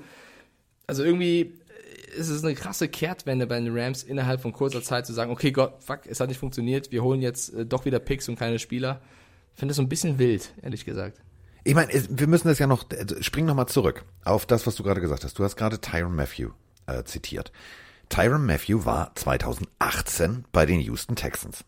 Also 0.87 1.03
irgendwie 1.03 1.41
äh, 1.41 2.17
ist 2.17 2.29
es 2.29 2.43
eine 2.43 2.55
krasse 2.55 2.87
Kehrtwende 2.87 3.47
bei 3.47 3.59
den 3.59 3.77
Rams 3.77 4.03
innerhalb 4.03 4.41
von 4.41 4.53
kurzer 4.53 4.81
Zeit 4.81 5.05
zu 5.05 5.13
sagen, 5.13 5.31
okay, 5.31 5.51
Gott, 5.51 5.83
fuck, 5.83 6.01
es 6.05 6.19
hat 6.19 6.29
nicht 6.29 6.39
funktioniert, 6.39 6.91
wir 6.91 7.03
holen 7.03 7.21
jetzt 7.21 7.53
äh, 7.53 7.65
doch 7.65 7.85
wieder 7.85 7.99
Picks 7.99 8.29
und 8.29 8.37
keine 8.37 8.59
Spieler. 8.59 9.01
Ich 9.53 9.59
finde 9.59 9.71
das 9.71 9.77
so 9.77 9.81
ein 9.81 9.89
bisschen 9.89 10.19
wild, 10.19 10.53
ehrlich 10.61 10.85
gesagt. 10.85 11.21
Ich 11.63 11.73
meine, 11.73 11.91
wir 11.91 12.27
müssen 12.27 12.47
das 12.47 12.59
ja 12.59 12.67
noch, 12.67 12.85
also 12.91 13.21
spring 13.21 13.45
noch 13.45 13.55
mal 13.55 13.65
zurück 13.65 14.05
auf 14.23 14.45
das, 14.45 14.67
was 14.67 14.75
du 14.75 14.83
gerade 14.83 15.01
gesagt 15.01 15.23
hast. 15.23 15.39
Du 15.39 15.43
hast 15.43 15.55
gerade 15.55 15.81
Tyron 15.81 16.15
Matthew 16.15 16.51
äh, 16.85 17.03
zitiert. 17.03 17.51
Tyron 18.09 18.45
Matthew 18.45 18.85
war 18.85 19.15
2018 19.15 20.45
bei 20.51 20.67
den 20.67 20.79
Houston 20.81 21.15
Texans. 21.15 21.65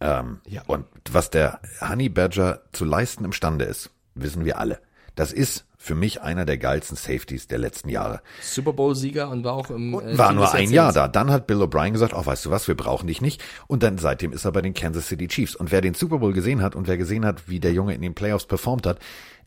Ähm, 0.00 0.40
Ja. 0.46 0.62
Und 0.66 0.86
was 1.10 1.30
der 1.30 1.60
Honey 1.80 2.08
Badger 2.08 2.62
zu 2.72 2.84
leisten 2.84 3.24
imstande 3.24 3.64
ist, 3.64 3.90
wissen 4.14 4.44
wir 4.44 4.58
alle. 4.58 4.80
Das 5.14 5.32
ist 5.32 5.64
für 5.80 5.94
mich 5.94 6.22
einer 6.22 6.44
der 6.44 6.58
geilsten 6.58 6.96
Safeties 6.96 7.46
der 7.48 7.58
letzten 7.58 7.88
Jahre. 7.88 8.20
Super 8.40 8.72
Bowl-Sieger 8.72 9.28
und 9.30 9.44
war 9.44 9.54
auch 9.54 9.70
im 9.70 9.94
äh, 9.94 10.18
War 10.18 10.32
nur 10.32 10.52
ein 10.52 10.70
Jahr 10.70 10.92
da. 10.92 11.08
Dann 11.08 11.30
hat 11.30 11.46
Bill 11.46 11.62
O'Brien 11.62 11.92
gesagt, 11.92 12.14
ach, 12.14 12.26
weißt 12.26 12.46
du 12.46 12.50
was, 12.50 12.68
wir 12.68 12.76
brauchen 12.76 13.06
dich 13.06 13.20
nicht. 13.20 13.42
Und 13.68 13.82
dann 13.82 13.96
seitdem 13.98 14.32
ist 14.32 14.44
er 14.44 14.52
bei 14.52 14.60
den 14.60 14.74
Kansas 14.74 15.06
City 15.06 15.28
Chiefs. 15.28 15.54
Und 15.54 15.72
wer 15.72 15.80
den 15.80 15.94
Super 15.94 16.18
Bowl 16.18 16.32
gesehen 16.32 16.62
hat 16.62 16.74
und 16.74 16.88
wer 16.88 16.98
gesehen 16.98 17.24
hat, 17.24 17.48
wie 17.48 17.60
der 17.60 17.72
Junge 17.72 17.94
in 17.94 18.02
den 18.02 18.14
Playoffs 18.14 18.46
performt 18.46 18.86
hat, 18.86 18.98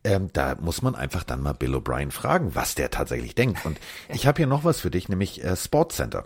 ähm, 0.04 0.30
da 0.34 0.56
muss 0.60 0.82
man 0.82 0.95
einfach 0.95 1.24
dann 1.24 1.41
mal 1.41 1.54
Bill 1.54 1.76
O'Brien 1.76 2.12
fragen, 2.12 2.56
was 2.56 2.76
der 2.76 2.89
tatsächlich 2.89 3.36
denkt. 3.36 3.66
Und 3.66 3.78
ich 4.10 4.26
habe 4.26 4.38
hier 4.38 4.47
noch 4.47 4.64
was 4.64 4.80
für 4.80 4.89
dich, 4.89 5.10
nämlich 5.10 5.43
äh, 5.43 5.56
Sports 5.56 5.97
Center. 5.97 6.26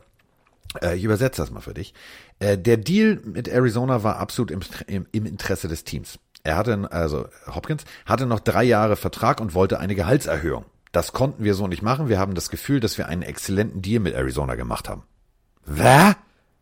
Äh, 0.82 0.96
ich 0.98 1.04
übersetze 1.04 1.42
das 1.42 1.52
mal 1.52 1.62
für 1.62 1.74
dich. 1.74 1.94
Äh, 2.40 2.58
der 2.58 2.78
Deal 2.78 3.20
mit 3.24 3.48
Arizona 3.48 4.04
war 4.04 4.18
absolut 4.18 4.52
im, 4.52 4.62
im, 4.88 5.06
im 5.12 5.26
Interesse 5.26 5.68
des 5.68 5.84
Teams. 5.84 6.20
Er 6.44 6.58
hatte, 6.58 6.92
also 6.92 7.26
Hopkins, 7.48 7.86
hatte 8.06 8.26
noch 8.26 8.40
drei 8.40 8.64
Jahre 8.64 8.96
Vertrag 8.96 9.42
und 9.42 9.54
wollte 9.56 9.80
eine 9.80 9.96
Gehaltserhöhung. 9.96 10.66
Das 10.92 11.12
konnten 11.12 11.44
wir 11.44 11.56
so 11.56 11.68
nicht 11.68 11.82
machen. 11.82 12.08
Wir 12.08 12.20
haben 12.20 12.36
das 12.36 12.50
Gefühl, 12.50 12.80
dass 12.80 12.98
wir 12.98 13.08
einen 13.08 13.24
exzellenten 13.24 13.82
Deal 13.82 14.00
mit 14.00 14.14
Arizona 14.14 14.56
gemacht 14.56 14.88
haben. 14.88 15.04
Wer? 15.66 16.16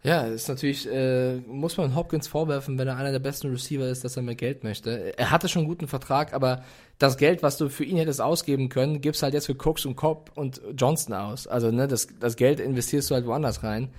Ja, 0.04 0.24
ist 0.24 0.50
natürlich, 0.50 0.90
äh, 0.92 1.38
muss 1.48 1.78
man 1.78 1.96
Hopkins 1.96 2.28
vorwerfen, 2.28 2.78
wenn 2.78 2.88
er 2.88 2.98
einer 2.98 3.12
der 3.12 3.20
besten 3.20 3.52
Receiver 3.52 3.88
ist, 3.88 4.04
dass 4.04 4.18
er 4.18 4.24
mehr 4.24 4.36
Geld 4.36 4.64
möchte. 4.64 5.18
Er 5.18 5.32
hatte 5.32 5.48
schon 5.48 5.62
einen 5.62 5.70
guten 5.70 5.88
Vertrag, 5.88 6.34
aber 6.34 6.64
das 6.98 7.18
Geld, 7.18 7.42
was 7.42 7.58
du 7.58 7.70
für 7.70 7.86
ihn 7.86 7.98
hättest 7.98 8.20
ausgeben 8.20 8.68
können, 8.70 9.00
gibst 9.00 9.24
halt 9.24 9.34
jetzt 9.34 9.46
für 9.46 9.56
Cooks 9.56 9.86
und 9.86 9.96
Cobb 9.96 10.32
und 10.36 10.62
Johnston 10.76 11.14
aus. 11.14 11.48
Also, 11.48 11.72
ne, 11.72 11.88
das, 11.88 12.08
das 12.20 12.36
Geld 12.36 12.60
investierst 12.60 13.12
du 13.12 13.16
halt 13.16 13.26
woanders 13.26 13.64
rein. 13.64 13.90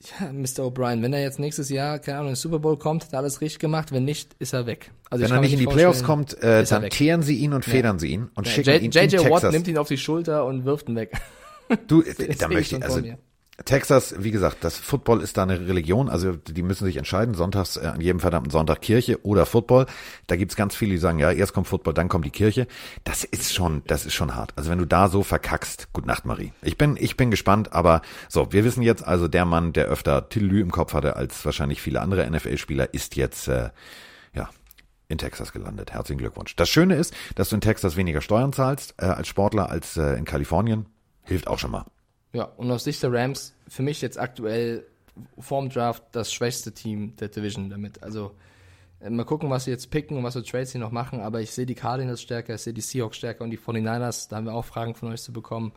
Ja, 0.00 0.32
Mr. 0.32 0.64
O'Brien, 0.64 1.02
wenn 1.02 1.12
er 1.12 1.20
jetzt 1.20 1.40
nächstes 1.40 1.70
Jahr, 1.70 1.98
keine 1.98 2.18
Ahnung, 2.18 2.28
in 2.28 2.34
den 2.34 2.36
Super 2.36 2.60
Bowl 2.60 2.78
kommt, 2.78 3.06
hat 3.06 3.12
er 3.14 3.18
alles 3.18 3.40
richtig 3.40 3.58
gemacht. 3.58 3.90
Wenn 3.90 4.04
nicht, 4.04 4.36
ist 4.38 4.52
er 4.52 4.66
weg. 4.66 4.92
Also 5.10 5.24
wenn 5.24 5.32
er 5.32 5.40
nicht 5.40 5.54
in 5.54 5.58
die 5.58 5.66
Playoffs 5.66 6.04
kommt, 6.04 6.40
äh, 6.40 6.64
dann 6.64 6.88
teeren 6.88 7.22
sie 7.22 7.36
ihn 7.36 7.52
und 7.52 7.64
federn 7.64 7.96
ja. 7.96 8.00
sie 8.00 8.08
ihn 8.08 8.30
und 8.34 8.46
ja, 8.46 8.52
schicken 8.52 8.70
J 8.70 8.82
ihn 8.82 8.90
JJ 8.90 9.16
in 9.24 9.30
Watt 9.30 9.50
nimmt 9.50 9.66
ihn 9.66 9.78
auf 9.78 9.88
die 9.88 9.98
Schulter 9.98 10.44
und 10.44 10.64
wirft 10.64 10.88
ihn 10.88 10.94
weg. 10.94 11.12
Du, 11.88 12.02
da 12.38 12.48
möchte 12.48 12.76
ich, 12.76 12.84
also, 12.84 13.02
Texas, 13.64 14.14
wie 14.18 14.30
gesagt, 14.30 14.58
das 14.62 14.78
Football 14.78 15.20
ist 15.20 15.36
da 15.36 15.42
eine 15.42 15.58
Religion, 15.66 16.08
also 16.08 16.36
die 16.36 16.62
müssen 16.62 16.84
sich 16.84 16.96
entscheiden, 16.96 17.34
sonntags 17.34 17.76
äh, 17.76 17.86
an 17.86 18.00
jedem 18.00 18.20
verdammten 18.20 18.50
Sonntag 18.50 18.80
Kirche 18.80 19.24
oder 19.24 19.46
Football. 19.46 19.86
Da 20.28 20.36
gibt's 20.36 20.54
ganz 20.54 20.76
viele, 20.76 20.92
die 20.92 20.98
sagen, 20.98 21.18
ja, 21.18 21.32
erst 21.32 21.54
kommt 21.54 21.66
Football, 21.66 21.92
dann 21.92 22.08
kommt 22.08 22.24
die 22.24 22.30
Kirche. 22.30 22.68
Das 23.02 23.24
ist 23.24 23.52
schon, 23.52 23.82
das 23.86 24.06
ist 24.06 24.14
schon 24.14 24.36
hart. 24.36 24.52
Also 24.54 24.70
wenn 24.70 24.78
du 24.78 24.84
da 24.84 25.08
so 25.08 25.24
verkackst, 25.24 25.92
gut 25.92 26.06
Nacht, 26.06 26.24
Marie. 26.24 26.52
Ich 26.62 26.78
bin, 26.78 26.96
ich 26.98 27.16
bin 27.16 27.32
gespannt, 27.32 27.72
aber 27.72 28.02
so, 28.28 28.52
wir 28.52 28.64
wissen 28.64 28.82
jetzt, 28.82 29.04
also 29.04 29.26
der 29.26 29.44
Mann, 29.44 29.72
der 29.72 29.86
öfter 29.86 30.28
Tillü 30.28 30.60
im 30.60 30.70
Kopf 30.70 30.94
hatte 30.94 31.16
als 31.16 31.44
wahrscheinlich 31.44 31.82
viele 31.82 32.00
andere 32.00 32.30
NFL-Spieler, 32.30 32.94
ist 32.94 33.16
jetzt, 33.16 33.48
äh, 33.48 33.70
ja, 34.34 34.50
in 35.08 35.18
Texas 35.18 35.52
gelandet. 35.52 35.92
Herzlichen 35.92 36.18
Glückwunsch. 36.18 36.54
Das 36.54 36.68
Schöne 36.68 36.94
ist, 36.94 37.12
dass 37.34 37.48
du 37.48 37.56
in 37.56 37.60
Texas 37.60 37.96
weniger 37.96 38.20
Steuern 38.20 38.52
zahlst 38.52 38.94
äh, 38.98 39.06
als 39.06 39.26
Sportler 39.26 39.68
als 39.68 39.96
äh, 39.96 40.14
in 40.14 40.24
Kalifornien. 40.24 40.86
Hilft 41.24 41.48
auch 41.48 41.58
schon 41.58 41.72
mal. 41.72 41.84
Ja, 42.32 42.44
und 42.44 42.70
aus 42.70 42.84
Sicht 42.84 43.02
der 43.02 43.12
Rams 43.12 43.54
für 43.68 43.82
mich 43.82 44.00
jetzt 44.00 44.18
aktuell 44.18 44.84
vorm 45.38 45.70
Draft 45.70 46.04
das 46.12 46.32
schwächste 46.32 46.72
Team 46.72 47.16
der 47.16 47.28
Division 47.28 47.70
damit. 47.70 48.02
Also 48.02 48.32
äh, 49.00 49.10
mal 49.10 49.24
gucken, 49.24 49.50
was 49.50 49.64
sie 49.64 49.70
jetzt 49.70 49.90
picken 49.90 50.16
und 50.16 50.24
was 50.24 50.34
für 50.34 50.42
Trades 50.42 50.72
sie 50.72 50.78
noch 50.78 50.92
machen, 50.92 51.20
aber 51.20 51.40
ich 51.40 51.50
sehe 51.50 51.66
die 51.66 51.74
Cardinals 51.74 52.22
stärker, 52.22 52.54
ich 52.54 52.60
sehe 52.60 52.72
die 52.72 52.80
Seahawks 52.80 53.16
stärker 53.16 53.44
und 53.44 53.50
die 53.50 53.58
49ers, 53.58 54.28
da 54.28 54.36
haben 54.36 54.46
wir 54.46 54.54
auch 54.54 54.64
Fragen 54.64 54.94
von 54.94 55.12
euch 55.12 55.22
zu 55.22 55.32
bekommen. 55.32 55.72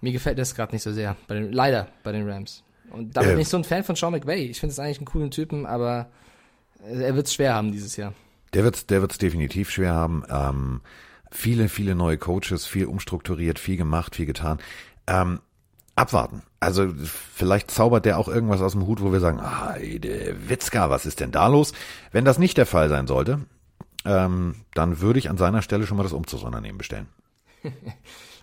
Mir 0.00 0.12
gefällt 0.12 0.38
das 0.38 0.54
gerade 0.54 0.72
nicht 0.74 0.82
so 0.82 0.92
sehr, 0.92 1.16
bei 1.28 1.34
den, 1.34 1.52
leider 1.52 1.88
bei 2.02 2.12
den 2.12 2.28
Rams. 2.28 2.62
Und 2.90 3.16
da 3.16 3.22
bin 3.22 3.38
äh, 3.38 3.40
ich 3.42 3.48
so 3.48 3.56
ein 3.56 3.64
Fan 3.64 3.84
von 3.84 3.96
Sean 3.96 4.12
McVay. 4.12 4.46
Ich 4.46 4.58
finde 4.58 4.72
es 4.72 4.78
eigentlich 4.78 4.98
einen 4.98 5.06
coolen 5.06 5.30
Typen, 5.30 5.66
aber 5.66 6.10
äh, 6.84 7.02
er 7.02 7.14
wird 7.14 7.26
es 7.26 7.34
schwer 7.34 7.54
haben 7.54 7.72
dieses 7.72 7.96
Jahr. 7.96 8.14
Der 8.52 8.64
wird 8.64 8.74
es 8.74 8.86
der 8.86 9.00
wird's 9.00 9.18
definitiv 9.18 9.70
schwer 9.70 9.92
haben. 9.92 10.24
Ähm, 10.28 10.80
viele, 11.30 11.68
viele 11.68 11.94
neue 11.94 12.18
Coaches, 12.18 12.66
viel 12.66 12.86
umstrukturiert, 12.86 13.58
viel 13.58 13.76
gemacht, 13.76 14.16
viel 14.16 14.26
getan. 14.26 14.58
Ähm, 15.06 15.40
abwarten. 16.00 16.42
Also 16.58 16.88
vielleicht 16.96 17.70
zaubert 17.70 18.04
der 18.04 18.18
auch 18.18 18.28
irgendwas 18.28 18.60
aus 18.60 18.72
dem 18.72 18.86
Hut, 18.86 19.02
wo 19.02 19.12
wir 19.12 19.20
sagen, 19.20 19.40
Heide 19.40 20.36
Witzka, 20.48 20.90
was 20.90 21.06
ist 21.06 21.20
denn 21.20 21.30
da 21.30 21.46
los? 21.46 21.72
Wenn 22.12 22.24
das 22.24 22.38
nicht 22.38 22.56
der 22.58 22.66
Fall 22.66 22.88
sein 22.88 23.06
sollte, 23.06 23.40
ähm, 24.04 24.56
dann 24.74 25.00
würde 25.00 25.18
ich 25.18 25.30
an 25.30 25.36
seiner 25.36 25.62
Stelle 25.62 25.86
schon 25.86 25.96
mal 25.96 26.02
das 26.02 26.12
Umzugsunternehmen 26.12 26.78
bestellen. 26.78 27.08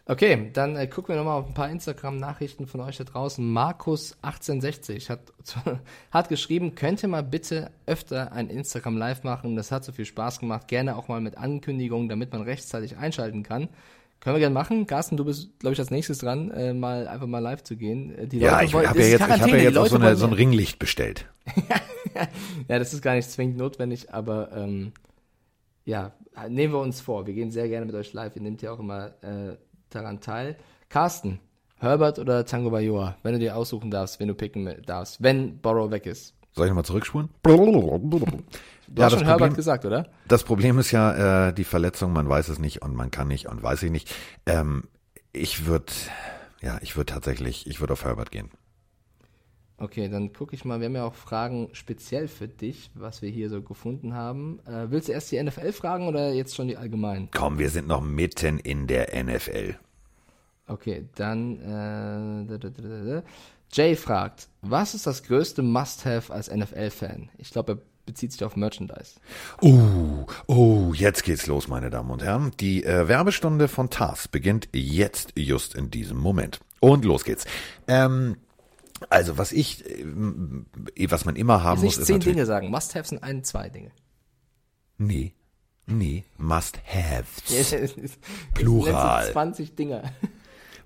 Okay, 0.09 0.51
dann 0.53 0.77
äh, 0.77 0.87
gucken 0.87 1.13
wir 1.13 1.17
nochmal 1.17 1.41
auf 1.41 1.47
ein 1.47 1.53
paar 1.53 1.69
Instagram-Nachrichten 1.69 2.65
von 2.65 2.79
euch 2.79 2.95
da 2.95 3.03
draußen. 3.03 3.43
Markus1860 3.45 5.09
hat, 5.09 5.33
hat 6.11 6.29
geschrieben, 6.29 6.75
könnte 6.75 7.09
mal 7.09 7.23
bitte 7.23 7.71
öfter 7.85 8.31
ein 8.31 8.49
Instagram 8.49 8.95
Live 8.95 9.25
machen. 9.25 9.57
Das 9.57 9.69
hat 9.69 9.83
so 9.83 9.91
viel 9.91 10.05
Spaß 10.05 10.39
gemacht. 10.39 10.69
Gerne 10.69 10.95
auch 10.95 11.09
mal 11.09 11.19
mit 11.19 11.37
Ankündigungen, 11.37 12.07
damit 12.07 12.31
man 12.31 12.43
rechtzeitig 12.43 12.95
einschalten 12.95 13.43
kann. 13.43 13.67
Können 14.19 14.35
wir 14.35 14.39
gerne 14.39 14.53
machen. 14.53 14.87
Carsten, 14.87 15.15
du 15.15 15.25
bist, 15.25 15.59
glaube 15.59 15.73
ich, 15.73 15.79
als 15.79 15.91
nächstes 15.91 16.17
dran, 16.17 16.51
äh, 16.51 16.73
mal 16.73 17.07
einfach 17.07 17.27
mal 17.27 17.39
live 17.39 17.63
zu 17.63 17.75
gehen. 17.75 18.17
Äh, 18.17 18.27
die 18.27 18.39
ja, 18.39 18.59
Leute 18.59 18.65
ich 18.65 18.73
habe 18.73 18.99
ja 18.99 19.07
jetzt, 19.07 19.21
ich 19.21 19.41
hab 19.41 19.47
ja 19.47 19.55
jetzt 19.55 19.77
auch 19.77 19.87
so, 19.87 19.97
eine, 19.97 20.15
so 20.15 20.25
ein 20.25 20.33
Ringlicht 20.33 20.79
bestellt. 20.79 21.27
ja, 22.67 22.79
das 22.79 22.93
ist 22.93 23.01
gar 23.01 23.15
nicht 23.15 23.29
zwingend 23.29 23.57
notwendig, 23.57 24.13
aber 24.13 24.51
ähm, 24.53 24.91
ja, 25.85 26.11
nehmen 26.49 26.73
wir 26.73 26.79
uns 26.79 26.99
vor. 26.99 27.27
Wir 27.27 27.33
gehen 27.33 27.51
sehr 27.51 27.69
gerne 27.69 27.85
mit 27.85 27.95
euch 27.95 28.11
live. 28.13 28.35
Ihr 28.35 28.41
nehmt 28.41 28.61
ja 28.61 28.71
auch 28.71 28.79
immer 28.79 29.11
äh, 29.23 29.55
daran 29.89 30.19
teil. 30.19 30.57
Carsten, 30.89 31.39
Herbert 31.77 32.17
oder 32.17 32.45
Tango 32.45 32.71
Bayoa, 32.71 33.17
wenn 33.23 33.33
du 33.33 33.39
dir 33.39 33.55
aussuchen 33.55 33.91
darfst, 33.91 34.19
wenn 34.19 34.27
du 34.27 34.33
picken 34.33 34.81
darfst, 34.85 35.21
wenn 35.21 35.59
Borrow 35.59 35.91
weg 35.91 36.05
ist. 36.05 36.36
Soll 36.53 36.65
ich 36.65 36.69
nochmal 36.69 36.85
zurückspulen? 36.85 37.29
Du 38.89 39.01
ja, 39.01 39.07
hast 39.07 39.13
schon 39.13 39.19
Problem, 39.19 39.39
Herbert 39.39 39.55
gesagt, 39.55 39.85
oder? 39.85 40.07
Das 40.29 40.43
Problem 40.43 40.79
ist 40.79 40.91
ja 40.91 41.47
äh, 41.49 41.53
die 41.53 41.65
Verletzung, 41.65 42.13
man 42.13 42.29
weiß 42.29 42.47
es 42.47 42.57
nicht 42.57 42.81
und 42.81 42.95
man 42.95 43.11
kann 43.11 43.27
nicht 43.27 43.47
und 43.47 43.61
weiß 43.61 43.83
ich 43.83 43.91
nicht. 43.91 44.15
Ähm, 44.45 44.83
ich 45.33 45.65
würde, 45.65 45.91
ja, 46.61 46.79
ich 46.81 46.95
würde 46.95 47.11
tatsächlich, 47.11 47.67
ich 47.67 47.81
würde 47.81 47.93
auf 47.93 48.05
Herbert 48.05 48.31
gehen. 48.31 48.49
Okay, 49.79 50.09
dann 50.09 50.33
gucke 50.33 50.55
ich 50.55 50.65
mal. 50.65 50.79
Wir 50.79 50.87
haben 50.87 50.95
ja 50.95 51.05
auch 51.05 51.13
Fragen 51.13 51.69
speziell 51.73 52.27
für 52.27 52.47
dich, 52.47 52.89
was 52.95 53.21
wir 53.21 53.29
hier 53.29 53.49
so 53.49 53.61
gefunden 53.61 54.15
haben. 54.15 54.59
Äh, 54.65 54.89
willst 54.89 55.07
du 55.07 55.11
erst 55.11 55.31
die 55.31 55.41
NFL 55.41 55.71
fragen 55.71 56.07
oder 56.07 56.33
jetzt 56.33 56.55
schon 56.55 56.67
die 56.67 56.77
allgemeinen? 56.77 57.29
Komm, 57.31 57.59
wir 57.59 57.69
sind 57.69 57.87
noch 57.87 58.01
mitten 58.01 58.57
in 58.57 58.87
der 58.87 59.23
NFL. 59.23 59.75
Okay, 60.65 61.07
dann 61.15 61.61
äh, 61.61 63.23
Jay 63.71 63.95
fragt, 63.95 64.47
was 64.61 64.93
ist 64.93 65.07
das 65.07 65.23
größte 65.23 65.61
Must-have 65.61 66.33
als 66.33 66.49
NFL-Fan? 66.53 67.29
Ich 67.37 67.51
glaube, 67.51 67.73
er 67.73 67.77
bezieht 68.05 68.31
sich 68.31 68.43
auf 68.43 68.55
Merchandise. 68.55 69.19
Oh, 69.61 70.25
oh, 70.47 70.93
jetzt 70.93 71.23
geht's 71.23 71.47
los, 71.47 71.67
meine 71.67 71.89
Damen 71.89 72.09
und 72.09 72.23
Herren. 72.23 72.51
Die 72.59 72.83
äh, 72.83 73.07
Werbestunde 73.07 73.67
von 73.67 73.89
TAS 73.89 74.27
beginnt 74.27 74.69
jetzt, 74.73 75.33
just 75.35 75.75
in 75.75 75.91
diesem 75.91 76.17
Moment. 76.17 76.59
Und 76.79 77.05
los 77.05 77.23
geht's. 77.23 77.45
Ähm, 77.87 78.37
also, 79.09 79.37
was 79.37 79.51
ich, 79.51 79.85
äh, 79.85 80.05
was 81.09 81.25
man 81.25 81.35
immer 81.35 81.63
haben 81.63 81.81
muss, 81.81 81.97
ist 81.97 82.07
zehn 82.07 82.19
Dinge 82.19 82.45
sagen. 82.45 82.69
Must-have 82.69 83.07
sind 83.07 83.21
ein, 83.21 83.43
zwei 83.43 83.69
Dinge. 83.69 83.91
Nee. 84.97 85.33
Nee, 85.89 86.25
must 86.37 86.77
have. 86.85 87.25
Plural. 88.53 89.31
20 89.31 89.75
Dinge. 89.75 90.03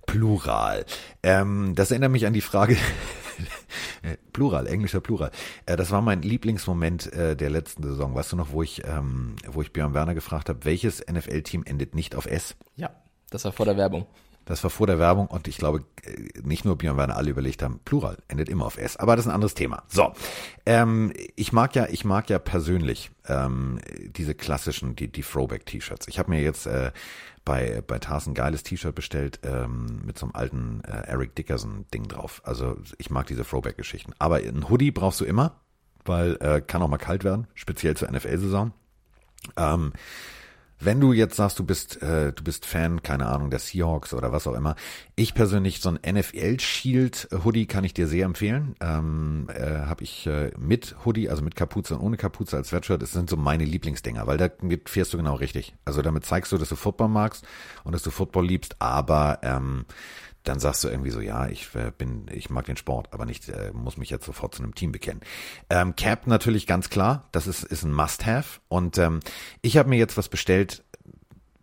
Plural. 0.06 0.86
Ähm, 1.24 1.74
das 1.76 1.92
erinnert 1.92 2.12
mich 2.12 2.26
an 2.26 2.34
die 2.34 2.42
Frage, 2.42 2.78
Plural, 4.34 4.68
englischer 4.68 5.02
Plural. 5.02 5.32
Äh, 5.66 5.76
das 5.76 5.92
war 5.92 6.02
mein 6.02 6.22
Lieblingsmoment 6.22 7.12
äh, 7.14 7.36
der 7.36 7.50
letzten 7.50 7.84
Saison. 7.84 8.16
Weißt 8.16 8.32
du 8.32 8.36
noch, 8.36 8.52
wo 8.52 8.64
ich, 8.64 8.84
ähm, 8.86 9.36
wo 9.48 9.62
ich 9.62 9.74
Björn 9.74 9.94
Werner 9.94 10.16
gefragt 10.16 10.50
habe, 10.50 10.66
welches 10.66 11.06
NFL-Team 11.06 11.64
endet 11.66 11.96
nicht 11.96 12.16
auf 12.16 12.26
S? 12.26 12.56
Ja, 12.76 12.92
das 13.30 13.46
war 13.46 13.52
vor 13.52 13.66
der 13.66 13.78
Werbung. 13.78 14.08
Das 14.46 14.64
war 14.64 14.72
vor 14.72 14.88
der 14.88 14.98
Werbung 14.98 15.28
und 15.28 15.48
ich 15.48 15.58
glaube, 15.58 15.86
äh, 16.04 16.40
nicht 16.42 16.66
nur 16.66 16.78
Björn 16.78 16.98
Werner, 16.98 17.16
alle 17.16 17.30
überlegt 17.30 17.62
haben, 17.62 17.80
Plural 17.86 18.18
endet 18.28 18.50
immer 18.50 18.66
auf 18.66 18.78
S. 18.78 18.98
Aber 18.98 19.16
das 19.16 19.26
ist 19.26 19.30
ein 19.30 19.36
anderes 19.36 19.54
Thema. 19.54 19.84
So, 19.88 20.14
ähm, 20.66 21.14
ich 21.36 21.54
mag 21.54 21.76
ja, 21.76 21.88
ich 21.90 22.06
mag 22.06 22.30
ja 22.30 22.40
persönlich 22.40 23.12
ähm, 23.28 23.80
diese 24.16 24.34
klassischen, 24.34 24.96
die, 24.96 25.12
die 25.12 25.22
Throwback-T-Shirts. 25.22 26.08
Ich 26.08 26.18
habe 26.18 26.32
mir 26.32 26.42
jetzt 26.42 26.66
äh, 26.66 26.92
bei, 27.44 27.82
bei 27.86 28.00
Tars 28.00 28.28
ein 28.28 28.34
geiles 28.34 28.64
T-Shirt 28.64 28.94
bestellt 28.94 29.40
ähm, 29.44 30.02
mit 30.06 30.18
so 30.18 30.26
einem 30.26 30.36
alten 30.36 30.82
äh, 30.86 31.08
Eric 31.08 31.36
Dickerson-Ding 31.36 32.08
drauf. 32.08 32.42
Also 32.46 32.78
ich 32.98 33.10
mag 33.10 33.28
diese 33.28 33.44
Throwback-Geschichten. 33.44 34.14
Aber 34.20 34.38
ein 34.38 34.70
Hoodie 34.70 34.92
brauchst 34.92 35.22
du 35.22 35.26
immer, 35.26 35.60
weil 36.06 36.38
äh, 36.40 36.62
kann 36.62 36.82
auch 36.82 36.88
mal 36.88 36.98
kalt 36.98 37.24
werden, 37.24 37.48
speziell 37.56 37.96
zur 37.96 38.12
NFL-Saison. 38.12 38.74
Ähm, 39.58 39.94
wenn 40.84 41.00
du 41.00 41.14
jetzt 41.14 41.36
sagst, 41.36 41.60
du 41.60 41.64
bist, 41.64 42.02
äh, 42.02 42.34
du 42.34 42.44
bist 42.44 42.66
Fan, 42.66 43.04
keine 43.04 43.28
Ahnung, 43.28 43.50
der 43.50 43.60
Seahawks 43.60 44.14
oder 44.14 44.32
was 44.32 44.48
auch 44.48 44.56
immer, 44.56 44.76
ich 45.16 45.34
persönlich 45.34 45.80
so 45.80 45.90
ein 45.90 46.00
NFL 46.16 46.60
Shield 46.60 47.30
Hoodie 47.44 47.68
kann 47.68 47.84
ich 47.84 47.94
dir 47.94 48.08
sehr 48.08 48.26
empfehlen. 48.26 48.76
Ähm, 48.82 49.48
äh, 49.54 49.86
Habe 49.86 50.04
ich 50.04 50.26
äh, 50.28 50.52
mit 50.58 50.96
Hoodie, 51.06 51.30
also 51.30 51.44
mit 51.44 51.56
Kapuze 51.56 51.96
und 51.96 52.02
ohne 52.02 52.18
Kapuze 52.18 52.58
als 52.58 52.70
Sweatshirt. 52.70 53.02
Das 53.02 53.12
sind 53.12 53.30
so 53.30 53.38
meine 53.38 53.66
Lieblingsdinger, 53.66 54.26
weil 54.28 54.38
da 54.38 54.50
fährst 54.86 55.14
du 55.14 55.18
genau 55.18 55.36
richtig. 55.36 55.74
Also 55.86 56.02
damit 56.02 56.26
zeigst 56.26 56.52
du, 56.52 56.58
dass 56.58 56.70
du 56.70 56.76
Football 56.76 57.10
magst 57.10 57.46
und 57.84 57.94
dass 57.94 58.04
du 58.04 58.10
Football 58.10 58.48
liebst, 58.48 58.76
aber 58.80 59.40
ähm, 59.44 59.86
dann 60.44 60.60
sagst 60.60 60.84
du 60.84 60.90
irgendwie 60.90 61.12
so, 61.12 61.20
ja, 61.20 61.48
ich 61.48 61.74
äh, 61.76 61.92
bin, 61.96 62.26
ich 62.32 62.50
mag 62.50 62.66
den 62.66 62.78
Sport, 62.78 63.10
aber 63.14 63.26
nicht, 63.26 63.50
äh, 63.50 63.72
muss 63.74 63.98
mich 63.98 64.10
jetzt 64.10 64.26
sofort 64.26 64.56
zu 64.56 64.64
einem 64.64 64.76
Team 64.76 64.92
bekennen. 64.92 65.22
Ähm, 65.70 65.96
Cap 65.96 66.28
natürlich 66.28 66.68
ganz 66.68 66.90
klar, 66.90 67.28
das 67.32 67.48
ist, 67.48 67.64
ist 67.64 67.84
ein 67.84 67.94
Must-Have. 67.94 68.60
Und 68.68 68.98
ähm, 68.98 69.20
ich 69.62 69.78
habe 69.78 69.90
mir 69.90 69.98
jetzt 69.98 70.18
was 70.18 70.30
bestellt. 70.30 70.84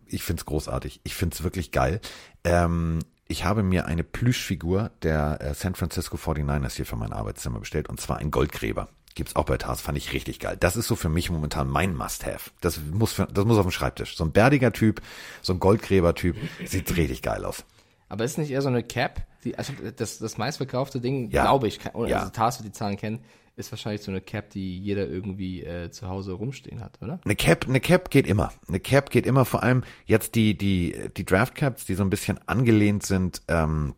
Ich 0.05 0.23
find's 0.23 0.45
großartig. 0.45 1.01
Ich 1.03 1.15
find's 1.15 1.43
wirklich 1.43 1.71
geil. 1.71 1.99
Ähm, 2.43 2.99
ich 3.27 3.43
habe 3.43 3.61
mir 3.61 3.85
eine 3.85 4.03
Plüschfigur 4.03 4.91
der 5.03 5.39
äh, 5.41 5.53
San 5.53 5.75
Francisco 5.75 6.17
49ers 6.17 6.75
hier 6.75 6.85
für 6.85 6.95
mein 6.95 7.13
Arbeitszimmer 7.13 7.59
bestellt 7.59 7.89
und 7.89 8.01
zwar 8.01 8.17
ein 8.17 8.31
Goldgräber. 8.31 8.89
Gibt's 9.13 9.35
auch 9.35 9.45
bei 9.45 9.57
Tars, 9.57 9.81
fand 9.81 9.97
ich 9.97 10.13
richtig 10.13 10.39
geil. 10.39 10.55
Das 10.59 10.75
ist 10.75 10.87
so 10.87 10.95
für 10.95 11.09
mich 11.09 11.29
momentan 11.29 11.67
mein 11.67 11.95
Must-Have. 11.95 12.51
Das 12.61 12.79
muss, 12.79 13.13
für, 13.13 13.25
das 13.25 13.45
muss 13.45 13.57
auf 13.57 13.65
dem 13.65 13.71
Schreibtisch. 13.71 14.15
So 14.15 14.23
ein 14.23 14.31
bärdiger 14.31 14.71
Typ, 14.71 15.01
so 15.41 15.53
ein 15.53 15.59
Goldgräber-Typ, 15.59 16.37
sieht 16.65 16.95
richtig 16.95 17.21
geil 17.21 17.43
aus. 17.43 17.65
Aber 18.09 18.25
ist 18.25 18.37
nicht 18.37 18.51
eher 18.51 18.61
so 18.61 18.67
eine 18.69 18.83
Cap, 18.83 19.21
Die, 19.45 19.57
also 19.57 19.71
das, 19.95 20.17
das 20.19 20.37
meistverkaufte 20.37 20.99
Ding, 20.99 21.29
Ja. 21.31 21.43
glaube 21.43 21.67
ich, 21.69 21.79
kann, 21.79 21.93
Ja. 22.07 22.17
also 22.19 22.29
Tars 22.31 22.59
wird 22.59 22.67
die 22.67 22.77
Zahlen 22.77 22.97
kennen, 22.97 23.19
ist 23.55 23.71
wahrscheinlich 23.71 24.01
so 24.01 24.11
eine 24.11 24.19
Cap, 24.19 24.49
die 24.49 24.77
jeder 24.79 25.07
irgendwie 25.07 25.63
äh, 25.63 25.91
zu 25.91 26.09
Hause 26.09 26.33
rumstehen 26.33 26.81
hat, 26.81 27.01
oder? 27.01 27.19
Eine 27.23 27.35
Cap, 27.37 27.65
eine 27.67 27.79
Cap 27.79 28.09
geht 28.09 28.27
immer. 28.27 28.51
Eine 28.67 28.79
Cap 28.81 29.09
geht 29.11 29.25
immer, 29.25 29.45
vor 29.45 29.63
allem 29.63 29.83
jetzt 30.05 30.35
die, 30.35 30.57
die, 30.57 30.93
die 31.15 31.23
Draft 31.25 31.55
Caps, 31.55 31.85
die 31.85 31.95
so 31.95 32.03
ein 32.03 32.09
bisschen 32.09 32.37
angelehnt 32.47 33.05
sind, 33.05 33.41
ähm, 33.47 33.95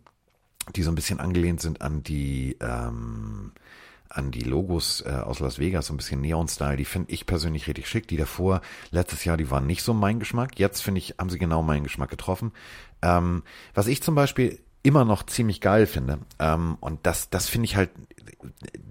die 0.75 0.83
so 0.83 0.91
ein 0.91 0.95
bisschen 0.95 1.19
angelehnt 1.19 1.59
sind 1.61 1.81
an 1.81 2.03
die, 2.03 2.55
ähm, 2.59 3.51
an 4.13 4.31
die 4.31 4.43
Logos 4.43 5.01
äh, 5.01 5.09
aus 5.09 5.39
Las 5.39 5.59
Vegas, 5.59 5.87
so 5.87 5.93
ein 5.93 5.97
bisschen 5.97 6.21
Neon-Style, 6.21 6.77
die 6.77 6.85
finde 6.85 7.11
ich 7.11 7.25
persönlich 7.25 7.67
richtig 7.67 7.87
schick. 7.87 8.07
Die 8.07 8.17
davor, 8.17 8.61
letztes 8.91 9.25
Jahr, 9.25 9.37
die 9.37 9.49
waren 9.49 9.67
nicht 9.67 9.83
so 9.83 9.93
mein 9.93 10.19
Geschmack. 10.19 10.59
Jetzt 10.59 10.81
finde 10.81 10.99
ich, 10.99 11.15
haben 11.17 11.29
sie 11.29 11.39
genau 11.39 11.63
meinen 11.63 11.83
Geschmack 11.83 12.09
getroffen. 12.09 12.51
Ähm, 13.01 13.43
was 13.73 13.87
ich 13.87 14.03
zum 14.03 14.15
Beispiel 14.15 14.59
immer 14.83 15.05
noch 15.05 15.23
ziemlich 15.23 15.61
geil 15.61 15.85
finde, 15.85 16.19
ähm, 16.39 16.77
und 16.79 17.05
das, 17.05 17.29
das 17.29 17.47
finde 17.47 17.65
ich 17.65 17.75
halt, 17.75 17.91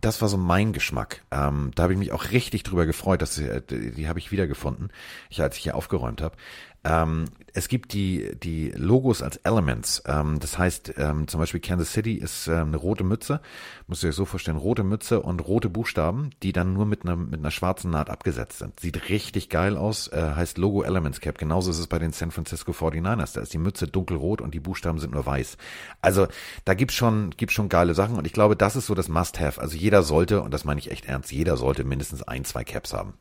das 0.01 0.23
war 0.23 0.29
so 0.29 0.37
mein 0.37 0.73
Geschmack. 0.73 1.23
Ähm, 1.31 1.73
da 1.75 1.85
habe 1.85 1.93
ich 1.93 1.99
mich 1.99 2.13
auch 2.13 2.31
richtig 2.31 2.63
drüber 2.63 2.87
gefreut, 2.87 3.23
dass 3.23 3.35
sie, 3.35 3.61
die, 3.69 3.93
die 3.93 4.09
habe 4.09 4.19
ich 4.19 4.31
wiedergefunden, 4.31 4.93
ich, 5.29 5.43
als 5.43 5.57
ich 5.57 5.65
hier 5.65 5.75
aufgeräumt 5.75 6.23
habe. 6.23 6.37
Ähm, 6.83 7.27
es 7.53 7.69
gibt 7.69 7.93
die, 7.93 8.31
die 8.43 8.71
Logos 8.71 9.23
als 9.23 9.37
Elements. 9.39 10.03
Ähm, 10.07 10.39
das 10.41 10.57
heißt, 10.57 10.95
ähm, 10.97 11.29
zum 11.29 11.41
Beispiel 11.41 11.61
Kansas 11.61 11.93
City 11.93 12.15
ist 12.15 12.47
ähm, 12.47 12.69
eine 12.69 12.77
rote 12.79 13.05
Mütze. 13.05 13.41
Müsst 13.87 14.03
ihr 14.03 14.09
euch 14.09 14.15
so 14.15 14.25
vorstellen, 14.25 14.57
rote 14.57 14.83
Mütze 14.83 15.21
und 15.21 15.47
rote 15.47 15.69
Buchstaben, 15.69 16.31
die 16.43 16.53
dann 16.53 16.73
nur 16.73 16.87
mit 16.87 17.05
einer, 17.05 17.17
mit 17.17 17.41
einer 17.41 17.51
schwarzen 17.51 17.91
Naht 17.91 18.09
abgesetzt 18.09 18.59
sind. 18.59 18.81
Sieht 18.81 19.11
richtig 19.11 19.51
geil 19.51 19.77
aus, 19.77 20.09
äh, 20.09 20.33
heißt 20.35 20.57
Logo 20.59 20.83
Elements 20.83 21.21
Cap. 21.21 21.39
Genauso 21.39 21.71
ist 21.71 21.79
es 21.79 21.87
bei 21.87 21.99
den 21.99 22.13
San 22.13 22.31
Francisco 22.31 22.73
49ers. 22.73 23.35
Da 23.35 23.43
ist 23.43 23.53
die 23.53 23.59
Mütze 23.59 23.87
dunkelrot 23.87 24.41
und 24.41 24.55
die 24.55 24.61
Buchstaben 24.61 24.99
sind 24.99 25.13
nur 25.13 25.27
weiß. 25.27 25.59
Also 26.01 26.29
da 26.65 26.73
gibt's 26.73 26.95
schon, 26.95 27.31
gibt's 27.37 27.55
schon 27.55 27.69
geile 27.69 27.95
Sachen 27.95 28.17
und 28.17 28.27
ich 28.27 28.33
glaube, 28.33 28.57
das 28.57 28.77
ist 28.77 28.87
so 28.87 28.95
das 28.95 29.09
Must-Have. 29.09 29.61
Also 29.61 29.77
jeder 29.77 30.03
sollte, 30.03 30.41
und 30.41 30.55
das 30.55 30.65
meine 30.65 30.81
ich 30.81 30.91
echt 30.91 31.05
ernst, 31.05 31.31
jeder 31.31 31.57
sollte 31.59 31.85
mindestens 31.85 32.23
ein, 32.23 32.45
zwei 32.45 32.65
Caps 32.65 32.95
haben. 32.95 33.15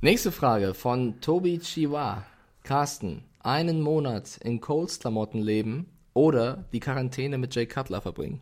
Nächste 0.00 0.30
Frage 0.30 0.74
von 0.74 1.20
Tobi 1.20 1.58
Chiwa. 1.58 2.24
Carsten, 2.66 3.22
einen 3.38 3.80
Monat 3.80 4.38
in 4.42 4.60
Coles-Klamotten 4.60 5.40
leben 5.40 5.86
oder 6.14 6.64
die 6.72 6.80
Quarantäne 6.80 7.38
mit 7.38 7.54
Jay 7.54 7.64
Cutler 7.64 8.00
verbringen? 8.00 8.40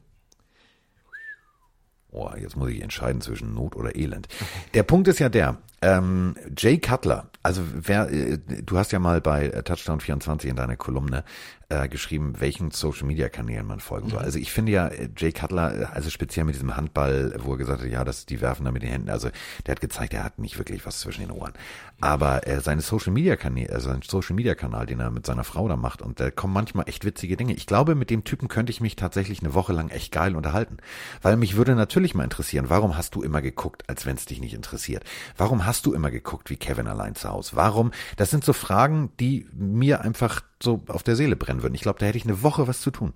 Boah, 2.11 2.35
jetzt 2.39 2.57
muss 2.57 2.71
ich 2.71 2.81
entscheiden 2.81 3.21
zwischen 3.21 3.53
Not 3.53 3.77
oder 3.77 3.97
Elend. 3.97 4.29
Der 4.73 4.83
Punkt 4.83 5.09
ist 5.09 5.19
ja 5.19 5.29
der, 5.29 5.59
ähm, 5.85 6.35
Jay 6.57 6.79
Cutler, 6.79 7.29
also 7.43 7.63
wer, 7.75 8.11
äh, 8.11 8.39
du 8.39 8.79
hast 8.79 8.93
ja 8.93 8.99
mal 8.99 9.21
bei 9.21 9.49
äh, 9.49 9.63
Touchdown 9.63 10.01
24 10.01 10.49
in 10.49 10.57
deiner 10.57 10.77
Kolumne 10.77 11.25
äh, 11.69 11.89
geschrieben, 11.89 12.35
welchen 12.39 12.71
Social 12.71 13.07
Media 13.07 13.29
Kanälen 13.29 13.67
man 13.67 13.81
folgen 13.81 14.11
soll. 14.11 14.21
Also 14.21 14.39
ich 14.39 14.53
finde 14.53 14.73
ja, 14.73 14.89
äh, 14.89 15.09
Jay 15.17 15.33
Cutler, 15.33 15.83
äh, 15.83 15.85
also 15.87 16.11
speziell 16.11 16.45
mit 16.45 16.55
diesem 16.55 16.77
Handball, 16.77 17.35
wo 17.39 17.53
er 17.53 17.59
gesagt 17.59 17.83
hat, 17.83 17.89
ja, 17.89 18.05
das, 18.05 18.27
die 18.27 18.41
werfen 18.41 18.65
da 18.65 18.73
mit 18.73 18.83
den 18.83 18.91
Händen, 18.91 19.11
also 19.11 19.29
der 19.67 19.73
hat 19.73 19.81
gezeigt, 19.81 20.15
er 20.15 20.25
hat 20.25 20.39
nicht 20.39 20.59
wirklich 20.59 20.87
was 20.87 21.01
zwischen 21.01 21.23
den 21.23 21.31
Ohren. 21.31 21.53
Aber 22.01 22.47
äh, 22.47 22.61
seine 22.61 22.81
Social 22.81 23.13
Media 23.13 23.37
Kanäle, 23.37 23.69
äh, 23.69 23.81
sein 23.81 24.01
Social 24.07 24.37
Media 24.37 24.55
Kanal, 24.55 24.87
den 24.87 25.01
er 25.01 25.11
mit 25.11 25.27
seiner 25.27 25.45
Frau 25.45 25.67
da 25.69 25.77
macht, 25.77 26.03
und 26.03 26.21
da 26.21 26.31
kommen 26.31 26.53
manchmal 26.53 26.89
echt 26.89 27.05
witzige 27.05 27.37
Dinge. 27.37 27.55
Ich 27.55 27.67
glaube, 27.67 27.95
mit 27.95 28.11
dem 28.11 28.25
Typen 28.25 28.49
könnte 28.49 28.71
ich 28.71 28.81
mich 28.81 28.97
tatsächlich 28.97 29.41
eine 29.41 29.55
Woche 29.55 29.73
lang 29.73 29.89
echt 29.89 30.13
geil 30.13 30.37
unterhalten. 30.37 30.79
Weil 31.23 31.37
mich 31.37 31.57
würde 31.57 31.75
natürlich 31.75 32.15
mal 32.15 32.25
interessieren, 32.25 32.67
warum 32.69 32.97
hast 32.97 33.15
du 33.15 33.23
immer 33.23 33.43
geguckt, 33.43 33.89
als 33.89 34.07
wenn 34.07 34.17
es 34.17 34.27
dich 34.27 34.41
nicht 34.41 34.55
interessiert? 34.55 35.05
Warum 35.37 35.67
hast 35.67 35.74
du 35.83 35.93
immer 35.93 36.11
geguckt 36.11 36.51
wie 36.51 36.57
Kevin 36.57 36.87
allein 36.87 37.15
zu 37.15 37.29
Hause? 37.29 37.53
Warum? 37.55 37.93
Das 38.17 38.31
sind 38.31 38.45
so 38.45 38.53
Fragen, 38.53 39.11
die 39.21 39.47
mir 39.53 40.01
einfach 40.03 40.43
so 40.63 40.83
auf 40.89 41.03
der 41.03 41.17
Seele 41.17 41.37
brennen 41.37 41.63
würden. 41.63 41.75
Ich 41.75 41.83
glaube, 41.83 41.99
da 41.99 42.07
hätte 42.07 42.19
ich 42.19 42.25
eine 42.25 42.43
Woche 42.43 42.67
was 42.69 42.81
zu 42.81 42.91
tun. 42.91 43.13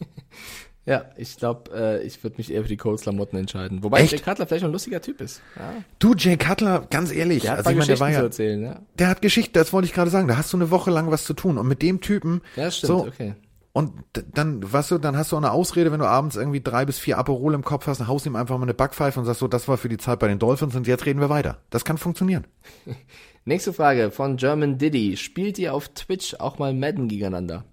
Ja, 0.86 1.06
ich 1.16 1.38
glaube, 1.38 1.70
äh, 1.74 2.06
ich 2.06 2.22
würde 2.22 2.36
mich 2.36 2.52
eher 2.52 2.60
für 2.62 2.68
die 2.68 2.76
Coles-Klamotten 2.76 3.38
entscheiden. 3.38 3.82
Wobei 3.82 4.00
Echt? 4.00 4.12
Jay 4.12 4.18
Cutler 4.18 4.46
vielleicht 4.46 4.64
ein 4.66 4.72
lustiger 4.72 5.00
Typ 5.00 5.20
ist. 5.22 5.40
Ja, 5.56 5.72
Du, 5.98 6.14
Jay 6.14 6.36
Cutler, 6.36 6.86
ganz 6.90 7.10
ehrlich, 7.10 7.42
der 7.42 7.52
hat 7.52 7.58
also 7.58 7.70
ich 7.70 7.76
meine, 7.76 7.86
der 7.86 7.96
Geschichten 7.96 8.04
war 8.04 8.10
zu 8.10 8.18
ja, 8.18 8.22
erzählen, 8.24 8.62
ja. 8.62 8.80
der 8.98 9.08
hat 9.08 9.22
Geschichte, 9.22 9.52
das 9.58 9.72
wollte 9.72 9.86
ich 9.86 9.94
gerade 9.94 10.10
sagen, 10.10 10.28
da 10.28 10.36
hast 10.36 10.52
du 10.52 10.58
eine 10.58 10.70
Woche 10.70 10.90
lang 10.90 11.10
was 11.10 11.24
zu 11.24 11.32
tun. 11.32 11.56
Und 11.56 11.68
mit 11.68 11.80
dem 11.80 12.02
Typen, 12.02 12.42
Ja, 12.54 12.70
stimmt, 12.70 12.88
so, 12.88 13.06
okay. 13.06 13.34
Und 13.76 13.90
dann, 14.34 14.72
weißt 14.72 14.92
du, 14.92 14.98
dann 14.98 15.16
hast 15.16 15.32
du 15.32 15.36
auch 15.36 15.40
eine 15.40 15.50
Ausrede, 15.50 15.90
wenn 15.90 15.98
du 15.98 16.06
abends 16.06 16.36
irgendwie 16.36 16.60
drei 16.60 16.84
bis 16.84 17.00
vier 17.00 17.18
Aperol 17.18 17.54
im 17.54 17.64
Kopf 17.64 17.88
hast, 17.88 17.98
dann 17.98 18.06
haust 18.06 18.24
ihm 18.24 18.36
einfach 18.36 18.56
mal 18.56 18.62
eine 18.62 18.72
Backpfeife 18.72 19.18
und 19.18 19.26
sagst 19.26 19.40
so, 19.40 19.48
das 19.48 19.66
war 19.66 19.76
für 19.78 19.88
die 19.88 19.98
Zeit 19.98 20.20
bei 20.20 20.28
den 20.28 20.38
Dolphins 20.38 20.76
und 20.76 20.86
jetzt 20.86 21.04
reden 21.06 21.18
wir 21.18 21.28
weiter. 21.28 21.58
Das 21.70 21.84
kann 21.84 21.98
funktionieren. 21.98 22.46
Nächste 23.44 23.72
Frage 23.72 24.12
von 24.12 24.36
German 24.36 24.78
Diddy. 24.78 25.16
Spielt 25.16 25.58
ihr 25.58 25.74
auf 25.74 25.88
Twitch 25.88 26.34
auch 26.38 26.60
mal 26.60 26.72
Madden 26.72 27.08
gegeneinander? 27.08 27.64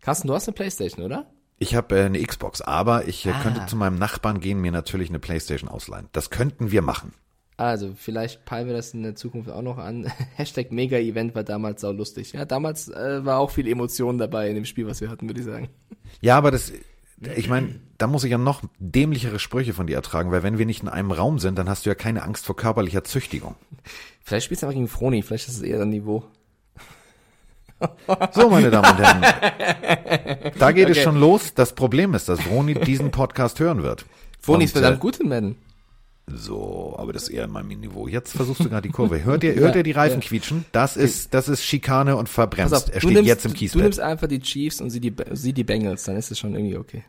Carsten, 0.00 0.28
du 0.28 0.34
hast 0.34 0.48
eine 0.48 0.54
Playstation, 0.54 1.04
oder? 1.04 1.26
Ich 1.58 1.74
habe 1.74 1.94
äh, 1.98 2.04
eine 2.06 2.22
Xbox, 2.24 2.62
aber 2.62 3.06
ich 3.06 3.26
äh, 3.26 3.32
Ah. 3.32 3.42
könnte 3.42 3.66
zu 3.66 3.76
meinem 3.76 3.96
Nachbarn 3.98 4.40
gehen, 4.40 4.62
mir 4.62 4.72
natürlich 4.72 5.10
eine 5.10 5.18
Playstation 5.18 5.68
ausleihen. 5.68 6.08
Das 6.12 6.30
könnten 6.30 6.70
wir 6.70 6.80
machen. 6.80 7.12
Also, 7.60 7.92
vielleicht 7.94 8.46
peilen 8.46 8.68
wir 8.68 8.74
das 8.74 8.94
in 8.94 9.02
der 9.02 9.16
Zukunft 9.16 9.50
auch 9.50 9.60
noch 9.60 9.76
an. 9.76 10.10
Hashtag 10.36 10.72
Mega-Event 10.72 11.34
war 11.34 11.44
damals 11.44 11.82
sau 11.82 11.92
lustig. 11.92 12.32
Ja, 12.32 12.46
damals 12.46 12.88
äh, 12.88 13.22
war 13.24 13.38
auch 13.38 13.50
viel 13.50 13.68
Emotion 13.68 14.16
dabei 14.16 14.48
in 14.48 14.54
dem 14.54 14.64
Spiel, 14.64 14.86
was 14.86 15.02
wir 15.02 15.10
hatten, 15.10 15.28
würde 15.28 15.40
ich 15.40 15.46
sagen. 15.46 15.68
Ja, 16.22 16.38
aber 16.38 16.50
das, 16.52 16.72
ich 17.36 17.50
meine, 17.50 17.78
da 17.98 18.06
muss 18.06 18.24
ich 18.24 18.30
ja 18.30 18.38
noch 18.38 18.62
dämlichere 18.78 19.38
Sprüche 19.38 19.74
von 19.74 19.86
dir 19.86 19.96
ertragen, 19.96 20.30
weil 20.30 20.42
wenn 20.42 20.56
wir 20.56 20.64
nicht 20.64 20.82
in 20.82 20.88
einem 20.88 21.10
Raum 21.10 21.38
sind, 21.38 21.58
dann 21.58 21.68
hast 21.68 21.84
du 21.84 21.90
ja 21.90 21.94
keine 21.94 22.22
Angst 22.22 22.46
vor 22.46 22.56
körperlicher 22.56 23.04
Züchtigung. 23.04 23.56
Vielleicht 24.24 24.46
spielst 24.46 24.62
du 24.62 24.66
einfach 24.66 24.76
gegen 24.76 24.88
Froni, 24.88 25.22
vielleicht 25.22 25.48
ist 25.48 25.56
es 25.56 25.62
eher 25.62 25.82
ein 25.82 25.90
Niveau. 25.90 26.24
So, 28.32 28.48
meine 28.48 28.70
Damen 28.70 28.90
und 28.90 28.98
Herren. 28.98 30.52
Da 30.58 30.72
geht 30.72 30.88
es 30.88 30.96
Okay. 30.96 31.04
schon 31.04 31.18
los. 31.20 31.52
Das 31.54 31.74
Problem 31.74 32.14
ist, 32.14 32.28
dass 32.28 32.46
Roni 32.46 32.74
diesen 32.74 33.10
Podcast 33.10 33.58
hören 33.60 33.82
wird. 33.82 34.04
Froni 34.40 34.64
ist 34.64 34.72
verdammt 34.72 34.96
äh, 34.96 35.00
gut 35.00 35.20
in 35.20 35.28
Madden. 35.28 35.56
So, 36.34 36.94
aber 36.98 37.12
das 37.12 37.24
ist 37.24 37.28
eher 37.30 37.44
in 37.44 37.50
meinem 37.50 37.68
Niveau. 37.68 38.08
Jetzt 38.08 38.32
versuchst 38.36 38.60
du 38.60 38.68
gerade 38.68 38.86
die 38.88 38.92
Kurve. 38.92 39.24
Hört 39.24 39.44
ihr, 39.44 39.54
hört 39.56 39.76
ihr 39.76 39.82
die 39.82 39.92
Reifen 39.92 40.20
ja. 40.20 40.26
quietschen? 40.26 40.64
Das 40.72 40.96
ist, 40.96 41.34
das 41.34 41.48
ist 41.48 41.62
Schikane 41.64 42.16
und 42.16 42.28
verbremst. 42.28 42.74
auf, 42.74 42.88
er 42.88 42.94
du 42.94 43.00
steht 43.00 43.12
nimmst, 43.12 43.28
jetzt 43.28 43.44
im 43.44 43.52
du 43.52 43.58
Kiesbett. 43.58 43.82
nimmst 43.82 44.00
einfach 44.00 44.28
die 44.28 44.40
Chiefs 44.40 44.80
und 44.80 44.90
sie 44.90 45.00
die, 45.00 45.14
sie 45.32 45.52
die 45.52 45.64
Bengals, 45.64 46.04
dann 46.04 46.16
ist 46.16 46.30
es 46.30 46.38
schon 46.38 46.54
irgendwie 46.54 46.76
okay. 46.76 47.04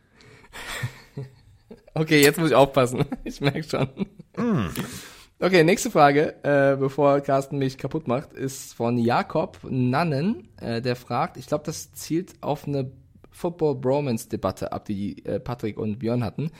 okay, 1.94 2.22
jetzt 2.22 2.40
muss 2.40 2.50
ich 2.50 2.56
aufpassen. 2.56 3.06
Ich 3.24 3.40
merke 3.42 3.64
schon. 3.64 3.88
Hm. 4.36 4.70
Okay, 5.40 5.64
nächste 5.64 5.90
Frage, 5.90 6.36
äh, 6.44 6.76
bevor 6.78 7.22
Carsten 7.22 7.58
mich 7.58 7.78
kaputt 7.78 8.08
macht, 8.08 8.34
ist 8.34 8.76
von 8.76 8.98
Jakob 8.98 9.58
Nannen, 9.64 10.50
äh, 10.60 10.82
der 10.82 10.96
fragt, 10.96 11.38
ich 11.38 11.48
glaube, 11.48 11.64
das 11.66 11.94
zielt 11.94 12.34
auf 12.42 12.68
eine 12.68 12.92
Football-Bromance-Debatte 13.32 14.72
ab, 14.72 14.86
die 14.86 15.26
äh, 15.26 15.40
Patrick 15.40 15.78
und 15.78 16.00
Björn 16.00 16.24
hatten. 16.24 16.52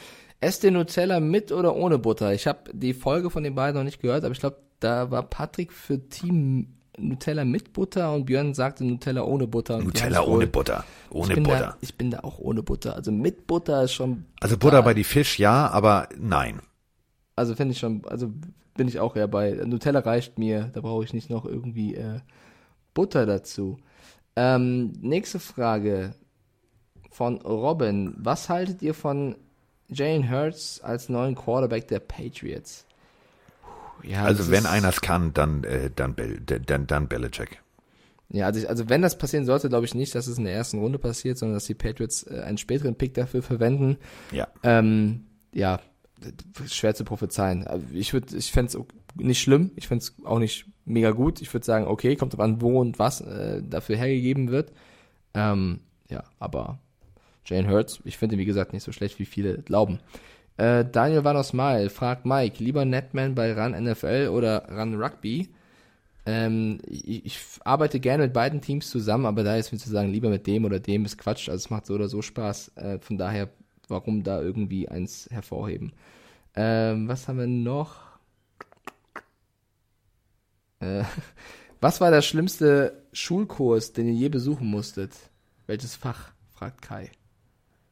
Esst 0.42 0.64
ihr 0.64 0.72
Nutella 0.72 1.20
mit 1.20 1.52
oder 1.52 1.76
ohne 1.76 2.00
Butter? 2.00 2.34
Ich 2.34 2.48
habe 2.48 2.72
die 2.74 2.96
Folge 2.96 3.30
von 3.30 3.44
den 3.44 3.54
beiden 3.54 3.78
noch 3.78 3.84
nicht 3.84 4.02
gehört, 4.02 4.24
aber 4.24 4.34
ich 4.34 4.40
glaube, 4.40 4.58
da 4.80 5.12
war 5.12 5.22
Patrick 5.24 5.72
für 5.72 6.10
Team 6.10 6.78
Nutella 6.98 7.46
mit 7.46 7.74
Butter 7.74 8.12
und 8.14 8.26
Björn 8.26 8.56
sagte 8.56 8.84
Nutella 8.84 9.24
ohne 9.24 9.48
Butter. 9.48 9.78
Und 9.78 9.86
Nutella 9.86 10.24
ohne 10.24 10.48
Butter. 10.48 10.84
Ich 11.10 11.16
Ohne 11.16 11.36
bin 11.36 11.44
Butter. 11.44 11.60
Da, 11.60 11.78
ich 11.82 11.96
bin 11.96 12.12
da 12.12 12.20
auch 12.22 12.40
ohne 12.40 12.64
Butter. 12.64 12.96
Also 12.96 13.12
mit 13.12 13.46
Butter 13.48 13.84
ist 13.84 13.94
schon. 13.94 14.26
also 14.40 14.58
Butter 14.58 14.82
bei 14.82 14.94
die 14.94 15.04
Fisch, 15.04 15.40
ja, 15.40 15.70
aber 15.70 16.10
nein. 16.18 16.62
Also 17.36 17.56
finde 17.56 17.74
ich 17.74 17.80
schon, 17.80 18.04
also 18.08 18.32
bin 18.76 18.88
ich 18.88 19.00
auch 19.00 19.16
eher 19.16 19.28
bei. 19.28 19.52
Nutella 19.52 20.00
reicht 20.00 20.40
mir, 20.40 20.72
da 20.74 20.82
brauche 20.82 21.04
ich 21.04 21.14
nicht 21.14 21.30
noch 21.30 21.46
irgendwie 21.46 21.96
äh, 21.96 22.20
Butter 22.94 23.26
dazu. 23.26 23.78
Ähm, 24.36 24.94
nächste 25.02 25.40
Frage 25.40 26.16
von 27.12 27.38
Robin. 27.42 28.16
Was 28.18 28.50
haltet 28.50 28.82
ihr 28.82 28.94
von 28.94 29.36
Jane 29.92 30.30
Hurts 30.30 30.82
als 30.82 31.10
neuen 31.10 31.36
Quarterback 31.36 31.88
der 31.88 32.00
Patriots? 32.00 32.86
Puh, 33.62 34.08
Ja, 34.08 34.24
Also 34.24 34.50
wenn 34.50 34.66
einer 34.66 34.90
es 34.90 35.02
kann, 35.02 35.34
dann, 35.34 35.64
äh, 35.64 35.90
dann, 35.96 36.16
dann, 36.66 36.88
dann 36.88 37.08
Belichick. 37.08 37.62
Ja, 38.30 38.46
also, 38.46 38.60
ich, 38.62 38.70
also 38.70 38.88
wenn 38.88 39.02
das 39.02 39.18
passieren 39.18 39.46
sollte, 39.46 39.68
glaube 39.68 39.86
ich 39.86 39.94
nicht, 39.94 40.16
dass 40.16 40.28
es 40.28 40.38
in 40.38 40.46
der 40.46 40.54
ersten 40.54 40.80
Runde 40.80 40.98
passiert, 41.00 41.38
sondern 41.38 41.56
dass 41.56 41.66
die 41.66 41.74
Patriots 41.74 42.24
äh, 42.24 42.42
einen 42.42 42.58
späteren 42.58 42.96
Pick 42.96 43.14
dafür 43.14 43.44
verwenden. 43.44 43.98
Ja. 44.32 44.48
Ähm, 44.64 45.26
ja, 45.54 45.82
schwer 46.68 46.96
zu 46.96 47.04
prophezeien. 47.04 47.68
Also 47.68 47.86
Ich 47.92 48.14
würde, 48.14 48.36
ich 48.38 48.52
fände 48.52 48.72
es 48.78 48.84
nicht 49.16 49.42
schlimm, 49.42 49.72
ich 49.76 49.90
fände 49.90 50.04
es 50.04 50.16
auch 50.24 50.40
nicht 50.40 50.66
mega 50.86 51.12
gut. 51.12 51.42
Ich 51.42 51.54
würde 51.54 51.66
sagen, 51.66 51.88
okay, 51.88 52.16
kommt 52.16 52.34
drauf 52.34 52.40
an, 52.40 52.62
wo 52.62 52.80
und 52.80 53.00
was 53.00 53.20
äh, 53.22 53.62
dafür 53.64 53.98
hergegeben 53.98 54.50
wird. 54.50 54.72
Ähm, 55.34 55.82
ja, 56.10 56.24
aber 56.40 56.80
Jane 57.46 57.70
Hurts, 57.70 58.00
ich 58.06 58.18
finde 58.18 58.38
wie 58.38 58.46
gesagt, 58.46 58.74
nicht 58.74 58.84
so 58.84 58.92
schlecht, 58.92 59.20
wie 59.20 59.26
viele 59.26 59.60
glauben. 59.60 60.00
Äh, 60.58 60.86
Daniel 60.86 61.24
Vanos 61.24 61.54
Mal 61.54 61.90
fragt 61.90 62.26
Mike, 62.26 62.64
lieber 62.64 62.86
Netman 62.86 63.36
bei 63.36 63.54
Run 63.54 63.72
NFL 63.72 64.30
oder 64.32 64.68
Run 64.70 65.02
Rugby? 65.02 65.50
Ähm, 66.26 66.80
ich, 66.86 67.26
ich 67.26 67.40
arbeite 67.64 68.00
gerne 68.00 68.24
mit 68.24 68.34
beiden 68.34 68.62
Teams 68.62 68.90
zusammen, 68.90 69.26
aber 69.26 69.44
da 69.44 69.56
ist 69.56 69.72
mir 69.72 69.80
zu 69.80 69.90
sagen, 69.90 70.12
lieber 70.12 70.30
mit 70.30 70.46
dem 70.46 70.66
oder 70.66 70.80
dem 70.80 71.06
ist 71.06 71.18
Quatsch. 71.18 71.50
Also 71.50 71.64
es 71.64 71.70
macht 71.70 71.86
so 71.88 71.96
oder 71.96 72.08
so 72.08 72.22
Spaß. 72.22 72.74
Äh, 72.76 73.00
von 73.00 73.18
daher, 73.18 73.50
warum 73.88 74.24
da 74.24 74.42
irgendwie 74.42 74.88
eins 74.88 75.28
hervorheben? 75.32 75.94
Ähm, 76.56 77.08
was 77.08 77.28
haben 77.28 77.40
wir 77.40 77.48
noch? 77.48 78.02
Äh, 80.80 81.04
was 81.82 82.02
war 82.02 82.12
der 82.12 82.22
schlimmste 82.22 83.04
Schulkurs, 83.14 83.94
den 83.94 84.08
ihr 84.08 84.14
je 84.14 84.30
besuchen 84.30 84.68
musstet? 84.68 85.14
Welches 85.66 85.96
Fach? 85.96 86.32
fragt 86.54 86.82
Kai. 86.84 87.10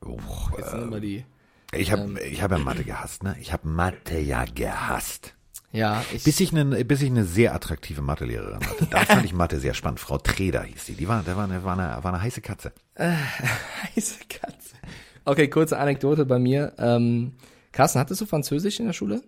Oh, 0.05 0.17
Jetzt 0.57 0.71
sind 0.71 0.83
immer 0.83 0.99
die. 0.99 1.25
ich 1.73 1.91
habe 1.91 2.19
ich 2.21 2.41
hab 2.41 2.51
ja 2.51 2.57
Mathe 2.57 2.83
gehasst, 2.83 3.23
ne? 3.23 3.35
Ich 3.39 3.51
habe 3.53 3.67
Mathe 3.67 4.17
ja 4.19 4.45
gehasst. 4.45 5.35
Ja, 5.71 6.03
ich. 6.13 6.23
Bis 6.23 6.39
ich 6.39 6.51
eine, 6.51 6.83
bis 6.83 7.01
ich 7.01 7.09
eine 7.11 7.25
sehr 7.25 7.53
attraktive 7.53 8.01
Mathelehrerin 8.01 8.65
hatte. 8.65 8.87
Da 8.89 9.01
fand 9.01 9.25
ich 9.25 9.33
Mathe 9.33 9.59
sehr 9.59 9.75
spannend. 9.75 9.99
Frau 9.99 10.17
Treder 10.17 10.63
hieß 10.63 10.85
sie. 10.87 10.93
Die 10.93 11.07
war, 11.07 11.21
der 11.21 11.37
war 11.37 11.43
eine, 11.43 11.63
war 11.63 11.77
eine, 11.77 12.03
war 12.03 12.11
eine 12.13 12.21
heiße 12.23 12.41
Katze. 12.41 12.71
Heiße 12.97 14.15
Katze. 14.29 14.75
Okay, 15.25 15.47
kurze 15.47 15.77
Anekdote 15.77 16.25
bei 16.25 16.39
mir. 16.39 16.73
Ähm, 16.79 17.33
Carsten, 17.71 17.99
hattest 17.99 18.19
du 18.21 18.25
Französisch 18.25 18.79
in 18.79 18.87
der 18.87 18.93
Schule? 18.93 19.21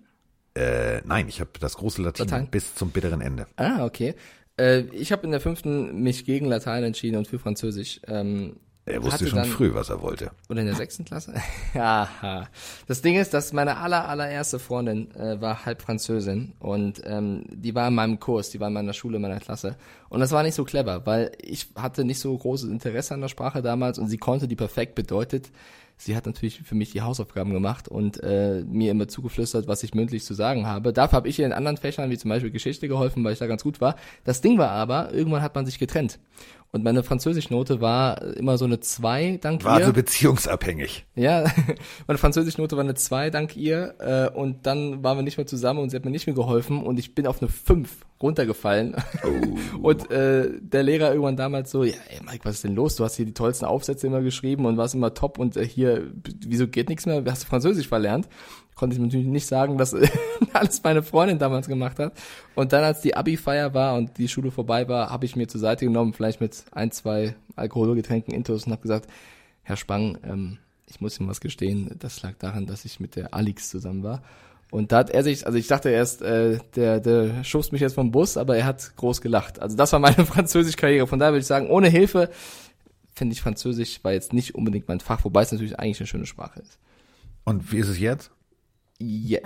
Äh, 0.55 1.01
nein, 1.05 1.29
ich 1.29 1.39
habe 1.41 1.51
das 1.59 1.75
große 1.75 2.01
Latein, 2.01 2.27
Latein? 2.27 2.47
bis 2.49 2.73
zum 2.73 2.89
bitteren 2.89 3.21
Ende. 3.21 3.45
Ah, 3.55 3.85
okay. 3.85 4.15
Äh, 4.59 4.79
ich 4.93 5.11
habe 5.11 5.23
in 5.25 5.31
der 5.31 5.41
fünften 5.41 6.01
mich 6.01 6.25
gegen 6.25 6.47
Latein 6.47 6.83
entschieden 6.83 7.17
und 7.17 7.27
für 7.27 7.37
Französisch. 7.39 8.01
Ähm, 8.07 8.57
Er 8.91 9.03
wusste 9.03 9.27
schon 9.27 9.39
dann- 9.39 9.47
früh, 9.47 9.73
was 9.73 9.89
er 9.89 10.01
wollte. 10.01 10.31
Oder 10.49 10.61
in 10.61 10.67
der 10.67 10.75
sechsten 10.75 11.05
Klasse? 11.05 11.33
Aha. 11.73 12.47
Das 12.87 13.01
Ding 13.01 13.15
ist, 13.15 13.33
dass 13.33 13.53
meine 13.53 13.77
aller, 13.77 14.07
allererste 14.07 14.59
Freundin 14.59 15.13
äh, 15.15 15.39
war 15.41 15.65
halb 15.65 15.81
Französin 15.81 16.53
und 16.59 17.01
ähm, 17.05 17.43
die 17.49 17.73
war 17.75 17.87
in 17.87 17.95
meinem 17.95 18.19
Kurs, 18.19 18.49
die 18.49 18.59
war 18.59 18.67
in 18.67 18.73
meiner 18.73 18.93
Schule, 18.93 19.15
in 19.17 19.21
meiner 19.21 19.39
Klasse. 19.39 19.75
Und 20.09 20.19
das 20.19 20.31
war 20.31 20.43
nicht 20.43 20.55
so 20.55 20.63
clever, 20.63 21.05
weil 21.05 21.31
ich 21.41 21.67
hatte 21.75 22.03
nicht 22.05 22.19
so 22.19 22.37
großes 22.37 22.69
Interesse 22.69 23.13
an 23.13 23.21
der 23.21 23.27
Sprache 23.29 23.61
damals 23.61 23.97
und 23.99 24.07
sie 24.07 24.17
konnte 24.17 24.47
die 24.47 24.55
perfekt 24.55 24.95
bedeutet. 24.95 25.49
Sie 25.97 26.15
hat 26.15 26.25
natürlich 26.25 26.63
für 26.63 26.73
mich 26.73 26.91
die 26.91 27.01
Hausaufgaben 27.03 27.53
gemacht 27.53 27.87
und 27.87 28.23
äh, 28.23 28.63
mir 28.65 28.89
immer 28.89 29.07
zugeflüstert, 29.07 29.67
was 29.67 29.83
ich 29.83 29.93
mündlich 29.93 30.23
zu 30.23 30.33
sagen 30.33 30.65
habe. 30.65 30.93
Dafür 30.93 31.17
habe 31.17 31.27
ich 31.29 31.37
ihr 31.37 31.45
in 31.45 31.53
anderen 31.53 31.77
Fächern, 31.77 32.09
wie 32.09 32.17
zum 32.17 32.29
Beispiel 32.29 32.49
Geschichte, 32.49 32.87
geholfen, 32.87 33.23
weil 33.23 33.33
ich 33.33 33.39
da 33.39 33.45
ganz 33.45 33.61
gut 33.61 33.81
war. 33.81 33.95
Das 34.23 34.41
Ding 34.41 34.57
war 34.57 34.71
aber, 34.71 35.13
irgendwann 35.13 35.43
hat 35.43 35.53
man 35.53 35.67
sich 35.67 35.77
getrennt. 35.77 36.17
Und 36.73 36.85
meine 36.85 37.03
Französischnote 37.03 37.81
war 37.81 38.21
immer 38.21 38.57
so 38.57 38.63
eine 38.63 38.79
2, 38.79 39.39
dank 39.41 39.65
War 39.65 39.79
ihr. 39.79 39.81
also 39.81 39.93
beziehungsabhängig. 39.93 41.05
Ja, 41.15 41.43
meine 42.07 42.17
Französischnote 42.17 42.77
war 42.77 42.83
eine 42.83 42.93
2 42.93 43.29
dank 43.29 43.57
ihr 43.57 43.95
äh, 43.99 44.29
und 44.29 44.65
dann 44.65 45.03
waren 45.03 45.17
wir 45.17 45.23
nicht 45.23 45.37
mehr 45.37 45.45
zusammen 45.45 45.81
und 45.81 45.89
sie 45.89 45.97
hat 45.97 46.05
mir 46.05 46.11
nicht 46.11 46.27
mehr 46.27 46.35
geholfen 46.35 46.81
und 46.83 46.97
ich 46.97 47.13
bin 47.13 47.27
auf 47.27 47.41
eine 47.41 47.49
5 47.49 47.89
runtergefallen. 48.21 48.95
Und 49.81 50.11
äh, 50.11 50.49
der 50.61 50.83
Lehrer 50.83 51.09
irgendwann 51.09 51.37
damals 51.37 51.71
so, 51.71 51.83
ja, 51.83 51.95
ey 52.09 52.19
Mike, 52.23 52.45
was 52.45 52.57
ist 52.57 52.63
denn 52.63 52.75
los? 52.75 52.95
Du 52.95 53.03
hast 53.03 53.15
hier 53.15 53.25
die 53.25 53.33
tollsten 53.33 53.65
Aufsätze 53.65 54.05
immer 54.05 54.21
geschrieben 54.21 54.65
und 54.67 54.77
warst 54.77 54.93
immer 54.93 55.15
top 55.15 55.39
und 55.39 55.57
äh, 55.57 55.65
hier, 55.65 56.11
wieso 56.45 56.67
geht 56.67 56.89
nichts 56.89 57.07
mehr? 57.07 57.23
Hast 57.25 57.43
du 57.43 57.47
Französisch 57.47 57.87
verlernt? 57.87 58.29
Konnte 58.75 58.95
ich 58.95 59.01
natürlich 59.01 59.27
nicht 59.27 59.47
sagen, 59.47 59.79
äh, 59.79 60.07
alles 60.53 60.81
meine 60.83 61.03
Freundin 61.03 61.39
damals 61.39 61.67
gemacht 61.67 61.99
hat. 61.99 62.13
Und 62.55 62.73
dann, 62.73 62.83
als 62.83 63.01
die 63.01 63.15
Abi-Feier 63.15 63.73
war 63.73 63.95
und 63.95 64.17
die 64.17 64.27
Schule 64.27 64.51
vorbei 64.51 64.87
war, 64.87 65.09
habe 65.09 65.25
ich 65.25 65.35
mir 65.35 65.47
zur 65.47 65.61
Seite 65.61 65.85
genommen, 65.85 66.13
vielleicht 66.13 66.41
mit 66.41 66.63
ein, 66.71 66.91
zwei 66.91 67.35
Alkoholgetränken 67.55 68.33
Intos 68.33 68.65
und 68.65 68.71
habe 68.71 68.81
gesagt, 68.81 69.07
Herr 69.63 69.77
Spang, 69.77 70.17
ähm, 70.23 70.57
ich 70.87 70.99
muss 70.99 71.19
Ihnen 71.19 71.29
was 71.29 71.41
gestehen, 71.41 71.95
das 71.99 72.21
lag 72.21 72.33
daran, 72.39 72.65
dass 72.65 72.85
ich 72.85 72.99
mit 72.99 73.15
der 73.15 73.33
Alix 73.33 73.69
zusammen 73.69 74.03
war. 74.03 74.21
Und 74.71 74.93
da 74.93 74.99
hat 74.99 75.09
er 75.09 75.23
sich, 75.23 75.45
also 75.45 75.57
ich 75.57 75.67
dachte 75.67 75.89
erst, 75.89 76.21
äh, 76.21 76.59
der, 76.75 77.01
der 77.01 77.43
schubst 77.43 77.73
mich 77.73 77.81
jetzt 77.81 77.93
vom 77.93 78.11
Bus, 78.11 78.37
aber 78.37 78.55
er 78.55 78.65
hat 78.65 78.95
groß 78.95 79.21
gelacht. 79.21 79.61
Also 79.61 79.75
das 79.75 79.91
war 79.91 79.99
meine 79.99 80.25
Französischkarriere. 80.25 81.07
Von 81.07 81.19
daher 81.19 81.33
würde 81.33 81.41
ich 81.41 81.47
sagen, 81.47 81.69
ohne 81.69 81.89
Hilfe 81.89 82.29
finde 83.13 83.33
ich 83.33 83.41
Französisch 83.41 84.03
war 84.03 84.13
jetzt 84.13 84.33
nicht 84.33 84.55
unbedingt 84.55 84.87
mein 84.87 85.01
Fach, 85.01 85.23
wobei 85.25 85.41
es 85.41 85.51
natürlich 85.51 85.77
eigentlich 85.77 85.99
eine 85.99 86.07
schöne 86.07 86.25
Sprache 86.25 86.61
ist. 86.61 86.79
Und 87.43 87.71
wie 87.71 87.77
ist 87.77 87.89
es 87.89 87.99
jetzt? 87.99 88.31
Ja, 89.03 89.39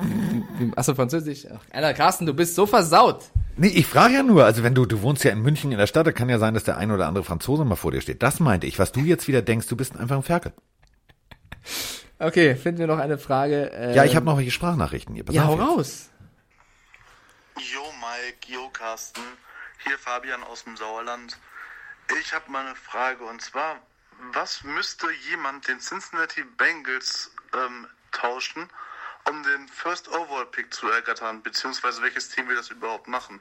achso, 0.76 0.94
Französisch. 0.96 1.48
Ach, 1.50 1.62
Alter, 1.72 1.94
Carsten, 1.94 2.26
du 2.26 2.34
bist 2.34 2.56
so 2.56 2.66
versaut. 2.66 3.24
Nee, 3.56 3.68
ich 3.68 3.88
frage 3.88 4.16
ja 4.16 4.24
nur, 4.24 4.44
also 4.44 4.64
wenn 4.64 4.76
du, 4.76 4.86
du 4.86 5.02
wohnst 5.02 5.24
ja 5.24 5.32
in 5.32 5.42
München 5.42 5.72
in 5.72 5.78
der 5.78 5.88
Stadt, 5.88 6.06
da 6.06 6.12
kann 6.12 6.28
ja 6.28 6.40
sein, 6.40 6.54
dass 6.54 6.66
der 6.66 6.78
ein 6.78 6.92
oder 6.92 7.08
andere 7.08 7.24
Franzose 7.24 7.64
mal 7.64 7.76
vor 7.78 7.92
dir 7.92 8.02
steht. 8.02 8.22
Das 8.22 8.42
meinte 8.42 8.68
ich. 8.68 8.80
Was 8.80 8.92
du 8.92 9.00
jetzt 9.00 9.28
wieder 9.30 9.42
denkst, 9.42 9.68
du 9.68 9.78
bist 9.78 9.96
einfach 9.98 10.18
ein 10.18 10.24
Ferkel. 10.24 10.52
Okay, 12.20 12.56
finden 12.56 12.80
wir 12.80 12.88
noch 12.88 13.00
eine 13.00 13.18
Frage. 13.18 13.72
Äh, 13.72 13.96
Ja, 13.96 14.04
ich 14.04 14.16
habe 14.16 14.26
noch 14.26 14.38
welche 14.38 14.52
Sprachnachrichten 14.52 15.16
hier. 15.16 15.24
Pass 15.24 15.36
Ja, 15.36 15.46
hau 15.48 15.56
raus. 15.56 16.10
Jo 17.58 17.82
Mike, 18.02 18.52
jo 18.54 18.70
Carsten, 18.74 19.22
hier 19.86 19.98
Fabian 19.98 20.44
aus 20.44 20.66
dem 20.66 20.76
Sauerland. 20.76 21.38
Ich 22.22 22.34
habe 22.34 22.52
mal 22.52 22.66
eine 22.66 22.76
Frage 22.76 23.24
und 23.24 23.42
zwar, 23.42 23.78
was 24.34 24.64
müsste 24.64 25.08
jemand 25.30 25.68
den 25.68 25.80
Cincinnati 25.80 26.44
Bengals 26.58 27.32
ähm, 27.54 27.88
tauschen, 28.12 28.68
um 29.30 29.44
den 29.44 29.68
First 29.68 30.08
Overall 30.10 30.46
Pick 30.52 30.74
zu 30.74 30.90
ergattern, 30.90 31.42
beziehungsweise 31.42 32.02
welches 32.02 32.30
Team 32.30 32.48
will 32.48 32.56
das 32.56 32.70
überhaupt 32.70 33.08
machen? 33.08 33.40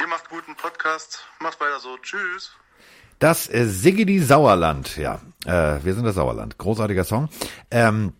Ihr 0.00 0.06
macht 0.06 0.28
guten 0.28 0.54
Podcast, 0.54 1.24
macht 1.40 1.60
weiter 1.60 1.80
so, 1.80 1.96
tschüss. 1.98 2.52
Das 3.18 3.52
äh, 3.52 3.66
Siggedi 3.66 4.20
Sauerland, 4.20 4.96
ja. 4.96 5.20
Äh, 5.44 5.82
wir 5.82 5.94
sind 5.94 6.04
das 6.04 6.14
Sauerland. 6.14 6.56
Großartiger 6.56 7.04
Song. 7.04 7.28
Ähm, 7.70 8.12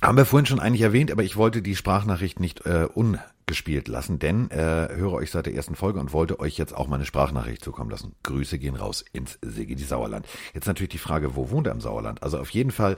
haben 0.00 0.16
wir 0.16 0.24
vorhin 0.24 0.46
schon 0.46 0.60
eigentlich 0.60 0.80
erwähnt, 0.80 1.10
aber 1.12 1.22
ich 1.22 1.36
wollte 1.36 1.60
die 1.60 1.76
Sprachnachricht 1.76 2.40
nicht 2.40 2.64
äh, 2.64 2.86
ungespielt 3.50 3.88
lassen, 3.88 4.20
denn 4.20 4.48
äh, 4.52 4.88
höre 4.94 5.14
euch 5.14 5.32
seit 5.32 5.46
der 5.46 5.54
ersten 5.54 5.74
Folge 5.74 5.98
und 5.98 6.12
wollte 6.12 6.38
euch 6.38 6.56
jetzt 6.56 6.72
auch 6.72 6.86
meine 6.86 7.04
Sprachnachricht 7.04 7.64
zukommen 7.64 7.90
lassen. 7.90 8.14
Grüße 8.22 8.60
gehen 8.60 8.76
raus 8.76 9.04
ins 9.12 9.40
Siggedi 9.42 9.82
Sauerland. 9.82 10.24
Jetzt 10.54 10.68
natürlich 10.68 10.90
die 10.90 10.98
Frage, 10.98 11.34
wo 11.34 11.50
wohnt 11.50 11.66
er 11.66 11.72
im 11.72 11.80
Sauerland? 11.80 12.22
Also 12.22 12.38
auf 12.38 12.50
jeden 12.50 12.70
Fall 12.70 12.96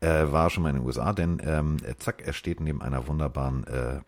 äh, 0.00 0.30
war 0.30 0.44
er 0.44 0.50
schon 0.50 0.62
mal 0.62 0.68
in 0.68 0.76
den 0.76 0.84
USA, 0.84 1.14
denn 1.14 1.40
ähm, 1.42 1.78
äh, 1.86 1.94
zack, 1.96 2.20
er 2.20 2.34
steht 2.34 2.60
neben 2.60 2.82
einer 2.82 3.06
wunderbaren 3.06 3.66
äh, 3.66 4.00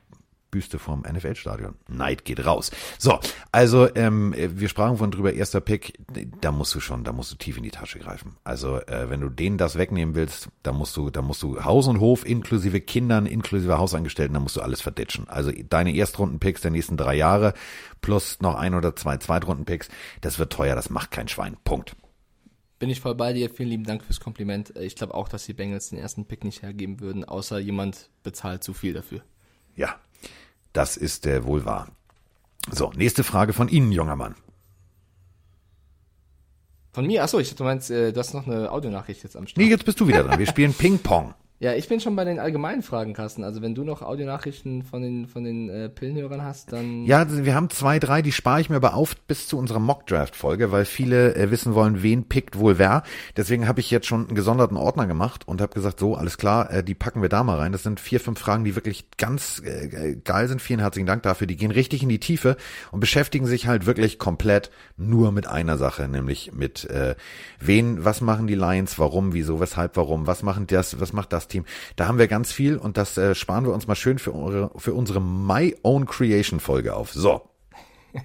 Büste 0.56 0.78
vom 0.78 1.02
NFL-Stadion. 1.02 1.74
Neid 1.86 2.24
geht 2.24 2.46
raus. 2.46 2.70
So, 2.96 3.18
also 3.52 3.94
ähm, 3.94 4.34
wir 4.34 4.70
sprachen 4.70 4.96
von 4.96 5.10
drüber, 5.10 5.34
erster 5.34 5.60
Pick, 5.60 5.98
da 6.40 6.50
musst 6.50 6.74
du 6.74 6.80
schon, 6.80 7.04
da 7.04 7.12
musst 7.12 7.30
du 7.30 7.36
tief 7.36 7.58
in 7.58 7.62
die 7.62 7.70
Tasche 7.70 7.98
greifen. 7.98 8.36
Also 8.42 8.80
äh, 8.80 9.10
wenn 9.10 9.20
du 9.20 9.28
denen 9.28 9.58
das 9.58 9.76
wegnehmen 9.76 10.14
willst, 10.14 10.48
da 10.62 10.72
musst 10.72 10.96
du, 10.96 11.10
da 11.10 11.20
musst 11.20 11.42
du 11.42 11.62
Haus 11.62 11.88
und 11.88 12.00
Hof 12.00 12.24
inklusive 12.24 12.80
Kindern, 12.80 13.26
inklusive 13.26 13.76
Hausangestellten, 13.76 14.32
da 14.32 14.40
musst 14.40 14.56
du 14.56 14.62
alles 14.62 14.80
verditschen. 14.80 15.28
Also 15.28 15.52
deine 15.68 15.94
Erstrunden-Picks 15.94 16.62
der 16.62 16.70
nächsten 16.70 16.96
drei 16.96 17.16
Jahre 17.16 17.52
plus 18.00 18.40
noch 18.40 18.54
ein 18.54 18.74
oder 18.74 18.96
zwei 18.96 19.18
Zweitrunden-Picks, 19.18 19.90
das 20.22 20.38
wird 20.38 20.54
teuer, 20.54 20.74
das 20.74 20.88
macht 20.88 21.10
kein 21.10 21.28
Schwein. 21.28 21.58
Punkt. 21.64 21.94
Bin 22.78 22.88
ich 22.88 23.00
voll 23.00 23.14
bei 23.14 23.34
dir. 23.34 23.50
Vielen 23.50 23.68
lieben 23.68 23.84
Dank 23.84 24.02
fürs 24.02 24.20
Kompliment. 24.20 24.74
Ich 24.78 24.96
glaube 24.96 25.12
auch, 25.12 25.28
dass 25.28 25.44
die 25.44 25.52
Bengals 25.52 25.90
den 25.90 25.98
ersten 25.98 26.24
Pick 26.24 26.44
nicht 26.44 26.62
hergeben 26.62 27.00
würden, 27.00 27.24
außer 27.24 27.58
jemand 27.58 28.08
bezahlt 28.22 28.64
zu 28.64 28.72
viel 28.72 28.94
dafür. 28.94 29.20
Ja, 29.74 30.00
das 30.76 30.96
ist 30.96 31.26
äh, 31.26 31.44
wohl 31.44 31.64
wahr. 31.64 31.88
So, 32.70 32.92
nächste 32.94 33.24
Frage 33.24 33.52
von 33.52 33.68
Ihnen, 33.68 33.92
junger 33.92 34.16
Mann. 34.16 34.34
Von 36.92 37.06
mir? 37.06 37.22
Achso, 37.22 37.38
ich 37.38 37.48
dachte, 37.48 37.58
du 37.58 37.64
meinst, 37.64 37.90
äh, 37.90 38.12
du 38.12 38.18
hast 38.20 38.34
noch 38.34 38.46
eine 38.46 38.70
Audionachricht 38.70 39.22
jetzt 39.22 39.36
am 39.36 39.46
Start. 39.46 39.58
Nee, 39.58 39.70
jetzt 39.70 39.84
bist 39.84 40.00
du 40.00 40.08
wieder 40.08 40.24
dran. 40.24 40.38
Wir 40.38 40.46
spielen 40.46 40.74
Ping-Pong. 40.78 41.34
Ja, 41.58 41.72
ich 41.72 41.88
bin 41.88 42.00
schon 42.00 42.14
bei 42.16 42.24
den 42.24 42.38
allgemeinen 42.38 42.82
Fragen, 42.82 43.14
Carsten. 43.14 43.42
Also 43.42 43.62
wenn 43.62 43.74
du 43.74 43.82
noch 43.82 44.02
Audionachrichten 44.02 44.82
von 44.82 45.00
den, 45.00 45.26
von 45.26 45.42
den 45.42 45.70
äh, 45.70 45.88
Pillenhörern 45.88 46.42
hast, 46.42 46.70
dann... 46.70 47.06
Ja, 47.06 47.26
wir 47.30 47.54
haben 47.54 47.70
zwei, 47.70 47.98
drei, 47.98 48.20
die 48.20 48.32
spare 48.32 48.60
ich 48.60 48.68
mir 48.68 48.76
aber 48.76 48.92
auf 48.92 49.16
bis 49.16 49.48
zu 49.48 49.56
unserer 49.56 49.78
Mock-Draft-Folge, 49.78 50.70
weil 50.70 50.84
viele 50.84 51.34
äh, 51.34 51.50
wissen 51.50 51.72
wollen, 51.72 52.02
wen 52.02 52.28
pickt 52.28 52.58
wohl 52.58 52.76
wer. 52.78 53.04
Deswegen 53.38 53.66
habe 53.66 53.80
ich 53.80 53.90
jetzt 53.90 54.06
schon 54.06 54.26
einen 54.26 54.34
gesonderten 54.34 54.76
Ordner 54.76 55.06
gemacht 55.06 55.48
und 55.48 55.62
habe 55.62 55.72
gesagt, 55.72 55.98
so, 55.98 56.14
alles 56.14 56.36
klar, 56.36 56.70
äh, 56.70 56.84
die 56.84 56.94
packen 56.94 57.22
wir 57.22 57.30
da 57.30 57.42
mal 57.42 57.56
rein. 57.56 57.72
Das 57.72 57.84
sind 57.84 58.00
vier, 58.00 58.20
fünf 58.20 58.38
Fragen, 58.38 58.64
die 58.64 58.74
wirklich 58.74 59.08
ganz 59.16 59.62
äh, 59.64 60.14
geil 60.16 60.48
sind. 60.48 60.60
Vielen 60.60 60.80
herzlichen 60.80 61.06
Dank 61.06 61.22
dafür. 61.22 61.46
Die 61.46 61.56
gehen 61.56 61.70
richtig 61.70 62.02
in 62.02 62.10
die 62.10 62.20
Tiefe 62.20 62.58
und 62.92 63.00
beschäftigen 63.00 63.46
sich 63.46 63.66
halt 63.66 63.86
wirklich 63.86 64.18
komplett 64.18 64.70
nur 64.98 65.32
mit 65.32 65.46
einer 65.46 65.78
Sache, 65.78 66.06
nämlich 66.06 66.52
mit 66.52 66.84
äh, 66.90 67.14
wen, 67.60 68.04
was 68.04 68.20
machen 68.20 68.46
die 68.46 68.54
Lions, 68.54 68.98
warum, 68.98 69.32
wieso, 69.32 69.58
weshalb, 69.58 69.96
warum, 69.96 70.26
was 70.26 70.42
machen 70.42 70.66
das, 70.66 71.00
was 71.00 71.14
macht 71.14 71.32
das 71.32 71.45
Team. 71.48 71.64
Da 71.96 72.06
haben 72.06 72.18
wir 72.18 72.28
ganz 72.28 72.52
viel 72.52 72.76
und 72.76 72.96
das 72.96 73.16
äh, 73.16 73.34
sparen 73.34 73.64
wir 73.64 73.72
uns 73.72 73.86
mal 73.86 73.94
schön 73.94 74.18
für, 74.18 74.34
eure, 74.34 74.70
für 74.76 74.94
unsere 74.94 75.20
My 75.20 75.76
Own 75.82 76.06
Creation 76.06 76.60
Folge 76.60 76.94
auf. 76.94 77.12
So. 77.12 77.42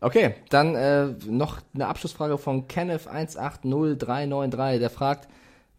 Okay, 0.00 0.34
dann 0.50 0.74
äh, 0.74 1.06
noch 1.26 1.60
eine 1.74 1.86
Abschlussfrage 1.86 2.36
von 2.36 2.68
Kenneth180393, 2.68 4.78
der 4.78 4.90
fragt, 4.90 5.28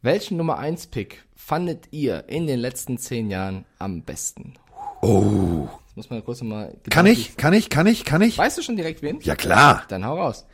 welchen 0.02 0.38
Nummer 0.38 0.58
1 0.58 0.88
Pick 0.88 1.24
fandet 1.36 1.90
ihr 1.92 2.28
in 2.28 2.48
den 2.48 2.60
letzten 2.60 2.98
zehn 2.98 3.30
Jahren 3.30 3.66
am 3.78 4.02
besten? 4.02 4.56
Oh. 5.04 5.68
Das 5.86 5.96
muss 5.96 6.10
man 6.10 6.26
kurz 6.26 6.42
mal... 6.42 6.76
Kann 6.90 7.06
ich, 7.06 7.38
kann 7.38 7.54
ich, 7.54 7.70
kann 7.70 7.86
ich, 7.86 8.04
kann 8.04 8.24
ich? 8.24 8.40
Weißt 8.40 8.58
du 8.58 8.64
schon 8.64 8.76
direkt 8.76 9.04
wen? 9.04 9.20
Ja 9.22 9.36
klar. 9.36 9.84
Dann 9.90 10.04
hau 10.06 10.20
raus. 10.20 10.48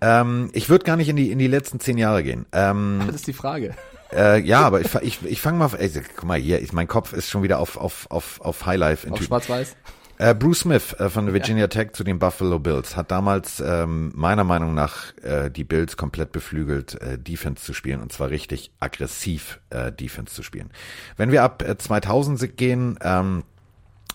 Ähm, 0.00 0.50
ich 0.52 0.68
würde 0.68 0.84
gar 0.84 0.96
nicht 0.96 1.08
in 1.08 1.16
die 1.16 1.30
in 1.30 1.38
die 1.38 1.48
letzten 1.48 1.80
zehn 1.80 1.98
Jahre 1.98 2.22
gehen. 2.22 2.46
Ähm, 2.52 3.02
Das 3.06 3.16
ist 3.16 3.26
die 3.26 3.32
Frage. 3.32 3.74
Äh, 4.12 4.40
ja, 4.40 4.60
aber 4.60 4.80
ich 4.80 4.94
ich, 4.96 5.24
ich 5.24 5.40
fange 5.40 5.58
mal. 5.58 5.70
Ey, 5.76 5.90
guck 6.16 6.24
mal 6.24 6.38
hier, 6.38 6.62
ich, 6.62 6.72
mein 6.72 6.88
Kopf 6.88 7.12
ist 7.12 7.28
schon 7.28 7.42
wieder 7.42 7.58
auf 7.58 7.76
auf 7.76 8.10
auf 8.10 8.40
auf 8.40 8.66
Highlife 8.66 9.06
in 9.06 9.12
Auf 9.12 9.22
schwarz-weiß. 9.22 9.76
Äh, 10.20 10.34
Bruce 10.34 10.60
Smith 10.60 10.94
äh, 10.94 11.08
von 11.08 11.32
Virginia 11.32 11.68
Tech 11.68 11.92
zu 11.92 12.02
den 12.02 12.18
Buffalo 12.18 12.58
Bills 12.58 12.96
hat 12.96 13.12
damals 13.12 13.60
ähm, 13.60 14.10
meiner 14.16 14.42
Meinung 14.42 14.74
nach 14.74 15.16
äh, 15.22 15.48
die 15.48 15.62
Bills 15.62 15.96
komplett 15.96 16.32
beflügelt, 16.32 17.00
äh, 17.00 17.18
Defense 17.18 17.62
zu 17.62 17.72
spielen 17.72 18.00
und 18.00 18.12
zwar 18.12 18.30
richtig 18.30 18.72
aggressiv 18.80 19.60
äh, 19.70 19.92
Defense 19.92 20.34
zu 20.34 20.42
spielen. 20.42 20.70
Wenn 21.16 21.30
wir 21.30 21.44
ab 21.44 21.62
äh, 21.62 21.78
2000 21.78 22.56
gehen, 22.56 22.98
ähm, 23.00 23.44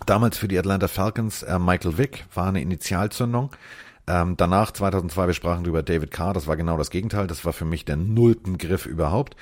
damals 0.06 0.38
für 0.38 0.49
die 0.49 0.60
Atlanta 0.60 0.90
Falcons, 0.90 1.41
äh, 1.44 1.57
Michael 1.57 1.98
Vick 1.98 2.26
war 2.34 2.48
eine 2.48 2.61
Initialzündung. 2.61 3.52
Ähm, 4.06 4.36
danach 4.36 4.72
2002, 4.72 5.28
wir 5.28 5.34
sprachen 5.34 5.64
über 5.64 5.84
David 5.84 6.11
Carr, 6.11 6.34
das 6.34 6.48
war 6.48 6.57
genau 6.57 6.78
das 6.78 6.90
Gegenteil, 6.90 7.28
das 7.28 7.45
war 7.45 7.53
für 7.53 7.64
mich 7.64 7.86
der 7.86 7.95
nullten 7.95 8.57
Griff 8.57 8.86
überhaupt. 8.86 9.38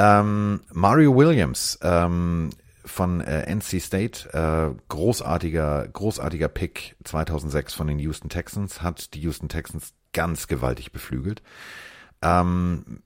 Ähm, 0.00 0.60
Mario 0.72 1.16
Williams 1.16 1.76
ähm, 1.82 2.50
von 2.84 3.20
äh, 3.20 3.52
NC 3.52 3.80
State, 3.82 4.28
äh, 4.32 4.80
großartiger, 4.86 5.88
großartiger 5.88 6.46
Pick 6.46 6.94
2006 7.02 7.74
von 7.74 7.88
den 7.88 7.98
Houston 7.98 8.28
Texans, 8.28 8.80
hat 8.80 9.12
die 9.14 9.20
Houston 9.22 9.48
Texans 9.48 9.94
ganz 10.12 10.46
gewaltig 10.46 10.92
beflügelt. 10.92 11.42
Ähm, 12.22 13.02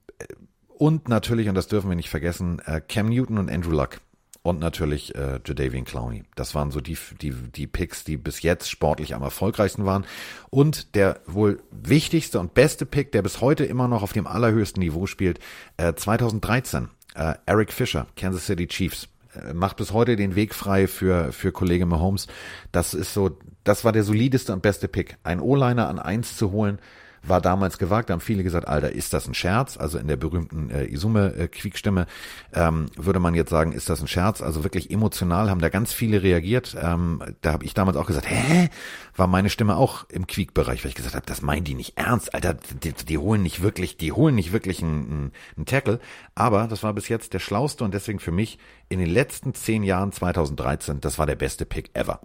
und 0.69 1.09
natürlich, 1.09 1.49
und 1.49 1.55
das 1.55 1.67
dürfen 1.67 1.89
wir 1.89 1.97
nicht 1.97 2.11
vergessen, 2.11 2.61
äh, 2.67 2.83
Cam 2.87 3.09
Newton 3.09 3.39
und 3.39 3.51
Andrew 3.51 3.73
Luck. 3.73 4.01
Und 4.43 4.59
natürlich 4.59 5.15
äh, 5.15 5.39
Jadavian 5.45 5.85
Clowney. 5.85 6.25
Das 6.35 6.55
waren 6.57 6.73
so 6.73 6.81
die, 6.81 6.99
die, 7.21 7.31
die 7.31 7.69
Picks, 7.69 8.03
die 8.03 8.17
bis 8.17 8.43
jetzt 8.43 8.69
sportlich 8.69 9.15
am 9.15 9.23
erfolgreichsten 9.23 9.85
waren. 9.85 10.05
Und 10.51 10.97
der 10.97 11.21
wohl 11.27 11.63
wichtigste 11.71 12.41
und 12.41 12.53
beste 12.53 12.85
Pick, 12.85 13.13
der 13.13 13.23
bis 13.23 13.41
heute 13.41 13.65
immer 13.65 13.87
noch 13.87 14.03
auf 14.03 14.13
dem 14.13 14.27
allerhöchsten 14.27 14.81
Niveau 14.81 15.07
spielt, 15.07 15.39
äh, 15.77 15.95
2013, 15.95 16.89
äh, 17.15 17.35
Eric 17.47 17.73
Fisher, 17.73 18.09
Kansas 18.17 18.47
City 18.47 18.67
Chiefs 18.67 19.09
äh, 19.35 19.53
macht 19.53 19.77
bis 19.77 19.93
heute 19.93 20.17
den 20.17 20.35
Weg 20.35 20.55
frei 20.55 20.89
für, 20.89 21.33
für 21.33 21.53
Kollege 21.53 21.87
Mahomes. 21.87 22.27
Das 22.73 22.95
ist 22.95 23.15
so, 23.15 23.39
das 23.65 23.85
war 23.85 23.93
der 23.93 24.03
solideste 24.03 24.53
und 24.53 24.63
beste 24.63 24.89
Pick. 24.89 25.19
Ein 25.23 25.41
O-Liner 25.41 25.89
an 25.89 25.99
eins 25.99 26.37
zu 26.37 26.51
holen, 26.51 26.81
war 27.23 27.41
damals 27.41 27.79
gewagt. 27.79 28.11
Da 28.11 28.15
haben 28.15 28.21
viele 28.21 28.43
gesagt, 28.43 28.67
Alter, 28.69 28.93
ist 28.93 29.13
das 29.13 29.27
ein 29.27 29.35
Scherz? 29.35 29.77
Also 29.77 29.99
in 29.99 30.09
der 30.09 30.17
berühmten 30.17 30.71
äh, 30.71 30.85
Isume-Quiekstimme 30.85 32.07
ähm, 32.53 32.87
würde 32.97 33.21
man 33.21 33.35
jetzt 33.35 33.51
sagen, 33.51 33.73
ist 33.73 33.89
das 33.89 34.01
ein 34.01 34.09
Scherz? 34.09 34.43
Also 34.43 34.65
wirklich 34.65 34.91
emotional 34.91 35.51
haben 35.51 35.61
da 35.61 35.69
ganz 35.69 35.93
viele 35.93 36.23
reagiert. 36.23 36.77
Ähm, 36.81 37.23
da 37.41 37.53
habe 37.53 37.65
ich 37.65 37.75
damals 37.75 37.97
auch 37.97 38.07
gesagt, 38.07 38.29
hä? 38.29 38.69
War 39.15 39.27
meine 39.27 39.51
Stimme 39.51 39.77
auch 39.77 40.09
im 40.09 40.27
Quiek-Bereich, 40.27 40.85
weil 40.85 40.89
ich 40.89 40.95
gesagt 40.95 41.15
habe, 41.15 41.27
das 41.27 41.43
meinen 41.43 41.65
die 41.65 41.75
nicht 41.75 41.99
ernst, 41.99 42.35
Alter, 42.35 42.55
die, 42.55 42.93
die 42.93 43.19
holen 43.19 43.43
nicht 43.43 43.63
wirklich, 43.63 43.97
die 43.97 44.13
holen 44.13 44.35
nicht 44.35 44.53
wirklich 44.53 44.83
einen, 44.83 45.11
einen, 45.11 45.33
einen 45.57 45.67
Tackle. 45.67 46.01
Aber 46.35 46.67
das 46.67 46.83
war 46.83 46.93
bis 46.95 47.09
jetzt 47.09 47.35
der 47.35 47.39
schlauste 47.39 47.85
und 47.85 47.93
deswegen 47.93 48.19
für 48.19 48.33
mich 48.33 48.59
in 48.89 48.99
den 48.99 49.11
letzten 49.11 49.55
zehn 49.55 49.83
Jahren 49.83 50.13
2013, 50.13 51.01
das 51.01 51.19
war 51.19 51.27
der 51.27 51.37
beste 51.37 51.67
Pick 51.67 51.91
ever. 51.95 52.21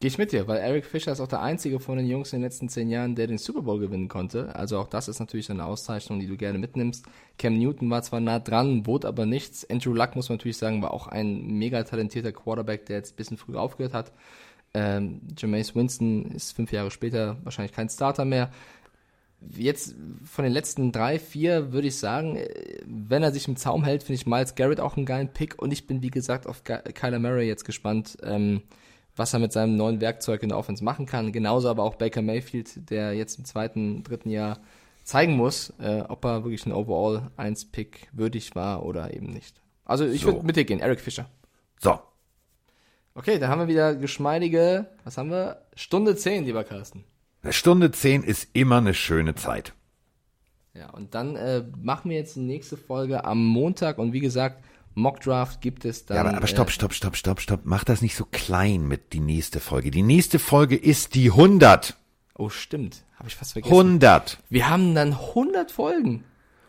Gehe 0.00 0.08
ich 0.08 0.18
mit 0.18 0.32
dir, 0.32 0.46
weil 0.48 0.58
Eric 0.58 0.84
Fischer 0.84 1.12
ist 1.12 1.20
auch 1.20 1.28
der 1.28 1.40
einzige 1.40 1.80
von 1.80 1.96
den 1.96 2.06
Jungs 2.06 2.32
in 2.32 2.40
den 2.40 2.44
letzten 2.44 2.68
zehn 2.68 2.90
Jahren, 2.90 3.14
der 3.14 3.26
den 3.26 3.38
Super 3.38 3.62
Bowl 3.62 3.78
gewinnen 3.78 4.08
konnte. 4.08 4.54
Also 4.54 4.78
auch 4.78 4.88
das 4.88 5.08
ist 5.08 5.20
natürlich 5.20 5.50
eine 5.50 5.64
Auszeichnung, 5.64 6.20
die 6.20 6.26
du 6.26 6.36
gerne 6.36 6.58
mitnimmst. 6.58 7.06
Cam 7.38 7.56
Newton 7.56 7.88
war 7.88 8.02
zwar 8.02 8.20
nah 8.20 8.38
dran, 8.38 8.82
bot 8.82 9.04
aber 9.04 9.24
nichts. 9.24 9.68
Andrew 9.70 9.94
Luck, 9.94 10.14
muss 10.14 10.28
man 10.28 10.36
natürlich 10.36 10.58
sagen, 10.58 10.82
war 10.82 10.92
auch 10.92 11.06
ein 11.06 11.46
mega 11.46 11.82
talentierter 11.84 12.32
Quarterback, 12.32 12.86
der 12.86 12.96
jetzt 12.96 13.14
ein 13.14 13.16
bisschen 13.16 13.38
früher 13.38 13.60
aufgehört 13.60 13.94
hat. 13.94 14.12
Ähm, 14.74 15.20
Jameis 15.38 15.74
Winston 15.74 16.32
ist 16.32 16.52
fünf 16.52 16.72
Jahre 16.72 16.90
später 16.90 17.38
wahrscheinlich 17.44 17.72
kein 17.72 17.88
Starter 17.88 18.24
mehr. 18.24 18.50
Jetzt 19.56 19.94
von 20.24 20.44
den 20.44 20.52
letzten 20.52 20.90
drei, 20.90 21.18
vier 21.18 21.72
würde 21.72 21.88
ich 21.88 21.98
sagen, 21.98 22.38
wenn 22.86 23.22
er 23.22 23.32
sich 23.32 23.46
im 23.46 23.56
Zaum 23.56 23.84
hält, 23.84 24.02
finde 24.02 24.20
ich 24.20 24.26
Miles 24.26 24.54
Garrett 24.54 24.80
auch 24.80 24.96
einen 24.96 25.06
geilen 25.06 25.28
Pick 25.28 25.60
und 25.62 25.72
ich 25.72 25.86
bin 25.86 26.02
wie 26.02 26.10
gesagt 26.10 26.46
auf 26.46 26.64
Kyler 26.64 27.18
Murray 27.18 27.46
jetzt 27.46 27.64
gespannt. 27.64 28.16
Ähm, 28.22 28.62
was 29.16 29.32
er 29.32 29.38
mit 29.38 29.52
seinem 29.52 29.76
neuen 29.76 30.00
Werkzeug 30.00 30.42
in 30.42 30.48
der 30.48 30.58
Offense 30.58 30.82
machen 30.82 31.06
kann. 31.06 31.32
Genauso 31.32 31.68
aber 31.68 31.82
auch 31.82 31.94
Baker 31.94 32.22
Mayfield, 32.22 32.90
der 32.90 33.14
jetzt 33.14 33.38
im 33.38 33.44
zweiten, 33.44 34.02
dritten 34.02 34.30
Jahr 34.30 34.58
zeigen 35.04 35.36
muss, 35.36 35.72
äh, 35.80 36.02
ob 36.08 36.24
er 36.24 36.44
wirklich 36.44 36.66
ein 36.66 36.72
Overall 36.72 37.30
1 37.36 37.66
Pick 37.66 38.08
würdig 38.12 38.54
war 38.54 38.84
oder 38.84 39.14
eben 39.14 39.26
nicht. 39.26 39.60
Also 39.84 40.06
ich 40.06 40.22
so. 40.22 40.28
würde 40.28 40.46
mit 40.46 40.56
dir 40.56 40.64
gehen, 40.64 40.80
Eric 40.80 41.00
Fischer. 41.00 41.28
So. 41.78 41.98
Okay, 43.14 43.38
da 43.38 43.48
haben 43.48 43.60
wir 43.60 43.68
wieder 43.68 43.94
geschmeidige, 43.94 44.86
was 45.04 45.18
haben 45.18 45.30
wir? 45.30 45.62
Stunde 45.76 46.16
10, 46.16 46.46
lieber 46.46 46.64
Carsten. 46.64 47.04
Eine 47.42 47.52
Stunde 47.52 47.92
10 47.92 48.22
ist 48.24 48.48
immer 48.54 48.78
eine 48.78 48.94
schöne 48.94 49.34
Zeit. 49.34 49.74
Ja, 50.72 50.90
und 50.90 51.14
dann 51.14 51.36
äh, 51.36 51.62
machen 51.80 52.10
wir 52.10 52.16
jetzt 52.16 52.34
die 52.34 52.40
nächste 52.40 52.76
Folge 52.76 53.24
am 53.24 53.44
Montag 53.44 53.98
und 53.98 54.12
wie 54.12 54.20
gesagt, 54.20 54.64
Mockdraft 54.94 55.60
gibt 55.60 55.84
es 55.84 56.06
dann. 56.06 56.16
Ja, 56.16 56.20
aber, 56.22 56.36
aber 56.36 56.46
stopp, 56.46 56.68
äh, 56.68 56.72
stopp, 56.72 56.94
stopp, 56.94 57.16
stopp, 57.16 57.40
stopp. 57.40 57.60
Mach 57.64 57.84
das 57.84 58.02
nicht 58.02 58.16
so 58.16 58.24
klein 58.30 58.86
mit 58.86 59.12
die 59.12 59.20
nächste 59.20 59.60
Folge. 59.60 59.90
Die 59.90 60.02
nächste 60.02 60.38
Folge 60.38 60.76
ist 60.76 61.14
die 61.14 61.30
100. 61.30 61.96
Oh, 62.36 62.48
stimmt. 62.48 63.04
Habe 63.16 63.28
ich 63.28 63.36
fast 63.36 63.52
vergessen. 63.52 63.72
100. 63.72 64.38
Wir 64.48 64.68
haben 64.68 64.94
dann 64.94 65.12
100 65.12 65.70
Folgen. 65.70 66.24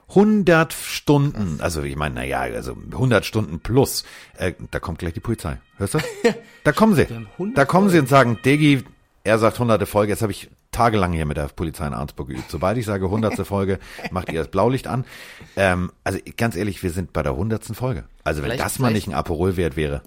100 0.09 0.71
Stunden, 0.73 1.59
also 1.61 1.81
ich 1.81 1.95
meine, 1.95 2.15
naja, 2.15 2.41
also 2.41 2.77
100 2.91 3.25
Stunden 3.25 3.59
plus. 3.59 4.05
Äh, 4.37 4.53
da 4.69 4.79
kommt 4.79 4.99
gleich 4.99 5.13
die 5.13 5.19
Polizei. 5.19 5.59
Hörst 5.77 5.95
du? 5.95 5.99
Da 6.63 6.71
kommen 6.71 6.95
sie. 6.95 7.05
Da 7.53 7.65
kommen 7.65 7.89
sie 7.89 7.99
und 7.99 8.09
sagen, 8.09 8.39
Degi, 8.43 8.83
er 9.25 9.39
sagt 9.39 9.57
hunderte 9.57 9.87
Folge, 9.87 10.11
jetzt 10.11 10.21
habe 10.21 10.31
ich 10.31 10.49
tagelang 10.71 11.11
hier 11.11 11.25
mit 11.25 11.35
der 11.35 11.47
Polizei 11.47 11.87
in 11.87 11.93
Arnsburg 11.93 12.27
geübt. 12.27 12.49
Sobald 12.49 12.77
ich 12.77 12.85
sage 12.85 13.09
hundertste 13.09 13.43
Folge, 13.45 13.79
macht 14.11 14.31
ihr 14.31 14.37
das 14.39 14.49
Blaulicht 14.49 14.85
an. 14.85 15.03
Ähm, 15.55 15.91
also 16.03 16.19
ganz 16.37 16.55
ehrlich, 16.55 16.83
wir 16.83 16.91
sind 16.91 17.11
bei 17.11 17.23
der 17.23 17.35
hundertsten 17.35 17.73
Folge. 17.73 18.05
Also 18.23 18.43
wenn 18.43 18.51
vielleicht, 18.51 18.63
das 18.63 18.77
mal 18.77 18.93
nicht 18.93 19.07
ein 19.07 19.15
Aperol-Wert 19.15 19.75
wäre. 19.75 20.03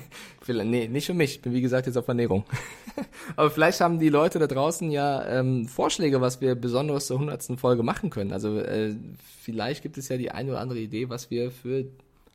nee, 0.48 0.88
nicht 0.88 1.04
für 1.04 1.12
mich. 1.12 1.36
Ich 1.36 1.42
bin 1.42 1.52
wie 1.52 1.60
gesagt 1.60 1.86
jetzt 1.86 1.98
auf 1.98 2.08
Ernährung. 2.08 2.44
Aber 3.36 3.50
vielleicht 3.50 3.82
haben 3.82 3.98
die 3.98 4.08
Leute 4.08 4.38
da 4.38 4.46
draußen 4.46 4.90
ja 4.90 5.26
ähm, 5.26 5.68
Vorschläge, 5.68 6.22
was 6.22 6.40
wir 6.40 6.54
besonderes 6.54 7.06
zur 7.06 7.18
hundertsten 7.18 7.58
Folge 7.58 7.82
machen 7.82 8.08
können. 8.08 8.32
Also 8.32 8.58
äh, 8.60 8.94
vielleicht 9.42 9.82
gibt 9.82 9.98
es 9.98 10.08
ja 10.08 10.16
die 10.16 10.30
eine 10.30 10.52
oder 10.52 10.60
andere 10.60 10.78
Idee, 10.78 11.10
was 11.10 11.30
wir 11.30 11.50
für 11.50 11.84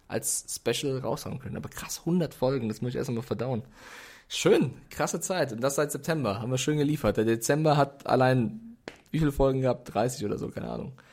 als 0.08 0.46
Special 0.48 1.00
raushauen 1.00 1.40
können. 1.40 1.58
Aber 1.58 1.70
krass, 1.70 2.02
100 2.06 2.36
Folgen, 2.36 2.70
das 2.70 2.84
muss 2.84 2.90
ich 2.90 2.98
erst 2.98 3.10
einmal 3.10 3.24
verdauen. 3.24 3.64
Schön, 4.32 4.74
krasse 4.92 5.20
Zeit. 5.20 5.52
Und 5.52 5.62
das 5.62 5.76
seit 5.76 5.92
September. 5.92 6.40
Haben 6.40 6.52
wir 6.52 6.60
schön 6.60 6.78
geliefert. 6.78 7.18
Der 7.18 7.26
Dezember 7.26 7.76
hat 7.78 8.06
allein 8.06 8.78
wie 9.10 9.18
viele 9.18 9.32
Folgen 9.32 9.62
gehabt? 9.62 9.92
30 9.92 10.24
oder 10.24 10.38
so, 10.38 10.50
keine 10.50 10.70
Ahnung. 10.70 10.94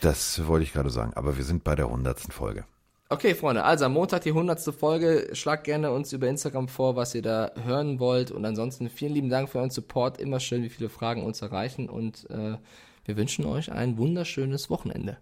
Das 0.00 0.46
wollte 0.46 0.62
ich 0.62 0.72
gerade 0.72 0.90
sagen, 0.90 1.12
aber 1.14 1.36
wir 1.36 1.42
sind 1.42 1.64
bei 1.64 1.74
der 1.74 1.86
100. 1.86 2.32
Folge. 2.32 2.64
Okay, 3.08 3.34
Freunde, 3.34 3.64
also 3.64 3.86
am 3.86 3.94
Montag 3.94 4.22
die 4.22 4.28
100. 4.28 4.60
Folge. 4.72 5.30
Schlagt 5.32 5.64
gerne 5.64 5.90
uns 5.90 6.12
über 6.12 6.28
Instagram 6.28 6.68
vor, 6.68 6.94
was 6.94 7.16
ihr 7.16 7.22
da 7.22 7.50
hören 7.64 7.98
wollt. 7.98 8.30
Und 8.30 8.44
ansonsten 8.44 8.90
vielen 8.90 9.14
lieben 9.14 9.28
Dank 9.28 9.48
für 9.48 9.58
euren 9.58 9.70
Support. 9.70 10.20
Immer 10.20 10.38
schön, 10.38 10.62
wie 10.62 10.68
viele 10.68 10.88
Fragen 10.88 11.24
uns 11.24 11.42
erreichen. 11.42 11.88
Und 11.88 12.30
äh, 12.30 12.58
wir 13.06 13.16
wünschen 13.16 13.44
euch 13.44 13.72
ein 13.72 13.98
wunderschönes 13.98 14.70
Wochenende. 14.70 15.18